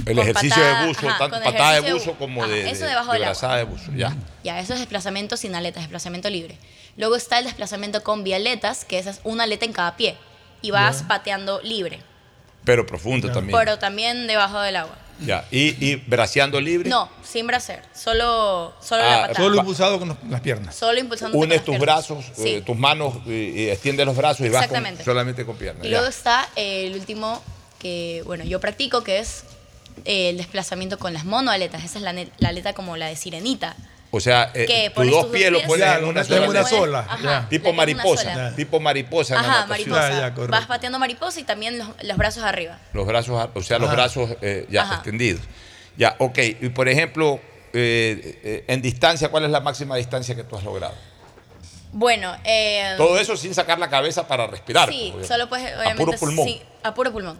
El 0.06 0.18
ejercicio 0.18 0.56
patada- 0.56 0.80
de 0.82 0.86
buzo, 0.88 1.08
ajá, 1.08 1.18
tanto 1.18 1.40
patada 1.44 1.80
de 1.80 1.92
buzo 1.92 2.14
como 2.14 2.42
ajá, 2.42 2.52
de, 2.52 2.70
eso 2.70 2.84
de- 2.84 2.90
debajo 2.90 3.12
de 3.12 3.18
brazada 3.20 3.56
de 3.58 3.64
buzo. 3.64 3.92
Ya. 3.94 4.16
Ya, 4.42 4.58
eso 4.60 4.72
es 4.72 4.80
desplazamiento 4.80 5.36
sin 5.36 5.54
aletas, 5.54 5.82
desplazamiento 5.82 6.28
libre. 6.30 6.56
Luego 6.96 7.16
está 7.16 7.38
el 7.38 7.44
desplazamiento 7.44 8.02
con 8.02 8.22
bialetas, 8.24 8.84
que 8.84 8.98
esa 8.98 9.10
es 9.10 9.20
una 9.24 9.44
aleta 9.44 9.64
en 9.64 9.72
cada 9.72 9.96
pie, 9.96 10.16
y 10.62 10.70
vas 10.70 11.00
Ya. 11.02 11.08
pateando 11.08 11.60
libre, 11.62 12.00
Pero 12.64 12.86
profundo 12.86 13.30
también. 13.32 13.58
pero 13.58 13.78
también 13.78 14.26
debajo 14.26 14.60
del 14.60 14.76
agua. 14.76 14.96
Ya. 15.20 15.46
Y, 15.52 15.76
y 15.84 15.96
braceando 15.96 16.60
libre. 16.60 16.90
No, 16.90 17.08
sin 17.22 17.46
bracer, 17.46 17.82
solo, 17.94 18.74
solo 18.80 19.02
Ah, 19.04 19.10
la 19.10 19.20
patada. 19.28 19.34
Solo 19.44 19.56
impulsado 19.58 19.98
con 20.00 20.18
las 20.28 20.40
piernas. 20.40 20.74
Solo 20.74 20.98
impulsando 20.98 21.38
Unes 21.38 21.64
tus 21.64 21.78
brazos, 21.78 22.24
Sí. 22.36 22.48
eh, 22.56 22.62
tus 22.62 22.76
manos, 22.76 23.14
y, 23.26 23.30
y 23.32 23.68
extiendes 23.70 24.06
los 24.06 24.16
brazos 24.16 24.44
y 24.46 24.48
vas 24.48 24.66
con- 24.66 25.04
solamente 25.04 25.44
con 25.46 25.56
piernas. 25.56 25.84
Y 25.84 25.88
ya. 25.90 25.98
luego 25.98 26.08
está 26.08 26.48
el 26.56 26.94
último 26.94 27.40
que, 27.78 28.22
bueno, 28.26 28.42
yo 28.44 28.58
practico, 28.60 29.04
que 29.04 29.18
es 29.20 29.44
eh, 30.04 30.30
el 30.30 30.36
desplazamiento 30.38 30.98
con 30.98 31.12
las 31.14 31.24
monoaletas. 31.24 31.84
Esa 31.84 31.98
es 31.98 32.02
la, 32.02 32.12
la 32.12 32.48
aleta 32.48 32.72
como 32.72 32.96
la 32.96 33.06
de 33.06 33.14
sirenita. 33.14 33.76
O 34.16 34.20
sea, 34.20 34.52
eh, 34.54 34.90
tus 34.94 35.10
dos 35.10 35.26
pies 35.26 35.50
lo 35.50 35.58
pies, 35.58 35.68
pones 35.68 35.86
en 35.88 36.04
una 36.04 36.22
sola. 36.22 36.40
una 36.48 36.60
aleta. 36.60 36.68
sola, 36.76 36.98
Ajá. 37.00 37.22
ya. 37.22 37.48
Tipo 37.48 37.72
mariposa. 37.72 38.22
sola. 38.32 38.54
Tipo 38.54 38.78
mariposa 38.80 39.34
en 39.36 39.42
la 39.42 39.48
Ajá, 39.48 39.66
mariposa. 39.66 40.10
Ya, 40.10 40.18
ya, 40.20 40.34
correcto. 40.34 40.56
Vas 40.56 40.66
pateando 40.66 40.98
mariposa 41.00 41.40
y 41.40 41.44
también 41.44 41.78
los, 41.78 41.88
los 42.02 42.16
brazos 42.16 42.44
arriba. 42.44 42.78
Los 42.92 43.06
brazos, 43.06 43.40
a- 43.40 43.50
o 43.52 43.62
sea, 43.62 43.78
los 43.80 43.90
brazos 43.90 44.30
eh, 44.40 44.66
ya 44.70 44.82
Ajá. 44.82 44.94
extendidos. 44.94 45.40
Ya, 45.96 46.14
ok. 46.18 46.38
Y 46.60 46.68
por 46.68 46.88
ejemplo, 46.88 47.40
eh, 47.72 48.38
eh, 48.44 48.64
en 48.68 48.80
distancia, 48.82 49.28
¿cuál 49.30 49.44
es 49.46 49.50
la 49.50 49.60
máxima 49.60 49.96
distancia 49.96 50.34
que 50.36 50.44
tú 50.44 50.56
has 50.56 50.62
logrado? 50.64 50.94
Bueno, 51.92 52.36
eh, 52.44 52.94
Todo 52.96 53.18
eso 53.18 53.36
sin 53.36 53.54
sacar 53.54 53.78
la 53.78 53.88
cabeza 53.90 54.26
para 54.28 54.46
respirar. 54.46 54.88
Sí, 54.88 55.00
obviamente. 55.02 55.26
solo 55.28 55.48
puedes, 55.48 55.72
A 55.72 55.78
obviamente. 55.78 56.04
puro 56.04 56.18
pulmón. 56.18 56.46
sí, 56.46 56.62
a 56.82 56.94
puro 56.94 57.12
pulmón. 57.12 57.38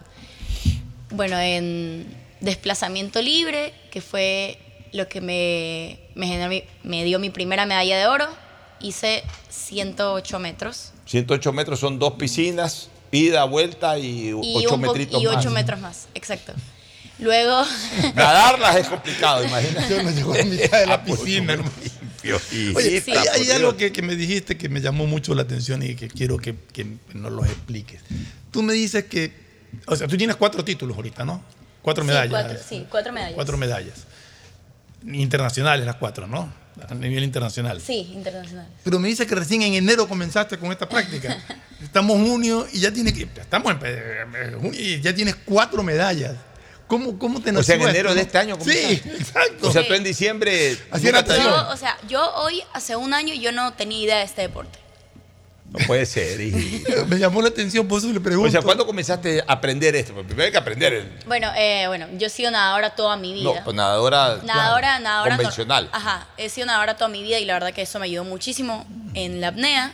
Bueno, 1.11 1.39
en 1.39 2.05
desplazamiento 2.41 3.21
libre, 3.21 3.73
que 3.91 4.01
fue 4.01 4.57
lo 4.95 5.07
que 5.07 5.21
me, 5.21 5.99
me, 6.15 6.27
generó 6.27 6.49
mi- 6.49 6.63
me 6.83 7.03
dio 7.03 7.19
mi 7.19 7.29
primera 7.29 7.65
medalla 7.65 7.97
de 7.97 8.07
oro, 8.07 8.27
hice 8.79 9.23
108 9.49 10.39
metros. 10.39 10.91
108 11.05 11.51
metros 11.53 11.79
son 11.79 11.99
dos 11.99 12.13
piscinas, 12.13 12.89
ida, 13.11 13.43
vuelta 13.43 13.97
y, 13.99 14.29
Y, 14.29 14.33
8 14.33 14.75
un 14.75 14.81
po- 14.81 14.87
metritos 14.87 15.21
y 15.21 15.27
8 15.27 15.35
más. 15.45 15.53
metros 15.53 15.79
más, 15.79 16.07
exacto. 16.15 16.53
Luego, 17.19 17.63
Nadarlas 18.15 18.75
es 18.77 18.87
complicado, 18.87 19.43
imagínate. 19.45 19.89
Yo 19.89 20.03
no 20.03 20.11
llego 20.11 20.33
a 20.33 20.37
la 20.37 20.43
mitad 20.45 20.79
de 20.79 20.85
la 20.85 20.93
Ah, 20.95 21.03
pues, 21.03 21.19
piscina. 21.21 21.57
Oye, 22.75 22.97
hijita, 22.97 23.21
hay, 23.33 23.51
algo 23.51 23.77
que, 23.77 23.91
que 23.91 24.01
me 24.01 24.15
dijiste 24.15 24.57
que 24.57 24.67
me 24.67 24.81
llamó 24.81 25.05
mucho 25.05 25.33
la 25.35 25.43
atención 25.43 25.81
y 25.83 25.95
que 25.95 26.07
quiero 26.07 26.37
que, 26.37 26.55
que 26.73 26.85
nos 27.13 27.31
lo 27.31 27.45
expliques. 27.45 28.01
Tú 28.51 28.63
me 28.63 28.73
dices 28.73 29.05
que, 29.05 29.31
o 29.85 29.95
sea, 29.95 30.07
tú 30.07 30.17
tienes 30.17 30.35
cuatro 30.35 30.65
títulos 30.65 30.95
ahorita, 30.97 31.23
¿no? 31.23 31.43
Cuatro 31.81 32.03
sí, 32.03 32.07
medallas. 32.07 32.29
cuatro, 32.31 32.57
sí, 32.67 32.85
cuatro 32.89 33.13
medallas. 33.13 33.35
Cuatro 33.35 33.57
medallas. 33.57 34.07
Internacionales 35.13 35.85
las 35.85 35.95
cuatro, 35.95 36.27
¿no? 36.27 36.51
A 36.89 36.93
nivel 36.93 37.23
internacional. 37.23 37.79
Sí, 37.79 38.11
internacional. 38.13 38.67
Pero 38.83 38.99
me 38.99 39.07
dice 39.07 39.25
que 39.25 39.35
recién 39.35 39.61
en 39.61 39.75
enero 39.75 40.07
comenzaste 40.07 40.57
con 40.57 40.71
esta 40.71 40.89
práctica. 40.89 41.37
Estamos 41.81 42.17
en 42.17 42.27
junio 42.27 42.67
y 42.73 42.79
ya 42.79 42.91
tienes 42.91 43.13
que, 43.13 43.23
estamos 43.39 43.71
en 43.71 43.79
eh, 43.83 44.55
junio 44.59 44.79
y 44.79 44.99
ya 45.01 45.13
tienes 45.13 45.35
cuatro 45.45 45.83
medallas. 45.83 46.33
¿Cómo, 46.87 47.17
cómo 47.17 47.41
te 47.41 47.49
O 47.49 47.53
nació 47.53 47.75
sea, 47.75 47.83
en 47.83 47.89
enero 47.89 48.13
de 48.13 48.21
este 48.21 48.37
año 48.37 48.57
Sí, 48.61 49.01
exacto. 49.17 49.69
O 49.69 49.71
sea, 49.71 49.87
tú 49.87 49.93
en 49.93 50.03
diciembre. 50.03 50.77
Natación. 50.91 51.47
dio. 51.47 51.55
Yo, 51.55 51.69
o 51.69 51.77
sea, 51.77 51.97
yo 52.07 52.35
hoy, 52.35 52.61
hace 52.73 52.95
un 52.95 53.13
año, 53.13 53.33
yo 53.33 53.51
no 53.51 53.73
tenía 53.73 53.99
idea 54.03 54.17
de 54.17 54.25
este 54.25 54.41
deporte. 54.41 54.84
No 55.79 55.85
puede 55.87 56.05
ser. 56.05 56.39
hijito. 56.39 57.05
Me 57.07 57.17
llamó 57.17 57.41
la 57.41 57.49
atención, 57.49 57.87
por 57.87 57.99
eso 57.99 58.07
le 58.11 58.19
pregunto. 58.19 58.47
O 58.47 58.51
sea, 58.51 58.61
¿cuándo 58.61 58.85
comenzaste 58.85 59.41
a 59.47 59.53
aprender 59.53 59.95
esto? 59.95 60.13
Porque 60.13 60.27
primero 60.27 60.45
hay 60.45 60.51
que 60.51 60.57
aprender. 60.57 60.93
El, 60.93 61.11
Bueno, 61.25 61.51
eh, 61.55 61.85
bueno, 61.87 62.07
yo 62.17 62.27
he 62.27 62.29
sido 62.29 62.51
nadadora 62.51 62.91
toda 62.95 63.17
mi 63.17 63.33
vida. 63.33 63.43
no, 63.55 63.63
pues 63.63 63.75
nadadora, 63.75 64.39
Nadadora, 64.43 64.99
nadadora. 64.99 65.35
nor- 65.35 65.37
convencional. 65.37 65.89
Ajá, 65.91 66.27
he 66.37 66.49
sido 66.49 66.67
nadadora 66.67 66.95
toda 66.95 67.09
mi 67.09 67.21
vida 67.23 67.39
y 67.39 67.45
la 67.45 67.53
verdad 67.53 67.73
que 67.73 67.81
eso 67.83 67.99
me 67.99 68.05
ayudó 68.05 68.23
muchísimo 68.23 68.85
en 69.13 69.41
la 69.41 69.49
apnea. 69.49 69.93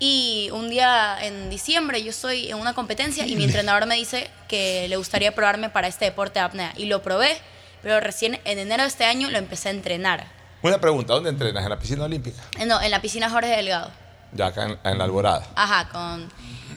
Y 0.00 0.48
un 0.52 0.70
día 0.70 1.18
en 1.22 1.50
diciembre 1.50 2.02
yo 2.04 2.10
estoy 2.10 2.48
en 2.50 2.56
una 2.58 2.72
competencia 2.74 3.26
y 3.26 3.34
mi 3.34 3.44
entrenador 3.44 3.86
me 3.86 3.96
dice 3.96 4.30
que 4.46 4.86
le 4.88 4.96
gustaría 4.96 5.34
probarme 5.34 5.70
para 5.70 5.88
este 5.88 6.04
deporte 6.04 6.38
de 6.38 6.44
apnea. 6.44 6.72
Y 6.76 6.84
lo 6.86 7.02
probé, 7.02 7.36
pero 7.82 7.98
recién 7.98 8.38
en 8.44 8.58
enero 8.60 8.82
de 8.84 8.88
este 8.88 9.04
año 9.04 9.28
lo 9.28 9.38
empecé 9.38 9.68
a 9.68 9.72
entrenar. 9.72 10.26
Una 10.62 10.80
pregunta, 10.80 11.14
¿dónde 11.14 11.30
entrenas? 11.30 11.64
¿En 11.64 11.70
la 11.70 11.78
piscina 11.78 12.04
olímpica? 12.04 12.40
Eh, 12.60 12.66
No, 12.66 12.80
en 12.80 12.90
la 12.92 13.00
piscina 13.02 13.28
Jorge 13.28 13.48
Delgado. 13.50 13.90
Ya 14.32 14.46
acá 14.46 14.66
en, 14.66 14.78
en 14.84 14.98
la 14.98 15.04
Alborada. 15.04 15.46
Ajá, 15.54 15.88
con... 15.90 16.28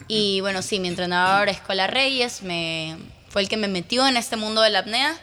Y 0.08 0.40
bueno, 0.40 0.62
sí, 0.62 0.80
mi 0.80 0.88
entrenador 0.88 1.48
Escola 1.48 1.86
Reyes 1.86 2.42
me, 2.42 2.96
fue 3.28 3.42
el 3.42 3.48
que 3.48 3.56
me 3.56 3.68
metió 3.68 4.06
en 4.06 4.16
este 4.16 4.36
mundo 4.36 4.60
de 4.62 4.70
la 4.70 4.80
apnea 4.80 5.14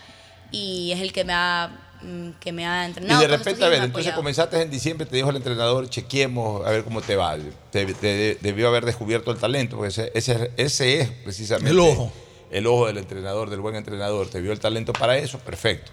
y 0.51 0.91
es 0.93 1.01
el 1.01 1.11
que 1.13 1.23
me 1.25 1.33
ha, 1.33 1.69
mm, 2.01 2.29
que 2.39 2.51
me 2.51 2.65
ha 2.65 2.83
Y 2.83 2.87
entrenado. 2.87 3.19
de 3.19 3.25
todos 3.27 3.37
estos 3.39 3.45
repente, 3.45 3.65
a 3.65 3.69
ver, 3.69 3.83
entonces 3.83 4.13
comenzaste 4.13 4.61
en 4.61 4.71
diciembre, 4.71 5.05
te 5.05 5.15
dijo 5.17 5.29
el 5.29 5.35
entrenador, 5.35 5.89
chequeemos, 5.89 6.65
a 6.65 6.71
ver 6.71 6.83
cómo 6.83 7.01
te 7.01 7.15
va. 7.15 7.35
Te, 7.71 7.85
te- 7.93 8.37
debió 8.41 8.67
haber 8.69 8.85
descubierto 8.85 9.31
el 9.31 9.37
talento, 9.37 9.75
porque 9.75 9.89
ese, 9.89 10.11
ese, 10.15 10.51
ese 10.57 11.01
es 11.01 11.09
precisamente 11.09 11.71
El 11.71 11.79
ojo. 11.79 12.11
el 12.49 12.65
ojo 12.65 12.87
del 12.87 12.97
entrenador, 12.99 13.49
del 13.49 13.59
buen 13.59 13.75
entrenador. 13.75 14.27
Te 14.29 14.39
vio 14.41 14.51
el 14.53 14.59
talento 14.59 14.93
para 14.93 15.17
eso, 15.17 15.37
perfecto. 15.39 15.91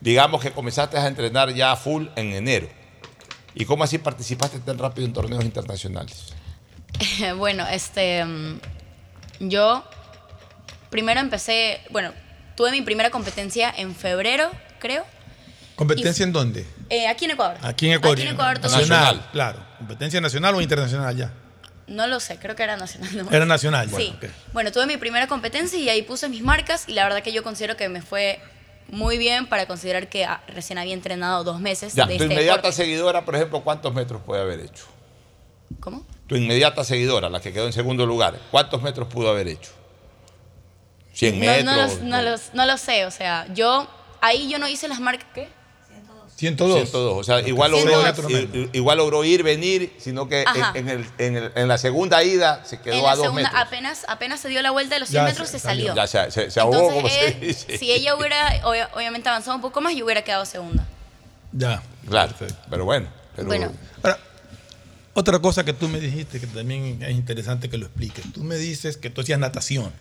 Digamos 0.00 0.40
que 0.40 0.52
comenzaste 0.52 0.96
a 0.96 1.06
entrenar 1.06 1.52
ya 1.52 1.72
a 1.72 1.76
full 1.76 2.06
en 2.16 2.32
enero. 2.32 2.68
¿Y 3.60 3.66
cómo 3.66 3.84
así 3.84 3.98
participaste 3.98 4.58
tan 4.60 4.78
rápido 4.78 5.06
en 5.06 5.12
torneos 5.12 5.44
internacionales? 5.44 6.32
bueno, 7.36 7.66
este, 7.68 8.24
mm, 8.24 8.58
yo 9.40 9.84
primero 10.88 11.20
empecé, 11.20 11.82
bueno, 11.90 12.12
tuve 12.56 12.70
mi 12.70 12.80
primera 12.80 13.10
competencia 13.10 13.70
en 13.76 13.94
febrero, 13.94 14.50
creo, 14.78 15.04
¿Competencia 15.76 16.24
en 16.24 16.32
dónde? 16.32 16.66
eh, 16.88 17.06
aquí 17.06 17.26
en 17.26 17.32
Ecuador. 17.32 17.58
Aquí 17.62 17.86
en 17.86 17.92
Ecuador. 17.94 18.18
Aquí 18.18 18.26
en 18.26 18.32
Ecuador 18.34 18.58
todo- 18.58 18.72
Nacional, 18.76 19.28
claro. 19.32 19.62
¿Competencia 19.78 20.20
nacional 20.22 20.54
o 20.54 20.60
internacional 20.62 21.14
ya? 21.14 21.30
No 21.86 22.06
lo 22.06 22.18
sé, 22.18 22.38
creo 22.38 22.56
que 22.56 22.62
era 22.62 22.78
nacional. 22.78 23.14
¿no? 23.26 23.30
Era 23.30 23.44
nacional. 23.44 23.88
Sí. 23.88 23.92
Bueno, 23.92 24.14
ok. 24.16 24.52
Bueno, 24.54 24.72
tuve 24.72 24.86
mi 24.86 24.96
primera 24.96 25.26
competencia 25.26 25.78
y 25.78 25.88
ahí 25.90 26.00
puse 26.02 26.30
mis 26.30 26.42
marcas 26.42 26.84
y 26.88 26.92
la 26.94 27.04
verdad 27.04 27.22
que 27.22 27.32
yo 27.32 27.42
considero 27.42 27.76
que 27.76 27.88
me 27.90 28.00
fue 28.00 28.40
muy 28.92 29.18
bien 29.18 29.46
para 29.46 29.66
considerar 29.66 30.08
que 30.08 30.24
ah, 30.24 30.42
recién 30.48 30.78
había 30.78 30.94
entrenado 30.94 31.44
dos 31.44 31.60
meses 31.60 31.94
Ya, 31.94 32.06
de 32.06 32.16
tu 32.16 32.22
este 32.24 32.34
inmediata 32.34 32.56
deporte. 32.58 32.76
seguidora, 32.76 33.24
por 33.24 33.36
ejemplo, 33.36 33.60
¿cuántos 33.62 33.92
metros 33.94 34.20
puede 34.24 34.42
haber 34.42 34.60
hecho? 34.60 34.84
¿Cómo? 35.80 36.04
Tu 36.26 36.36
inmediata 36.36 36.84
seguidora, 36.84 37.28
la 37.28 37.40
que 37.40 37.52
quedó 37.52 37.66
en 37.66 37.72
segundo 37.72 38.06
lugar, 38.06 38.38
¿cuántos 38.50 38.82
metros 38.82 39.08
pudo 39.08 39.30
haber 39.30 39.48
hecho? 39.48 39.70
100 41.14 41.38
No, 41.38 41.46
metros. 41.46 41.64
no, 41.64 41.76
los- 41.82 42.00
no 42.02 42.22
los- 42.22 42.54
no 42.54 42.66
lo 42.66 42.76
sé, 42.76 43.06
o 43.06 43.10
sea, 43.10 43.46
yo 43.54 43.88
ahí 44.20 44.48
yo 44.48 44.58
no 44.58 44.68
hice 44.68 44.88
las 44.88 45.00
marcas, 45.00 45.26
¿qué? 45.34 45.48
102. 46.40 46.74
102. 46.90 47.14
O 47.18 47.22
sea, 47.24 47.40
igual 47.46 47.70
logró, 47.70 48.00
102. 48.02 48.32
i- 48.32 48.58
i- 48.58 48.70
igual 48.72 48.98
logró 48.98 49.22
ir, 49.24 49.42
venir, 49.42 49.92
sino 49.98 50.28
que 50.28 50.42
en, 50.74 50.76
en 50.76 50.88
el- 50.88 51.06
en 51.18 51.36
el- 51.36 51.52
en 51.54 51.68
la 51.68 51.78
segunda 51.78 52.24
ida 52.24 52.64
se 52.64 52.80
quedó 52.80 52.94
en 52.94 53.00
a 53.00 53.08
la 53.08 53.14
dos 53.16 53.24
segunda, 53.26 53.42
metros. 53.50 53.62
apenas, 53.66 54.04
apenas 54.08 54.40
se 54.40 54.48
dio 54.48 54.62
la 54.62 54.70
vuelta 54.72 54.94
de 54.96 55.00
los 55.00 55.08
100 55.10 55.22
Ya 55.22 55.28
metros, 55.28 55.48
se 55.48 55.58
se 55.58 55.64
salió. 55.68 55.94
Ya 55.94 56.06
se, 56.06 56.30
se- 56.30 56.50
se 56.50 56.58
ahogó, 56.60 56.78
como 56.88 56.96
Entonces, 57.06 57.18
se 57.20 57.28
él, 57.28 57.40
dice. 57.40 57.78
si 57.78 57.92
ella 57.92 58.16
hubiera 58.16 58.60
obvia- 58.66 58.90
obviamente 58.94 59.28
avanzado 59.28 59.54
un 59.56 59.62
poco 59.62 59.80
más, 59.80 59.94
yo 59.94 60.04
hubiera 60.04 60.22
quedado 60.22 60.44
segunda. 60.46 60.86
Ya. 61.52 61.82
Claro, 62.08 62.32
pero 62.70 62.84
bueno. 62.84 63.08
Pero, 63.36 63.46
Bueno. 63.48 63.72
Ahora, 64.02 64.18
otra 65.14 65.38
cosa 65.40 65.64
que 65.64 65.72
tú 65.72 65.88
me 65.88 66.00
dijiste 66.00 66.40
que 66.40 66.46
también 66.46 67.02
es 67.02 67.10
interesante 67.10 67.68
que 67.68 67.76
lo 67.78 67.86
expliques. 67.86 68.24
Tú 68.32 68.42
me 68.42 68.56
dices 68.56 68.96
que 68.96 69.10
tú 69.10 69.20
hacías 69.20 69.38
natación 69.38 69.92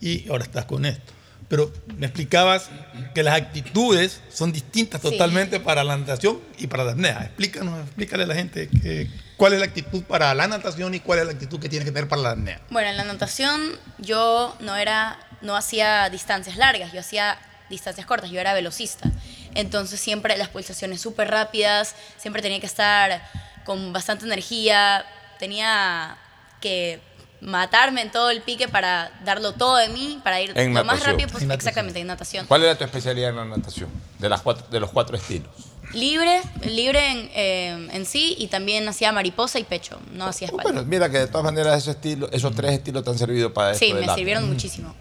y 0.00 0.28
ahora 0.30 0.44
estás 0.44 0.64
con 0.64 0.86
esto. 0.86 1.12
Pero 1.48 1.72
me 1.98 2.06
explicabas 2.06 2.70
que 3.14 3.22
las 3.22 3.34
actitudes 3.34 4.20
son 4.32 4.52
distintas 4.52 5.00
Sí. 5.02 5.10
totalmente 5.10 5.60
para 5.60 5.84
la 5.84 5.96
natación 5.96 6.40
y 6.58 6.66
para 6.66 6.84
la 6.84 6.92
apnea. 6.92 7.22
Explícanos, 7.24 7.80
explícale 7.84 8.24
a 8.24 8.26
la 8.26 8.34
gente 8.34 8.68
que- 8.68 9.08
cuál 9.36 9.52
es 9.52 9.58
la 9.60 9.66
actitud 9.66 10.02
para 10.04 10.34
la 10.34 10.46
natación 10.48 10.94
y 10.94 11.00
cuál 11.00 11.18
es 11.20 11.26
la 11.26 11.32
actitud 11.32 11.60
que 11.60 11.68
tiene 11.68 11.84
que 11.84 11.90
tener 11.92 12.08
para 12.08 12.22
la 12.22 12.30
apnea. 12.30 12.60
Bueno, 12.70 12.88
en 12.90 12.96
la 12.96 13.04
natación 13.04 13.78
yo 13.98 14.56
no 14.60 14.76
era, 14.76 15.18
no 15.42 15.54
hacía 15.56 16.08
distancias 16.10 16.56
largas, 16.56 16.92
yo 16.92 17.00
hacía 17.00 17.38
distancias 17.68 18.06
cortas, 18.06 18.30
yo 18.30 18.40
era 18.40 18.54
velocista. 18.54 19.10
Entonces 19.54 20.00
siempre 20.00 20.36
las 20.36 20.48
pulsaciones 20.48 21.00
súper 21.00 21.30
rápidas, 21.30 21.94
siempre 22.16 22.42
tenía 22.42 22.60
que 22.60 22.66
estar 22.66 23.22
con 23.64 23.92
bastante 23.92 24.24
energía, 24.24 25.04
tenía 25.38 26.16
que 26.60 27.00
matarme 27.40 28.02
en 28.02 28.10
todo 28.10 28.30
el 28.30 28.42
pique 28.42 28.68
para 28.68 29.12
darlo 29.24 29.52
todo 29.52 29.76
de 29.76 29.88
mí, 29.88 30.20
para 30.22 30.40
ir 30.40 30.52
En 30.56 30.72
lo 30.74 30.84
más 30.84 31.04
rápido 31.04 31.28
posible. 31.28 31.54
Exactamente, 31.54 32.00
en 32.00 32.06
natación. 32.06 32.46
¿Cuál 32.46 32.64
era 32.64 32.76
tu 32.76 32.84
especialidad 32.84 33.30
en 33.30 33.36
la 33.36 33.44
natación? 33.44 33.90
De, 34.18 34.28
las 34.28 34.40
cuatro, 34.40 34.66
de 34.70 34.80
los 34.80 34.90
cuatro 34.90 35.16
estilos. 35.16 35.50
Libre, 35.92 36.40
libre 36.64 37.10
en, 37.10 37.30
eh, 37.34 37.88
en 37.92 38.06
sí 38.06 38.34
y 38.38 38.48
también 38.48 38.88
hacía 38.88 39.12
mariposa 39.12 39.58
y 39.58 39.64
pecho, 39.64 40.00
no 40.12 40.26
hacía 40.26 40.46
espalda. 40.46 40.72
Bueno, 40.72 40.84
mira 40.88 41.10
que 41.10 41.18
de 41.18 41.26
todas 41.26 41.44
maneras 41.44 41.76
esos, 41.78 41.94
estilos, 41.94 42.30
esos 42.32 42.54
tres 42.54 42.72
estilos 42.72 43.04
te 43.04 43.10
han 43.10 43.18
servido 43.18 43.52
para 43.52 43.72
esto. 43.72 43.84
sí, 43.84 43.92
me 43.92 44.00
arte. 44.00 44.14
sirvieron 44.14 44.48
muchísimo. 44.48 44.94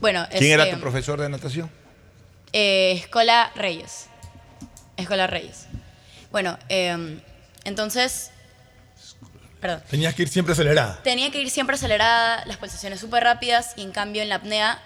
Bueno, 0.00 0.26
¿Quién 0.30 0.52
era 0.52 0.64
este, 0.64 0.76
tu 0.76 0.80
profesor 0.82 1.20
de 1.20 1.28
natación? 1.28 1.70
Eh, 2.52 2.92
Escola 2.92 3.52
Reyes. 3.56 4.06
Escola 4.96 5.26
Reyes. 5.26 5.66
Bueno, 6.30 6.58
eh, 6.68 7.20
entonces, 7.64 8.30
perdón. 9.60 9.82
Tenías 9.90 10.14
que 10.14 10.22
ir 10.22 10.28
siempre 10.28 10.52
acelerada. 10.52 11.00
Tenía 11.02 11.30
que 11.30 11.40
ir 11.40 11.50
siempre 11.50 11.76
acelerada, 11.76 12.44
las 12.46 12.56
pulsaciones 12.56 13.00
súper 13.00 13.24
rápidas 13.24 13.74
y 13.76 13.82
en 13.82 13.92
cambio 13.92 14.22
en 14.22 14.28
la 14.28 14.36
apnea, 14.36 14.80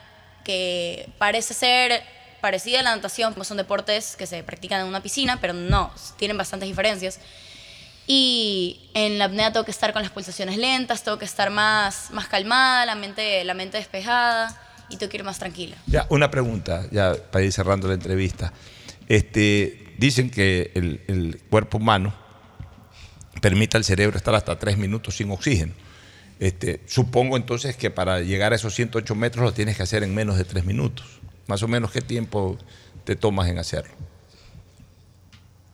que 0.45 1.11
parece 1.19 1.55
ser 1.55 2.03
parecida 2.41 2.81
a 2.81 2.83
la 2.83 2.97
natación, 2.97 3.33
como 3.33 3.45
son 3.45 3.57
deportes 3.57 4.17
que 4.17 4.27
se 4.27 4.43
practican 4.43 4.81
en 4.81 4.87
una 4.87 5.03
piscina, 5.03 5.39
pero 5.41 5.53
no, 5.53 5.93
tienen 6.17 6.37
bastantes 6.37 6.69
diferencias. 6.69 7.21
Y 8.07 8.91
en 8.95 9.19
la 9.19 9.27
apnea 9.27 9.53
tengo 9.53 9.65
que 9.65 9.71
estar 9.71 9.93
con 9.93 10.03
las 10.03 10.11
pulsaciones 10.11 10.57
lentas, 10.57 11.05
tengo 11.05 11.19
que 11.19 11.25
estar 11.25 11.51
más, 11.51 12.11
más 12.11 12.27
calmada, 12.27 12.87
la 12.87 12.95
mente, 12.95 13.45
la 13.45 13.55
mente 13.55 13.79
despejada 13.79 14.61
y 14.89 14.97
tengo 14.97 15.11
que 15.11 15.19
ir 15.19 15.25
más 15.25 15.39
tranquila. 15.39 15.77
Ya, 15.87 16.07
una 16.09 16.31
pregunta, 16.31 16.87
ya 16.91 17.15
para 17.31 17.45
ir 17.45 17.53
cerrando 17.53 17.87
la 17.87 17.95
entrevista. 17.95 18.53
Este, 19.09 19.95
dicen 19.99 20.31
que 20.31 20.73
el, 20.75 21.03
el 21.07 21.41
cuerpo 21.49 21.79
humano 21.79 22.13
permite 23.41 23.77
al 23.77 23.85
cerebro 23.85 24.17
estar 24.17 24.35
hasta 24.35 24.59
tres 24.59 24.77
minutos 24.79 25.17
sin 25.17 25.31
oxígeno. 25.31 25.73
Este, 26.39 26.81
supongo 26.87 27.37
entonces 27.37 27.77
que 27.77 27.91
para 27.91 28.21
llegar 28.21 28.53
a 28.53 28.57
esos 28.57 28.75
108 28.75 29.15
metros 29.15 29.45
lo 29.45 29.53
tienes 29.53 29.77
que 29.77 29.83
hacer 29.83 30.03
en 30.03 30.15
menos 30.15 30.39
de 30.39 30.45
tres 30.45 30.65
minutos. 30.65 31.07
Más 31.47 31.63
o 31.63 31.69
menos, 31.69 31.91
¿qué 31.91 32.01
tiempo 32.01 32.57
te 33.05 33.17
tomas 33.17 33.49
en 33.49 33.59
hacerlo? 33.59 33.93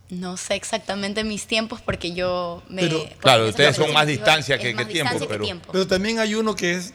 No 0.08 0.36
sé 0.36 0.54
exactamente 0.54 1.24
mis 1.24 1.46
tiempos 1.46 1.80
porque 1.80 2.12
yo 2.12 2.62
me... 2.68 2.82
Pero- 2.82 3.04
Claro, 3.18 3.48
ustedes 3.48 3.74
son 3.76 3.92
más 3.92 4.06
distancia 4.06 4.54
es 4.56 4.60
que, 4.62 4.74
más 4.74 4.86
que 4.86 4.92
tiempo, 4.92 5.26
pero 5.28 5.44
tiempo. 5.44 5.68
Pero 5.72 5.86
también 5.86 6.18
hay 6.20 6.34
uno 6.34 6.54
que 6.54 6.74
es 6.74 6.94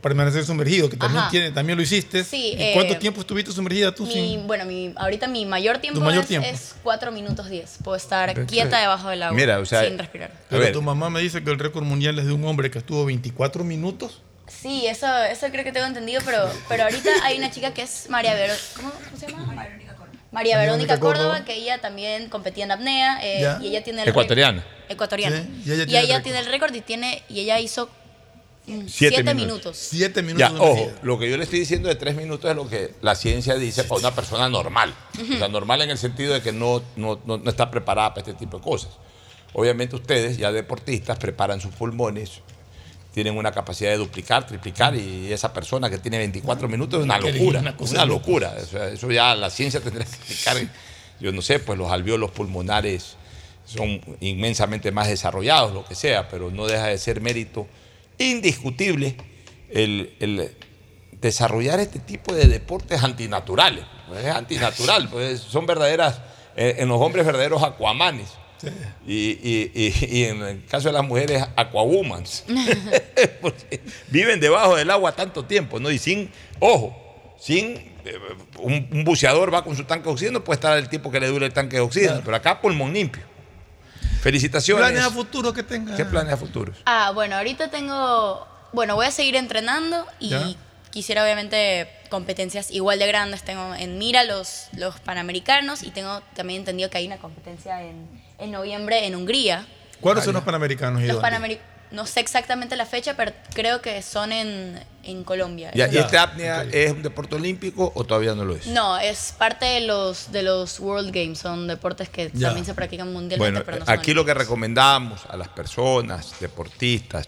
permanecer 0.00 0.44
sumergido, 0.44 0.88
que 0.88 0.96
también, 0.96 1.24
tiene, 1.30 1.50
también 1.50 1.76
lo 1.76 1.82
hiciste. 1.82 2.24
Sí, 2.24 2.56
¿Y 2.58 2.72
cuánto 2.74 2.94
eh, 2.94 2.96
tiempo 2.96 3.20
estuviste 3.20 3.52
sumergida 3.52 3.94
tú? 3.94 4.04
Mi- 4.06 4.12
sin- 4.12 4.46
Bueno, 4.46 4.64
mi, 4.64 4.92
ahorita 4.96 5.28
mi 5.28 5.44
mayor 5.46 5.78
tiempo, 5.78 6.00
mayor 6.00 6.22
es, 6.22 6.28
tiempo. 6.28 6.48
es 6.48 6.74
4 6.82 7.12
minutos 7.12 7.48
10. 7.50 7.78
Puedo 7.84 7.96
estar 7.96 8.28
Perfecto. 8.28 8.50
quieta 8.52 8.80
debajo 8.80 9.08
del 9.08 9.22
agua 9.22 9.36
Mira, 9.36 9.58
o 9.58 9.66
sea, 9.66 9.84
sin 9.84 9.98
respirar. 9.98 10.32
Pero 10.48 10.72
tu 10.72 10.82
mamá 10.82 11.10
me 11.10 11.20
dice 11.20 11.42
que 11.44 11.50
el 11.50 11.58
récord 11.58 11.84
mundial 11.84 12.18
es 12.18 12.26
de 12.26 12.32
un 12.32 12.44
hombre 12.46 12.70
que 12.70 12.78
estuvo 12.78 13.04
24 13.04 13.62
minutos. 13.64 14.22
Sí, 14.46 14.86
eso, 14.86 15.06
eso 15.24 15.46
creo 15.52 15.62
que 15.62 15.72
tengo 15.72 15.86
entendido, 15.86 16.22
pero, 16.24 16.50
pero 16.68 16.84
ahorita 16.84 17.10
hay 17.24 17.36
una 17.36 17.50
chica 17.50 17.74
que 17.74 17.82
es 17.82 18.06
María 18.08 18.32
Verónica. 18.34 18.64
¿cómo, 18.76 18.90
cómo 18.90 19.16
se 19.18 19.26
llama? 19.30 19.44
María 19.44 19.64
Verónica 19.68 19.94
Córdoba. 19.94 20.18
María 20.32 20.58
Verónica 20.58 21.00
Córdoba, 21.00 21.44
que 21.44 21.54
ella 21.54 21.78
también 21.82 22.28
competía 22.30 22.64
en 22.64 22.70
apnea 22.70 23.18
eh, 23.22 23.46
y 23.60 23.66
ella 23.68 23.84
tiene 23.84 24.02
el 24.02 24.08
Ecuatoriana. 24.08 24.60
récord. 24.62 24.90
Ecuatoriana. 24.90 25.36
Sí, 25.42 25.50
y 25.66 25.70
ella, 25.96 26.22
tiene, 26.22 26.38
el 26.38 26.46
récord 26.46 26.74
y 26.74 26.80
tiene 26.80 27.22
y 27.28 27.40
ella 27.40 27.60
hizo 27.60 27.90
7 28.88 29.34
minutos. 29.34 29.76
Siete 29.76 30.22
minutos. 30.22 30.50
Ya, 30.50 30.60
ojo, 30.60 30.90
lo 31.02 31.18
que 31.18 31.30
yo 31.30 31.36
le 31.36 31.44
estoy 31.44 31.60
diciendo 31.60 31.88
de 31.88 31.94
tres 31.94 32.14
minutos 32.16 32.50
es 32.50 32.56
lo 32.56 32.68
que 32.68 32.94
la 33.02 33.14
ciencia 33.14 33.54
dice 33.56 33.84
para 33.84 34.00
una 34.00 34.14
persona 34.14 34.48
normal. 34.48 34.94
O 35.34 35.38
sea, 35.38 35.48
normal 35.48 35.82
en 35.82 35.90
el 35.90 35.98
sentido 35.98 36.34
de 36.34 36.42
que 36.42 36.52
no, 36.52 36.82
no, 36.96 37.18
no- 37.26 37.38
no 37.38 37.50
está 37.50 37.70
preparada 37.70 38.10
para 38.14 38.20
este 38.20 38.34
tipo 38.34 38.58
de 38.58 38.62
cosas. 38.62 38.90
Obviamente 39.52 39.96
ustedes, 39.96 40.36
ya 40.36 40.52
deportistas, 40.52 41.18
preparan 41.18 41.60
sus 41.60 41.74
pulmones, 41.74 42.40
tienen 43.14 43.36
una 43.36 43.50
capacidad 43.50 43.90
de 43.90 43.96
duplicar, 43.96 44.46
triplicar, 44.46 44.94
y 44.94 45.32
esa 45.32 45.52
persona 45.52 45.88
que 45.90 45.98
tiene 45.98 46.18
24 46.18 46.68
minutos 46.68 47.00
es 47.00 47.04
una 47.04 47.18
locura. 47.18 47.60
una 47.60 47.74
Una, 47.78 48.04
locura. 48.04 48.54
O 48.62 48.66
sea, 48.66 48.88
eso 48.88 49.10
ya 49.10 49.34
la 49.34 49.50
ciencia 49.50 49.80
tendrá 49.80 50.04
que 50.04 50.10
explicar. 50.12 50.56
Yo 51.18 51.32
no 51.32 51.42
sé, 51.42 51.58
pues 51.58 51.78
los 51.78 51.90
alveolos 51.90 52.30
pulmonares 52.30 53.16
son 53.64 54.00
inmensamente 54.20 54.92
más 54.92 55.08
desarrollados, 55.08 55.72
lo 55.74 55.84
que 55.84 55.94
sea, 55.94 56.28
pero 56.28 56.50
no 56.50 56.66
deja 56.66 56.86
de 56.86 56.98
ser 56.98 57.20
mérito 57.20 57.66
indiscutible 58.18 59.16
el, 59.70 60.14
el 60.20 60.50
desarrollar 61.20 61.80
este 61.80 61.98
tipo 61.98 62.34
de 62.34 62.46
deportes 62.46 63.02
antinaturales. 63.02 63.84
Pues 64.08 64.24
es 64.24 64.34
antinatural, 64.34 65.08
pues 65.12 65.40
son 65.40 65.66
verdaderas, 65.66 66.20
eh, 66.56 66.76
en 66.78 66.88
los 66.88 67.00
hombres 67.00 67.24
verdaderos 67.26 67.62
acuamanes. 67.62 68.28
Y, 69.06 69.14
y- 69.14 69.70
y- 69.72 70.18
y 70.18 70.24
en 70.24 70.42
el 70.42 70.64
caso 70.66 70.88
de 70.88 70.94
las 70.94 71.04
mujeres, 71.04 71.44
aquawomans. 71.54 72.44
Viven 74.08 74.40
debajo 74.40 74.76
del 74.76 74.90
agua 74.90 75.12
tanto 75.12 75.44
tiempo, 75.44 75.78
¿no? 75.80 75.90
Y 75.90 75.98
sin, 75.98 76.30
ojo, 76.58 76.96
sin 77.38 77.76
eh, 78.04 78.14
un, 78.58 78.88
un 78.90 79.04
buceador 79.04 79.52
va 79.52 79.62
con 79.62 79.76
su 79.76 79.84
tanque 79.84 80.06
de 80.06 80.10
oxígeno, 80.12 80.42
puede 80.42 80.56
estar 80.56 80.76
el 80.76 80.88
tiempo 80.88 81.10
que 81.10 81.20
le 81.20 81.28
dure 81.28 81.46
el 81.46 81.52
tanque 81.52 81.76
de 81.76 81.82
oxígeno, 81.82 82.20
pero 82.24 82.36
acá 82.36 82.60
pulmón 82.60 82.92
limpio. 82.92 83.22
Felicitaciones. 84.20 84.84
¿Planes 84.86 85.04
a 85.06 85.10
futuro 85.10 85.52
que 85.52 85.62
tenga? 85.62 85.96
¿Qué 85.96 86.04
planes 86.04 86.32
a 86.32 86.36
futuro? 86.36 86.72
Ah, 86.86 87.12
bueno, 87.14 87.36
ahorita 87.36 87.70
tengo. 87.70 88.46
Bueno, 88.72 88.94
voy 88.96 89.06
a 89.06 89.10
seguir 89.10 89.36
entrenando 89.36 90.04
y 90.20 90.28
Ya. 90.30 90.50
quisiera, 90.90 91.22
obviamente, 91.24 91.88
competencias 92.10 92.70
igual 92.70 92.98
de 92.98 93.06
grandes. 93.06 93.42
Tengo 93.42 93.74
en 93.74 93.98
mira 93.98 94.24
los, 94.24 94.66
los 94.76 94.98
panamericanos 95.00 95.82
y 95.82 95.90
tengo 95.90 96.20
también 96.34 96.60
entendido 96.60 96.90
que 96.90 96.98
hay 96.98 97.06
una 97.06 97.18
competencia 97.18 97.82
en, 97.82 98.08
en 98.38 98.50
noviembre 98.50 99.06
en 99.06 99.14
Hungría. 99.14 99.66
¿Cuáles 100.00 100.24
son 100.24 100.34
los 100.34 100.42
panamericanos? 100.44 101.02
y 101.02 101.06
Los 101.06 101.16
panamericanos. 101.18 101.77
No 101.90 102.04
sé 102.06 102.20
exactamente 102.20 102.76
la 102.76 102.84
fecha, 102.84 103.16
pero 103.16 103.32
creo 103.54 103.80
que 103.80 104.02
son 104.02 104.30
en, 104.30 104.78
en 105.04 105.24
Colombia. 105.24 105.70
Ya, 105.74 105.88
¿Y 105.88 105.96
este 105.96 106.18
apnea 106.18 106.64
es 106.70 106.92
un 106.92 107.02
deporte 107.02 107.34
olímpico 107.36 107.90
o 107.94 108.04
todavía 108.04 108.34
no 108.34 108.44
lo 108.44 108.56
es? 108.56 108.66
No, 108.66 108.98
es 108.98 109.34
parte 109.38 109.64
de 109.64 109.80
los, 109.80 110.30
de 110.30 110.42
los 110.42 110.78
World 110.80 111.10
Games. 111.14 111.38
Son 111.38 111.66
deportes 111.66 112.08
que 112.10 112.30
Ya. 112.34 112.48
también 112.48 112.66
se 112.66 112.74
practican 112.74 113.10
mundialmente, 113.12 113.38
Bueno, 113.38 113.64
pero 113.64 113.78
no 113.78 113.86
son 113.86 113.94
aquí 113.94 114.12
lo 114.12 114.24
que 114.26 114.34
recomendamos 114.34 115.22
a 115.30 115.36
las 115.38 115.48
personas, 115.48 116.34
deportistas, 116.40 117.26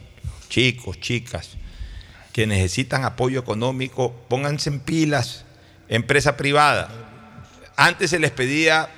chicos, 0.51 1.01
chicas, 1.01 1.51
que 2.32 2.47
necesitan 2.47 3.05
apoyo 3.05 3.41
económico, 3.41 4.12
pónganse 4.28 4.69
en 4.69 4.81
pilas, 4.81 5.45
empresa 5.89 6.37
privada. 6.37 6.91
Antes 7.77 8.11
se 8.11 8.19
les 8.19 8.31
pedía 8.31 8.91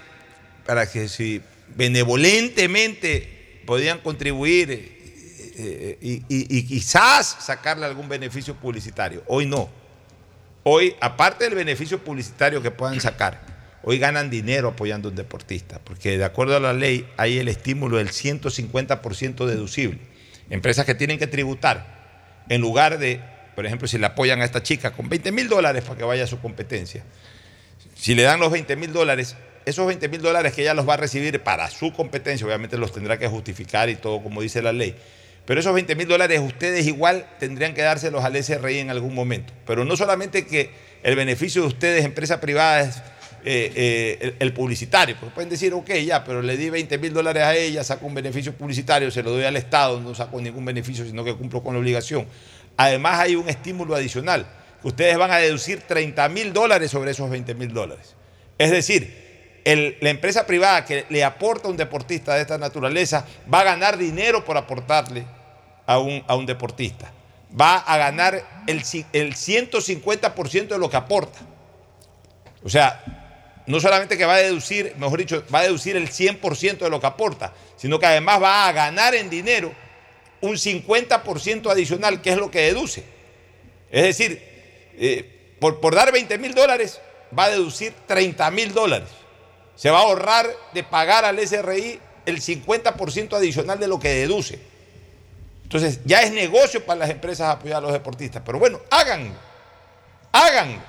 para 0.66 0.90
que 0.90 1.09
si 1.09 1.40
benevolentemente 1.76 3.62
podían 3.66 3.98
contribuir 3.98 5.02
eh, 5.57 5.99
eh, 6.03 6.23
y, 6.29 6.37
y- 6.37 6.59
y 6.59 6.62
quizás 6.66 7.37
sacarle 7.41 7.87
algún 7.87 8.09
beneficio 8.09 8.55
publicitario. 8.55 9.23
Hoy 9.27 9.47
no. 9.47 9.69
Hoy, 10.65 10.95
aparte 11.01 11.45
del 11.45 11.55
beneficio 11.55 11.99
publicitario 12.03 12.62
que 12.62 12.70
puedan 12.70 13.01
sacar, 13.01 13.41
hoy 13.83 13.99
ganan 13.99 14.31
dinero 14.31 14.69
apoyando 14.69 15.09
a 15.09 15.11
un 15.11 15.16
deportista, 15.16 15.81
porque 15.83 16.16
de 16.16 16.24
acuerdo 16.24 16.57
a 16.57 16.61
la 16.61 16.73
ley 16.73 17.09
hay 17.16 17.39
el 17.39 17.49
estímulo 17.49 17.97
del 17.97 18.11
150% 18.11 19.47
deducible. 19.47 19.99
Empresas 20.51 20.85
que 20.87 20.95
tienen 20.95 21.19
que 21.19 21.27
tributar, 21.27 22.45
en 22.49 22.61
lugar 22.61 22.99
de, 22.99 23.20
por 23.57 23.66
ejemplo, 23.66 23.89
si 23.89 23.99
le 23.99 24.07
apoyan 24.07 24.41
a 24.41 24.45
esta 24.45 24.62
chica 24.62 24.93
con 24.93 25.09
20 25.09 25.33
mil 25.33 25.49
dólares 25.49 25.83
para 25.85 25.97
que 25.99 26.05
vaya 26.05 26.24
a 26.24 26.27
su 26.29 26.41
competencia, 26.41 27.03
si 27.95 28.15
le 28.15 28.23
dan 28.23 28.39
los 28.41 28.53
20 28.53 28.77
mil 28.77 28.93
dólares, 28.93 29.37
esos 29.65 29.87
20 29.87 30.09
mil 30.09 30.20
dólares 30.23 30.53
que 30.53 30.62
ella 30.62 30.74
los 30.74 30.89
va 30.89 30.95
a 30.95 30.97
recibir 30.99 31.41
para 31.43 31.69
su 31.70 31.93
competencia, 31.93 32.47
obviamente 32.47 32.77
los 32.77 32.93
tendrá 32.93 33.19
que 33.19 33.27
justificar 33.29 33.89
y 33.89 33.97
todo 33.97 34.23
como 34.23 34.43
dice 34.43 34.62
la 34.62 34.73
ley. 34.73 34.95
Pero 35.44 35.60
esos 35.60 35.74
20 35.74 35.97
mil 35.97 36.06
dólares 36.06 36.40
ustedes 36.40 36.86
igual 36.86 37.27
tendrían 37.40 37.74
que 37.74 37.82
dárselos 37.82 38.24
al 38.24 38.36
SRI 38.36 38.78
en 38.78 38.90
algún 38.90 39.14
momento. 39.14 39.52
Pero 39.66 39.85
no 39.85 39.97
solamente 39.97 40.47
que 40.47 40.70
el 41.02 41.16
beneficio 41.16 41.62
de 41.62 41.69
ustedes, 41.69 42.05
empresa 42.05 42.40
privada, 42.40 42.81
es 42.82 42.97
eh, 43.44 43.73
eh, 43.74 44.19
el, 44.20 44.36
el 44.39 44.52
publicitario. 44.52 45.16
Porque 45.19 45.35
pueden 45.35 45.51
decir, 45.51 45.74
ok, 45.74 45.90
ya, 46.06 46.23
pero 46.23 46.43
le 46.43 46.56
di 46.56 46.70
20 46.70 46.97
mil 46.98 47.12
dólares 47.12 47.43
a 47.43 47.56
ella, 47.56 47.82
saco 47.82 48.06
un 48.06 48.14
beneficio 48.14 48.52
publicitario, 48.52 49.10
se 49.10 49.23
lo 49.23 49.32
doy 49.32 49.43
al 49.43 49.56
Estado, 49.56 50.01
no 50.01 50.14
saco 50.14 50.40
ningún 50.40 50.64
beneficio, 50.64 51.05
sino 51.05 51.24
que 51.24 51.35
cumplo 51.35 51.62
con 51.62 51.74
la 51.74 51.81
obligación. 51.81 52.27
Además 52.77 53.19
hay 53.19 53.35
un 53.35 53.48
estímulo 53.48 53.97
adicional. 53.97 54.47
Ustedes 54.85 55.16
van 55.16 55.32
a 55.32 55.36
deducir 55.39 55.81
30 55.81 56.28
mil 56.28 56.52
dólares 56.52 56.90
sobre 56.90 57.10
esos 57.10 57.28
20 57.28 57.55
mil 57.55 57.73
dólares. 57.73 58.14
Es 58.59 58.70
decir, 58.70 59.22
la 59.64 60.10
empresa 60.10 60.47
privada 60.47 60.84
que 60.84 61.06
le 61.09 61.22
aporta 61.24 61.68
a 61.68 61.70
un 61.70 61.76
deportista 61.76 62.34
de 62.34 62.43
esta 62.43 62.59
naturaleza 62.59 63.26
va 63.52 63.60
a 63.60 63.64
ganar 63.64 63.97
dinero 63.97 64.44
por 64.44 64.56
aportarle 64.56 65.24
a 65.86 65.98
un, 65.98 66.22
a 66.26 66.34
un 66.34 66.47
deportista. 66.47 67.12
Va 67.59 67.76
a 67.78 67.97
ganar 67.97 68.64
el, 68.66 68.82
el 69.12 69.34
150% 69.34 70.68
de 70.68 70.78
lo 70.78 70.90
que 70.90 70.97
aporta. 70.97 71.39
O 72.64 72.68
sea, 72.68 73.05
no 73.66 73.80
solamente 73.80 74.16
que 74.16 74.24
va 74.24 74.34
a 74.34 74.39
deducir, 74.39 74.94
mejor 74.97 75.18
dicho, 75.18 75.44
va 75.55 75.60
a 75.60 75.62
deducir 75.62 75.97
el 75.97 76.09
100% 76.09 76.78
de 76.78 76.90
lo 76.90 77.01
que 77.01 77.06
aporta, 77.06 77.52
sino 77.76 77.98
que 77.98 78.06
además 78.06 78.43
va 78.43 78.68
a 78.68 78.72
ganar 78.72 79.14
en 79.14 79.30
dinero 79.30 79.72
un 80.40 80.56
50% 80.56 81.70
adicional, 81.70 82.20
que 82.20 82.30
es 82.30 82.36
lo 82.36 82.51
que 82.51 82.60
deduce. 82.62 83.05
Es 83.90 84.02
decir, 84.02 84.43
eh, 84.98 85.56
por, 85.60 85.80
por 85.80 85.94
dar 85.94 86.10
20 86.10 86.36
mil 86.39 86.55
dólares, 86.55 87.01
va 87.36 87.44
a 87.44 87.51
deducir 87.51 87.93
30 88.06 88.51
mil 88.51 88.72
dólares. 88.72 89.09
Se 89.77 89.90
va 89.90 89.99
a 89.99 90.03
ahorrar 90.03 90.47
de 90.74 90.85
pagar 90.85 91.24
al 91.24 91.39
SRI 91.39 92.01
el 92.27 92.40
50% 92.40 93.36
adicional 93.36 93.78
de 93.78 93.89
lo 93.89 93.99
que 93.99 94.09
deduce. 94.11 94.61
Entonces, 95.65 96.01
ya 96.05 96.20
es 96.20 96.32
negocio 96.32 96.85
para 96.85 97.01
las 97.01 97.11
empresas 97.11 97.49
apoyar 97.49 97.78
a 97.78 97.81
los 97.81 97.93
deportistas. 97.93 98.43
Pero 98.44 98.59
bueno, 98.59 98.81
háganlo. 98.90 99.32
Háganlo. 100.31 100.82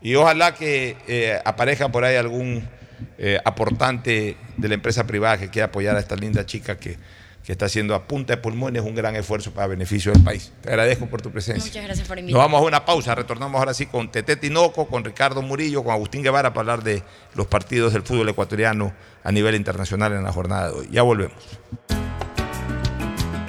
Y 0.00 0.14
ojalá 0.16 0.54
que 0.54 0.96
eh, 1.06 1.40
aparezca 1.44 1.88
por 1.88 2.04
ahí 2.04 2.16
algún 2.16 2.68
eh, 3.16 3.40
aportante 3.44 4.36
de 4.56 4.68
la 4.68 4.74
empresa 4.74 5.06
privada 5.06 5.38
que 5.38 5.50
quiera 5.50 5.66
apoyar 5.66 5.96
a 5.96 6.00
esta 6.00 6.16
linda 6.16 6.44
chica 6.44 6.78
que, 6.78 6.98
que 7.44 7.52
está 7.52 7.66
haciendo 7.66 7.94
a 7.94 8.08
punta 8.08 8.34
de 8.34 8.42
pulmones 8.42 8.82
un 8.82 8.94
gran 8.94 9.14
esfuerzo 9.16 9.52
para 9.52 9.66
beneficio 9.66 10.12
del 10.12 10.22
país. 10.22 10.50
Te 10.62 10.70
agradezco 10.70 11.06
por 11.06 11.20
tu 11.20 11.30
presencia. 11.30 11.70
Muchas 11.70 11.84
gracias 11.84 12.08
por 12.08 12.16
Nos 12.16 12.22
invitarme. 12.22 12.42
vamos 12.42 12.62
a 12.62 12.64
una 12.64 12.84
pausa, 12.86 13.14
retornamos 13.14 13.58
ahora 13.58 13.74
sí 13.74 13.86
con 13.86 14.10
Tete 14.10 14.36
Tinoco, 14.36 14.86
con 14.86 15.04
Ricardo 15.04 15.42
Murillo, 15.42 15.84
con 15.84 15.92
Agustín 15.92 16.22
Guevara 16.22 16.54
para 16.54 16.72
hablar 16.72 16.82
de 16.82 17.02
los 17.34 17.46
partidos 17.46 17.92
del 17.92 18.02
fútbol 18.02 18.30
ecuatoriano 18.30 18.94
a 19.22 19.30
nivel 19.30 19.54
internacional 19.54 20.14
en 20.14 20.24
la 20.24 20.32
jornada 20.32 20.68
de 20.68 20.74
hoy. 20.74 20.88
Ya 20.90 21.02
volvemos. 21.02 21.36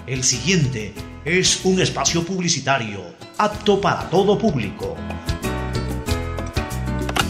El 0.07 0.23
siguiente 0.23 0.93
es 1.23 1.63
un 1.63 1.81
espacio 1.81 2.23
publicitario 2.23 3.01
apto 3.37 3.79
para 3.79 4.09
todo 4.09 4.37
público. 4.37 4.95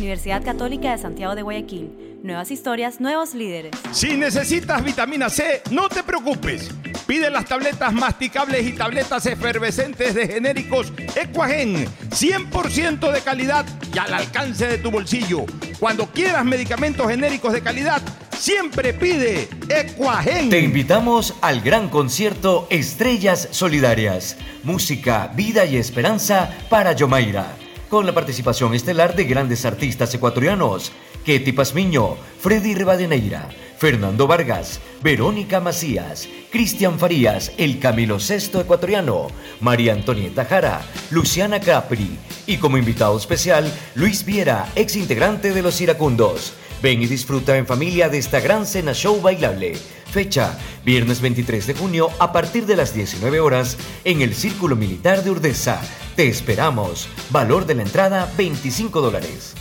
Universidad 0.00 0.42
Católica 0.42 0.92
de 0.92 0.98
Santiago 0.98 1.34
de 1.34 1.42
Guayaquil. 1.42 2.18
Nuevas 2.22 2.50
historias, 2.50 3.00
nuevos 3.00 3.34
líderes. 3.34 3.72
Si 3.92 4.16
necesitas 4.16 4.82
vitamina 4.82 5.28
C, 5.28 5.62
no 5.70 5.90
te 5.90 6.02
preocupes. 6.02 6.70
Pide 7.06 7.30
las 7.30 7.44
tabletas 7.44 7.92
masticables 7.92 8.66
y 8.66 8.72
tabletas 8.72 9.26
efervescentes 9.26 10.14
de 10.14 10.26
genéricos 10.26 10.90
Equagen, 11.14 11.86
100% 12.08 13.12
de 13.12 13.20
calidad 13.20 13.66
y 13.94 13.98
al 13.98 14.14
alcance 14.14 14.66
de 14.68 14.78
tu 14.78 14.90
bolsillo. 14.90 15.44
Cuando 15.78 16.06
quieras 16.06 16.46
medicamentos 16.46 17.06
genéricos 17.06 17.52
de 17.52 17.60
calidad, 17.60 18.00
siempre 18.38 18.94
pide 18.94 19.48
Equagen. 19.68 20.48
Te 20.48 20.60
invitamos 20.60 21.34
al 21.42 21.60
gran 21.60 21.90
concierto 21.90 22.66
Estrellas 22.70 23.48
Solidarias, 23.50 24.36
música, 24.62 25.30
vida 25.34 25.66
y 25.66 25.76
esperanza 25.76 26.50
para 26.70 26.92
Yomaira, 26.92 27.54
con 27.90 28.06
la 28.06 28.14
participación 28.14 28.72
estelar 28.72 29.16
de 29.16 29.24
grandes 29.24 29.64
artistas 29.64 30.14
ecuatorianos, 30.14 30.92
Ketty 31.24 31.52
Pazmiño, 31.52 32.16
Freddy 32.38 32.74
Rivadeneira, 32.74 33.48
Fernando 33.76 34.28
Vargas, 34.28 34.80
Verónica 35.02 35.58
Macías, 35.60 36.28
Cristian 36.52 36.98
Farías, 36.98 37.52
el 37.58 37.80
Camilo 37.80 38.20
Sexto 38.20 38.60
ecuatoriano, 38.60 39.26
María 39.60 39.92
Antonieta 39.92 40.44
Jara, 40.44 40.82
Luciana 41.10 41.60
Capri 41.60 42.16
y 42.46 42.58
como 42.58 42.78
invitado 42.78 43.18
especial, 43.18 43.70
Luis 43.96 44.24
Viera, 44.24 44.68
ex 44.76 44.94
integrante 44.94 45.52
de 45.52 45.62
Los 45.62 45.80
Iracundos. 45.80 46.54
Ven 46.82 47.02
y 47.02 47.06
disfruta 47.06 47.56
en 47.56 47.66
familia 47.66 48.08
de 48.08 48.18
esta 48.18 48.40
gran 48.40 48.64
cena 48.64 48.94
show 48.94 49.20
bailable. 49.20 49.74
Fecha, 50.10 50.58
viernes 50.84 51.20
23 51.20 51.66
de 51.66 51.74
junio 51.74 52.10
a 52.18 52.32
partir 52.32 52.66
de 52.66 52.76
las 52.76 52.94
19 52.94 53.38
horas 53.40 53.76
en 54.04 54.22
el 54.22 54.34
Círculo 54.34 54.76
Militar 54.76 55.22
de 55.22 55.30
Urdesa. 55.30 55.80
Te 56.16 56.28
esperamos. 56.28 57.08
Valor 57.30 57.66
de 57.66 57.74
la 57.74 57.82
entrada 57.82 58.32
25 58.36 59.00
dólares. 59.00 59.54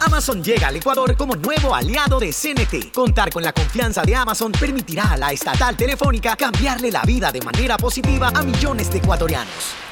Amazon 0.00 0.42
llega 0.42 0.68
al 0.68 0.76
Ecuador 0.76 1.16
como 1.16 1.36
nuevo 1.36 1.74
aliado 1.74 2.20
de 2.20 2.32
CNT. 2.32 2.92
Contar 2.92 3.30
con 3.30 3.42
la 3.42 3.52
confianza 3.52 4.02
de 4.02 4.14
Amazon 4.14 4.52
permitirá 4.52 5.12
a 5.12 5.16
la 5.16 5.32
estatal 5.32 5.76
telefónica 5.76 6.36
cambiarle 6.36 6.90
la 6.90 7.02
vida 7.02 7.32
de 7.32 7.40
manera 7.40 7.78
positiva 7.78 8.28
a 8.34 8.42
millones 8.42 8.90
de 8.90 8.98
ecuatorianos. 8.98 9.91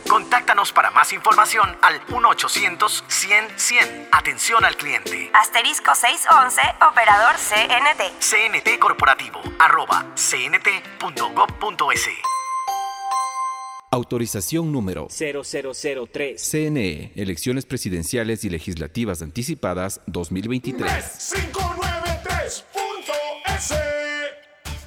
Contáctanos 0.11 0.71
para 0.73 0.91
más 0.91 1.13
información 1.13 1.77
al 1.81 2.05
1-800-100-100. 2.07 4.09
Atención 4.11 4.65
al 4.65 4.75
cliente. 4.75 5.31
Asterisco 5.33 5.95
611, 5.95 6.59
operador 6.85 7.37
CNT. 7.37 8.19
CNT 8.19 8.77
Corporativo, 8.77 9.39
arroba 9.57 10.05
cnt.gov.es. 10.15 12.09
Autorización 13.89 14.73
número 14.73 15.07
0003. 15.09 16.41
CNE, 16.41 17.13
Elecciones 17.15 17.65
Presidenciales 17.65 18.43
y 18.43 18.49
Legislativas 18.49 19.21
Anticipadas 19.21 20.01
2023. 20.07 21.35
593.es 21.53 24.00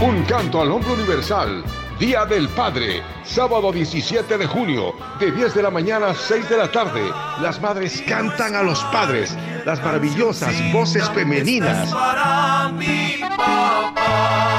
Un 0.00 0.24
canto 0.24 0.60
al 0.60 0.72
hombre 0.72 0.92
universal. 0.92 1.83
Día 1.98 2.24
del 2.24 2.48
Padre, 2.48 3.02
sábado 3.24 3.70
17 3.70 4.36
de 4.36 4.46
junio, 4.46 4.94
de 5.20 5.30
10 5.30 5.54
de 5.54 5.62
la 5.62 5.70
mañana 5.70 6.08
a 6.08 6.14
6 6.14 6.48
de 6.48 6.56
la 6.56 6.72
tarde. 6.72 7.08
Las 7.40 7.60
madres 7.60 8.02
cantan 8.08 8.56
a 8.56 8.64
los 8.64 8.82
padres, 8.84 9.36
las 9.64 9.80
maravillosas 9.80 10.52
voces 10.72 11.08
femeninas. 11.10 11.94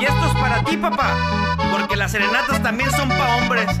Y 0.00 0.04
esto 0.04 0.26
es 0.26 0.34
para 0.34 0.62
ti, 0.62 0.76
papá, 0.76 1.56
porque 1.72 1.96
las 1.96 2.12
serenatas 2.12 2.62
también 2.62 2.90
son 2.92 3.08
para 3.08 3.36
hombres. 3.36 3.80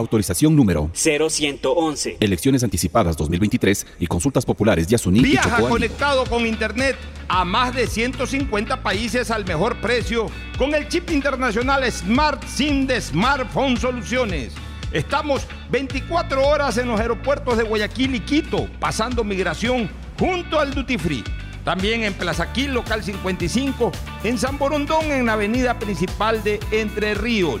Autorización 0.00 0.56
número 0.56 0.90
0111. 0.94 2.16
Elecciones 2.20 2.64
anticipadas 2.64 3.16
2023 3.16 3.86
y 4.00 4.06
consultas 4.06 4.44
populares 4.44 4.86
Yasuní 4.86 5.20
y 5.20 5.22
Viaja 5.22 5.60
conectado 5.68 6.24
con 6.24 6.46
Internet 6.46 6.96
a 7.28 7.44
más 7.44 7.74
de 7.74 7.86
150 7.86 8.82
países 8.82 9.30
al 9.30 9.44
mejor 9.44 9.76
precio 9.80 10.26
con 10.58 10.74
el 10.74 10.88
chip 10.88 11.10
internacional 11.10 11.90
Smart 11.92 12.42
SIM 12.44 12.86
de 12.86 13.00
Smartphone 13.00 13.76
Soluciones. 13.76 14.52
Estamos 14.92 15.46
24 15.70 16.44
horas 16.44 16.76
en 16.78 16.88
los 16.88 16.98
aeropuertos 16.98 17.56
de 17.56 17.62
Guayaquil 17.62 18.16
y 18.16 18.20
Quito, 18.20 18.68
pasando 18.80 19.22
migración 19.22 19.88
junto 20.18 20.58
al 20.58 20.74
Duty 20.74 20.98
Free. 20.98 21.24
También 21.64 22.02
en 22.02 22.14
Plaza 22.14 22.52
Quil, 22.52 22.72
local 22.72 23.04
55, 23.04 23.92
en 24.24 24.38
San 24.38 24.58
Borondón, 24.58 25.12
en 25.12 25.26
la 25.26 25.34
avenida 25.34 25.78
principal 25.78 26.42
de 26.42 26.58
Entre 26.72 27.14
Ríos. 27.14 27.60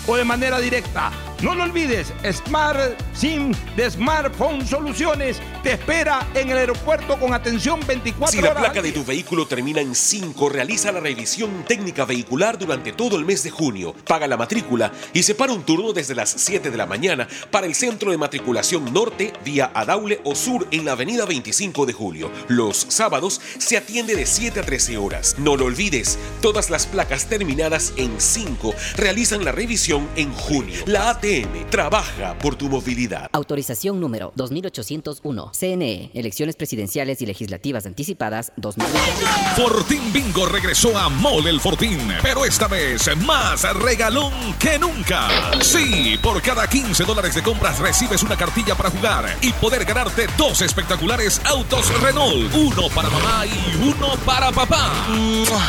o 0.07 0.15
de 0.15 0.23
manera 0.23 0.59
directa. 0.59 1.11
No 1.41 1.55
lo 1.55 1.63
olvides, 1.63 2.13
Smart 2.31 2.79
SIM 3.15 3.51
de 3.75 3.89
Smartphone 3.89 4.67
Soluciones 4.67 5.41
te 5.63 5.71
espera 5.73 6.27
en 6.35 6.51
el 6.51 6.57
aeropuerto 6.57 7.17
con 7.19 7.33
atención 7.33 7.79
24 7.87 8.31
Si 8.31 8.41
la 8.43 8.51
horas. 8.51 8.63
placa 8.65 8.81
de 8.83 8.91
tu 8.91 9.03
vehículo 9.03 9.47
termina 9.47 9.81
en 9.81 9.95
5, 9.95 10.49
realiza 10.49 10.91
la 10.91 10.99
revisión 10.99 11.65
técnica 11.67 12.05
vehicular 12.05 12.59
durante 12.59 12.91
todo 12.93 13.17
el 13.17 13.25
mes 13.25 13.41
de 13.43 13.49
junio. 13.49 13.95
Paga 14.05 14.27
la 14.27 14.37
matrícula 14.37 14.91
y 15.13 15.23
separa 15.23 15.51
un 15.51 15.63
turno 15.63 15.93
desde 15.93 16.13
las 16.13 16.29
7 16.29 16.69
de 16.69 16.77
la 16.77 16.85
mañana 16.85 17.27
para 17.49 17.65
el 17.65 17.73
centro 17.73 18.11
de 18.11 18.19
matriculación 18.19 18.93
norte 18.93 19.33
vía 19.43 19.71
Adaule 19.73 20.21
o 20.23 20.35
sur 20.35 20.67
en 20.69 20.85
la 20.85 20.91
avenida 20.91 21.25
25 21.25 21.87
de 21.87 21.93
julio. 21.93 22.31
Los 22.49 22.85
sábados 22.89 23.41
se 23.57 23.77
atiende 23.77 24.15
de 24.15 24.27
7 24.27 24.59
a 24.59 24.63
13 24.63 24.97
horas. 24.97 25.35
No 25.39 25.55
lo 25.57 25.65
olvides, 25.65 26.19
todas 26.39 26.69
las 26.69 26.85
placas 26.85 27.25
terminadas 27.25 27.93
en 27.97 28.21
5 28.21 28.75
realizan 28.97 29.43
la 29.43 29.51
revisión 29.51 30.00
en 30.15 30.33
junio. 30.33 30.81
La 30.85 31.09
ATM 31.11 31.69
trabaja 31.69 32.37
por 32.37 32.55
tu 32.55 32.69
movilidad. 32.69 33.29
Autorización 33.33 33.99
número 33.99 34.31
2801. 34.35 35.51
CNE. 35.57 36.11
Elecciones 36.13 36.55
presidenciales 36.55 37.21
y 37.21 37.25
legislativas 37.25 37.85
anticipadas 37.85 38.51
2020. 38.57 39.01
Fortín 39.55 40.13
Bingo 40.13 40.45
regresó 40.45 40.97
a 40.97 41.09
Mole 41.09 41.49
el 41.49 41.59
Fortín, 41.59 41.99
pero 42.21 42.45
esta 42.45 42.67
vez 42.67 43.09
más 43.25 43.63
regalón 43.75 44.33
que 44.59 44.77
nunca. 44.79 45.29
Sí, 45.61 46.17
por 46.21 46.41
cada 46.41 46.67
15 46.67 47.03
dólares 47.03 47.35
de 47.35 47.43
compras 47.43 47.79
recibes 47.79 48.23
una 48.23 48.37
cartilla 48.37 48.75
para 48.75 48.89
jugar 48.89 49.37
y 49.41 49.51
poder 49.53 49.85
ganarte 49.85 50.27
dos 50.37 50.61
espectaculares 50.61 51.41
autos 51.45 51.89
Renault, 52.01 52.53
uno 52.53 52.89
para 52.93 53.09
mamá 53.09 53.45
y 53.45 53.75
uno 53.83 54.15
para 54.25 54.51
papá. 54.51 54.91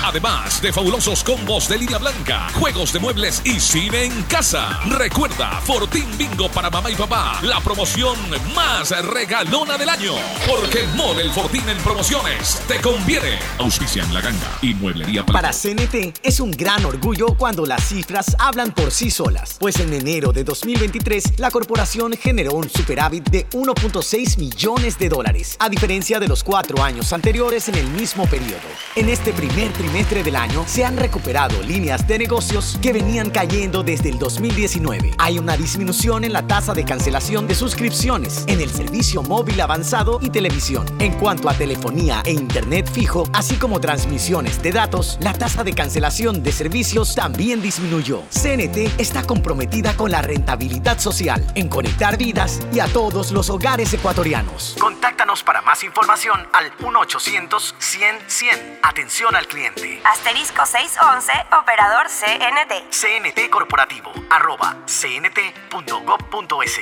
Además 0.04 0.60
de 0.62 0.72
fabulosos 0.72 1.22
combos 1.24 1.68
de 1.68 1.78
línea 1.78 1.98
blanca, 1.98 2.48
juegos 2.54 2.92
de 2.92 3.00
muebles 3.00 3.42
y 3.44 3.60
cine 3.60 4.06
en 4.12 4.22
casa. 4.24 4.80
Recuerda, 4.98 5.60
Fortín 5.62 6.06
Bingo 6.18 6.48
para 6.50 6.70
mamá 6.70 6.90
y 6.90 6.94
papá, 6.94 7.40
la 7.42 7.60
promoción 7.60 8.16
más 8.54 8.90
regalona 9.06 9.78
del 9.78 9.88
año. 9.88 10.12
Porque 10.46 10.86
Mole 10.96 11.22
el 11.22 11.30
Fortín 11.30 11.66
en 11.68 11.78
promociones 11.78 12.62
te 12.68 12.80
conviene. 12.80 13.38
Auspicia 13.58 14.02
en 14.02 14.12
la 14.12 14.20
ganga 14.20 14.58
y 14.60 14.74
mueblería 14.74 15.24
Para 15.24 15.50
CNT 15.50 16.18
es 16.22 16.40
un 16.40 16.50
gran 16.50 16.84
orgullo 16.84 17.34
cuando 17.36 17.64
las 17.64 17.84
cifras 17.88 18.36
hablan 18.38 18.72
por 18.72 18.90
sí 18.90 19.10
solas, 19.10 19.56
pues 19.58 19.80
en 19.80 19.92
enero 19.92 20.32
de 20.32 20.44
2023 20.44 21.38
la 21.38 21.50
corporación 21.50 22.12
generó 22.12 22.52
un 22.52 22.68
superávit 22.68 23.28
de 23.30 23.48
1.6 23.50 24.38
millones 24.38 24.98
de 24.98 25.08
dólares, 25.08 25.56
a 25.58 25.68
diferencia 25.68 26.20
de 26.20 26.28
los 26.28 26.44
cuatro 26.44 26.82
años 26.82 27.12
anteriores 27.12 27.68
en 27.68 27.76
el 27.76 27.88
mismo 27.88 28.26
periodo. 28.26 28.60
En 28.96 29.08
este 29.08 29.32
primer 29.32 29.72
trimestre 29.72 30.22
del 30.22 30.36
año 30.36 30.64
se 30.66 30.84
han 30.84 30.96
recuperado 30.96 31.62
líneas 31.62 32.06
de 32.06 32.18
negocios 32.18 32.78
que 32.82 32.92
venían 32.92 33.30
cayendo 33.30 33.82
desde 33.82 34.01
el 34.08 34.18
2019. 34.18 35.12
Hay 35.18 35.38
una 35.38 35.56
disminución 35.56 36.24
en 36.24 36.32
la 36.32 36.46
tasa 36.46 36.74
de 36.74 36.84
cancelación 36.84 37.46
de 37.46 37.54
suscripciones 37.54 38.44
en 38.48 38.60
el 38.60 38.70
servicio 38.70 39.22
móvil 39.22 39.60
avanzado 39.60 40.18
y 40.22 40.30
televisión. 40.30 40.86
En 40.98 41.12
cuanto 41.14 41.48
a 41.48 41.54
telefonía 41.54 42.22
e 42.24 42.32
internet 42.32 42.90
fijo, 42.90 43.24
así 43.32 43.56
como 43.56 43.80
transmisiones 43.80 44.62
de 44.62 44.72
datos, 44.72 45.18
la 45.20 45.32
tasa 45.32 45.64
de 45.64 45.72
cancelación 45.72 46.42
de 46.42 46.52
servicios 46.52 47.14
también 47.14 47.62
disminuyó. 47.62 48.22
CNT 48.30 48.98
está 48.98 49.22
comprometida 49.22 49.94
con 49.96 50.10
la 50.10 50.22
rentabilidad 50.22 50.98
social, 50.98 51.44
en 51.54 51.68
conectar 51.68 52.16
vidas 52.16 52.60
y 52.72 52.80
a 52.80 52.88
todos 52.88 53.30
los 53.32 53.50
hogares 53.50 53.92
ecuatorianos. 53.92 54.76
Contáctanos 54.80 55.42
para 55.42 55.60
más 55.62 55.84
información 55.84 56.48
al 56.52 56.76
1-800-100-100. 56.78 58.78
Atención 58.82 59.36
al 59.36 59.46
cliente. 59.46 60.00
Asterisco 60.04 60.64
611, 60.66 61.32
operador 61.60 62.06
CNT. 62.08 62.90
CNT 62.90 63.50
Corporativo, 63.50 63.91
arroba 64.30 64.84
cnt.gov.es. 64.86 66.78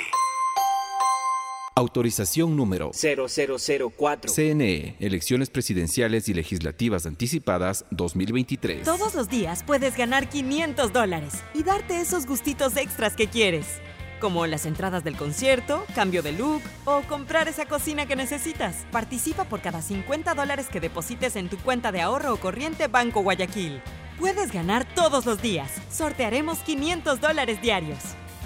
Autorización 1.76 2.56
número 2.56 2.90
0004. 2.92 4.32
CNE, 4.32 4.96
Elecciones 5.00 5.48
Presidenciales 5.48 6.28
y 6.28 6.34
Legislativas 6.34 7.06
Anticipadas 7.06 7.86
2023. 7.90 8.82
Todos 8.82 9.14
los 9.14 9.28
días 9.28 9.62
puedes 9.62 9.96
ganar 9.96 10.28
500 10.28 10.92
dólares 10.92 11.42
y 11.54 11.62
darte 11.62 12.00
esos 12.00 12.26
gustitos 12.26 12.76
extras 12.76 13.16
que 13.16 13.28
quieres. 13.28 13.80
Como 14.20 14.46
las 14.46 14.66
entradas 14.66 15.02
del 15.04 15.16
concierto, 15.16 15.82
cambio 15.94 16.22
de 16.22 16.32
look 16.32 16.60
o 16.84 17.00
comprar 17.08 17.48
esa 17.48 17.64
cocina 17.64 18.04
que 18.04 18.16
necesitas. 18.16 18.84
Participa 18.92 19.44
por 19.44 19.62
cada 19.62 19.80
50 19.80 20.34
dólares 20.34 20.66
que 20.70 20.80
deposites 20.80 21.36
en 21.36 21.48
tu 21.48 21.56
cuenta 21.56 21.90
de 21.92 22.02
ahorro 22.02 22.34
o 22.34 22.36
corriente 22.36 22.88
Banco 22.88 23.22
Guayaquil. 23.22 23.80
Puedes 24.20 24.52
ganar 24.52 24.86
todos 24.94 25.24
los 25.24 25.40
días. 25.40 25.72
Sortearemos 25.90 26.58
500 26.58 27.22
dólares 27.22 27.62
diarios. 27.62 27.98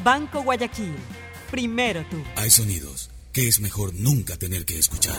Banco 0.04 0.40
Guayaquil. 0.44 0.94
Primero 1.50 2.04
tú. 2.08 2.16
Hay 2.36 2.48
sonidos 2.50 3.10
que 3.32 3.48
es 3.48 3.58
mejor 3.58 3.92
nunca 3.92 4.36
tener 4.36 4.64
que 4.64 4.78
escuchar. 4.78 5.16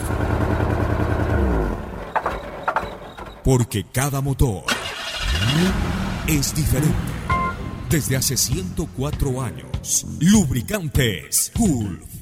Porque 3.44 3.84
cada 3.92 4.22
motor 4.22 4.64
es 6.26 6.54
diferente. 6.54 6.96
Desde 7.90 8.16
hace 8.16 8.38
104 8.38 9.42
años, 9.42 10.06
Lubricantes 10.20 11.52
Gulf 11.54 12.02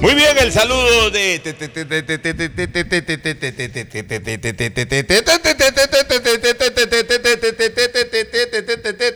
Muy 0.00 0.14
bien, 0.14 0.36
el 0.38 0.52
saludo 0.52 1.10
de 1.10 1.40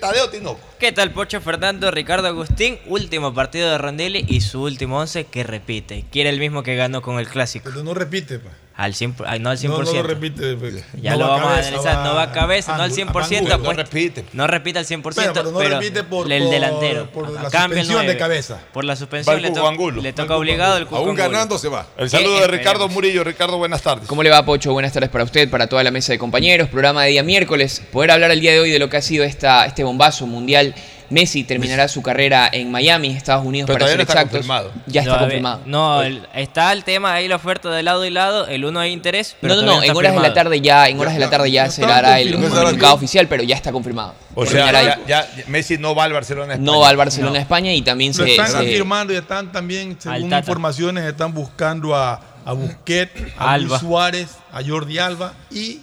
Tadeo 0.01 0.31
Tinoco. 0.31 0.61
¿Qué 0.79 0.93
tal, 0.93 1.13
Pocho 1.13 1.41
Fernando? 1.41 1.91
Ricardo 1.91 2.29
Agustín, 2.29 2.79
último 2.87 3.35
partido 3.35 3.71
de 3.71 3.79
Rondelli 3.79 4.25
y 4.27 4.41
su 4.41 4.63
último 4.63 4.99
once 4.99 5.25
que 5.25 5.43
repite. 5.45 6.05
Quiere 6.11 6.31
el 6.31 6.39
mismo 6.39 6.63
que 6.63 6.75
ganó 6.77 7.03
con 7.03 7.19
el 7.19 7.29
clásico. 7.29 7.69
Pero 7.71 7.83
no 7.85 7.93
repite, 7.95 8.39
pa. 8.39 8.51
Al 8.77 8.95
100, 8.95 9.17
ay, 9.27 9.41
no 9.41 9.51
al 9.51 9.59
100%. 9.59 9.69
No, 9.69 9.83
no 9.83 9.93
lo 9.93 10.03
repite. 10.05 10.57
pues. 10.57 10.83
Ya 11.03 11.11
No 11.11 11.19
lo 11.19 11.25
va 11.29 11.37
vamos 11.37 11.51
a 11.53 11.59
analizar. 11.59 11.97
va 11.99 12.05
no 12.05 12.15
va 12.15 12.23
a 12.23 12.33
cabeza, 12.33 12.79
no 12.79 12.83
al 12.83 12.91
a 12.91 12.95
100%. 12.95 13.37
Angulo. 13.53 13.59
pues, 13.59 13.77
No 13.77 13.83
repite. 13.83 14.25
No 14.33 14.47
repite 14.47 14.79
al 14.79 14.87
100%, 14.87 15.03
Pero, 15.03 15.33
pero, 15.35 15.53
pero 15.59 15.69
no 15.75 15.81
repite 15.81 16.03
por- 16.05 16.33
el 16.33 16.49
delantero. 16.49 17.11
por 17.11 17.29
la 17.29 17.51
Cambia 17.51 17.81
el 17.83 17.87
suspensión 17.87 17.99
de 18.01 18.05
9. 18.15 18.19
cabeza. 18.19 18.59
Por 18.73 18.85
la 18.87 18.97
suspensión 18.97 19.43
le, 19.43 19.49
el 19.49 19.53
to- 19.53 19.61
Cuco 19.61 19.69
Angulo. 19.71 19.97
le 19.97 20.03
Va 20.03 20.09
el 20.09 20.15
toca 20.15 20.35
obligado 20.35 20.77
el 20.79 20.83
Angulo. 20.85 20.89
Cuco 20.89 21.11
Aún 21.11 21.21
Angulo. 21.21 21.31
ganando 21.31 21.59
se 21.59 21.69
va. 21.69 21.89
El 21.99 22.09
saludo 22.09 22.41
de 22.41 22.47
Ricardo 22.47 22.89
Murillo. 22.89 23.23
Ricardo, 23.23 23.59
buenas 23.59 23.83
tardes. 23.83 24.09
¿Cómo 24.09 24.23
le 24.23 24.31
va, 24.31 24.47
Pocho? 24.47 24.73
Buenas 24.73 24.95
tardes 24.95 25.11
para 25.11 25.25
usted, 25.25 25.51
para 25.51 25.67
toda 25.67 25.85
la 25.85 25.91
mesa 25.91 26.13
de 26.15 26.19
compañeros. 26.19 26.40
Programa 26.71 27.03
de 27.05 27.11
día 27.11 27.23
miércoles. 27.23 27.83
Poder 27.93 28.11
hablar 28.13 28.31
el 28.31 28.41
día 28.41 28.53
de 28.53 28.61
hoy 28.61 28.71
de 28.71 28.79
lo 28.79 28.89
que 28.89 28.97
ha 28.97 29.03
sido 29.03 29.25
esta, 29.25 29.67
este 29.67 29.85
bombazo 29.85 30.27
mundial. 30.27 30.75
Messi 31.11 31.43
terminará 31.45 31.89
su 31.89 32.03
carrera 32.03 32.49
en 32.53 32.71
Miami, 32.71 33.09
Estados 33.09 33.45
Unidos, 33.45 33.67
Pero 33.67 33.81
para 33.81 33.89
ser 33.89 33.97
no 33.99 34.03
está 34.03 34.13
exactos. 34.15 34.39
confirmado. 34.39 34.73
Ya 34.87 35.03
está 35.03 35.19
confirmado. 35.19 35.61
No, 35.67 36.03
el- 36.03 36.27
está 36.35 36.73
el 36.73 36.85
tema 36.85 37.13
ahí, 37.15 37.27
la 37.29 37.37
oferta 37.37 37.69
de 37.71 37.83
lado 37.83 38.05
y 38.07 38.11
lado. 38.11 38.47
El 38.47 38.65
uno 38.65 38.79
hay 38.81 38.93
interés. 38.93 39.37
Pero 39.41 39.57
no, 39.57 39.63
no, 39.63 39.77
no, 39.77 39.83
en 39.83 39.95
horas 39.95 40.15
de 40.15 40.21
la 40.21 40.33
tarde 40.33 40.61
ya, 40.63 40.89
en 40.89 40.99
horas 40.99 41.13
de 41.15 41.21
la 41.21 41.29
tarde 41.29 41.51
ya 41.51 41.69
se 41.71 41.85
hará 41.85 42.21
el 42.21 42.33
comunicado 42.33 42.95
oficial, 42.95 43.27
pero 43.29 43.43
ya 43.43 43.57
está 43.57 43.71
confirmado. 43.73 44.15
O 44.35 44.47
sea, 44.47 44.73
ya, 44.73 44.99
ya 45.07 45.29
Messi 45.49 45.77
no 45.77 45.95
va 45.95 46.05
al 46.05 46.13
Barcelona. 46.15 46.55
España. 46.55 46.73
no 46.73 46.81
va 46.81 46.89
al 46.89 46.97
Barcelona 46.97 47.39
a 47.39 47.43
España 47.43 47.75
y 47.75 47.83
también 47.83 48.13
Lo 48.17 48.25
se, 48.25 48.31
están 48.31 48.47
se- 48.47 48.57
confirmando 48.57 49.13
y 49.13 49.17
están 49.17 49.53
también, 49.53 49.97
según 50.01 50.33
informaciones, 50.33 51.05
están 51.05 51.35
buscando 51.35 51.95
a, 51.95 52.19
a 52.47 52.53
Busquets, 52.53 53.13
a 53.37 53.53
Alba. 53.53 53.67
Luis 53.69 53.81
Suárez, 53.81 54.29
a 54.53 54.63
Jordi 54.67 54.99
Alba 54.99 55.35
y 55.51 55.81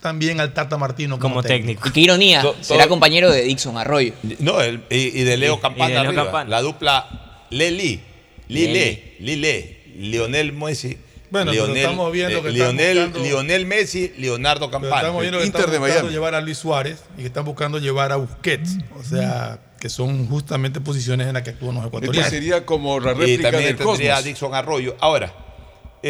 también 0.00 0.40
al 0.40 0.52
Tata 0.54 0.76
Martino 0.78 1.18
como, 1.18 1.36
Como 1.36 1.42
técnico. 1.42 1.88
y 1.88 1.92
qué 1.92 2.00
ironía, 2.00 2.42
To- 2.42 2.54
será 2.60 2.80
todo- 2.84 2.90
compañero 2.90 3.30
de 3.30 3.42
Dixon 3.42 3.76
Arroyo. 3.76 4.12
No, 4.38 4.60
el- 4.60 4.82
y, 4.90 5.20
y 5.20 5.24
de 5.24 5.36
Leo 5.36 5.56
Y- 5.56 5.60
Campana 5.60 5.86
y 5.90 5.92
de 5.94 6.00
Leo 6.00 6.08
arriba. 6.10 6.24
Campana. 6.24 6.50
La 6.50 6.62
dupla 6.62 7.46
Leli, 7.50 8.00
Lile, 8.48 9.14
Lile, 9.20 9.82
Lionel 9.96 10.52
Messi. 10.52 10.98
Bueno, 11.30 11.50
pero 11.50 11.64
Lionel, 11.66 11.82
estamos 11.82 12.12
viendo 12.12 12.42
que 12.42 12.48
están 12.50 12.76
Lionel, 12.76 12.98
buscando- 13.06 13.28
Lionel 13.28 13.66
Messi, 13.66 14.12
Leonardo 14.18 14.70
Campana. 14.70 14.96
estamos 14.96 15.20
viendo 15.20 15.38
que 15.40 15.46
Inter 15.46 15.60
están 15.62 15.72
de 15.72 15.78
buscando 15.78 16.02
Miami. 16.02 16.14
llevar 16.14 16.34
a 16.36 16.40
Luis 16.40 16.58
Suárez 16.58 17.02
y 17.16 17.20
que 17.22 17.26
están 17.26 17.44
buscando 17.44 17.78
llevar 17.78 18.12
a 18.12 18.16
Busquets. 18.16 18.76
O 18.98 19.02
sea, 19.02 19.58
que 19.80 19.88
son 19.88 20.28
justamente 20.28 20.80
posiciones 20.80 21.26
en 21.26 21.34
las 21.34 21.42
que 21.42 21.50
actúan 21.50 21.74
los 21.74 21.84
ecuatorianos. 21.86 22.30
sería 22.30 22.64
como 22.64 23.00
la 23.00 23.10
y 23.10 23.14
réplica 23.14 23.50
también 23.50 23.76
del 23.76 23.76
tendría 23.86 24.12
a 24.12 24.16
Cosmos. 24.18 24.24
Dixon 24.24 24.54
Arroyo. 24.54 24.96
Ahora, 25.00 25.32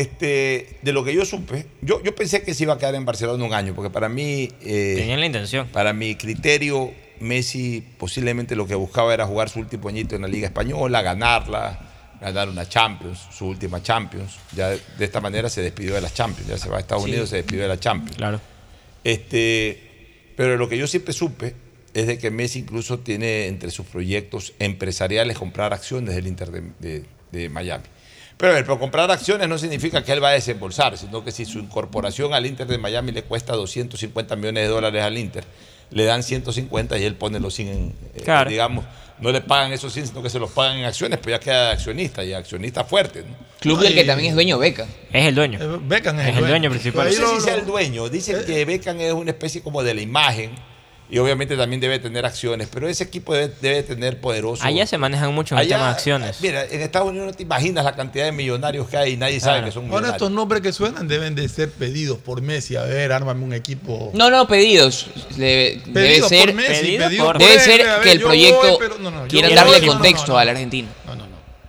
este, 0.00 0.78
de 0.82 0.92
lo 0.92 1.04
que 1.04 1.14
yo 1.14 1.24
supe, 1.24 1.66
yo, 1.80 2.02
yo 2.02 2.14
pensé 2.14 2.42
que 2.42 2.52
se 2.54 2.64
iba 2.64 2.74
a 2.74 2.78
quedar 2.78 2.94
en 2.94 3.04
Barcelona 3.04 3.42
un 3.44 3.54
año, 3.54 3.74
porque 3.74 3.90
para 3.90 4.08
mí, 4.08 4.48
eh, 4.60 4.94
Tenían 4.98 5.20
la 5.20 5.26
intención. 5.26 5.68
para 5.68 5.92
mi 5.92 6.14
criterio, 6.16 6.92
Messi 7.20 7.82
posiblemente 7.98 8.54
lo 8.56 8.66
que 8.66 8.74
buscaba 8.74 9.14
era 9.14 9.26
jugar 9.26 9.48
su 9.48 9.58
último 9.60 9.88
añito 9.88 10.14
en 10.16 10.22
la 10.22 10.28
Liga 10.28 10.46
Española, 10.48 11.00
ganarla, 11.00 12.16
ganar 12.20 12.48
una 12.50 12.68
Champions, 12.68 13.18
su 13.30 13.46
última 13.46 13.82
Champions. 13.82 14.36
Ya 14.54 14.68
de 14.70 14.80
esta 15.04 15.20
manera 15.20 15.48
se 15.48 15.62
despidió 15.62 15.94
de 15.94 16.00
las 16.02 16.12
Champions. 16.12 16.48
Ya 16.48 16.58
se 16.58 16.68
va 16.68 16.76
a 16.76 16.80
Estados 16.80 17.04
Sí. 17.04 17.10
Unidos, 17.10 17.30
se 17.30 17.36
despidió 17.36 17.62
de 17.62 17.68
la 17.68 17.80
Champions. 17.80 18.16
Claro. 18.18 18.40
Este, 19.04 19.80
pero 20.36 20.56
lo 20.58 20.68
que 20.68 20.76
yo 20.76 20.86
siempre 20.86 21.12
supe 21.14 21.54
es 21.94 22.06
de 22.06 22.18
que 22.18 22.30
Messi 22.30 22.58
incluso 22.58 22.98
tiene 22.98 23.46
entre 23.46 23.70
sus 23.70 23.86
proyectos 23.86 24.52
empresariales 24.58 25.38
comprar 25.38 25.72
acciones 25.72 26.14
del 26.14 26.26
Inter 26.26 26.50
de, 26.50 26.62
de- 26.80 27.04
de 27.32 27.48
Miami. 27.48 27.84
Pero 28.38 28.52
a 28.52 28.54
ver, 28.56 28.64
pero 28.64 28.78
comprar 28.78 29.10
acciones 29.10 29.48
no 29.48 29.56
significa 29.58 30.04
que 30.04 30.12
él 30.12 30.22
va 30.22 30.28
a 30.28 30.32
desembolsar, 30.32 30.98
sino 30.98 31.24
que 31.24 31.32
si 31.32 31.44
su 31.46 31.58
incorporación 31.58 32.34
al 32.34 32.44
Inter 32.44 32.66
de 32.66 32.76
Miami 32.78 33.12
le 33.12 33.22
cuesta 33.22 33.54
250 33.54 34.36
millones 34.36 34.64
de 34.64 34.68
dólares 34.68 35.02
al 35.02 35.16
Inter, 35.16 35.44
le 35.90 36.04
dan 36.04 36.22
150 36.22 36.98
y 36.98 37.04
él 37.04 37.14
pone 37.14 37.40
los 37.40 37.54
100 37.54 37.68
en, 37.68 37.94
eh, 38.14 38.22
Claro. 38.24 38.50
digamos, 38.50 38.84
no 39.20 39.32
le 39.32 39.40
pagan 39.40 39.72
esos 39.72 39.92
100, 39.94 40.08
sino 40.08 40.22
que 40.22 40.28
se 40.28 40.38
los 40.38 40.50
pagan 40.50 40.78
en 40.78 40.84
acciones, 40.84 41.18
pues 41.18 41.34
ya 41.34 41.40
queda 41.40 41.66
de 41.68 41.72
accionista 41.72 42.22
y 42.24 42.34
accionista 42.34 42.84
fuerte. 42.84 43.22
¿no? 43.22 43.34
Club 43.60 43.80
del 43.80 43.94
que 43.94 44.04
también 44.04 44.30
es 44.30 44.34
dueño 44.34 44.58
Beca. 44.58 44.86
Es 45.10 45.26
el 45.26 45.34
dueño. 45.34 45.80
Beckham 45.84 46.20
es 46.20 46.36
el 46.36 46.46
dueño 46.46 46.68
principal. 46.68 47.06
No 47.06 47.12
sé 47.12 47.36
si 47.36 47.40
sea 47.40 47.54
el 47.54 47.64
dueño. 47.64 48.08
Dicen 48.10 48.44
que 48.44 48.64
Beckham 48.66 49.00
es 49.00 49.12
una 49.14 49.30
especie 49.30 49.62
como 49.62 49.82
de 49.82 49.94
la 49.94 50.02
imagen 50.02 50.50
y 51.08 51.18
obviamente 51.18 51.56
también 51.56 51.80
debe 51.80 51.98
tener 51.98 52.26
acciones, 52.26 52.68
pero 52.72 52.88
ese 52.88 53.04
equipo 53.04 53.32
debe, 53.34 53.52
debe 53.60 53.82
tener 53.82 54.20
poderoso. 54.20 54.64
Allá 54.64 54.86
se 54.86 54.98
manejan 54.98 55.32
mucho 55.34 55.54
en 55.54 55.60
Allá, 55.60 55.76
tema 55.76 55.86
de 55.88 55.92
acciones. 55.92 56.40
Mira, 56.40 56.64
en 56.64 56.80
Estados 56.82 57.08
Unidos 57.10 57.26
no 57.28 57.32
te 57.34 57.42
imaginas 57.44 57.84
la 57.84 57.94
cantidad 57.94 58.24
de 58.24 58.32
millonarios 58.32 58.88
que 58.88 58.96
hay 58.96 59.12
y 59.12 59.16
nadie 59.16 59.38
sabe 59.40 59.64
que 59.64 59.70
son 59.70 59.84
Ahora 59.84 59.88
millonarios. 59.88 60.14
estos 60.16 60.30
nombres 60.32 60.62
que 60.62 60.72
suenan 60.72 61.06
deben 61.06 61.34
de 61.34 61.48
ser 61.48 61.70
pedidos 61.70 62.18
por 62.18 62.42
Messi. 62.42 62.76
A 62.76 62.82
ver, 62.82 63.12
ármame 63.12 63.44
un 63.44 63.52
equipo. 63.52 64.10
No, 64.14 64.30
no, 64.30 64.46
pedidos. 64.48 65.06
Debe, 65.36 65.80
debe 65.86 65.92
Pedido 66.08 66.28
ser, 66.28 66.46
por 66.46 66.54
Messi, 66.54 66.92
debe 66.92 67.04
pedido 67.04 67.24
por- 67.26 67.40
ser 67.42 67.82
A 67.88 67.94
ver, 67.98 68.02
que 68.02 68.12
el 68.12 68.20
proyecto 68.20 68.60
voy, 68.60 68.76
pero- 68.78 68.98
no, 68.98 69.10
no, 69.10 69.28
quiera 69.28 69.48
voy, 69.48 69.56
darle 69.56 69.80
no, 69.80 69.86
no, 69.86 69.92
contexto 69.92 70.32
no, 70.32 71.14
no. 71.14 71.25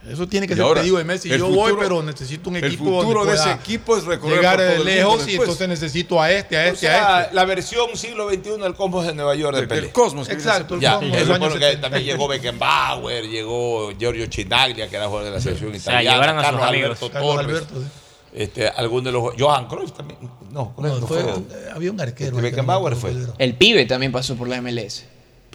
Eso 0.10 0.28
tiene 0.28 0.48
que 0.48 0.54
Y 0.54 0.56
ser 0.56 0.66
ahora, 0.66 0.82
pedido 0.82 0.98
de 0.98 1.04
Messi. 1.04 1.32
el 1.32 1.40
Yo 1.40 1.48
voy, 1.48 1.72
futuro- 1.72 1.80
pero 1.80 2.04
necesito 2.04 2.50
un 2.50 2.56
el 2.56 2.64
equipo 2.66 2.86
futuro 2.86 3.20
donde 3.26 3.34
de 3.34 3.40
ese 3.40 3.52
equipo 3.52 3.98
es 3.98 4.06
recorrer 4.06 4.38
llegar 4.38 4.56
por 4.58 4.66
todo 4.66 4.68
de 4.68 4.74
el 4.74 5.06
mundo 5.06 5.16
lejos 5.18 5.28
y 5.28 5.36
entonces 5.36 5.68
necesito 5.70 6.22
a 6.22 6.32
este, 6.32 6.58
a 6.58 6.62
O 6.62 6.64
este, 6.68 6.78
sea, 6.78 7.18
a 7.18 7.22
este. 7.24 7.36
la 7.36 7.46
versión 7.46 7.96
siglo 7.98 8.30
XXI 8.30 8.58
del 8.62 8.74
Cosmos 8.74 9.06
de 9.06 9.14
Nueva 9.14 9.36
York 9.36 9.58
de 9.58 9.68
Pelé. 9.68 9.92
Cosmos, 9.92 10.30
Exacto, 10.30 10.76
el 10.76 10.82
Ya, 10.82 10.94
Cosmos 10.96 11.10
eso 11.10 11.18
de 11.18 11.20
los 11.20 11.28
bueno 11.30 11.46
años 11.46 11.58
que 11.60 11.66
70. 11.66 11.82
también 11.82 12.06
llegó 12.06 12.28
Beckenbauer, 12.28 13.28
llegó 13.28 13.92
Giorgio 13.98 14.26
Chinaglia, 14.28 14.88
que 14.90 14.96
era 14.96 15.06
jugador 15.08 15.26
de 15.30 15.32
la 15.36 15.42
selección 15.42 15.72
sea, 15.72 16.02
italiana, 16.02 16.16
llevaron 16.16 16.38
a 16.38 16.42
sus 16.42 16.52
Carlos 16.52 16.68
amigos. 16.70 16.86
Alberto 17.02 17.10
Torres, 17.20 17.46
Alberto, 17.48 17.74
sí. 17.82 17.88
este, 18.34 18.68
algunos 18.70 19.06
de 19.06 19.12
los 19.12 19.34
Johan 19.38 19.68
Cruyff 19.68 19.92
también. 19.92 20.20
No, 20.52 20.74
No, 20.78 21.00
no, 21.00 21.06
fue- 21.08 21.22
fue. 21.22 21.32
eh, 21.34 21.70
había 21.76 21.92
un 21.92 22.00
arquero. 22.00 22.30
Este 22.38 22.42
Beckenbauer 22.42 22.96
fue. 22.96 23.14
El 23.38 23.56
pibe 23.56 23.86
también 23.86 24.12
pasó 24.14 24.36
por 24.36 24.48
la 24.48 24.58
MLS. 24.62 25.04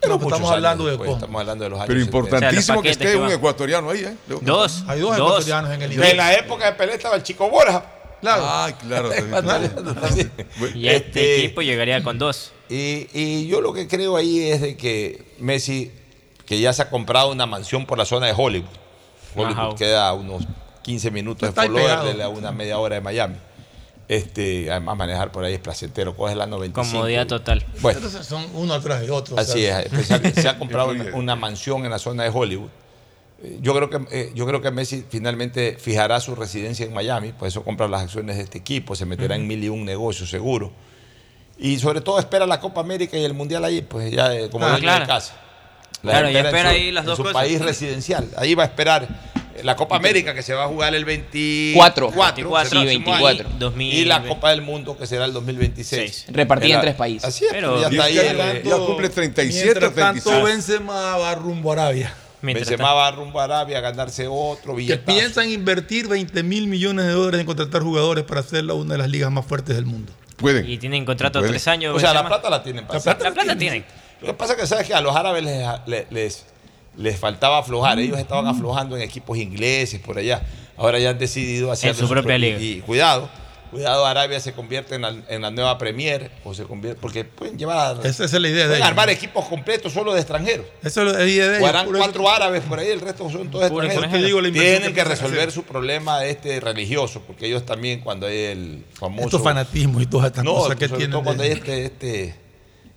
Pero 0.02 0.14
No, 0.14 0.18
muchos 0.18 0.32
estamos 0.32 0.50
hablando 0.52 0.84
de 0.84 0.90
después, 0.90 1.08
Cosmos. 1.08 1.22
Estamos 1.22 1.40
hablando 1.40 1.64
de 1.64 1.70
los 1.70 1.78
años 1.78 1.86
Pero 1.88 2.00
70. 2.00 2.18
importantísimo 2.18 2.78
O 2.78 2.82
sea, 2.82 2.82
que 2.82 2.90
esté 2.90 3.16
un 3.16 3.30
ecuatoriano 3.30 3.90
ahí, 3.90 4.00
¿eh? 4.04 4.16
Dos. 4.40 4.84
Hay 4.88 5.00
dos, 5.00 5.16
Dos. 5.16 5.28
ecuatorianos 5.48 5.70
en 5.72 5.82
el 5.82 6.02
en 6.02 6.16
la 6.16 6.34
época 6.34 6.66
de 6.66 6.72
Pelé 6.72 6.94
estaba 6.94 7.14
el 7.16 7.22
Chico 7.22 7.48
Borja. 7.48 7.84
Claro. 8.20 8.42
Ah. 8.44 8.70
Y 10.74 10.88
este 10.88 11.38
equipo 11.38 11.62
llegaría 11.62 12.02
con 12.02 12.18
dos. 12.18 12.52
Y, 12.68 13.08
y 13.12 13.46
yo 13.48 13.60
lo 13.60 13.72
que 13.72 13.86
creo 13.88 14.16
ahí 14.16 14.40
es 14.50 14.60
de 14.60 14.76
que 14.76 15.24
Messi, 15.38 15.90
que 16.46 16.58
ya 16.60 16.72
se 16.72 16.82
ha 16.82 16.90
comprado 16.90 17.30
una 17.30 17.46
mansión 17.46 17.86
por 17.86 17.98
la 17.98 18.04
zona 18.04 18.26
de 18.26 18.34
Hollywood. 18.36 18.68
Hollywood 19.34 19.58
Ajá. 19.58 19.74
queda 19.76 20.08
a 20.08 20.12
unos 20.14 20.44
15 20.82 21.10
minutos 21.10 21.54
de 21.54 21.60
ahí 21.60 21.66
Fort 21.68 21.78
pegado. 21.78 21.96
Lauderdale, 22.04 22.22
a 22.24 22.28
una 22.28 22.52
media 22.52 22.78
hora 22.78 22.94
de 22.96 23.00
Miami. 23.00 23.36
Este, 24.14 24.70
además 24.70 24.96
manejar 24.98 25.32
por 25.32 25.42
ahí 25.44 25.54
es 25.54 25.60
placentero, 25.60 26.14
coges 26.14 26.36
la 26.36 26.46
95. 26.46 26.96
Comodidad 26.98 27.26
total. 27.26 27.64
Bueno, 27.80 27.98
Entonces 28.00 28.26
son 28.26 28.44
uno 28.54 28.74
atrás 28.74 29.00
de 29.00 29.10
otro. 29.10 29.38
así 29.38 29.64
es. 29.64 29.86
especial- 29.86 30.34
se 30.34 30.48
ha 30.48 30.58
comprado 30.58 30.90
una, 30.90 31.14
una 31.14 31.36
mansión 31.36 31.84
en 31.84 31.90
la 31.90 31.98
zona 31.98 32.24
de 32.24 32.28
Hollywood. 32.28 32.68
Eh, 33.42 33.58
Yo 33.62 33.74
creo, 33.74 33.88
que, 33.88 34.00
eh, 34.10 34.32
yo 34.34 34.46
creo 34.46 34.60
que 34.60 34.70
Messi 34.70 35.04
finalmente 35.08 35.76
fijará 35.80 36.20
su 36.20 36.34
residencia 36.34 36.84
en 36.84 36.92
Miami, 36.92 37.32
por 37.32 37.48
eso 37.48 37.64
compra 37.64 37.88
las 37.88 38.02
acciones 38.02 38.36
de 38.36 38.42
este 38.42 38.58
equipo, 38.58 38.94
se 38.94 39.06
meterá 39.06 39.34
en 39.34 39.46
mil 39.46 39.64
y 39.64 39.68
un 39.70 39.84
negocios 39.84 40.28
seguro. 40.28 40.72
Y 41.58 41.78
sobre 41.78 42.00
todo 42.02 42.18
espera 42.18 42.46
la 42.46 42.60
Copa 42.60 42.80
América 42.82 43.16
y 43.16 43.24
el 43.24 43.34
Mundial 43.34 43.64
ahí, 43.64 43.80
pues 43.82 44.10
ya 44.12 44.34
eh, 44.34 44.50
como 44.50 44.66
Ah, 44.66 44.70
dueño 44.72 44.82
claro. 44.82 45.00
de 45.00 45.06
casa. 45.08 45.34
Claro, 46.02 46.28
y 46.30 46.36
en 46.36 46.44
espera 46.46 46.70
su- 46.70 46.76
ahí 46.76 46.90
las 46.92 47.02
en 47.04 47.06
dos 47.06 47.16
su 47.16 47.22
cosas. 47.22 47.34
país 47.40 47.60
residencial. 47.62 48.28
Ahí 48.36 48.54
va 48.54 48.64
a 48.64 48.66
esperar 48.66 49.08
la 49.62 49.76
Copa 49.76 49.96
América 49.96 50.34
que 50.34 50.42
se 50.42 50.54
va 50.54 50.64
a 50.64 50.68
jugar 50.68 50.94
el 50.94 51.04
24, 51.04 52.10
Cuatro. 52.12 52.50
será 52.64 52.82
el 52.82 52.88
Sí, 52.88 52.98
próximo 52.98 53.14
año, 53.14 53.24
24. 53.36 53.48
2000. 53.58 53.94
y 53.94 54.04
la 54.04 54.22
Copa 54.22 54.50
del 54.50 54.62
Mundo 54.62 54.96
que 54.96 55.06
será 55.06 55.24
el 55.24 55.32
2026. 55.32 56.26
Repartida 56.28 56.74
en 56.76 56.80
tres 56.80 56.94
países. 56.94 57.28
Así 57.28 57.44
es, 57.44 57.52
Pero- 57.52 57.80
ya 57.80 57.88
está 57.88 58.04
ahí. 58.04 58.14
Mientras 58.14 58.34
eh, 58.48 58.52
tanto, 58.62 58.68
ya 58.80 58.86
cumple 58.86 59.08
37, 59.08 59.64
Mientras 59.64 59.94
tanto, 59.94 60.22
36. 60.30 60.44
Benzema 60.44 61.16
va 61.16 61.34
rumbo 61.34 61.70
a 61.70 61.72
Arabia. 61.74 62.14
Mientras 62.40 62.68
Benzema 62.68 62.92
va 62.94 63.10
rumbo 63.12 63.40
a 63.40 63.44
Arabia 63.44 63.78
a 63.78 63.80
ganarse 63.80 64.26
otro 64.28 64.72
Que 64.74 64.78
billetazo. 64.82 65.16
piensan 65.18 65.48
invertir 65.50 66.08
20 66.08 66.42
mil 66.42 66.66
millones 66.66 67.06
de 67.06 67.12
dólares 67.12 67.40
en 67.40 67.46
contratar 67.46 67.82
jugadores 67.82 68.24
para 68.24 68.40
hacerla 68.40 68.74
una 68.74 68.94
de 68.94 68.98
las 68.98 69.08
ligas 69.08 69.30
más 69.30 69.46
fuertes 69.46 69.76
del 69.76 69.86
mundo. 69.86 70.12
Pueden. 70.36 70.68
Y 70.68 70.76
tienen 70.78 71.04
contrato 71.04 71.38
Puede. 71.38 71.52
tres 71.52 71.68
años. 71.68 71.94
O 71.96 72.00
sea, 72.00 72.12
la 72.12 72.26
plata 72.26 72.50
la 72.50 72.62
tienen. 72.64 72.84
para 72.86 72.98
La 72.98 73.02
plata 73.04 73.24
La 73.24 73.30
plata 73.32 73.56
tienen. 73.56 73.84
Lo 74.20 74.28
que 74.28 74.34
pasa 74.34 74.54
es 74.54 74.60
que 74.60 74.66
sabes 74.66 74.86
que 74.88 74.94
a 74.94 75.00
los 75.00 75.14
árabes 75.14 75.44
les, 75.44 75.66
les, 75.86 76.10
les- 76.10 76.46
les 76.96 77.18
faltaba 77.18 77.58
aflojar. 77.58 77.98
Ellos 77.98 78.18
estaban 78.18 78.46
aflojando 78.46 78.96
en 78.96 79.02
equipos 79.02 79.38
ingleses 79.38 80.00
por 80.00 80.18
allá. 80.18 80.42
Ahora 80.76 80.98
ya 80.98 81.10
han 81.10 81.18
decidido 81.18 81.70
hacer 81.72 81.94
su 81.94 82.08
propia 82.08 82.38
liga. 82.38 82.58
Y, 82.60 82.80
cuidado, 82.80 83.28
cuidado, 83.70 84.04
Arabia 84.04 84.38
se 84.40 84.52
convierte 84.52 84.96
en 84.96 85.02
la, 85.02 85.14
en 85.28 85.40
la 85.42 85.50
nueva 85.50 85.78
Premier 85.78 86.30
o 86.44 86.52
se 86.54 86.64
convierte 86.64 87.00
porque 87.00 87.24
pueden 87.24 87.58
llevar 87.58 87.98
Esa, 88.04 88.24
esa 88.24 88.36
es 88.36 88.42
la 88.42 88.48
idea 88.48 88.68
de 88.68 88.76
ellos. 88.76 88.86
armar 88.86 89.08
equipos 89.08 89.46
completos 89.46 89.92
solo 89.92 90.12
de 90.12 90.20
extranjeros. 90.20 90.66
Esa 90.82 91.02
es 91.02 91.12
la 91.12 91.24
idea 91.26 91.48
de 91.48 91.56
ellos. 91.58 91.68
harán 91.68 91.86
cuatro 91.90 92.28
árabes 92.28 92.62
por 92.64 92.78
ahí, 92.78 92.88
el 92.88 93.00
resto 93.00 93.30
son 93.30 93.50
todos 93.50 93.64
extranjeros. 93.64 94.04
extranjero. 94.04 94.52
Tienen 94.52 94.94
que 94.94 95.04
resolver 95.04 95.38
hacer. 95.40 95.52
su 95.52 95.62
problema 95.62 96.24
este 96.26 96.60
religioso, 96.60 97.22
porque 97.26 97.46
ellos 97.46 97.64
también 97.64 98.00
cuando 98.00 98.26
hay 98.26 98.38
el 98.38 98.84
famoso 98.92 99.26
Estos 99.28 99.42
fanatismos 99.42 100.02
y 100.02 100.06
todas 100.06 100.26
estas 100.26 100.44
no, 100.44 100.54
cosas 100.54 100.76
que 100.76 100.88
tienen. 100.88 101.10
todo 101.12 101.22
cuando 101.22 101.42
de- 101.42 101.48
hay 101.50 101.54
este, 101.54 101.84
este, 101.86 102.34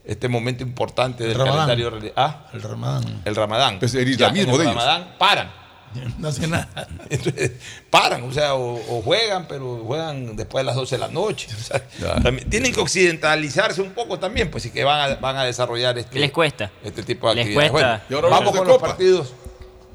este 0.05 0.27
momento 0.27 0.63
importante 0.63 1.23
El 1.23 1.29
del 1.29 1.39
Ramadán. 1.39 1.67
calendario 1.69 2.13
Ah, 2.15 2.47
El 2.53 2.61
Ramadán. 2.61 3.21
el 3.25 3.35
Ramadán. 3.35 3.79
Pues 3.79 3.93
el 3.95 4.05
Ya, 4.05 4.11
islamismo 4.11 4.53
en 4.55 4.61
el 4.61 4.65
de 4.67 4.71
ellos. 4.71 4.75
Ramadán 4.83 5.15
paran. 5.17 5.65
No 6.19 6.27
hace 6.27 6.45
nada. 6.47 6.67
Entonces, 7.09 7.51
paran, 7.89 8.23
o 8.23 8.31
sea, 8.33 8.55
o, 8.55 8.73
o 8.75 9.01
juegan, 9.01 9.47
pero 9.47 9.77
juegan 9.85 10.35
después 10.35 10.61
de 10.61 10.65
las 10.65 10.75
12 10.75 10.95
de 10.95 10.99
la 10.99 11.07
noche. 11.07 11.47
o 11.57 11.63
sea, 11.63 11.81
Ya. 11.99 12.15
también- 12.21 12.49
tienen 12.49 12.73
que 12.73 12.81
occidentalizarse 12.81 13.81
un 13.81 13.91
poco 13.91 14.19
también, 14.19 14.51
pues 14.51 14.63
sí 14.63 14.71
que 14.71 14.83
van 14.83 15.11
a, 15.11 15.15
van 15.15 15.37
a 15.37 15.43
desarrollar 15.45 15.97
este, 15.97 16.19
Les 16.19 16.31
cuesta. 16.31 16.69
este 16.83 17.01
tipo 17.03 17.29
de 17.29 17.35
Les 17.35 17.43
actividades. 17.45 17.71
cuesta. 17.71 18.03
Vamos 18.29 18.55
con 18.57 18.67
los 18.67 18.77
partidos. 18.77 19.33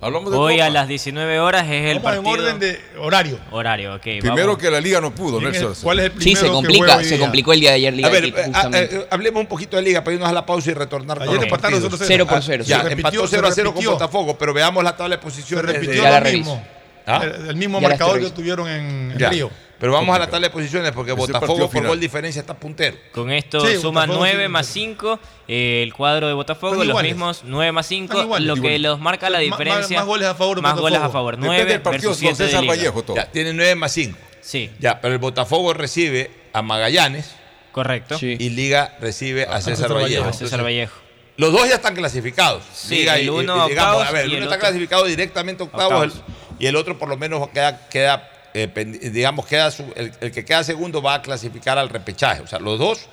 Hablamos 0.03 0.31
de 0.33 0.39
Hoy 0.39 0.55
Copa. 0.55 0.67
a 0.67 0.71
las 0.71 0.89
19 0.89 1.41
horas 1.41 1.65
es 1.65 1.85
el 1.91 1.99
Vamos 1.99 2.19
en 2.19 2.25
partido. 2.25 2.47
orden 2.47 2.59
de 2.59 2.81
horario. 2.99 3.39
Horario, 3.51 3.95
ok. 3.97 4.03
Primero 4.03 4.35
vamos. 4.47 4.59
que 4.59 4.71
la 4.71 4.81
liga 4.81 4.99
no 5.01 5.15
pudo, 5.15 5.39
¿Quién 5.39 5.55
es- 5.55 5.61
Nelson. 5.63 5.83
¿Cuál 5.83 5.99
es 5.99 6.05
el 6.07 6.13
Sí, 6.13 6.17
primero 6.19 6.41
se 6.41 6.47
que 6.47 6.53
complica, 6.53 7.05
se 7.05 7.19
complicó 7.19 7.53
el 7.53 7.61
día 7.61 7.71
de 7.71 7.77
ayer 7.77 7.93
Liga 7.95 8.09
A 8.09 8.11
ver, 8.11 8.25
eh, 8.25 8.35
ah, 8.55 8.71
eh, 8.73 9.07
hablemos 9.11 9.41
un 9.43 9.47
poquito 9.47 9.77
de 9.77 9.83
liga 9.83 10.03
para 10.03 10.15
irnos 10.15 10.29
a 10.29 10.33
la 10.33 10.47
pausa 10.47 10.71
y 10.71 10.75
retornar 10.75 11.21
Ayer 11.23 11.43
empataron 11.45 11.83
partidos. 11.83 12.01
0-0. 12.01 12.05
Cero 12.07 12.27
por 12.27 12.39
Ah, 12.39 12.43
cero. 12.43 12.65
Ya, 12.67 12.77
Se 12.79 12.83
repitió, 12.89 13.09
empató 13.11 13.27
se 13.29 13.37
0 13.37 13.47
a 13.49 13.53
0 13.53 13.69
con 13.69 13.75
repitió. 13.77 13.93
Botafogo, 13.93 14.39
pero 14.39 14.55
veamos 14.55 14.83
la 14.83 14.97
tabla 14.97 15.17
de 15.17 15.21
Se 15.21 15.25
posiciones. 15.29 15.67
repitió 15.75 16.03
lo 16.03 16.21
reviso. 16.21 16.37
mismo. 16.39 16.67
¿Ah? 17.07 17.21
El, 17.23 17.49
el 17.51 17.57
mismo 17.57 17.81
Ya 17.81 17.89
marcador 17.89 18.21
que 18.21 18.31
tuvieron 18.31 18.69
en, 18.69 19.13
en. 19.21 19.31
Río. 19.31 19.51
Pero 19.81 19.93
vamos 19.93 20.15
a 20.15 20.19
la 20.19 20.27
tabla 20.27 20.49
de 20.49 20.53
posiciones 20.53 20.93
porque 20.93 21.13
Ese 21.13 21.21
Botafogo 21.21 21.71
por 21.71 21.87
gol 21.87 21.99
diferencia 21.99 22.39
está 22.41 22.55
puntero. 22.55 22.97
Con 23.13 23.31
esto 23.33 23.67
Sí, 23.67 23.77
suma 23.81 24.03
Botafogo 24.03 24.19
9 24.27 24.43
sí, 24.45 24.49
más 24.51 24.67
sí. 24.67 24.73
5. 24.75 25.19
el 25.49 25.95
cuadro 25.95 26.29
de 26.29 26.35
Botafogo, 26.35 26.85
los 26.85 27.03
mismos 27.03 27.41
9 27.45 27.73
más 27.73 27.87
5. 27.87 28.13
Están 28.13 28.25
iguales. 28.27 28.47
Lo 28.47 28.55
que 28.55 28.59
Iguales. 28.61 28.81
los 28.83 29.01
marca 29.01 29.31
la 29.31 29.39
Más- 29.39 29.49
más- 29.49 29.59
diferencia. 29.59 29.99
más 29.99 30.07
goles 30.07 30.29
a 30.29 30.35
favor 30.35 30.57
de 30.57 30.63
Más 30.63 30.73
Botafogo. 30.73 30.89
goles 30.91 31.03
a 31.03 31.09
favor. 31.11 31.35
Depende 31.37 31.57
9 31.57 31.73
del 31.73 31.81
partido 31.83 32.11
versus 32.11 32.23
con 32.29 32.37
7 32.37 32.43
de 32.43 32.49
César 32.51 32.63
liga. 32.63 32.75
Vallejo 32.75 33.03
todo. 33.03 33.17
Ya, 33.17 33.27
tiene 33.33 33.53
9 33.55 33.75
más 33.75 33.93
5. 33.93 34.19
Sí, 34.43 34.71
Ya, 34.79 35.01
pero 35.01 35.15
el 35.15 35.19
Botafogo 35.19 35.73
recibe 35.75 36.31
a 36.53 36.61
Magallanes 36.63 37.31
correcto. 37.73 38.19
Sí. 38.19 38.37
y 38.39 38.51
Liga 38.51 38.97
recibe 39.01 39.45
a 39.45 39.59
César, 39.63 39.77
César 39.77 39.95
Vallejo. 39.95 40.23
Vallejo. 40.25 40.39
César 40.39 40.63
Vallejo. 40.63 40.95
Los 41.37 41.53
dos 41.53 41.67
ya 41.69 41.77
están 41.77 41.95
clasificados. 41.95 42.63
Sí, 42.75 42.97
Liga 42.97 43.19
el 43.19 43.31
uno 43.31 43.55
y- 43.57 43.59
y 43.59 43.63
a 43.63 43.67
digamos, 43.69 43.93
octavos 43.95 44.09
a 44.09 44.13
ver, 44.13 44.27
y 44.27 44.31
el 44.33 44.37
uno 44.37 44.43
está 44.45 44.57
otro- 44.57 44.69
clasificado 44.69 45.05
directamente 45.07 45.63
a 45.63 45.67
octavos, 45.67 45.85
Octavos. 46.05 46.23
el- 46.59 46.65
y 46.65 46.67
el 46.67 46.77
otro 46.77 46.99
por 46.99 47.09
lo 47.09 47.17
menos 47.17 47.49
queda, 47.49 47.89
queda 47.89 48.31
eh, 48.55 49.11
digamos, 49.13 49.47
el, 49.51 50.33
que 50.33 50.45
queda 50.45 50.65
segundo 50.65 51.03
va 51.03 51.15
a 51.15 51.23
clasificar 51.23 51.79
al 51.79 51.89
repechaje. 51.89 52.43
O 52.43 52.47
sea, 52.47 52.59
los 52.59 52.79
dos 52.79 53.09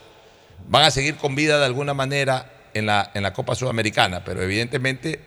van 0.67 0.83
a 0.83 0.91
seguir 0.91 1.15
con 1.15 1.35
vida 1.35 1.59
de 1.59 1.65
alguna 1.65 1.93
manera 1.93 2.51
en 2.73 2.85
la, 2.85 3.11
en 3.13 3.23
la 3.23 3.33
Copa 3.33 3.55
Sudamericana, 3.55 4.23
pero 4.23 4.41
evidentemente 4.41 5.19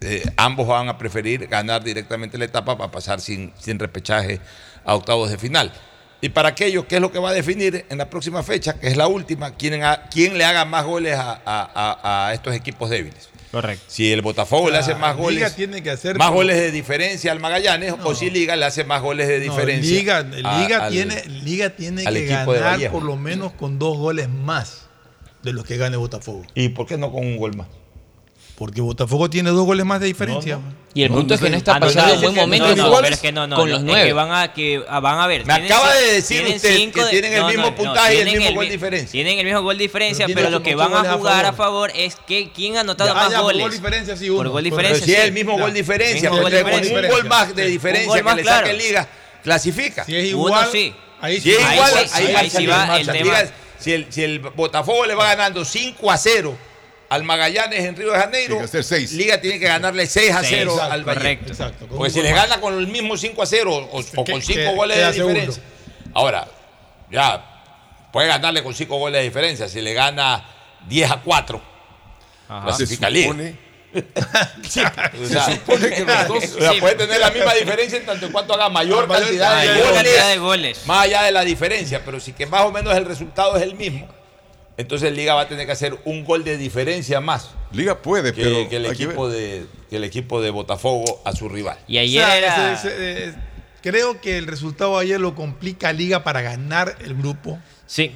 eh, 0.00 0.22
ambos 0.36 0.66
van 0.66 0.88
a 0.88 0.98
preferir 0.98 1.46
ganar 1.46 1.82
directamente 1.82 2.38
la 2.38 2.44
etapa 2.44 2.76
para 2.76 2.90
pasar 2.90 3.20
sin, 3.20 3.52
sin 3.58 3.78
repechaje 3.78 4.40
a 4.84 4.94
octavos 4.94 5.30
de 5.30 5.38
final. 5.38 5.72
Y 6.20 6.30
para 6.30 6.48
aquellos, 6.50 6.86
¿qué 6.86 6.96
es 6.96 7.00
lo 7.00 7.12
que 7.12 7.18
va 7.18 7.30
a 7.30 7.32
definir 7.34 7.84
en 7.90 7.98
la 7.98 8.08
próxima 8.08 8.42
fecha? 8.42 8.78
Que 8.80 8.88
es 8.88 8.96
la 8.96 9.06
última, 9.06 9.54
quién, 9.54 9.82
quién 10.10 10.38
le 10.38 10.44
haga 10.44 10.64
más 10.64 10.84
goles 10.84 11.14
a- 11.18 11.40
a 12.28 12.32
estos 12.32 12.54
equipos 12.54 12.88
débiles. 12.88 13.28
Correcto. 13.56 13.84
Si 13.88 14.12
el 14.12 14.20
Botafogo 14.20 14.68
le 14.68 14.76
hace 14.76 14.94
más 14.94 15.12
Liga 15.16 15.22
goles, 15.22 15.56
tiene 15.56 15.82
que 15.82 15.90
hacer 15.90 16.18
más 16.18 16.26
como- 16.28 16.40
goles 16.40 16.56
de 16.56 16.70
diferencia 16.70 17.32
al 17.32 17.40
Magallanes, 17.40 17.94
o 18.04 18.14
si 18.14 18.28
Liga 18.28 18.54
le 18.54 18.66
hace 18.66 18.84
más 18.84 19.00
goles 19.00 19.28
de 19.28 19.38
No, 19.38 19.44
diferencia. 19.44 19.96
Liga, 19.98 20.18
a- 20.18 20.60
Liga 20.60 20.84
al- 20.84 20.92
tiene, 20.92 21.24
Liga 21.42 21.70
tiene 21.70 22.04
al 22.06 22.12
que 22.14 22.26
ganar 22.26 22.90
por 22.90 23.02
lo 23.02 23.16
menos 23.16 23.52
con 23.52 23.78
dos 23.78 23.96
goles 23.96 24.28
más 24.28 24.82
de 25.42 25.54
los 25.54 25.64
que 25.64 25.78
gane 25.78 25.96
Botafogo. 25.96 26.42
¿Y 26.54 26.68
por 26.68 26.86
qué 26.86 26.98
no 26.98 27.10
con 27.10 27.24
un 27.24 27.38
gol 27.38 27.56
más? 27.56 27.68
Porque 28.56 28.80
Botafogo 28.80 29.28
tiene 29.28 29.50
dos 29.50 29.66
goles 29.66 29.84
más 29.84 30.00
de 30.00 30.06
diferencia. 30.06 30.58
Y 30.94 31.02
el 31.02 31.10
No, 31.10 31.16
punto 31.16 31.28
no 31.28 31.34
es 31.34 31.40
que 31.42 31.50
no 31.50 31.56
está 31.58 31.76
Ah, 31.76 31.80
pasando 31.80 32.14
un 32.14 32.20
buen 32.22 32.34
momento 32.34 32.68
con- 32.68 32.76
no, 32.78 32.96
pero 33.02 33.14
es 33.14 33.20
que 33.20 33.30
no, 33.30 33.46
no, 33.46 33.56
con 33.56 33.66
no, 33.66 33.70
los 33.72 33.80
es 33.80 33.84
nueve. 33.84 34.06
que 34.06 34.12
van 34.14 34.32
a, 34.32 34.52
que 34.54 34.82
ah, 34.88 34.98
van 35.00 35.18
a 35.18 35.26
ver. 35.26 35.44
Me 35.44 35.52
acaba 35.52 35.92
de 35.94 36.12
decir 36.14 36.42
usted 36.46 36.90
que 36.90 37.04
de- 37.04 37.10
tienen 37.10 37.34
el 37.34 37.44
mismo 37.44 37.64
no, 37.64 37.68
no, 37.70 37.74
puntaje 37.76 38.14
y 38.14 38.18
el 38.20 38.38
mismo 38.38 38.54
gol 38.54 38.64
mi- 38.64 38.70
diferencia. 38.70 39.10
Tienen 39.12 39.38
el 39.38 39.44
mismo 39.44 39.60
gol 39.60 39.76
diferencia, 39.76 40.26
Pero 40.26 40.48
lo 40.48 40.62
que 40.62 40.74
van 40.74 40.90
a 40.94 40.96
goles 40.96 41.10
a 41.12 41.16
jugar 41.18 41.44
a 41.44 41.52
favor. 41.52 41.92
es 41.94 42.16
que 42.26 42.50
quién 42.50 42.78
ha 42.78 42.80
anotado 42.80 43.10
Ya, 43.10 43.14
más 43.14 43.30
ya, 43.30 43.36
por 43.36 43.44
goles. 43.44 43.60
gol 43.60 43.72
diferencia, 43.72 44.16
sí, 44.16 44.28
Por 44.30 44.40
uno. 44.40 44.50
gol 44.52 44.62
Pero 44.62 44.74
diferencia. 44.76 45.04
Pero 45.04 45.04
si 45.06 45.12
es 45.12 45.18
sí. 45.20 45.26
el 45.26 45.32
mismo 45.34 45.58
gol 45.58 45.74
diferencia, 45.74 46.30
gol 46.30 46.40
con 46.40 46.74
un 46.86 47.08
gol 47.10 47.24
más 47.26 47.54
de 47.54 47.66
diferencia 47.66 48.22
gol 48.22 48.36
que 48.36 48.42
le 48.42 48.44
saque. 48.48 48.72
Liga, 48.72 49.08
clasifica. 49.44 50.04
Si 50.06 50.16
es 50.16 50.24
igual, 50.28 50.66
sí. 50.72 50.94
ahí 51.20 51.40
Si 51.42 51.52
es 51.52 51.62
Ahí 51.62 51.74
igual, 51.76 52.50
sí, 52.50 52.66
va 52.66 52.98
el 52.98 53.06
tema. 53.06 53.40
El, 53.84 54.06
si 54.10 54.22
el 54.24 54.38
Botafogo 54.40 55.04
le 55.04 55.14
va 55.14 55.26
ganando 55.26 55.62
5 55.62 56.10
a 56.10 56.16
0 56.16 56.56
al 57.08 57.22
Magallanes 57.24 57.84
en 57.84 57.94
Río 57.96 58.12
de 58.12 58.18
Janeiro, 58.18 58.54
Tiene 58.54 58.62
que 58.62 58.68
ser 58.72 58.84
seis. 58.84 59.12
Liga 59.12 59.40
tiene 59.40 59.58
que 59.60 59.66
ganarle 59.66 60.06
6 60.06 60.32
a 60.32 60.40
Seis, 60.40 60.50
0 60.58 60.72
exacto, 60.72 60.92
al 60.92 61.04
Valle. 61.04 61.18
correcto. 61.18 61.52
Exacto. 61.52 61.86
Porque 61.86 62.10
si 62.10 62.20
le 62.22 62.32
gana 62.32 62.60
con 62.60 62.76
el 62.78 62.86
mismo 62.88 63.16
5 63.16 63.42
a 63.42 63.46
0 63.46 63.74
o, 63.92 63.98
o 64.00 64.24
con 64.24 64.42
5 64.42 64.44
que- 64.46 64.74
goles 64.74 64.96
de 64.96 65.12
diferencia. 65.12 65.62
Ahora, 66.14 66.48
ya 67.10 68.08
puede 68.12 68.28
ganarle 68.28 68.62
con 68.62 68.74
5 68.74 68.98
goles 68.98 69.18
de 69.20 69.24
diferencia. 69.24 69.68
Si 69.68 69.80
le 69.80 69.92
gana 69.94 70.44
10 70.88 71.10
a 71.10 71.20
4, 71.22 71.62
Ajá. 72.48 72.64
clasifica 72.66 73.06
Se 73.06 73.12
Liga. 73.12 73.28
supone- 73.28 73.66
Sí, 74.68 74.80
o 74.80 75.26
sea, 75.26 75.44
supone 75.46 75.88
que 75.90 76.04
los 76.04 76.28
dos- 76.28 76.44
o 76.56 76.60
sea, 76.60 76.72
Sí. 76.72 76.80
puede 76.80 76.96
tener 76.96 77.18
la 77.20 77.30
misma 77.30 77.54
diferencia 77.54 77.98
en 77.98 78.04
tanto 78.04 78.26
en 78.26 78.32
cuanto 78.32 78.52
haga 78.52 78.68
mayor 78.68 79.06
Mayor 79.06 79.22
cantidad 79.24 79.60
de 79.62 79.68
Mayor 79.68 79.78
goles, 79.86 79.94
cantidad 80.02 80.28
de 80.28 80.38
goles. 80.38 80.86
más 80.86 81.04
allá 81.04 81.22
de 81.22 81.32
la 81.32 81.42
diferencia, 81.44 82.02
pero 82.04 82.20
si 82.20 82.32
que 82.32 82.44
más 82.46 82.62
o 82.62 82.72
menos 82.72 82.94
el 82.96 83.04
resultado 83.06 83.56
es 83.56 83.62
el 83.62 83.74
mismo, 83.74 84.06
entonces 84.78 85.12
Liga 85.14 85.34
va 85.34 85.42
a 85.42 85.48
tener 85.48 85.66
que 85.66 85.72
hacer 85.72 85.98
un 86.04 86.24
gol 86.24 86.44
de 86.44 86.56
diferencia 86.58 87.20
más 87.20 87.50
Liga 87.72 88.00
puede, 88.02 88.32
que, 88.32 88.42
pero 88.42 88.68
que 88.68 88.76
el, 88.76 88.86
equipo 88.86 89.28
de, 89.28 89.66
que 89.90 89.96
el 89.96 90.04
equipo 90.04 90.40
de 90.40 90.50
Botafogo 90.50 91.20
a 91.24 91.32
su 91.32 91.48
rival. 91.48 91.78
Y 91.88 91.98
O 91.98 92.00
ayer 92.00 92.24
sea, 92.24 92.38
era... 92.38 92.72
ese- 92.74 92.88
ese- 92.92 93.28
eh, 93.28 93.34
creo 93.82 94.20
que 94.20 94.36
el 94.38 94.46
resultado 94.46 94.96
de 94.98 95.04
ayer 95.04 95.20
lo 95.20 95.34
complica 95.34 95.90
a 95.90 95.92
Liga 95.92 96.24
para 96.24 96.40
ganar 96.42 96.96
el 97.04 97.14
grupo 97.14 97.58
Sí. 97.86 98.10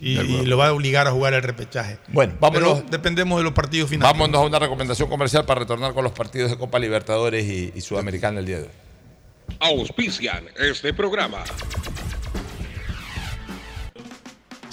y, 0.00 0.18
y 0.18 0.44
lo 0.44 0.56
va 0.58 0.68
a 0.68 0.72
obligar 0.72 1.06
a 1.06 1.12
jugar 1.12 1.34
el 1.34 1.42
repechaje. 1.42 1.98
Bueno, 2.08 2.32
Pero 2.40 2.52
vámonos, 2.52 2.90
dependemos 2.90 3.38
de 3.38 3.44
los 3.44 3.52
partidos 3.52 3.88
finales. 3.88 4.12
vámonos 4.12 4.40
a 4.42 4.44
una 4.44 4.58
recomendación 4.58 5.08
comercial 5.08 5.44
para 5.44 5.60
retornar 5.60 5.94
con 5.94 6.02
los 6.02 6.12
partidos 6.12 6.50
de 6.50 6.58
Copa 6.58 6.80
Libertadores 6.80 7.44
y, 7.44 7.72
y 7.76 7.80
Sudamericana 7.80 8.40
el 8.40 8.46
día 8.46 8.58
de 8.58 8.64
hoy. 8.64 8.70
Auspician 9.60 10.46
este 10.58 10.92
programa. 10.94 11.44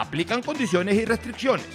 Aplican 0.00 0.42
condiciones 0.42 0.94
y 0.94 1.04
restricciones. 1.04 1.66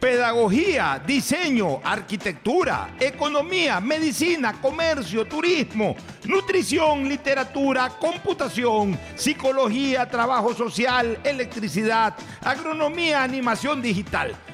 Pedagogía, 0.00 1.02
diseño, 1.06 1.80
arquitectura, 1.84 2.94
economía, 2.98 3.78
medicina, 3.78 4.54
comercio, 4.54 5.26
turismo, 5.26 5.94
nutrición, 6.24 7.06
literatura, 7.06 7.90
computación, 8.00 8.98
psicología, 9.14 10.08
trabajo 10.08 10.54
social, 10.54 11.18
electricidad, 11.22 12.14
agronomía, 12.40 13.22
animación 13.22 13.82
digital. 13.82 14.34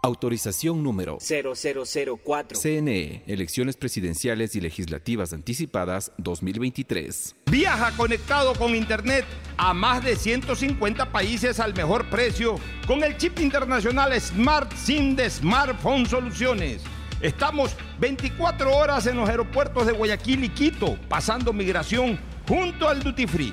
Autorización 0.00 0.84
número 0.84 1.18
0004. 1.20 2.56
CNE, 2.56 3.24
Elecciones 3.26 3.76
Presidenciales 3.76 4.54
y 4.54 4.60
Legislativas 4.60 5.32
Anticipadas 5.32 6.12
2023. 6.18 7.34
Viaja 7.46 7.90
conectado 7.96 8.54
con 8.54 8.76
Internet 8.76 9.24
a 9.56 9.74
más 9.74 10.04
de 10.04 10.14
150 10.14 11.10
países 11.10 11.58
al 11.58 11.74
mejor 11.74 12.08
precio 12.10 12.60
con 12.86 13.02
el 13.02 13.16
chip 13.16 13.40
internacional 13.40 14.18
Smart 14.20 14.72
SIM 14.74 15.16
de 15.16 15.28
Smartphone 15.28 16.06
Soluciones. 16.06 16.82
Estamos 17.20 17.74
24 17.98 18.72
horas 18.72 19.04
en 19.08 19.16
los 19.16 19.28
aeropuertos 19.28 19.84
de 19.84 19.94
Guayaquil 19.94 20.44
y 20.44 20.48
Quito, 20.50 20.96
pasando 21.08 21.52
migración 21.52 22.20
junto 22.46 22.88
al 22.88 23.02
Duty 23.02 23.26
Free. 23.26 23.52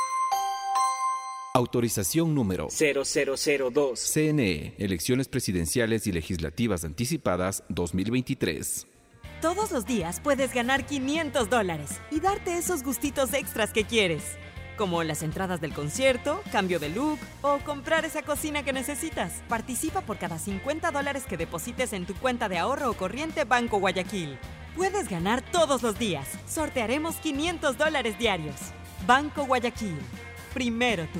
Autorización 1.53 2.33
número 2.33 2.69
0002. 2.69 3.99
CNE, 3.99 4.73
Elecciones 4.77 5.27
Presidenciales 5.27 6.07
y 6.07 6.13
Legislativas 6.13 6.85
Anticipadas 6.85 7.65
2023. 7.67 8.87
Todos 9.41 9.71
los 9.71 9.85
días 9.85 10.21
puedes 10.21 10.53
ganar 10.53 10.85
500 10.85 11.49
dólares 11.49 11.99
y 12.09 12.21
darte 12.21 12.57
esos 12.57 12.83
gustitos 12.83 13.33
extras 13.33 13.73
que 13.73 13.83
quieres, 13.83 14.23
como 14.77 15.03
las 15.03 15.23
entradas 15.23 15.59
del 15.59 15.73
concierto, 15.73 16.41
cambio 16.53 16.79
de 16.79 16.87
look 16.87 17.19
o 17.41 17.57
comprar 17.65 18.05
esa 18.05 18.21
cocina 18.21 18.63
que 18.63 18.71
necesitas. 18.71 19.43
Participa 19.49 19.99
por 19.99 20.17
cada 20.19 20.39
50 20.39 20.89
dólares 20.91 21.25
que 21.27 21.35
deposites 21.35 21.91
en 21.91 22.05
tu 22.05 22.13
cuenta 22.15 22.47
de 22.47 22.59
ahorro 22.59 22.91
o 22.91 22.93
corriente 22.93 23.43
Banco 23.43 23.77
Guayaquil. 23.77 24.37
Puedes 24.73 25.09
ganar 25.09 25.41
todos 25.51 25.83
los 25.83 25.99
días. 25.99 26.29
Sortearemos 26.47 27.15
500 27.15 27.77
dólares 27.77 28.17
diarios. 28.17 28.55
Banco 29.05 29.45
Guayaquil. 29.45 29.97
Primero 30.53 31.05
tú. 31.13 31.19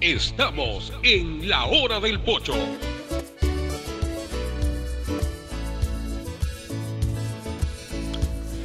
Estamos 0.00 0.94
en 1.02 1.46
la 1.46 1.66
hora 1.66 2.00
del 2.00 2.20
pocho. 2.20 2.54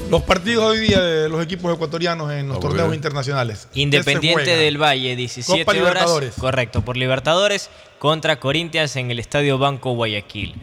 Los 0.10 0.22
partidos 0.22 0.64
hoy 0.64 0.80
día 0.80 1.02
de 1.02 1.28
los 1.28 1.44
equipos 1.44 1.74
ecuatorianos 1.74 2.32
en 2.32 2.48
los 2.48 2.58
Ah, 2.58 2.60
torneos 2.62 2.94
internacionales. 2.94 3.68
¿Qué 3.68 3.74
se 3.74 3.80
Independiente 3.82 4.56
del 4.56 4.82
Valle, 4.82 5.16
17 5.16 5.66
Copa 5.66 5.90
horas. 5.90 6.34
Correcto, 6.40 6.84
por 6.86 6.96
Libertadores 6.96 7.70
contra 8.00 8.40
Corinthians 8.40 8.96
en 8.96 9.10
el 9.10 9.20
Estadio 9.20 9.58
Banco 9.58 9.92
Guayaquil. 9.94 10.54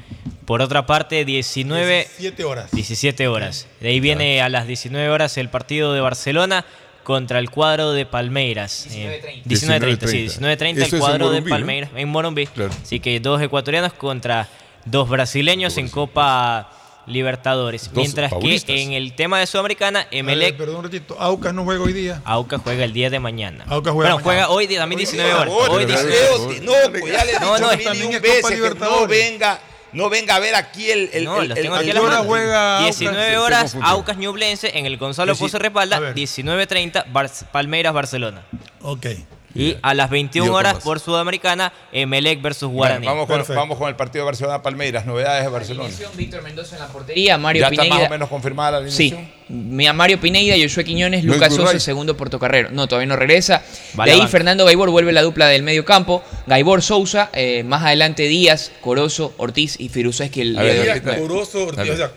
Por 0.46 0.62
otra 0.62 0.86
parte, 0.86 1.24
19 1.24 2.08
17 2.18 2.44
horas. 2.44 2.70
17 2.70 3.28
horas. 3.28 3.66
De 3.80 3.88
ahí 3.88 4.00
viene 4.00 4.40
a 4.42 4.48
las 4.48 4.66
19 4.66 5.08
horas 5.10 5.36
el 5.38 5.48
partido 5.48 5.92
de 5.92 6.00
Barcelona 6.00 6.64
contra 7.02 7.38
el 7.38 7.50
cuadro 7.50 7.92
de 7.92 8.06
Palmeiras. 8.06 8.86
19:30. 8.90 9.44
19.30, 9.44 10.06
sí, 10.06 10.26
19.30 10.40 10.82
Eso 10.82 10.96
el 10.96 11.00
cuadro 11.00 11.30
de 11.30 11.40
¿no? 11.40 11.48
Palmeiras 11.48 11.90
en 11.96 12.08
Morumbi. 12.08 12.46
Claro. 12.46 12.70
Así 12.82 13.00
que 13.00 13.18
dos 13.20 13.40
ecuatorianos 13.42 13.92
contra 13.92 14.48
dos 14.84 15.08
brasileños 15.08 15.76
en 15.78 15.88
Copa 15.88 16.70
Libertadores. 17.06 17.84
Dos 17.86 17.94
Mientras 17.94 18.30
paulistas. 18.30 18.66
que 18.74 18.80
en 18.82 18.92
el 18.92 19.14
tema 19.14 19.40
de 19.40 19.46
Sudamericana, 19.46 20.06
Emelec 20.12 20.56
perdón 20.56 20.76
un 20.76 20.84
ratito. 20.84 21.16
Aucas 21.18 21.52
no 21.52 21.64
juega 21.64 21.82
hoy 21.82 21.92
día. 21.92 22.22
Aucas 22.24 22.60
juega 22.62 22.84
el 22.84 22.92
día 22.92 23.10
de 23.10 23.18
mañana. 23.18 23.64
Aucas 23.68 23.92
juega 23.92 24.14
bueno, 24.14 24.16
mañana. 24.16 24.22
juega 24.22 24.48
hoy 24.50 24.66
día, 24.68 24.78
también 24.78 24.98
19 24.98 25.34
horas. 25.34 25.48
Hoy 25.52 25.84
pero 25.86 26.02
19 26.02 26.10
Leo, 26.10 26.48
te- 26.48 26.60
No, 26.60 26.72
pues 27.00 27.12
ya 27.12 27.24
le 27.24 27.32
he 27.32 27.40
No, 27.40 27.58
no, 27.58 27.72
es 27.72 27.84
Copa 27.84 28.20
veces 28.22 28.36
que 28.36 28.42
no 28.42 28.48
Libertadores. 28.54 29.08
venga, 29.08 29.54
no 29.54 29.71
venga 30.10 30.36
a 30.36 30.38
ver 30.38 30.54
aquí 30.54 30.90
el... 30.90 31.10
el 31.12 31.24
No, 31.24 31.40
el- 31.42 31.48
los 31.48 31.58
tengo 31.58 31.74
el- 31.76 31.80
aquí 31.82 31.90
a 31.90 32.00
¿A 32.00 32.10
la 32.10 32.16
juega 32.24 32.78
Aucas? 32.78 32.98
19 32.98 33.24
Se- 33.24 33.30
se 33.32 33.38
horas. 33.38 33.76
Aucas 33.82 34.16
Ñublense 34.16 34.78
en 34.78 34.86
el 34.86 34.96
Gonzalo 34.96 35.34
Pozo 35.36 35.58
Respalda, 35.58 35.98
ver. 36.00 36.14
19.30, 36.14 37.04
Bar- 37.12 37.30
Palmeiras 37.52 37.92
Barcelona. 37.92 38.42
Ok. 38.80 39.06
Y 39.54 39.76
a 39.82 39.92
las 39.92 40.08
21 40.08 40.44
Diego 40.46 40.56
horas 40.56 40.76
por 40.82 40.98
Sudamericana, 40.98 41.74
Emelec 41.92 42.40
versus 42.40 42.68
Bueno, 42.70 42.76
Guaraní. 42.76 43.06
vamos, 43.06 43.26
con, 43.26 43.36
Perfecto. 43.36 43.60
vamos 43.60 43.76
con 43.76 43.88
el 43.90 43.96
partido 43.96 44.24
de 44.24 44.26
Barcelona-Palmeiras, 44.26 45.04
novedades 45.04 45.44
de 45.44 45.50
Barcelona. 45.50 45.90
Víctor 46.14 46.42
Mendoza 46.42 46.76
en 46.76 46.80
la 46.82 46.88
portería, 46.88 47.36
Mario 47.36 47.60
¿Ya 47.60 47.68
está 47.68 47.84
más 47.84 48.06
o 48.06 48.08
menos 48.08 48.28
confirmada 48.30 48.80
la 48.80 48.90
Sí, 48.90 49.08
alineación? 49.12 49.20
Mi- 49.20 49.41
Mario 49.52 50.18
Pineida, 50.20 50.54
Josué 50.60 50.84
Quiñones, 50.84 51.24
¿No 51.24 51.32
es 51.32 51.36
Lucas 51.38 51.54
Sosa, 51.54 51.78
segundo 51.78 52.16
portocarrero. 52.16 52.70
No, 52.70 52.88
todavía 52.88 53.06
no 53.06 53.16
regresa. 53.16 53.62
De 53.94 54.10
ahí 54.10 54.18
banca. 54.18 54.28
Fernando 54.28 54.64
Gaibor 54.64 54.90
vuelve 54.90 55.12
la 55.12 55.20
dupla 55.22 55.46
del 55.48 55.62
medio 55.62 55.84
campo. 55.84 56.22
Gaibor 56.46 56.82
Sousa, 56.82 57.28
eh, 57.34 57.62
más 57.62 57.82
adelante 57.82 58.22
Díaz, 58.24 58.72
Corozo, 58.80 59.34
Ortiz 59.36 59.78
y 59.78 59.90
Firuza 59.90 60.28
que 60.30 60.40
el 60.42 60.54
Díaz, 60.56 61.02
Goroso, 61.18 61.64
Ortiz, 61.66 61.90
o 61.90 61.96
sea, 61.96 62.10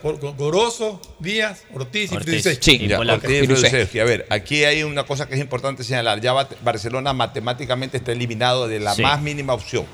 Díaz, 1.19 1.63
Ortiz 1.73 2.11
y. 2.11 2.17
Fidel 2.17 2.57
Sí, 2.61 2.87
Polanco. 2.95 3.27
Ortiz. 3.27 3.99
A 3.99 4.03
ver, 4.05 4.25
aquí 4.29 4.63
hay 4.63 4.83
una 4.83 5.03
cosa 5.03 5.27
que 5.27 5.35
es 5.35 5.41
importante 5.41 5.83
señalar. 5.83 6.21
Ya 6.21 6.33
Barcelona 6.63 7.13
matemáticamente 7.13 7.97
está 7.97 8.11
eliminado 8.11 8.67
de 8.67 8.79
la 8.79 8.93
Sí. 8.95 9.01
más 9.01 9.21
mínima 9.21 9.53
opción. 9.53 9.85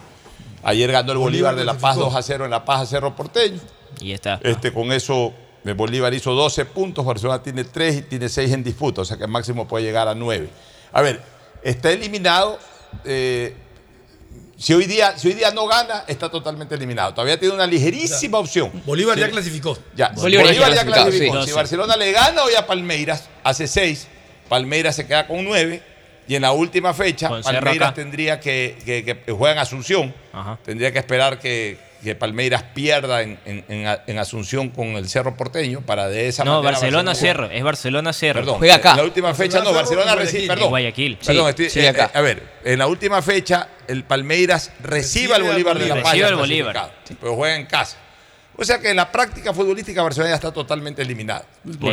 Ayer 0.63 0.91
ganó 0.91 1.11
el 1.13 1.17
Bolívar, 1.17 1.53
Bolívar 1.53 1.55
de 1.55 1.65
La 1.65 1.73
Paz 1.73 1.95
clasificó. 1.95 2.09
2 2.11 2.15
a 2.15 2.21
0 2.21 2.45
en 2.45 2.51
La 2.51 2.65
Paz 2.65 2.81
a 2.81 2.85
Cerro 2.85 3.15
Porteño. 3.15 3.59
Y 3.99 4.11
está. 4.11 4.39
Este, 4.43 4.71
con 4.71 4.91
eso, 4.91 5.33
Bolívar 5.63 6.13
hizo 6.13 6.33
12 6.33 6.65
puntos, 6.65 7.05
Barcelona 7.05 7.41
tiene 7.43 7.63
3 7.63 7.95
y 7.97 8.01
tiene 8.03 8.29
6 8.29 8.51
en 8.53 8.63
disputa, 8.63 9.01
o 9.01 9.05
sea 9.05 9.17
que 9.17 9.23
el 9.23 9.29
máximo 9.29 9.67
puede 9.67 9.83
llegar 9.85 10.07
a 10.07 10.15
9. 10.15 10.49
A 10.91 11.01
ver, 11.01 11.21
está 11.63 11.91
eliminado. 11.91 12.57
eh, 13.05 13.55
si, 14.57 14.73
hoy 14.73 14.85
día, 14.85 15.17
si 15.17 15.27
hoy 15.29 15.33
día 15.33 15.49
no 15.51 15.65
gana, 15.65 16.03
está 16.07 16.29
totalmente 16.29 16.75
eliminado. 16.75 17.13
Todavía 17.13 17.39
tiene 17.39 17.55
una 17.55 17.65
ligerísima 17.65 18.37
opción. 18.37 18.71
Bolívar 18.85 19.17
ya 19.17 19.29
clasificó. 19.29 19.75
Ya, 19.95 20.09
Bolívar 20.09 20.45
Bolívar, 20.45 20.73
ya 20.75 20.85
clasificó. 20.85 21.35
sí. 21.37 21.41
Si 21.43 21.49
Sí. 21.49 21.55
Barcelona 21.55 21.95
le 21.95 22.11
gana 22.11 22.43
hoy 22.43 22.53
a 22.55 22.67
Palmeiras, 22.67 23.27
hace 23.43 23.67
6, 23.67 24.07
Palmeiras 24.49 24.95
se 24.95 25.07
queda 25.07 25.25
con 25.27 25.43
9. 25.43 25.81
Y 26.27 26.35
en 26.35 26.43
la 26.43 26.51
última 26.51 26.93
fecha, 26.93 27.29
Palmeiras 27.29 27.93
tendría 27.95 28.39
que, 28.39 28.77
que, 28.85 29.03
que 29.03 29.31
juega 29.31 29.53
en 29.53 29.57
Asunción. 29.59 30.13
Ajá. 30.31 30.59
Tendría 30.63 30.91
que 30.93 30.99
esperar 30.99 31.39
que, 31.39 31.79
que 32.03 32.15
Palmeiras 32.15 32.63
pierda 32.73 33.21
en, 33.21 33.37
en- 33.45 33.63
en- 33.69 33.97
en 34.07 34.19
Asunción 34.19 34.69
con 34.69 34.87
el 34.95 35.07
Cerro 35.09 35.37
Porteño 35.37 35.81
para 35.81 36.07
de 36.07 36.27
esa 36.27 36.43
No, 36.43 36.55
manera. 36.55 36.71
Barcelona 36.71 37.15
Cerro, 37.15 37.49
es 37.51 37.63
Barcelona 37.63 38.13
Cerro. 38.13 38.39
Perdón, 38.41 38.63
En 38.63 38.97
la 38.97 39.03
última 39.03 39.33
fecha, 39.33 39.59
no, 39.61 39.73
Barcelona 39.73 40.15
recibe. 40.15 40.47
Perdón, 40.47 40.63
En 40.65 40.69
Guayaquil. 40.69 41.17
Perdón, 41.25 41.49
estoy- 41.49 41.65
eh, 41.67 41.89
eh, 41.95 42.07
a 42.13 42.21
ver, 42.21 42.43
en 42.63 42.79
la 42.79 42.87
última 42.87 43.21
fecha, 43.21 43.67
el 43.87 44.03
Palmeiras 44.03 44.71
recibe 44.83 45.35
al 45.35 45.43
Bolívar 45.43 45.77
de 45.77 45.87
la 45.87 45.95
Paz. 46.01 46.11
Recibe 46.11 46.27
al 46.27 46.35
Bolívar. 46.35 46.91
Pero 47.19 47.35
juega 47.35 47.55
en 47.55 47.65
casa. 47.65 47.97
O 48.57 48.65
sea 48.65 48.79
que 48.79 48.89
en 48.89 48.97
la 48.97 49.11
práctica 49.11 49.53
futbolística 49.53 50.03
Barcelona 50.03 50.31
ya 50.31 50.35
está 50.35 50.51
totalmente 50.51 51.01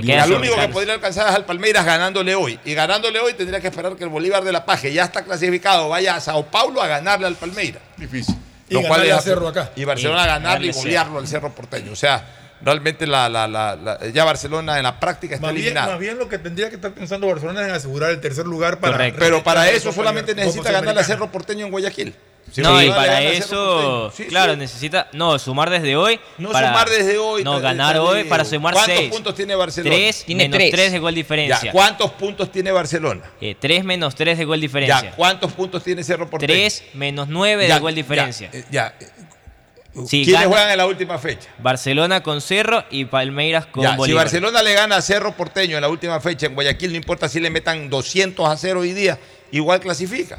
queda 0.02 0.24
al 0.24 0.32
único 0.32 0.56
que 0.56 0.68
podría 0.68 0.94
alcanzar 0.94 1.28
es 1.30 1.34
al 1.36 1.44
Palmeiras 1.46 1.84
ganándole 1.86 2.34
hoy. 2.34 2.58
Y 2.64 2.74
ganándole 2.74 3.20
hoy 3.20 3.32
tendría 3.34 3.60
que 3.60 3.68
esperar 3.68 3.94
que 3.96 4.04
el 4.04 4.10
Bolívar 4.10 4.42
de 4.44 4.52
la 4.52 4.66
Paz, 4.66 4.80
que 4.80 4.92
ya 4.92 5.04
está 5.04 5.22
clasificado, 5.24 5.88
vaya 5.88 6.16
a 6.16 6.20
Sao 6.20 6.44
Paulo 6.46 6.82
a 6.82 6.86
ganarle 6.88 7.26
al 7.26 7.36
Palmeiras. 7.36 7.80
Difícil. 7.96 8.34
Y 8.68 8.82
ganarle 8.82 9.12
a 9.12 9.20
Cerro 9.20 9.48
acá. 9.48 9.70
Y 9.76 9.84
Barcelona 9.84 10.24
Y 10.24 10.26
ganarle 10.26 10.66
y 10.68 10.70
golearlo 10.72 11.18
al 11.18 11.26
Cerro 11.28 11.50
Porteño. 11.54 11.92
O 11.92 11.96
sea, 11.96 12.24
realmente 12.62 13.06
la, 13.06 13.28
la- 13.28 13.46
la- 13.48 13.76
la- 13.76 14.06
ya 14.08 14.24
Barcelona 14.24 14.76
en 14.78 14.82
la 14.84 14.98
práctica 14.98 15.36
está 15.36 15.46
Más 15.46 15.54
bien, 15.54 15.66
eliminado. 15.66 15.90
más 15.92 16.00
bien 16.00 16.18
lo 16.18 16.28
que 16.28 16.38
tendría 16.38 16.68
que 16.68 16.74
estar 16.76 16.92
pensando 16.92 17.26
Barcelona 17.26 17.60
es 17.62 17.68
en 17.68 17.74
asegurar 17.74 18.10
el 18.10 18.20
tercer 18.20 18.46
lugar 18.46 18.78
para. 18.80 18.92
Correcto. 18.94 19.18
Pero 19.20 19.42
para 19.44 19.70
eso 19.70 19.92
solamente 19.92 20.34
necesita 20.34 20.58
Copa 20.62 20.72
ganarle 20.72 21.00
a 21.00 21.04
Sudamericana. 21.04 21.06
Cerro 21.26 21.32
Porteño 21.32 21.64
en 21.66 21.70
Guayaquil. 21.70 22.14
Si 22.50 22.62
no, 22.62 22.82
y 22.82 22.88
para 22.90 23.22
eso, 23.22 24.10
sí, 24.10 24.24
claro, 24.24 24.54
sí. 24.54 24.58
necesita, 24.58 25.08
no, 25.12 25.38
sumar 25.38 25.68
desde 25.70 25.96
hoy. 25.96 26.18
No 26.38 26.50
para- 26.50 26.68
sumar 26.68 26.88
desde 26.88 27.18
hoy. 27.18 27.44
No, 27.44 27.58
tra- 27.58 27.62
ganar 27.62 27.98
hoy 27.98 28.24
para 28.24 28.44
sumar 28.44 28.74
¿Cuántos 28.74 28.96
6. 28.96 29.10
puntos 29.10 29.34
tiene 29.34 29.54
Barcelona? 29.54 29.94
3 29.94 30.24
menos 30.28 30.58
3 30.70 30.92
de 30.92 30.98
gol 30.98 31.14
diferencia. 31.14 31.58
Ya, 31.62 31.72
¿Cuántos 31.72 32.10
puntos 32.12 32.50
tiene 32.50 32.72
Barcelona? 32.72 33.22
3 33.60 33.84
menos 33.84 34.14
3 34.14 34.38
de 34.38 34.44
gol 34.44 34.58
Ya, 34.58 34.62
diferencia. 34.62 35.12
¿cuántos 35.14 35.52
puntos 35.52 35.84
tiene 35.84 36.02
Cerro 36.02 36.28
Porteño? 36.30 36.52
3 36.52 36.84
menos 36.94 37.28
9 37.28 37.68
Ya, 37.68 37.74
de 37.74 37.80
gol 37.80 37.92
ya, 37.92 37.96
diferencia. 37.96 38.50
eh, 38.52 38.64
Ya. 38.70 38.94
Si 40.06 40.22
¿Quiénes 40.24 40.32
gana- 40.42 40.46
juegan 40.48 40.70
en 40.70 40.76
la 40.78 40.86
última 40.86 41.18
fecha? 41.18 41.48
Barcelona 41.58 42.22
con 42.22 42.40
Cerro 42.40 42.84
y 42.90 43.06
Palmeiras 43.06 43.66
con 43.66 43.82
Ya, 43.82 43.92
si 43.92 43.96
Bolívar. 43.96 44.24
Barcelona 44.26 44.62
le 44.62 44.74
gana 44.74 44.96
a 44.96 45.02
Cerro 45.02 45.32
Porteño 45.32 45.76
en 45.76 45.82
la 45.82 45.88
última 45.88 46.20
fecha 46.20 46.46
en 46.46 46.54
Guayaquil, 46.54 46.90
no 46.92 46.96
importa 46.96 47.28
si 47.28 47.40
le 47.40 47.50
metan 47.50 47.90
200 47.90 48.48
a 48.48 48.56
0 48.56 48.80
hoy 48.80 48.92
día, 48.92 49.18
igual 49.50 49.80
clasifica. 49.80 50.38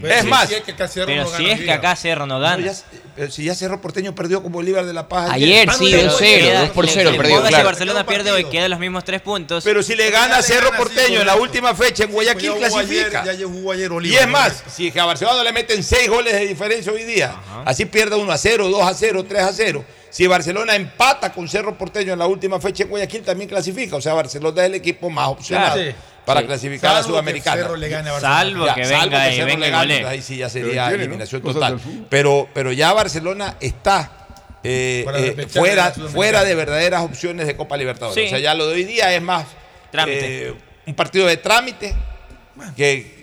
Pero 0.00 0.14
es 0.14 0.22
si- 0.22 0.26
más, 0.28 0.48
si 0.48 0.54
es 0.54 0.62
que 0.62 0.72
acá 0.72 0.86
Cerro 0.88 1.06
Pero 1.06 1.22
no 1.24 1.28
si 1.30 1.42
gana 1.42 1.54
es 1.54 1.60
que 1.60 1.72
acá 1.72 1.96
Cerro 1.96 2.26
no 2.26 2.38
gana. 2.40 2.56
No, 2.58 2.66
ya- 2.72 2.78
pero 3.16 3.30
si 3.32 3.44
ya 3.44 3.54
Cerro 3.54 3.80
Porteño 3.80 4.14
perdió 4.14 4.42
con 4.42 4.52
Bolívar 4.52 4.86
de 4.86 4.92
la 4.92 5.08
Paz. 5.08 5.30
Ayer, 5.32 5.68
Ah, 5.68 5.72
no, 5.72 5.78
sí, 5.78 5.90
ya- 5.90 6.02
2-0, 6.04 6.46
Queda- 6.46 6.60
2 6.60 6.70
por 6.70 6.84
le- 6.84 6.92
0 6.92 7.10
le 7.10 7.16
perdió, 7.16 7.46
Si. 7.46 7.52
Barcelona 7.62 8.06
pierde 8.06 8.30
hoy, 8.30 8.44
quedan 8.44 8.70
los 8.70 8.78
mismos 8.78 9.04
3 9.04 9.20
puntos. 9.20 9.64
Pero 9.64 9.82
si 9.82 9.96
le 9.96 10.10
gana 10.10 10.36
a 10.38 10.42
Cerro 10.42 10.70
Porteño 10.76 11.20
en 11.20 11.26
la 11.26 11.36
última 11.36 11.74
fecha 11.74 12.04
en 12.04 12.12
Guayaquil, 12.12 12.52
clasifica. 12.54 13.22
ayer- 13.22 13.38
ya 13.38 13.46
jugó 13.46 13.72
ayer 13.72 13.90
Y 14.04 14.14
es 14.14 14.26
¿no? 14.26 14.32
más, 14.32 14.62
si 14.72 14.96
a 14.98 15.04
Barcelona 15.04 15.42
le 15.42 15.52
meten 15.52 15.82
6 15.82 16.08
goles 16.08 16.34
de 16.34 16.46
diferencia 16.46 16.92
hoy 16.92 17.04
día, 17.04 17.34
así 17.64 17.84
pierde 17.86 18.16
1 18.16 18.30
a 18.32 18.38
0, 18.38 18.68
2 18.68 18.82
a 18.82 18.94
0, 18.94 19.24
3 19.28 19.42
a 19.42 19.52
0. 19.52 19.84
Si 20.08 20.26
Barcelona 20.26 20.74
empata 20.74 21.32
con 21.32 21.48
Cerro 21.48 21.78
Porteño 21.78 22.12
en 22.14 22.18
la 22.18 22.26
última 22.26 22.58
fecha 22.60 22.82
en 22.82 22.88
Guayaquil, 22.90 23.22
también 23.22 23.48
clasifica. 23.48 23.94
O 23.94 24.00
sea, 24.00 24.12
Barcelona 24.12 24.62
es 24.62 24.66
el 24.66 24.74
equipo 24.74 25.08
más 25.08 25.28
opcionado 25.28 25.74
Claro. 25.74 25.90
Sí. 25.90 25.96
Para 26.24 26.40
Sí. 26.40 26.46
clasificar 26.46 26.90
a 26.90 26.94
Salvo 26.94 27.06
que 27.06 27.10
Sudamericana. 27.12 27.62
Cerro 27.62 27.76
le 27.76 27.88
gane 27.88 28.10
a. 28.10 28.20
Salvo 28.20 28.66
que 28.74 28.80
venga 28.86 29.30
y 29.30 29.34
Cerro 29.36 29.46
venga 29.46 29.60
le 29.60 29.68
y 29.68 29.70
gane, 29.70 29.82
golee. 29.84 29.96
entonces 29.96 30.06
ahí 30.18 30.22
sí 30.22 30.36
ya 30.36 30.48
Pero 30.48 30.66
sería 30.66 30.82
tiene, 30.88 30.96
¿no? 30.98 31.02
eliminación 31.04 31.42
total. 31.42 31.80
Pero, 32.08 32.48
pero 32.54 32.72
ya 32.72 32.92
Barcelona 32.92 33.56
está 33.60 34.12
eh, 34.62 35.02
Para 35.06 35.18
eh, 35.18 35.46
fuera, 35.48 35.90
fuera 35.92 36.44
de 36.44 36.54
verdaderas 36.54 37.02
opciones 37.02 37.46
de 37.46 37.56
Copa 37.56 37.76
Libertadores. 37.76 38.14
Sí. 38.22 38.26
O 38.26 38.30
sea, 38.30 38.38
ya 38.38 38.54
lo 38.54 38.66
de 38.68 38.74
hoy 38.74 38.84
día 38.84 39.14
es 39.14 39.22
más 39.22 39.46
Trámite. 39.90 40.48
eh, 40.48 40.54
un 40.86 40.94
partido 40.94 41.26
de 41.26 41.36
trámite 41.38 41.94
que 42.76 43.19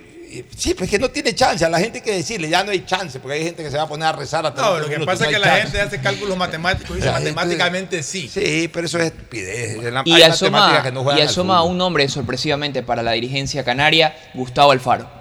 sí, 0.56 0.74
pues 0.74 0.90
que 0.90 1.00
no 1.00 1.10
tiene 1.10 1.34
chance. 1.36 1.64
A 1.66 1.70
la 1.70 1.80
gente 1.80 2.00
hay 2.00 2.04
que 2.04 2.14
decirle, 2.14 2.50
ya 2.50 2.64
no 2.64 2.72
hay 2.72 2.86
chance, 2.86 3.20
porque 3.20 3.38
hay 3.38 3.44
gente 3.44 3.64
que 3.64 3.72
se 3.72 3.78
va 3.78 3.84
a 3.84 3.88
poner 3.88 4.08
a 4.08 4.12
rezar 4.14 4.46
hasta 4.46 4.62
No, 4.62 4.80
lo 4.80 4.86
que 4.86 4.96
minutos, 4.98 5.06
pasa 5.14 5.26
es 5.26 5.30
que 5.32 5.40
la 5.40 5.48
chance. 5.48 5.62
gente 5.64 5.82
hace 5.82 6.02
cálculos 6.02 6.38
matemáticos 6.38 6.92
y 6.92 6.96
dice 7.00 7.12
matemáticamente 7.12 8.04
sí. 8.04 8.28
Sí, 8.28 8.70
pero 8.74 8.86
eso 8.88 8.98
es 9.00 9.06
estupidez. 9.06 9.84
La- 9.94 10.02
Y 10.06 10.14
hay 10.14 10.24
asoma, 10.24 10.60
matemáticas 10.60 10.84
que 10.86 10.92
no 10.92 11.18
y 11.18 11.22
asoma 11.22 11.58
fútbol. 11.60 11.72
un 11.72 11.78
nombre 11.78 12.10
sorpresivamente 12.10 12.84
para 12.84 13.04
la 13.04 13.12
dirigencia 13.12 13.64
canaria, 13.64 14.16
Gustavo 14.34 14.72
Alfaro. 14.72 15.18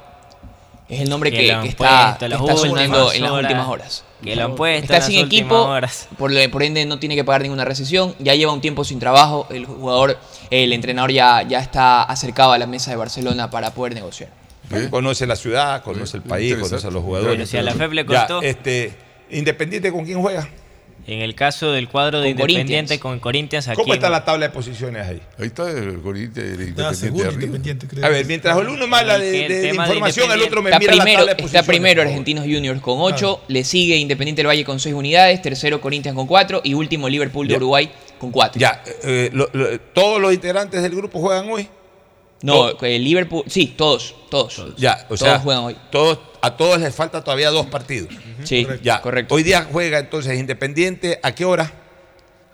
Es 0.89 1.01
el 1.01 1.09
nombre 1.11 1.33
Que 1.33 1.49
está, 1.49 2.17
que 2.19 2.27
está 2.27 2.57
sonando 2.57 3.13
en 3.13 3.23
las 3.23 3.33
últimas 3.33 3.67
horas. 3.67 4.05
Que 4.23 4.37
lo 4.37 4.45
han 4.45 4.55
puesto 4.55 4.85
Está 4.85 4.97
en 4.99 5.03
sin 5.13 5.27
equipo, 5.27 5.57
horas. 5.65 6.07
Por, 6.17 6.31
lo- 6.33 6.51
por 6.51 6.63
ende 6.63 6.85
no 6.87 6.99
tiene 7.01 7.17
que 7.17 7.25
pagar 7.25 7.43
ninguna 7.43 7.65
recesión, 7.65 8.15
ya 8.21 8.35
lleva 8.37 8.53
un 8.53 8.61
tiempo 8.61 8.85
sin 8.85 9.01
trabajo, 9.01 9.49
el 9.51 9.67
jugador, 9.67 10.17
el 10.49 10.73
entrenador 10.73 11.11
ya, 11.11 11.43
ya 11.43 11.59
está 11.59 12.03
acercado 12.05 12.53
a 12.53 12.59
la 12.59 12.67
mesa 12.69 12.93
de 12.93 12.97
Barcelona 12.99 13.51
para 13.51 13.73
poder 13.73 13.95
negociar. 13.95 14.31
Conoce 14.91 15.27
la 15.27 15.37
ciudad, 15.37 15.83
conoce 15.83 16.17
el 16.17 16.23
país, 16.23 16.55
conoce 16.57 16.87
a 16.87 16.91
los 16.91 17.03
jugadores. 17.03 17.35
Pero 17.37 17.47
si 17.47 17.57
a 17.57 17.63
la 17.63 17.73
FEP 17.75 17.93
le 17.93 18.03
Ya, 18.05 18.27
costó. 18.27 18.43
este, 18.43 18.93
Independiente, 19.31 19.91
¿con 19.91 20.05
quién 20.05 20.21
juega? 20.21 20.49
En 21.09 21.21
el 21.21 21.37
caso 21.37 21.71
del 21.71 21.89
cuadro 21.89 22.21
de 22.21 22.31
Con 22.33 22.41
Corinthians. 22.41 22.69
Independiente 22.69 23.01
con 23.01 23.21
Corinthians 23.21 23.69
aquí. 23.69 23.77
¿Cómo 23.81 23.95
está 23.95 24.07
en- 24.07 24.13
la 24.13 24.25
tabla 24.25 24.47
de 24.49 24.53
posiciones 24.53 25.07
ahí? 25.07 25.23
Ahí 25.39 25.47
está 25.47 25.71
el 25.71 26.01
Corinthians, 26.01 26.49
el 26.49 26.53
Independiente 26.55 26.95
segundo 26.97 27.23
arriba. 27.25 27.43
independiente, 27.45 27.87
creo. 27.87 28.05
A 28.05 28.09
ver, 28.09 28.27
mientras 28.27 28.57
el 28.59 28.69
uno 28.69 28.87
que- 28.89 29.15
el 29.15 29.21
de- 29.21 29.31
de 29.55 29.69
tema 29.69 29.85
de 29.85 29.89
información, 29.95 30.33
el 30.33 30.43
otro 30.43 30.63
me 30.63 30.71
Está 30.71 30.79
mira 30.81 30.95
la 30.97 31.03
primero, 31.05 31.19
tabla 31.27 31.35
de 31.35 31.43
está 31.45 31.63
primero. 31.63 32.03
Argentinos 32.03 32.45
Juniors 32.45 32.81
con 32.81 32.99
8, 33.01 33.41
le 33.47 33.63
sigue 33.63 33.97
Independiente 33.99 34.41
del 34.41 34.49
Valle 34.49 34.65
con 34.65 34.81
6 34.81 34.95
unidades, 34.97 35.41
tercero 35.43 35.81
Corinthians 35.81 36.17
con 36.17 36.27
4 36.27 36.61
y 36.65 36.75
último 36.75 37.09
Liverpool 37.09 37.47
de 37.47 37.53
Ya. 37.53 37.59
Uruguay 37.59 37.89
con 38.19 38.33
4. 38.33 38.59
Ya, 38.61 38.83
eh, 39.05 39.31
lo- 39.33 39.49
lo- 39.53 39.79
todos 39.93 40.21
los 40.21 40.33
integrantes 40.35 40.83
del 40.83 40.95
grupo 40.97 41.21
juegan 41.21 41.49
hoy. 41.51 41.69
No, 42.43 42.71
eh, 42.83 42.99
Liverpool, 42.99 43.45
sí, 43.47 43.75
todos, 43.77 44.15
todos. 44.31 44.75
Ya, 44.77 44.99
o 45.05 45.15
todos 45.17 45.21
sea, 45.21 45.39
juegan 45.39 45.65
hoy. 45.65 45.77
todos, 45.91 46.19
a 46.43 46.57
todos 46.57 46.79
les 46.81 46.95
falta 46.95 47.25
todavía 47.25 47.51
dos 47.51 47.67
partidos. 47.67 48.09
Sí, 48.45 48.67
Ya, 48.83 49.01
correcto. 49.01 49.35
Hoy 49.35 49.43
día 49.43 49.67
juega 49.71 49.99
entonces 49.99 50.39
Independiente, 50.39 51.19
¿a 51.23 51.33
qué 51.35 51.45
hora? 51.45 51.73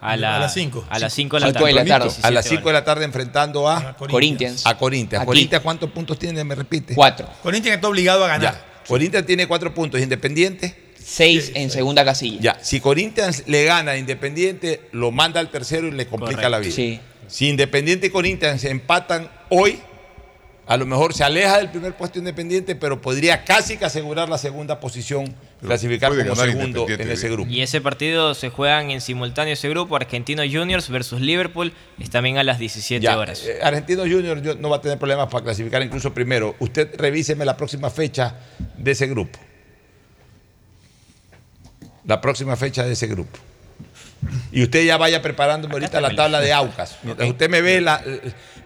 A, 0.00 0.16
la- 0.16 0.36
A 0.36 0.40
las 0.40 0.54
cinco. 0.54 0.84
A 0.90 0.98
las 0.98 1.12
5 1.12 1.36
de 1.36 1.40
la 1.40 1.46
Cinco 1.48 1.58
tarde. 1.60 1.68
de 1.68 1.74
la 1.74 1.84
tarde. 1.84 2.08
A 2.22 2.30
las 2.32 2.44
17 2.44 2.56
5 2.56 2.68
de 2.68 2.72
la 2.72 2.84
tarde 2.84 3.04
enfrentando 3.04 3.68
a, 3.68 3.96
Corinthians. 3.96 4.66
a 4.66 4.76
Corinthians. 4.76 5.20
Aquí. 5.22 5.26
¿Corinthians 5.26 5.62
cuántos 5.62 5.90
puntos 5.92 6.18
tiene? 6.18 6.42
Me 6.42 6.56
repite. 6.56 6.94
4. 6.96 7.28
Corinthians 7.42 7.76
está 7.76 7.86
obligado 7.88 8.24
a 8.24 8.28
ganar. 8.28 8.54
Ya. 8.54 8.64
Corinthians 8.88 9.24
tiene 9.26 9.46
cuatro 9.46 9.72
puntos. 9.72 10.00
Independiente. 10.00 10.74
6 10.98 11.52
en 11.54 11.70
segunda 11.70 12.04
casilla. 12.04 12.40
Ya. 12.40 12.58
Si 12.64 12.80
Corinthians 12.80 13.44
le 13.46 13.64
gana 13.64 13.92
a 13.92 13.96
Independiente, 13.96 14.80
lo 14.90 15.12
manda 15.12 15.38
al 15.38 15.50
tercero 15.50 15.86
y 15.86 15.92
le 15.92 16.06
complica 16.08 16.42
Correcto. 16.42 16.48
la 16.50 16.58
vida. 16.58 16.74
Sí. 16.74 17.00
Si 17.28 17.48
Independiente 17.48 18.08
y 18.08 18.10
Corinthians 18.10 18.60
se 18.60 18.70
empatan 18.70 19.30
hoy, 19.54 19.78
a 20.66 20.76
lo 20.76 20.86
mejor 20.86 21.12
se 21.12 21.24
aleja 21.24 21.58
del 21.58 21.70
primer 21.70 21.94
puesto 21.94 22.18
Independiente, 22.18 22.74
pero 22.76 23.00
podría 23.00 23.44
casi 23.44 23.76
que 23.76 23.84
asegurar 23.84 24.28
la 24.28 24.38
segunda 24.38 24.78
posición, 24.80 25.34
clasificar 25.60 26.16
como 26.16 26.36
segundo 26.36 26.86
en 26.88 27.10
ese 27.10 27.28
grupo. 27.28 27.50
Y 27.50 27.60
ese 27.62 27.80
partido 27.80 28.34
se 28.34 28.48
juegan 28.48 28.90
en 28.90 29.00
simultáneo 29.00 29.52
ese 29.54 29.68
grupo, 29.68 29.96
Argentinos 29.96 30.46
Juniors 30.50 30.88
versus 30.88 31.20
Liverpool, 31.20 31.72
es 31.98 32.10
también 32.10 32.38
a 32.38 32.44
las 32.44 32.58
17 32.58 33.02
Ya, 33.04 33.18
horas. 33.18 33.44
eh, 33.44 33.58
Argentino 33.62 34.02
Junior 34.02 34.40
yo- 34.40 34.54
no 34.54 34.70
va 34.70 34.76
a 34.76 34.80
tener 34.80 34.98
problemas 34.98 35.28
para 35.28 35.44
clasificar 35.44 35.82
incluso 35.82 36.14
primero. 36.14 36.54
Usted 36.60 36.94
revíseme 36.96 37.44
la 37.44 37.56
próxima 37.56 37.90
fecha 37.90 38.36
de 38.78 38.90
ese 38.92 39.06
grupo. 39.08 39.38
La 42.04 42.20
próxima 42.20 42.56
fecha 42.56 42.84
de 42.84 42.92
ese 42.92 43.06
grupo. 43.06 43.38
Y 44.52 44.62
usted 44.62 44.84
ya 44.84 44.96
vaya 44.96 45.20
preparándome 45.22 45.74
ahorita 45.74 46.00
la 46.00 46.14
tabla 46.14 46.40
de 46.40 46.52
Aucas. 46.52 46.98
Mientras 47.02 47.28
usted 47.28 47.48
me 47.50 47.60
ve 47.60 47.80
la. 47.80 48.02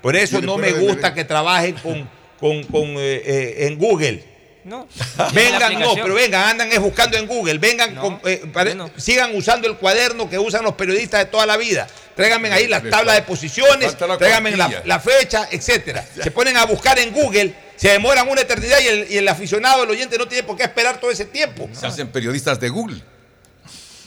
Por 0.06 0.14
eso 0.14 0.40
no 0.40 0.56
me 0.56 0.70
gusta 0.72 1.12
que 1.12 1.24
trabajen 1.24 1.74
con, 1.82 2.08
con, 2.38 2.62
con, 2.62 2.84
eh, 2.96 3.22
eh, 3.26 3.66
en 3.66 3.76
Google. 3.76 4.22
No. 4.62 4.86
Vengan, 5.34 5.80
no, 5.80 5.94
pero 5.96 6.14
vengan, 6.14 6.48
andan 6.50 6.70
es 6.70 6.78
buscando 6.78 7.16
en 7.16 7.26
Google, 7.26 7.58
vengan, 7.58 7.92
No, 7.92 8.00
con- 8.00 8.20
eh, 8.24 8.40
bueno. 8.52 8.88
sigan 8.96 9.34
usando 9.34 9.66
el 9.66 9.76
cuaderno 9.78 10.30
que 10.30 10.38
usan 10.38 10.62
los 10.62 10.74
periodistas 10.74 11.24
de 11.24 11.26
toda 11.26 11.44
la 11.44 11.56
vida. 11.56 11.88
Tráiganme 12.14 12.52
ahí 12.52 12.68
las 12.68 12.88
tablas 12.88 13.16
de 13.16 13.22
posiciones, 13.22 13.96
la 14.00 14.16
tráiganme 14.16 14.56
la 14.56 15.00
fecha, 15.00 15.48
etcétera. 15.50 16.04
Se 16.22 16.30
ponen 16.30 16.56
a 16.56 16.66
buscar 16.66 16.96
en 17.00 17.12
Google, 17.12 17.52
se 17.74 17.88
demoran 17.88 18.28
una 18.28 18.42
eternidad 18.42 18.78
y 18.78 18.86
el, 18.86 19.10
y 19.10 19.16
el 19.16 19.26
aficionado, 19.26 19.82
el 19.82 19.90
oyente 19.90 20.18
no 20.18 20.28
tiene 20.28 20.44
por 20.44 20.56
qué 20.56 20.62
esperar 20.62 21.00
todo 21.00 21.10
ese 21.10 21.24
tiempo. 21.24 21.68
Se 21.72 21.84
hacen 21.84 22.06
periodistas 22.06 22.60
de 22.60 22.68
Google. 22.68 23.02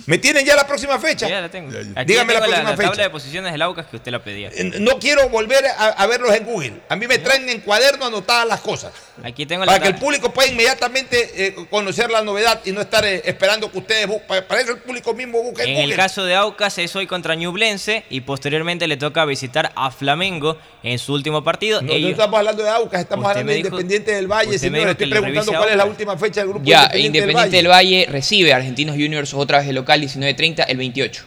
¿Me 0.05 0.17
tienen 0.17 0.45
ya 0.45 0.55
la 0.55 0.65
próxima 0.65 0.97
fecha? 0.99 1.27
Ya 1.27 1.41
la 1.41 1.49
tengo. 1.49 1.71
Ya, 1.71 1.81
ya. 1.81 1.89
Aquí 1.95 2.11
Dígame 2.13 2.33
la 2.33 2.39
próxima 2.39 2.69
la, 2.71 2.75
fecha. 2.77 2.89
tabla 2.89 3.03
de 3.03 3.09
posiciones 3.09 3.51
del 3.51 3.61
Aucas 3.61 3.85
que 3.87 3.97
usted 3.97 4.11
la 4.11 4.23
pedía. 4.23 4.49
Eh, 4.53 4.71
No 4.79 4.97
quiero 4.99 5.29
volver 5.29 5.65
a, 5.67 5.87
a 5.89 6.07
verlos 6.07 6.33
en 6.35 6.45
Google. 6.45 6.73
A 6.89 6.95
mí 6.95 7.07
me 7.07 7.17
traen 7.19 7.47
en 7.49 7.59
cuaderno 7.61 8.05
anotadas 8.05 8.47
las 8.47 8.61
cosas. 8.61 8.91
Aquí 9.23 9.45
tengo 9.45 9.65
la 9.65 9.71
Para 9.73 9.83
que 9.83 9.89
el 9.89 9.95
público 9.95 10.33
pueda 10.33 10.47
inmediatamente 10.49 11.47
eh, 11.47 11.55
conocer 11.69 12.09
la 12.09 12.21
novedad 12.21 12.61
y 12.65 12.71
no 12.71 12.81
estar 12.81 13.03
eh, 13.05 13.21
esperando 13.25 13.71
que 13.71 13.77
ustedes 13.77 14.07
busquen. 14.07 14.43
Para, 14.47 14.61
eso 14.61 14.71
el 14.71 14.77
público 14.79 15.13
mismo 15.13 15.43
busca 15.43 15.63
en, 15.63 15.69
En 15.69 15.75
Google. 15.75 15.91
el 15.91 15.95
caso 15.97 16.23
de 16.25 16.35
Aucas 16.35 16.77
es 16.77 16.95
hoy 16.95 17.05
contra 17.05 17.35
Ñublense 17.35 18.03
y 18.09 18.21
posteriormente 18.21 18.87
le 18.87 18.97
toca 18.97 19.25
visitar 19.25 19.71
a 19.75 19.91
Flamengo 19.91 20.57
en 20.81 20.97
su 20.97 21.13
último 21.13 21.43
partido. 21.43 21.81
No, 21.81 21.91
estamos 21.93 22.37
hablando 22.39 22.63
de 22.63 22.69
Aucas, 22.69 23.01
estamos 23.01 23.25
Usted 23.27 23.41
hablando 23.41 23.51
de 23.51 23.57
dijo- 23.57 23.67
Independiente 23.67 24.11
del 24.13 24.27
Valle, 24.27 24.57
señor. 24.57 24.89
Estoy 24.89 25.09
preguntando 25.09 25.51
cuál 25.51 25.69
es 25.69 25.75
la 25.75 25.85
última 25.85 26.17
fecha 26.17 26.39
del 26.41 26.49
grupo 26.49 26.65
Ya, 26.65 26.83
Independiente, 26.83 27.17
Independiente 27.19 27.57
del 27.57 27.67
Valle 27.67 28.07
recibe 28.09 28.53
a 28.53 28.55
Argentinos 28.55 28.95
Juniors 28.95 29.33
otra 29.33 29.57
vez 29.59 29.67
de 29.67 29.73
local 29.73 29.88
19.30 29.97 30.65
el 30.67 30.77
28. 30.77 31.23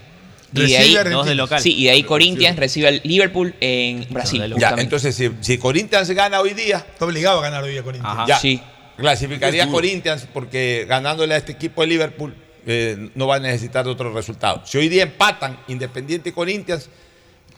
Y 0.55 0.67
de 0.67 0.77
ahí, 0.77 0.95
de 0.95 1.35
local. 1.35 1.63
sí, 1.63 1.75
y 1.75 1.85
de 1.85 1.91
ahí 1.93 2.03
Corinthians 2.03 2.59
recibe 2.59 2.89
al 2.89 3.01
Liverpool 3.05 3.55
en 3.61 4.07
Brasil. 4.11 4.39
local. 4.51 4.75
Ya, 4.77 4.83
entonces 4.83 5.15
si, 5.15 5.31
si 5.41 5.57
Corinthians 5.57 6.11
gana 6.11 6.41
hoy 6.41 6.53
día, 6.53 6.85
Está 6.93 7.07
obligado 7.07 7.39
a 7.39 7.43
ganar 7.43 7.65
hoy 7.65 7.79
a 7.79 7.83
Corinthians. 7.83 8.15
Ajá. 8.19 8.27
ya 8.29 8.39
Sí. 8.39 8.61
clasificaría. 8.99 9.69
Corinthians 9.69 10.29
porque 10.33 10.85
ganándole 10.89 11.35
a 11.35 11.39
este 11.39 11.53
equipo 11.53 11.81
de 11.81 11.87
Liverpool 11.87 12.35
eh, 12.67 13.11
no 13.15 13.27
va 13.27 13.37
a 13.37 13.41
necesitar 13.41 13.85
de 13.85 13.91
otro 13.91 14.13
resultado. 14.13 14.63
Si 14.67 14.77
hoy 14.79 14.89
día 14.89 15.05
empatan 15.05 15.59
Independiente 15.69 16.29
y 16.29 16.33
Corinthians, 16.33 16.91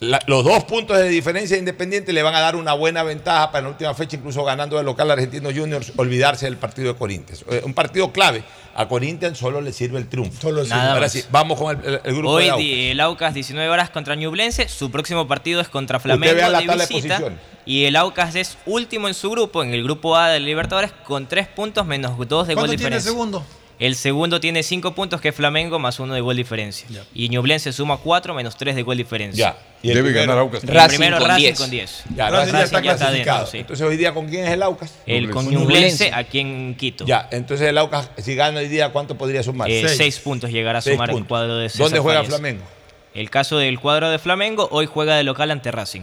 la- 0.00 0.20
los 0.26 0.44
dos 0.44 0.64
puntos 0.64 0.96
de 0.98 1.08
diferencia 1.08 1.56
de 1.56 1.60
Independiente 1.60 2.12
le 2.12 2.22
van 2.22 2.34
a 2.34 2.40
dar 2.40 2.56
una 2.56 2.74
buena 2.74 3.02
ventaja 3.02 3.48
para 3.50 3.58
en 3.60 3.64
la 3.64 3.70
última 3.70 3.94
fecha, 3.94 4.16
incluso 4.16 4.44
ganando 4.44 4.78
el 4.78 4.86
local 4.86 5.10
Argentino 5.10 5.50
Juniors, 5.54 5.92
olvidarse 5.96 6.46
del 6.46 6.56
partido 6.56 6.92
de 6.92 6.98
Corinthians. 6.98 7.44
Eh, 7.50 7.62
un 7.64 7.74
partido 7.74 8.12
clave. 8.12 8.44
A 8.76 8.88
Corinthians 8.88 9.38
solo 9.38 9.60
le 9.60 9.72
sirve 9.72 9.98
el 9.98 10.08
triunfo. 10.08 10.50
Nada 10.52 10.88
Ahora 10.90 11.02
más. 11.02 11.12
sí, 11.12 11.22
vamos 11.30 11.58
con 11.60 11.78
el, 11.78 11.84
el- 11.94 12.00
el 12.04 12.14
grupo 12.14 12.30
Hoy 12.30 12.44
de 12.44 12.50
Aucas. 12.50 12.66
el 12.66 13.00
Aucas 13.00 13.34
19 13.34 13.70
horas 13.70 13.90
contra 13.90 14.14
Ñublense, 14.16 14.68
su 14.68 14.90
próximo 14.90 15.28
partido 15.28 15.60
es 15.60 15.68
contra 15.68 15.98
Usted 15.98 16.08
Flamengo 16.10 16.34
vea 16.34 16.48
la 16.48 16.60
de 16.60 16.66
tabla 16.66 16.86
de 16.86 16.94
visita. 16.94 17.14
posiciones. 17.16 17.38
y 17.66 17.84
el 17.84 17.96
Aucas 17.96 18.34
es 18.34 18.58
último 18.66 19.06
en 19.08 19.14
su 19.14 19.30
grupo, 19.30 19.62
en 19.62 19.72
el 19.72 19.82
grupo 19.84 20.16
A 20.16 20.28
de 20.28 20.40
Libertadores, 20.40 20.90
con 21.06 21.26
3 21.28 21.46
puntos 21.48 21.86
menos 21.86 22.12
2 22.18 22.46
de 22.48 22.54
gol 22.54 22.62
¿Cuánto 22.64 22.70
tiene 22.76 22.96
diferencia. 22.96 23.10
segundo? 23.12 23.44
El 23.80 23.96
segundo 23.96 24.38
tiene 24.40 24.62
5 24.62 24.94
puntos, 24.94 25.20
que 25.20 25.30
es 25.30 25.34
Flamengo, 25.34 25.78
más 25.80 25.98
1 25.98 26.14
de 26.14 26.20
gol 26.20 26.36
diferencia. 26.36 26.86
Y 27.12 27.28
Ñublense 27.28 27.72
suma 27.72 27.96
4 27.96 28.32
menos 28.32 28.56
3 28.56 28.76
de 28.76 28.82
gol 28.82 28.96
diferencia. 28.96 29.56
Ya. 29.56 29.58
Y 29.82 29.88
el 29.88 29.96
Debe 29.96 30.10
primero- 30.10 30.26
ganar 30.28 30.38
Aucas. 30.42 30.62
El 30.62 30.70
Racing 30.70 30.88
primero 30.88 31.18
con 31.18 31.28
Racing 31.28 31.42
10. 31.42 31.58
con 31.58 31.70
10. 31.70 32.04
Ya, 32.16 32.30
Racing 32.30 32.52
Racing 32.52 32.82
ya 32.82 32.92
está 32.92 33.10
dentro, 33.10 33.46
sí. 33.46 33.58
Entonces 33.58 33.86
hoy 33.86 33.96
día 33.96 34.14
con 34.14 34.28
quién 34.28 34.44
es 34.46 34.52
el 34.52 34.62
Aucas? 34.62 34.94
El 35.06 35.30
con 35.30 35.50
Ñublense. 35.50 36.10
Aquí 36.14 36.38
en 36.38 36.74
Quito. 36.76 37.04
Ya, 37.04 37.28
entonces 37.32 37.68
el 37.68 37.76
Aucas, 37.78 38.10
si 38.18 38.34
gana 38.36 38.60
hoy 38.60 38.68
día, 38.68 38.90
¿cuánto 38.90 39.18
podría 39.18 39.42
sumar? 39.42 39.68
6 39.68 40.18
puntos 40.20 40.50
llegará 40.50 40.78
a 40.78 40.82
Seis 40.82 40.94
sumar 40.94 41.10
el 41.10 41.14
puntos. 41.14 41.28
cuadro 41.28 41.56
de 41.58 41.68
César 41.68 41.84
¿Dónde 41.86 41.98
juega 41.98 42.20
Falles. 42.20 42.34
Flamengo? 42.34 42.64
El 43.12 43.28
caso 43.30 43.58
del 43.58 43.78
cuadro 43.80 44.08
de 44.08 44.18
Flamengo, 44.18 44.68
hoy 44.70 44.86
juega 44.86 45.16
de 45.16 45.24
local 45.24 45.50
ante 45.50 45.70
Racing. 45.70 46.02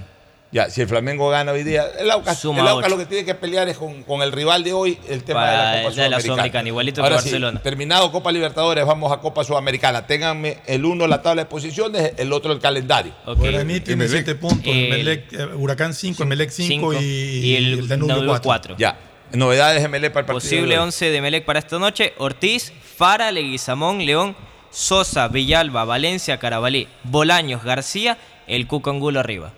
Ya, 0.53 0.69
si 0.69 0.81
el 0.81 0.87
Flamengo 0.89 1.29
gana 1.29 1.53
hoy 1.53 1.63
día, 1.63 1.85
el 1.97 2.11
Aucas, 2.11 2.37
Suma 2.39 2.59
el 2.61 2.67
Aucas 2.67 2.91
lo 2.91 2.97
que 2.97 3.05
tiene 3.05 3.23
que 3.23 3.35
pelear 3.35 3.69
es 3.69 3.77
con, 3.77 4.03
con 4.03 4.21
el 4.21 4.33
rival 4.33 4.65
de 4.65 4.73
hoy, 4.73 4.99
el 5.07 5.23
tema 5.23 5.39
Para 5.39 5.51
de 5.51 5.57
la 5.57 5.77
el 5.77 5.83
Copa 5.89 6.01
de 6.01 6.09
la 6.09 6.19
Sudamericana. 6.19 6.67
Igualito 6.67 7.01
que 7.01 7.07
Ahora 7.07 7.19
sí, 7.21 7.29
Barcelona. 7.29 7.61
terminado 7.61 8.11
Copa 8.11 8.33
Libertadores, 8.33 8.85
vamos 8.85 9.13
a 9.13 9.17
Copa 9.19 9.45
Sudamericana. 9.45 10.05
Ténganme 10.05 10.57
el 10.67 10.83
uno 10.83 11.07
la 11.07 11.21
tabla 11.21 11.43
de 11.43 11.49
posiciones, 11.49 12.13
el 12.17 12.33
otro 12.33 12.51
el 12.51 12.59
calendario. 12.59 13.13
Ok. 13.25 13.37
Guaraní 13.37 13.79
tiene 13.79 14.03
Emelec. 14.03 14.25
7 14.25 14.35
puntos, 14.35 14.67
El- 14.67 14.85
Emelec, 14.93 15.31
eh, 15.31 15.45
Huracán 15.55 15.93
5, 15.93 16.23
Emelec 16.23 16.49
5 16.49 16.67
Cinco. 16.91 16.93
y, 17.01 17.05
y 17.05 17.55
el, 17.55 17.87
Danubio 17.87 18.15
Danubio 18.15 18.29
4. 18.41 18.43
4. 18.43 18.75
Ya, 18.77 18.97
novedades 19.31 19.87
MLE 19.89 20.09
para 20.09 20.19
el 20.21 20.25
partido. 20.25 20.33
Posible 20.33 20.73
de 20.75 20.79
hoy. 20.79 20.83
11 20.83 21.11
de 21.11 21.21
Melec 21.21 21.45
para 21.45 21.59
esta 21.59 21.79
noche. 21.79 22.13
Ortiz, 22.17 22.73
Fara, 22.97 23.31
Leguizamón, 23.31 24.05
León, 24.05 24.35
Sosa, 24.69 25.29
Villalba, 25.29 25.85
Valencia, 25.85 26.39
Carabalí, 26.39 26.89
Bolaños, 27.05 27.63
García, 27.63 28.17
el 28.47 28.67
Cuco 28.67 28.89
Angulo 28.89 29.21
arriba. 29.21 29.53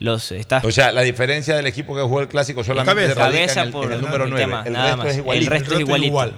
Los 0.00 0.32
está 0.32 0.60
O 0.64 0.70
sea, 0.72 0.90
la 0.92 1.02
diferencia 1.02 1.54
del 1.56 1.66
equipo 1.66 1.94
que 1.94 2.02
jugó 2.02 2.20
el 2.20 2.28
clásico 2.28 2.64
solamente 2.64 2.92
Cabeza. 3.14 3.20
radica 3.20 3.52
en 3.52 3.58
el, 3.58 3.70
por 3.70 3.84
en 3.86 3.92
el 3.92 4.00
número 4.02 4.24
el 4.24 4.30
9. 4.30 4.44
tema, 4.44 4.62
el 4.66 4.74
resto 4.74 5.06
es 5.08 5.16
igualito. 5.18 5.44
El 5.44 5.50
resto 5.50 5.74
es 5.74 5.80
igualito. 5.80 6.06
igual. 6.08 6.32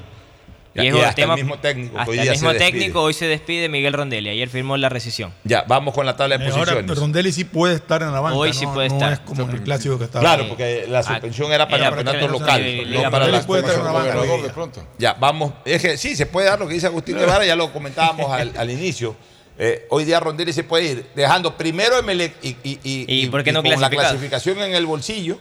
Ya, 0.74 0.83
Y 0.83 0.87
y 0.87 0.89
es 0.91 0.95
el 0.95 1.01
hasta 1.05 1.15
tema- 1.15 1.35
el 1.35 1.41
mismo 1.41 1.59
técnico. 1.59 1.99
Hasta 1.99 2.11
hoy 2.11 2.19
el 2.19 2.31
mismo 2.33 2.51
se 2.51 2.55
despide. 2.59 2.70
técnico 2.78 3.01
hoy 3.03 3.15
se 3.15 3.24
despide 3.27 3.69
Miguel 3.70 3.95
Rondelli. 3.95 4.28
Ayer 4.28 4.47
firmó 4.51 4.77
la 4.77 4.91
rescisión. 4.91 5.33
Ya, 5.45 5.65
vamos 5.66 5.95
con 5.95 6.05
la 6.05 6.15
tabla 6.19 6.37
de 6.37 6.45
Eh, 6.45 6.49
Ahora 6.51 6.65
posiciones. 6.74 6.99
Rondelli 6.99 7.33
sí 7.33 7.45
puede 7.45 7.77
estar 7.77 8.03
en 8.03 8.12
la 8.12 8.20
banca. 8.20 8.37
Hoy 8.37 8.49
¿no? 8.51 8.55
sí 8.55 8.66
puede 8.66 8.91
no 8.91 8.95
estar. 8.97 9.12
es 9.15 9.19
como 9.20 9.51
el 9.51 9.62
clásico 9.62 9.99
que 9.99 10.05
estaba. 10.05 10.20
Claro, 10.23 10.49
porque 10.49 10.85
la 10.87 11.03
suspensión 11.03 11.51
era 11.51 11.66
para 11.66 11.78
era 11.78 11.89
el 11.89 12.05
campeonato 12.05 12.27
porque 12.31 12.41
local, 12.45 12.91
no 12.93 13.03
no 13.05 13.11
para 13.11 13.27
la 13.28 13.41
puede 13.41 13.62
estar 13.62 13.78
en 13.78 13.85
la 13.87 13.91
banca. 13.93 14.20
De 14.20 14.51
pronto. 14.51 14.87
Ya, 14.99 15.15
vamos. 15.15 15.55
Es 15.65 15.81
que 15.81 15.97
sí, 15.97 16.15
se 16.15 16.27
puede 16.27 16.47
dar 16.49 16.59
lo 16.59 16.69
que 16.69 16.74
dice 16.74 16.89
Agustín 16.89 17.16
Guevara, 17.20 17.47
ya 17.47 17.57
lo 17.57 17.73
comentábamos 17.73 18.31
al, 18.31 18.53
al 18.55 18.70
inicio. 18.70 19.16
Eh, 19.59 19.87
hoy 19.91 20.05
día 20.05 20.20
Rondelli 20.20 20.53
se 20.53 20.65
puede 20.65 20.85
ir 20.85 21.07
dejando 21.15 21.57
primero 21.57 21.99
Emelec 21.99 22.35
y, 22.43 22.49
y, 22.62 22.78
y, 22.83 23.05
¿Y 23.07 23.27
por 23.28 23.43
qué 23.43 23.53
no 23.53 23.62
con 23.62 23.81
la 23.81 23.89
clasificación 23.89 24.59
en 24.59 24.74
el 24.74 24.85
bolsillo 24.85 25.39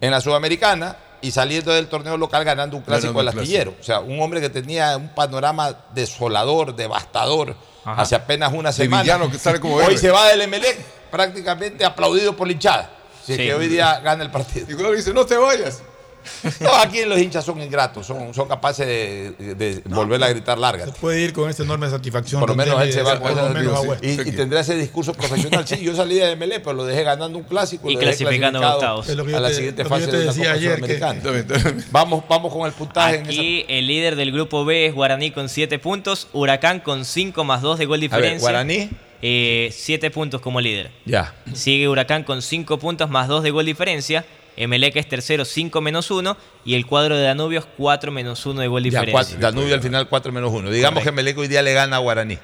en 0.00 0.10
la 0.10 0.20
Sudamericana 0.20 0.96
y 1.22 1.30
saliendo 1.30 1.72
del 1.72 1.86
torneo 1.86 2.16
local 2.16 2.44
ganando 2.44 2.76
un 2.76 2.82
clásico 2.82 3.14
del 3.22 3.28
un 3.32 3.38
astillero. 3.38 3.74
O 3.80 3.82
sea, 3.82 4.00
un 4.00 4.20
hombre 4.20 4.40
que 4.40 4.50
tenía 4.50 4.96
un 4.96 5.08
panorama 5.14 5.76
desolador, 5.94 6.74
devastador, 6.76 7.56
Ajá. 7.84 8.02
hace 8.02 8.14
apenas 8.16 8.52
una 8.52 8.72
semana. 8.72 9.02
villano 9.02 9.30
que 9.30 9.38
sale 9.38 9.60
como 9.60 9.76
hoy 9.76 9.96
se 9.96 10.10
va 10.10 10.28
del 10.28 10.42
Emelec 10.42 10.76
prácticamente 11.10 11.84
aplaudido 11.84 12.36
por 12.36 12.46
la 12.48 12.52
hinchada. 12.52 12.90
Así 13.22 13.32
Sí. 13.36 13.38
que 13.38 13.54
hoy 13.54 13.68
día 13.68 14.00
gana 14.00 14.22
el 14.24 14.30
partido. 14.30 14.66
Y 14.70 14.74
cuando 14.74 14.92
dice, 14.92 15.12
no 15.14 15.24
te 15.24 15.36
vayas. 15.36 15.82
No, 16.60 16.74
aquí 16.76 17.04
los 17.04 17.18
hinchas 17.18 17.44
son 17.44 17.60
ingratos, 17.60 18.06
son, 18.06 18.32
son 18.34 18.48
capaces 18.48 18.86
de, 18.86 19.54
de 19.54 19.82
volver 19.86 20.22
a 20.22 20.28
gritar 20.28 20.58
largas. 20.58 20.90
Se 20.90 20.92
puede 21.00 21.20
ir 21.22 21.32
con 21.32 21.48
esa 21.50 21.62
enorme 21.62 21.88
satisfacción. 21.90 22.40
Por 22.40 22.50
lo 22.50 22.56
menos 22.56 22.80
él 22.82 22.92
se 22.92 23.02
va 23.02 23.18
con 23.20 23.32
esa. 23.32 23.80
Huesca. 23.80 24.06
y, 24.06 24.12
y 24.28 24.32
tendrá 24.32 24.60
ese 24.60 24.76
discurso 24.76 25.12
profesional. 25.14 25.66
Sí, 25.66 25.78
yo 25.82 25.94
salí 25.94 26.16
de 26.16 26.36
MLE, 26.36 26.60
pero 26.60 26.72
lo 26.74 26.84
dejé 26.84 27.02
ganando 27.02 27.38
un 27.38 27.44
clásico 27.44 27.90
Y 27.90 27.94
lo 27.94 28.00
dejé 28.00 28.16
clasificando 28.24 28.60
octavos. 28.60 29.08
A 29.08 29.14
la 29.40 29.48
te- 29.48 29.54
siguiente 29.54 29.82
lo 29.84 29.88
que 29.90 29.94
yo 29.94 30.00
fase 30.00 30.10
te 30.10 30.16
de 30.18 30.24
la 30.24 30.32
Copa 30.32 30.52
ayer, 30.52 30.56
que- 30.56 30.76
Sudamericana. 30.76 31.22
También, 31.22 31.46
también. 31.46 31.84
Vamos, 31.90 32.24
vamos 32.28 32.52
con 32.52 32.66
el 32.66 32.72
puntaje. 32.72 33.16
en 33.16 33.26
Aquí 33.26 33.64
el 33.68 33.86
líder 33.86 34.16
del 34.16 34.32
grupo 34.32 34.64
B 34.64 34.86
es 34.86 34.94
Guaraní 34.94 35.30
con 35.30 35.48
7 35.48 35.78
puntos, 35.78 36.28
Huracán 36.32 36.80
con 36.80 37.04
5 37.04 37.44
más 37.44 37.62
2 37.62 37.78
de 37.78 37.86
gol 37.86 38.02
esa- 38.02 38.14
A 38.14 38.18
ver, 38.18 38.32
diferencia. 38.34 38.40
Guaraní. 38.40 38.90
7 39.72 40.10
puntos 40.10 40.40
como 40.40 40.60
líder. 40.60 40.90
Ya. 41.04 41.34
Sigue 41.54 41.88
Huracán 41.88 42.22
con 42.24 42.42
5 42.42 42.78
puntos 42.78 43.10
más 43.10 43.28
2 43.28 43.42
de 43.42 43.50
gol 43.50 43.64
diferencia. 43.66 44.24
Emelec 44.56 44.96
es 44.96 45.08
tercero, 45.08 45.44
5 45.44 45.80
menos 45.80 46.10
1. 46.10 46.36
Y 46.64 46.74
el 46.74 46.86
cuadro 46.86 47.16
de 47.16 47.22
Danubio 47.24 47.60
es 47.60 47.66
4 47.76 48.10
menos 48.12 48.44
1 48.46 48.60
de 48.60 48.66
gol 48.68 48.82
Ya, 48.82 48.84
diferencia. 48.86 49.12
cuatro- 49.12 49.38
Danubio 49.38 49.74
al 49.74 49.82
final 49.82 50.08
4 50.08 50.32
menos 50.32 50.50
1. 50.52 50.70
Digamos 50.70 51.02
que 51.04 51.12
Melec 51.12 51.36
hoy 51.38 51.48
día 51.48 51.62
le 51.62 51.72
gana 51.74 51.96
a 51.96 51.98
Guaraní. 51.98 52.38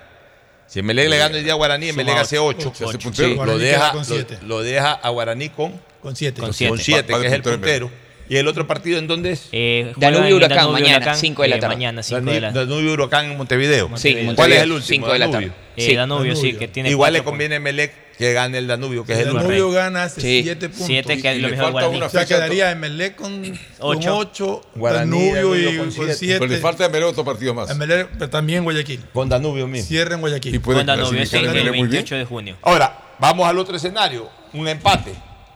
Si 0.67 0.81
Melec 0.83 1.09
le 1.11 1.19
gana 1.19 1.35
hoy 1.37 1.43
día 1.43 1.53
a 1.53 1.57
Guaraní, 1.57 1.89
Suma 1.91 1.97
Melec 2.05 2.17
hace 2.19 2.39
ocho. 2.39 2.69
8. 2.71 2.75
Se 2.75 2.85
hace 2.85 2.97
Ocho. 2.97 3.09
puntero. 3.11 3.45
lo, 3.45 3.59
deja, 3.59 3.93
lo- 3.93 4.47
lo 4.49 4.63
deja 4.63 4.93
a 4.93 5.09
Guaraní 5.11 5.49
con 5.51 5.79
Con 6.01 6.17
7. 6.17 6.41
Con 6.41 6.53
siete. 6.55 6.77
7, 6.79 7.13
Va- 7.13 7.19
va 7.19 7.23
que 7.23 7.29
es 7.29 7.35
el 7.35 7.43
puntero. 7.43 7.91
¿Y 8.29 8.37
el 8.37 8.49
otro 8.49 8.67
partido 8.67 8.99
en 8.99 9.07
dónde 9.07 9.33
es? 9.33 9.49
Eh, 9.53 9.93
Danubio 9.97 10.37
Huracán, 10.37 10.57
Danubio 10.59 10.73
mañana, 10.81 10.97
Huracán, 10.99 11.17
5 11.19 11.43
de 11.43 11.49
la 11.49 11.57
eh, 11.57 11.59
tarde. 11.61 11.75
Mañana, 11.75 12.03
5 12.03 12.31
de 12.31 12.41
la 12.41 12.51
Danubio 12.53 12.93
Huracán 12.95 13.27
en 13.31 13.37
Montevideo. 13.37 13.91
Sí, 13.97 14.13
¿Cuál 14.15 14.25
Montevideo, 14.27 14.57
es 14.59 14.63
el 14.63 14.73
último? 14.73 14.89
5 14.89 15.13
de 15.13 15.19
la 15.19 15.27
Danubio. 15.27 15.49
tarde. 15.51 15.63
Eh, 15.77 15.87
Sí. 15.87 15.95
Danubio, 15.95 16.35
sí, 16.37 16.41
Danubio. 16.43 16.59
que 16.61 16.69
tiene 16.69 16.91
Igual 16.91 17.13
le 17.13 17.23
conviene 17.25 17.57
a 17.57 17.61
Melec 17.61 17.93
que 18.19 18.33
gane 18.33 18.59
el 18.59 18.67
Danubio, 18.67 19.05
que 19.05 19.13
es 19.13 19.19
El 19.21 19.29
el 19.29 19.35
Danubio 19.35 19.67
último. 19.67 19.73
gana 19.73 20.09
Sí. 20.09 20.43
7 20.43 20.69
puntos. 20.69 20.87
Siete, 20.87 21.21
que 21.21 21.37
Y 21.37 21.41
lo 21.41 21.49
le 21.49 21.57
mismo 21.57 21.73
falta 21.73 21.89
una 21.89 22.07
O 22.07 22.11
sea, 22.11 22.27
quedaría 22.27 22.71
Emelec 22.71 23.17
con 23.17 23.43
Ocho. 23.79 24.17
8, 24.19 24.63
Guaraní, 24.77 25.31
Danubio 25.31 25.57
y 25.71 25.77
con 25.77 25.77
con 25.87 25.93
siete. 25.93 26.15
7. 26.15 26.39
Pero 26.41 26.53
le 26.53 26.59
falta 26.59 26.89
Melec 26.89 27.09
otro 27.09 27.25
partido 27.25 27.55
más. 27.55 27.71
Emelec, 27.71 28.09
pero 28.19 28.31
también 28.31 28.65
Guayaquil. 28.65 29.05
Con 29.13 29.29
Danubio 29.29 29.67
mismo. 29.67 29.89
Cierra 29.89 30.15
en 30.15 30.21
Guayaquil. 30.21 30.55
Y 30.55 30.59
puede 30.59 30.81
Con 30.81 30.87
Danubio, 30.87 31.27
sí, 31.27 31.37
el 31.37 31.49
Melec 31.49 31.65
muy 31.69 31.73
bien. 31.73 31.91
28 31.91 32.15
de 32.17 32.25
junio. 32.25 32.57
Ahora, 32.63 33.15
vamos 33.19 33.47
al 33.47 33.59
otro 33.59 33.77
escenario. 33.77 34.29
Un 34.53 34.69
empate. 34.69 35.13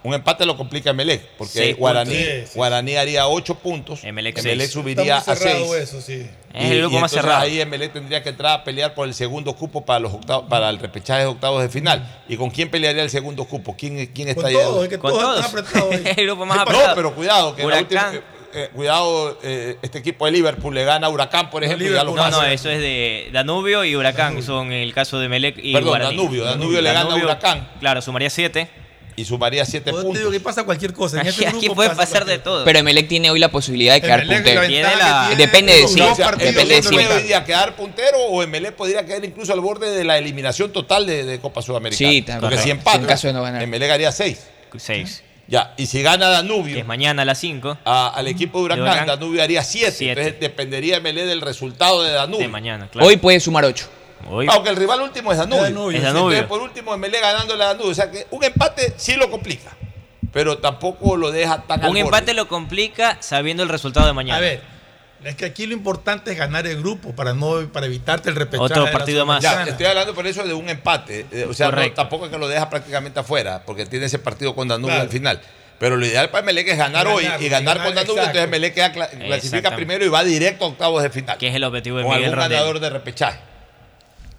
Un 0.07 0.15
empate 0.15 0.47
lo 0.47 0.57
complica 0.57 0.91
a 0.91 0.93
Melec, 0.93 1.20
porque 1.36 1.73
Guaraní, 1.73 2.10
puntos. 2.15 2.26
Sí, 2.28 2.47
sí. 2.47 2.52
Guaraní 2.55 2.97
haría 2.97 3.26
8 3.26 3.55
puntos. 3.57 4.05
Emelec 4.05 4.39
Emelec 4.39 4.70
subiría 4.70 5.17
a 5.17 5.25
muy 5.26 5.36
cerrado 5.36 5.67
6. 5.73 5.83
eso, 5.83 6.01
sí. 6.01 6.31
Es 6.55 6.70
el 6.70 6.78
grupo 6.83 7.01
más 7.01 7.10
cerrado. 7.10 7.41
Ahí 7.43 7.60
Emelec 7.60 7.93
tendría 7.93 8.23
que 8.23 8.28
entrar 8.28 8.52
a 8.60 8.62
pelear 8.65 8.94
por 8.94 9.09
el 9.09 9.15
segundo 9.15 9.55
cupo 9.55 9.85
para 9.85 9.99
los 9.99 10.12
octavos, 10.15 10.44
para 10.49 10.70
el 10.70 10.78
repechaje 10.78 11.23
de 11.23 11.26
octavos 11.26 11.60
de 11.60 11.68
final. 11.68 12.23
¿Y 12.28 12.36
con 12.36 12.51
quién 12.51 12.70
pelearía 12.70 13.02
el 13.02 13.10
segundo 13.10 13.44
cupo? 13.47 13.75
¿Quién, 13.76 14.07
quién 14.15 14.28
está 14.28 14.43
Con 14.43 14.51
ahí? 14.51 14.55
todos, 14.57 14.83
es 14.85 14.89
que 14.91 14.99
Con 14.99 15.10
todos 15.10 15.23
todos. 15.25 15.44
están 15.44 15.59
apretados 15.59 15.93
ahí. 15.94 16.15
el 16.17 16.26
grupo 16.26 16.47
más 16.47 16.57
No, 16.57 16.62
apretado. 16.62 16.94
pero 16.94 17.15
cuidado, 17.15 17.57
que 17.57 17.62
la 17.62 17.67
Huracán. 17.68 18.15
eh, 18.15 18.20
eh, 18.55 18.70
cuidado, 18.75 19.39
eh, 19.43 19.76
este 19.83 19.99
equipo 19.99 20.25
de 20.25 20.31
Liverpool 20.31 20.73
le 20.75 20.85
gana 20.85 21.09
a 21.09 21.10
Huracán, 21.10 21.51
por 21.51 21.65
ejemplo, 21.65 21.85
y 21.85 21.91
ya 21.91 22.05
lo 22.05 22.10
Liverpool 22.12 22.17
No, 22.17 22.31
no, 22.31 22.36
pasa. 22.39 22.52
eso 22.52 22.70
es 22.70 22.78
de 22.78 23.28
Danubio 23.33 23.85
y 23.85 23.97
Huracán. 23.97 24.41
Son 24.43 24.73
el 24.73 24.94
caso 24.94 25.18
de 25.18 25.28
Melec 25.28 25.57
y 25.59 25.73
Perdón, 25.73 25.89
Guaraní. 25.89 26.17
Danubio. 26.17 26.44
Danubio 26.44 26.81
le 26.81 26.93
gana 26.93 27.12
a 27.12 27.17
Huracán. 27.17 27.68
Claro, 27.81 28.01
sumaría 28.01 28.31
7. 28.31 28.86
Y 29.17 29.25
sumaría 29.25 29.65
7 29.65 29.91
Pues 29.91 29.97
te 30.03 30.05
puntos. 30.07 30.20
digo 30.20 30.31
que 30.31 30.41
pasa 30.41 30.65
cualquier 30.65 30.93
cosa. 30.93 31.20
En 31.23 31.27
este 31.27 31.47
Aquí 31.47 31.57
grupo 31.61 31.75
puede 31.77 31.89
pasa 31.89 32.01
pasar 32.03 32.25
de 32.27 32.39
todo. 32.39 32.65
Pero 32.65 32.78
Emelec 32.81 33.09
tiene 33.09 33.31
hoy 33.31 33.39
la 33.39 33.51
posibilidad 33.51 33.95
de 33.95 34.03
quedar 34.03 34.20
Emelec, 34.20 34.39
puntero. 34.39 34.61
la 34.62 34.67
Tiene 34.69 34.83
ventaja 34.89 35.09
la- 35.23 35.28
que 35.31 35.36
tiene 35.36 35.47
Depende 35.53 35.73
de 35.73 35.83
es 35.83 35.93
sí, 35.93 36.01
O 36.01 36.15
sea, 36.15 36.27
partidos 36.27 36.55
depende 36.55 36.81
de 37.17 37.23
día 37.23 37.45
quedar 37.45 37.77
puntero 37.77 38.19
o 38.19 38.43
Emelec 38.43 38.75
podría 38.75 39.05
quedar 39.07 39.25
incluso 39.25 39.53
al 39.53 39.61
borde 39.61 39.91
de 39.91 40.05
la 40.05 40.19
eliminación 40.19 40.70
total 40.73 41.07
de, 41.07 41.25
de 41.25 41.39
Copa 41.41 41.62
Sudamericana. 41.62 42.11
Sí, 42.11 42.23
también. 42.23 42.41
Porque 42.41 42.59
si 42.59 42.70
empata, 42.70 42.99
En 42.99 43.05
caso 43.07 43.27
de 43.27 43.33
no 43.33 43.43
ganar. 43.43 43.62
Emelec 43.62 43.91
haría 43.91 44.12
6. 44.12 44.39
6. 44.77 45.23
Ya, 45.49 45.73
y 45.77 45.86
si 45.86 46.03
gana 46.03 46.27
Que 46.27 46.33
Danubio 46.33 46.77
es 46.77 46.85
mañana 46.86 47.23
a 47.23 47.25
las 47.25 47.39
5 47.39 47.78
a- 47.85 48.09
al 48.09 48.27
equipo 48.28 48.59
de 48.59 48.65
Huracán, 48.65 48.85
De 48.85 48.91
Huracán, 48.91 49.07
Danubio 49.07 49.43
haría 49.43 49.62
7. 49.62 49.93
siete. 49.93 50.20
Entonces 50.20 50.41
dependería 50.41 50.97
Emelec 50.97 51.25
del 51.25 51.41
resultado 51.41 52.03
de 52.03 52.11
Danubio. 52.11 52.41
de 52.41 52.49
mañana, 52.49 52.89
claro. 52.91 53.07
Hoy 53.09 53.17
puede 53.17 53.39
sumar 53.41 53.65
8. 53.65 53.89
Hoy. 54.28 54.47
Aunque 54.51 54.70
el 54.70 54.77
rival 54.77 55.01
último 55.03 55.31
es 55.33 55.39
Danubio. 55.39 55.65
Es 55.67 55.73
Danubio, 55.73 55.91
Es 55.99 56.03
sí. 56.03 56.07
Danubio. 56.07 56.39
Entonces, 56.39 56.49
por 56.49 56.61
último, 56.62 56.95
Emelec 56.95 57.20
ganándole 57.20 57.62
a 57.62 57.67
Danubio. 57.69 57.91
O 57.91 57.95
sea 57.95 58.11
que 58.11 58.27
un 58.31 58.43
empate 58.45 58.95
sí 58.97 59.15
lo 59.15 59.31
complica, 59.31 59.77
pero 60.33 60.59
tampoco 60.59 61.17
lo 61.17 61.31
deja 61.31 61.62
tan 61.62 61.81
al 61.81 61.86
Un 61.86 61.95
borde. 61.95 62.01
empate 62.01 62.35
lo 62.35 62.49
complica 62.49 63.19
sabiendo 63.20 63.62
el 63.62 63.69
resultado 63.69 64.07
de 64.07 64.12
mañana. 64.12 64.39
A 64.39 64.41
ver, 64.41 64.62
es 65.25 65.35
que 65.36 65.45
aquí 65.45 65.67
lo 65.67 65.73
importante 65.75 66.33
es 66.33 66.39
ganar 66.39 66.67
el 66.67 66.77
grupo 66.78 67.15
para 67.15 67.35
no 67.35 67.69
para 67.73 67.86
evitarte 67.86 68.28
el 68.28 68.36
repechaje. 68.36 68.65
Otro 68.65 68.91
partido 68.93 69.25
más. 69.27 69.43
Ya, 69.43 69.62
estoy 69.65 69.86
hablando 69.86 70.15
por 70.15 70.27
eso 70.27 70.43
de 70.45 70.55
un 70.55 70.69
empate. 70.69 71.27
Eh, 71.33 71.47
O 71.49 71.55
sea, 71.55 71.70
no, 71.70 71.93
tampoco 71.93 72.27
es 72.27 72.31
que 72.33 72.39
lo 72.39 72.49
deja 72.49 72.69
prácticamente 72.69 73.20
afuera, 73.20 73.62
porque 73.65 73.86
tiene 73.86 74.07
ese 74.07 74.19
partido 74.19 74.55
con 74.55 74.69
Danubio 74.69 74.89
Claro. 74.95 75.03
al 75.03 75.09
final. 75.11 75.41
Pero 75.78 75.97
lo 75.99 76.07
ideal 76.07 76.31
para 76.31 76.43
Emelec 76.43 76.69
es 76.69 76.78
ganar, 76.78 77.05
Ganar, 77.05 77.12
hoy 77.19 77.25
y 77.45 77.49
ganar, 77.51 77.77
ganar, 77.77 77.86
con 77.86 77.95
Danubio. 77.95 78.23
exacto. 78.23 78.39
Entonces 78.39 79.12
Emelec 79.12 79.27
clasifica 79.27 79.77
primero 79.77 80.05
y 80.05 80.09
va 80.09 80.25
directo 80.25 80.65
a 80.65 80.69
octavos 80.69 81.03
de 81.03 81.11
final. 81.11 81.36
Que 81.39 81.49
es 81.49 81.55
el 81.55 81.65
objetivo 81.65 81.99
de 81.99 82.05
Miguel 82.05 82.25
algún 82.25 82.35
Rondelli. 82.36 82.55
ganador 82.55 82.81
de 82.81 82.91
repechaje. 82.91 83.39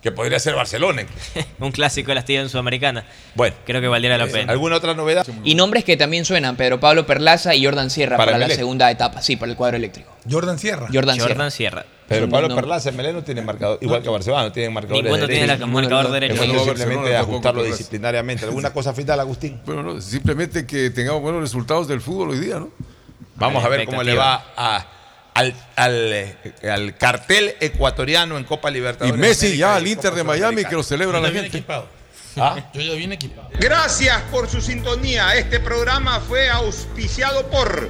Que 0.02 0.12
podría 0.12 0.40
ser 0.40 0.54
Barcelona. 0.56 1.04
Un 1.60 1.72
clásico 1.72 2.12
de 2.12 2.16
la 2.16 2.24
en 2.28 2.50
Sudamericana. 2.50 3.06
Bueno. 3.36 3.56
Creo 3.66 3.82
que 3.82 3.88
valdría 3.88 4.18
la 4.18 4.26
Eh, 4.26 4.30
pena. 4.30 4.52
¿Alguna 4.52 4.76
otra 4.78 4.94
novedad? 4.94 5.26
Y 5.44 5.56
nombres 5.56 5.84
que 5.84 5.98
también 5.98 6.24
suenan, 6.26 6.56
Pedro 6.56 6.80
Pablo 6.80 7.06
Perlaza 7.06 7.56
y 7.56 7.66
Jordan 7.66 7.90
Sierra 7.90 8.18
Para 8.18 8.34
para, 8.34 8.48
la 8.48 8.54
segunda 8.54 8.90
etapa, 8.92 9.22
sí, 9.22 9.36
para 9.36 9.52
el 9.52 9.58
cuadro 9.58 9.78
eléctrico. 9.78 10.12
Jordan 10.30 10.60
Sierra. 10.60 10.88
Jordan, 10.94 11.20
Jordan 11.20 11.52
Sierra. 11.52 11.86
Son 12.10 12.30
Pablo 12.30 12.56
Perlaza, 12.56 12.92
Melé 12.92 13.12
no 13.12 13.22
tiene 13.22 13.42
marcador, 13.42 13.80
igual 13.82 14.02
que 14.02 14.08
Barcelona, 14.08 14.44
no 14.44 14.52
tienen 14.54 14.72
marcador 14.72 15.04
Ninguno 15.04 15.28
tiene 15.28 15.46
la- 15.48 15.66
marcador 15.66 16.10
derecho. 16.12 16.46
No 16.46 16.64
simplemente 16.64 17.18
ajustarlo 17.18 17.64
disciplinariamente. 17.64 18.46
¿Alguna 18.46 18.70
cosa 18.74 18.94
final, 18.94 19.20
Agustín? 19.20 19.60
Bueno, 19.66 19.84
no, 19.84 20.00
simplemente 20.00 20.66
que 20.66 20.90
tengamos 20.92 21.22
buenos 21.22 21.42
resultados 21.42 21.86
del 21.88 22.00
fútbol 22.00 22.30
hoy 22.30 22.40
día, 22.40 22.60
¿no? 22.60 22.70
Vamos 23.36 23.64
a 23.64 23.68
ver 23.68 23.86
cómo 23.86 24.04
le 24.04 24.16
va 24.16 24.46
a- 24.56 24.86
al, 25.38 25.54
al, 25.76 26.14
eh, 26.14 26.36
al 26.64 26.98
cartel 26.98 27.56
ecuatoriano 27.60 28.38
en 28.40 28.44
Copa 28.44 28.72
Y 28.72 28.74
Libertadores. 28.74 29.20
Messi 29.20 29.46
América 29.46 29.68
ya 29.68 29.74
y 29.74 29.78
al 29.78 29.88
Inter 29.88 30.14
de 30.16 30.24
Miami 30.24 30.66
que 30.66 30.76
lo 30.76 30.82
celebra 30.82 31.20
la 31.20 31.30
gente. 31.30 31.64
¿Ah? 32.38 32.70
Yo 32.74 32.82
ya 32.82 32.94
bien 32.94 33.14
equipado. 33.14 33.50
Gracias 33.60 34.20
por 34.32 34.50
su 34.50 34.62
sintonía. 34.62 35.36
Este 35.36 35.60
programa 35.60 36.20
fue 36.22 36.50
auspiciado 36.50 37.48
por 37.50 37.90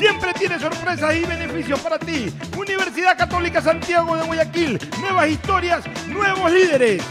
Siempre 0.00 0.32
tiene 0.32 0.58
sorpresas 0.58 1.14
y 1.14 1.26
beneficios 1.26 1.78
para 1.80 1.98
ti. 1.98 2.32
Universidad 2.56 3.18
Católica 3.18 3.60
Santiago 3.60 4.16
de 4.16 4.22
Guayaquil. 4.22 4.80
Nuevas 4.98 5.28
historias, 5.28 5.84
nuevos 6.06 6.50
líderes. 6.50 7.02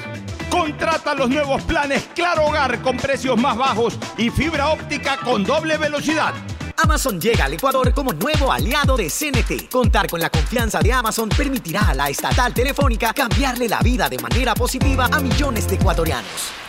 Contrata 0.49 1.13
los 1.13 1.29
nuevos 1.29 1.61
planes 1.61 2.09
Claro 2.15 2.47
Hogar 2.47 2.81
con 2.81 2.97
precios 2.97 3.37
más 3.37 3.55
bajos 3.55 3.95
y 4.17 4.31
fibra 4.31 4.69
óptica 4.69 5.17
con 5.17 5.43
doble 5.43 5.77
velocidad. 5.77 6.33
Amazon 6.77 7.21
llega 7.21 7.45
al 7.45 7.53
Ecuador 7.53 7.93
como 7.93 8.11
nuevo 8.11 8.51
aliado 8.51 8.97
de 8.97 9.07
CNT. 9.07 9.69
Contar 9.69 10.09
con 10.09 10.19
la 10.19 10.31
confianza 10.31 10.79
de 10.79 10.91
Amazon 10.91 11.29
permitirá 11.29 11.89
a 11.89 11.93
la 11.93 12.09
estatal 12.09 12.55
telefónica 12.55 13.13
cambiarle 13.13 13.69
la 13.69 13.81
vida 13.81 14.09
de 14.09 14.17
manera 14.17 14.55
positiva 14.55 15.05
a 15.11 15.19
millones 15.19 15.67
de 15.67 15.75
ecuatorianos. 15.75 16.68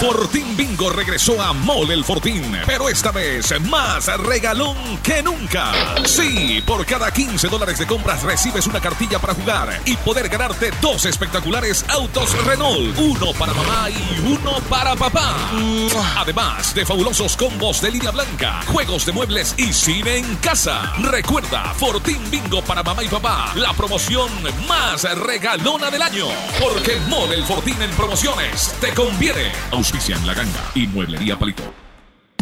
Fortín 0.00 0.56
Bingo 0.56 0.90
regresó 0.90 1.42
a 1.42 1.52
Mole 1.52 1.92
el 1.92 2.04
Fortín, 2.04 2.56
pero 2.64 2.88
esta 2.88 3.10
vez 3.10 3.52
más 3.62 4.06
regalón 4.18 4.76
que 5.02 5.24
nunca. 5.24 5.72
Sí, 6.04 6.62
por 6.64 6.86
cada 6.86 7.10
15 7.10 7.48
dólares 7.48 7.80
de 7.80 7.86
compras 7.86 8.22
recibes 8.22 8.68
una 8.68 8.80
cartilla 8.80 9.18
para 9.18 9.34
jugar 9.34 9.80
y 9.84 9.96
poder 9.96 10.28
ganarte 10.28 10.70
dos 10.80 11.04
espectaculares 11.04 11.84
autos 11.88 12.32
Renault, 12.44 12.96
uno 12.96 13.32
para 13.32 13.52
mamá 13.52 13.88
y 13.90 14.20
uno 14.20 14.60
para 14.70 14.94
papá. 14.94 15.34
Además 16.16 16.72
de 16.76 16.86
fabulosos 16.86 17.36
combos 17.36 17.80
de 17.80 17.90
línea 17.90 18.12
blanca, 18.12 18.62
juegos 18.66 19.04
de 19.04 19.10
muebles 19.10 19.56
y 19.58 19.72
cine 19.72 20.18
en 20.18 20.36
casa. 20.36 20.92
Recuerda, 21.10 21.74
Fortín 21.74 22.20
Bingo 22.30 22.62
para 22.62 22.84
mamá 22.84 23.02
y 23.02 23.08
papá, 23.08 23.52
la 23.56 23.72
promoción 23.72 24.30
más 24.68 25.02
regalona 25.18 25.90
del 25.90 26.02
año. 26.02 26.28
Porque 26.60 27.00
Mole 27.08 27.34
el 27.34 27.44
Fortín 27.44 27.82
en 27.82 27.90
promociones 27.90 28.76
te 28.80 28.94
conviene. 29.18 29.50
Auspician 29.72 30.24
La 30.26 30.34
Ganga 30.34 30.70
y 30.76 30.86
Mueblería 30.86 31.36
Palito. 31.36 31.87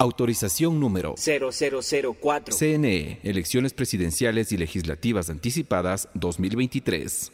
Autorización 0.00 0.78
número 0.78 1.16
0004. 1.16 2.54
CNE, 2.56 3.18
Elecciones 3.24 3.74
Presidenciales 3.74 4.52
y 4.52 4.56
Legislativas 4.56 5.28
Anticipadas 5.28 6.08
2023. 6.14 7.32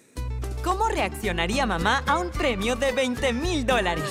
¿Cómo 0.64 0.88
reaccionaría 0.88 1.66
mamá 1.66 2.02
a 2.06 2.18
un 2.18 2.30
premio 2.30 2.74
de 2.74 2.92
20 2.92 3.34
mil 3.34 3.66
dólares? 3.66 4.10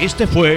Este 0.00 0.28
fue 0.28 0.56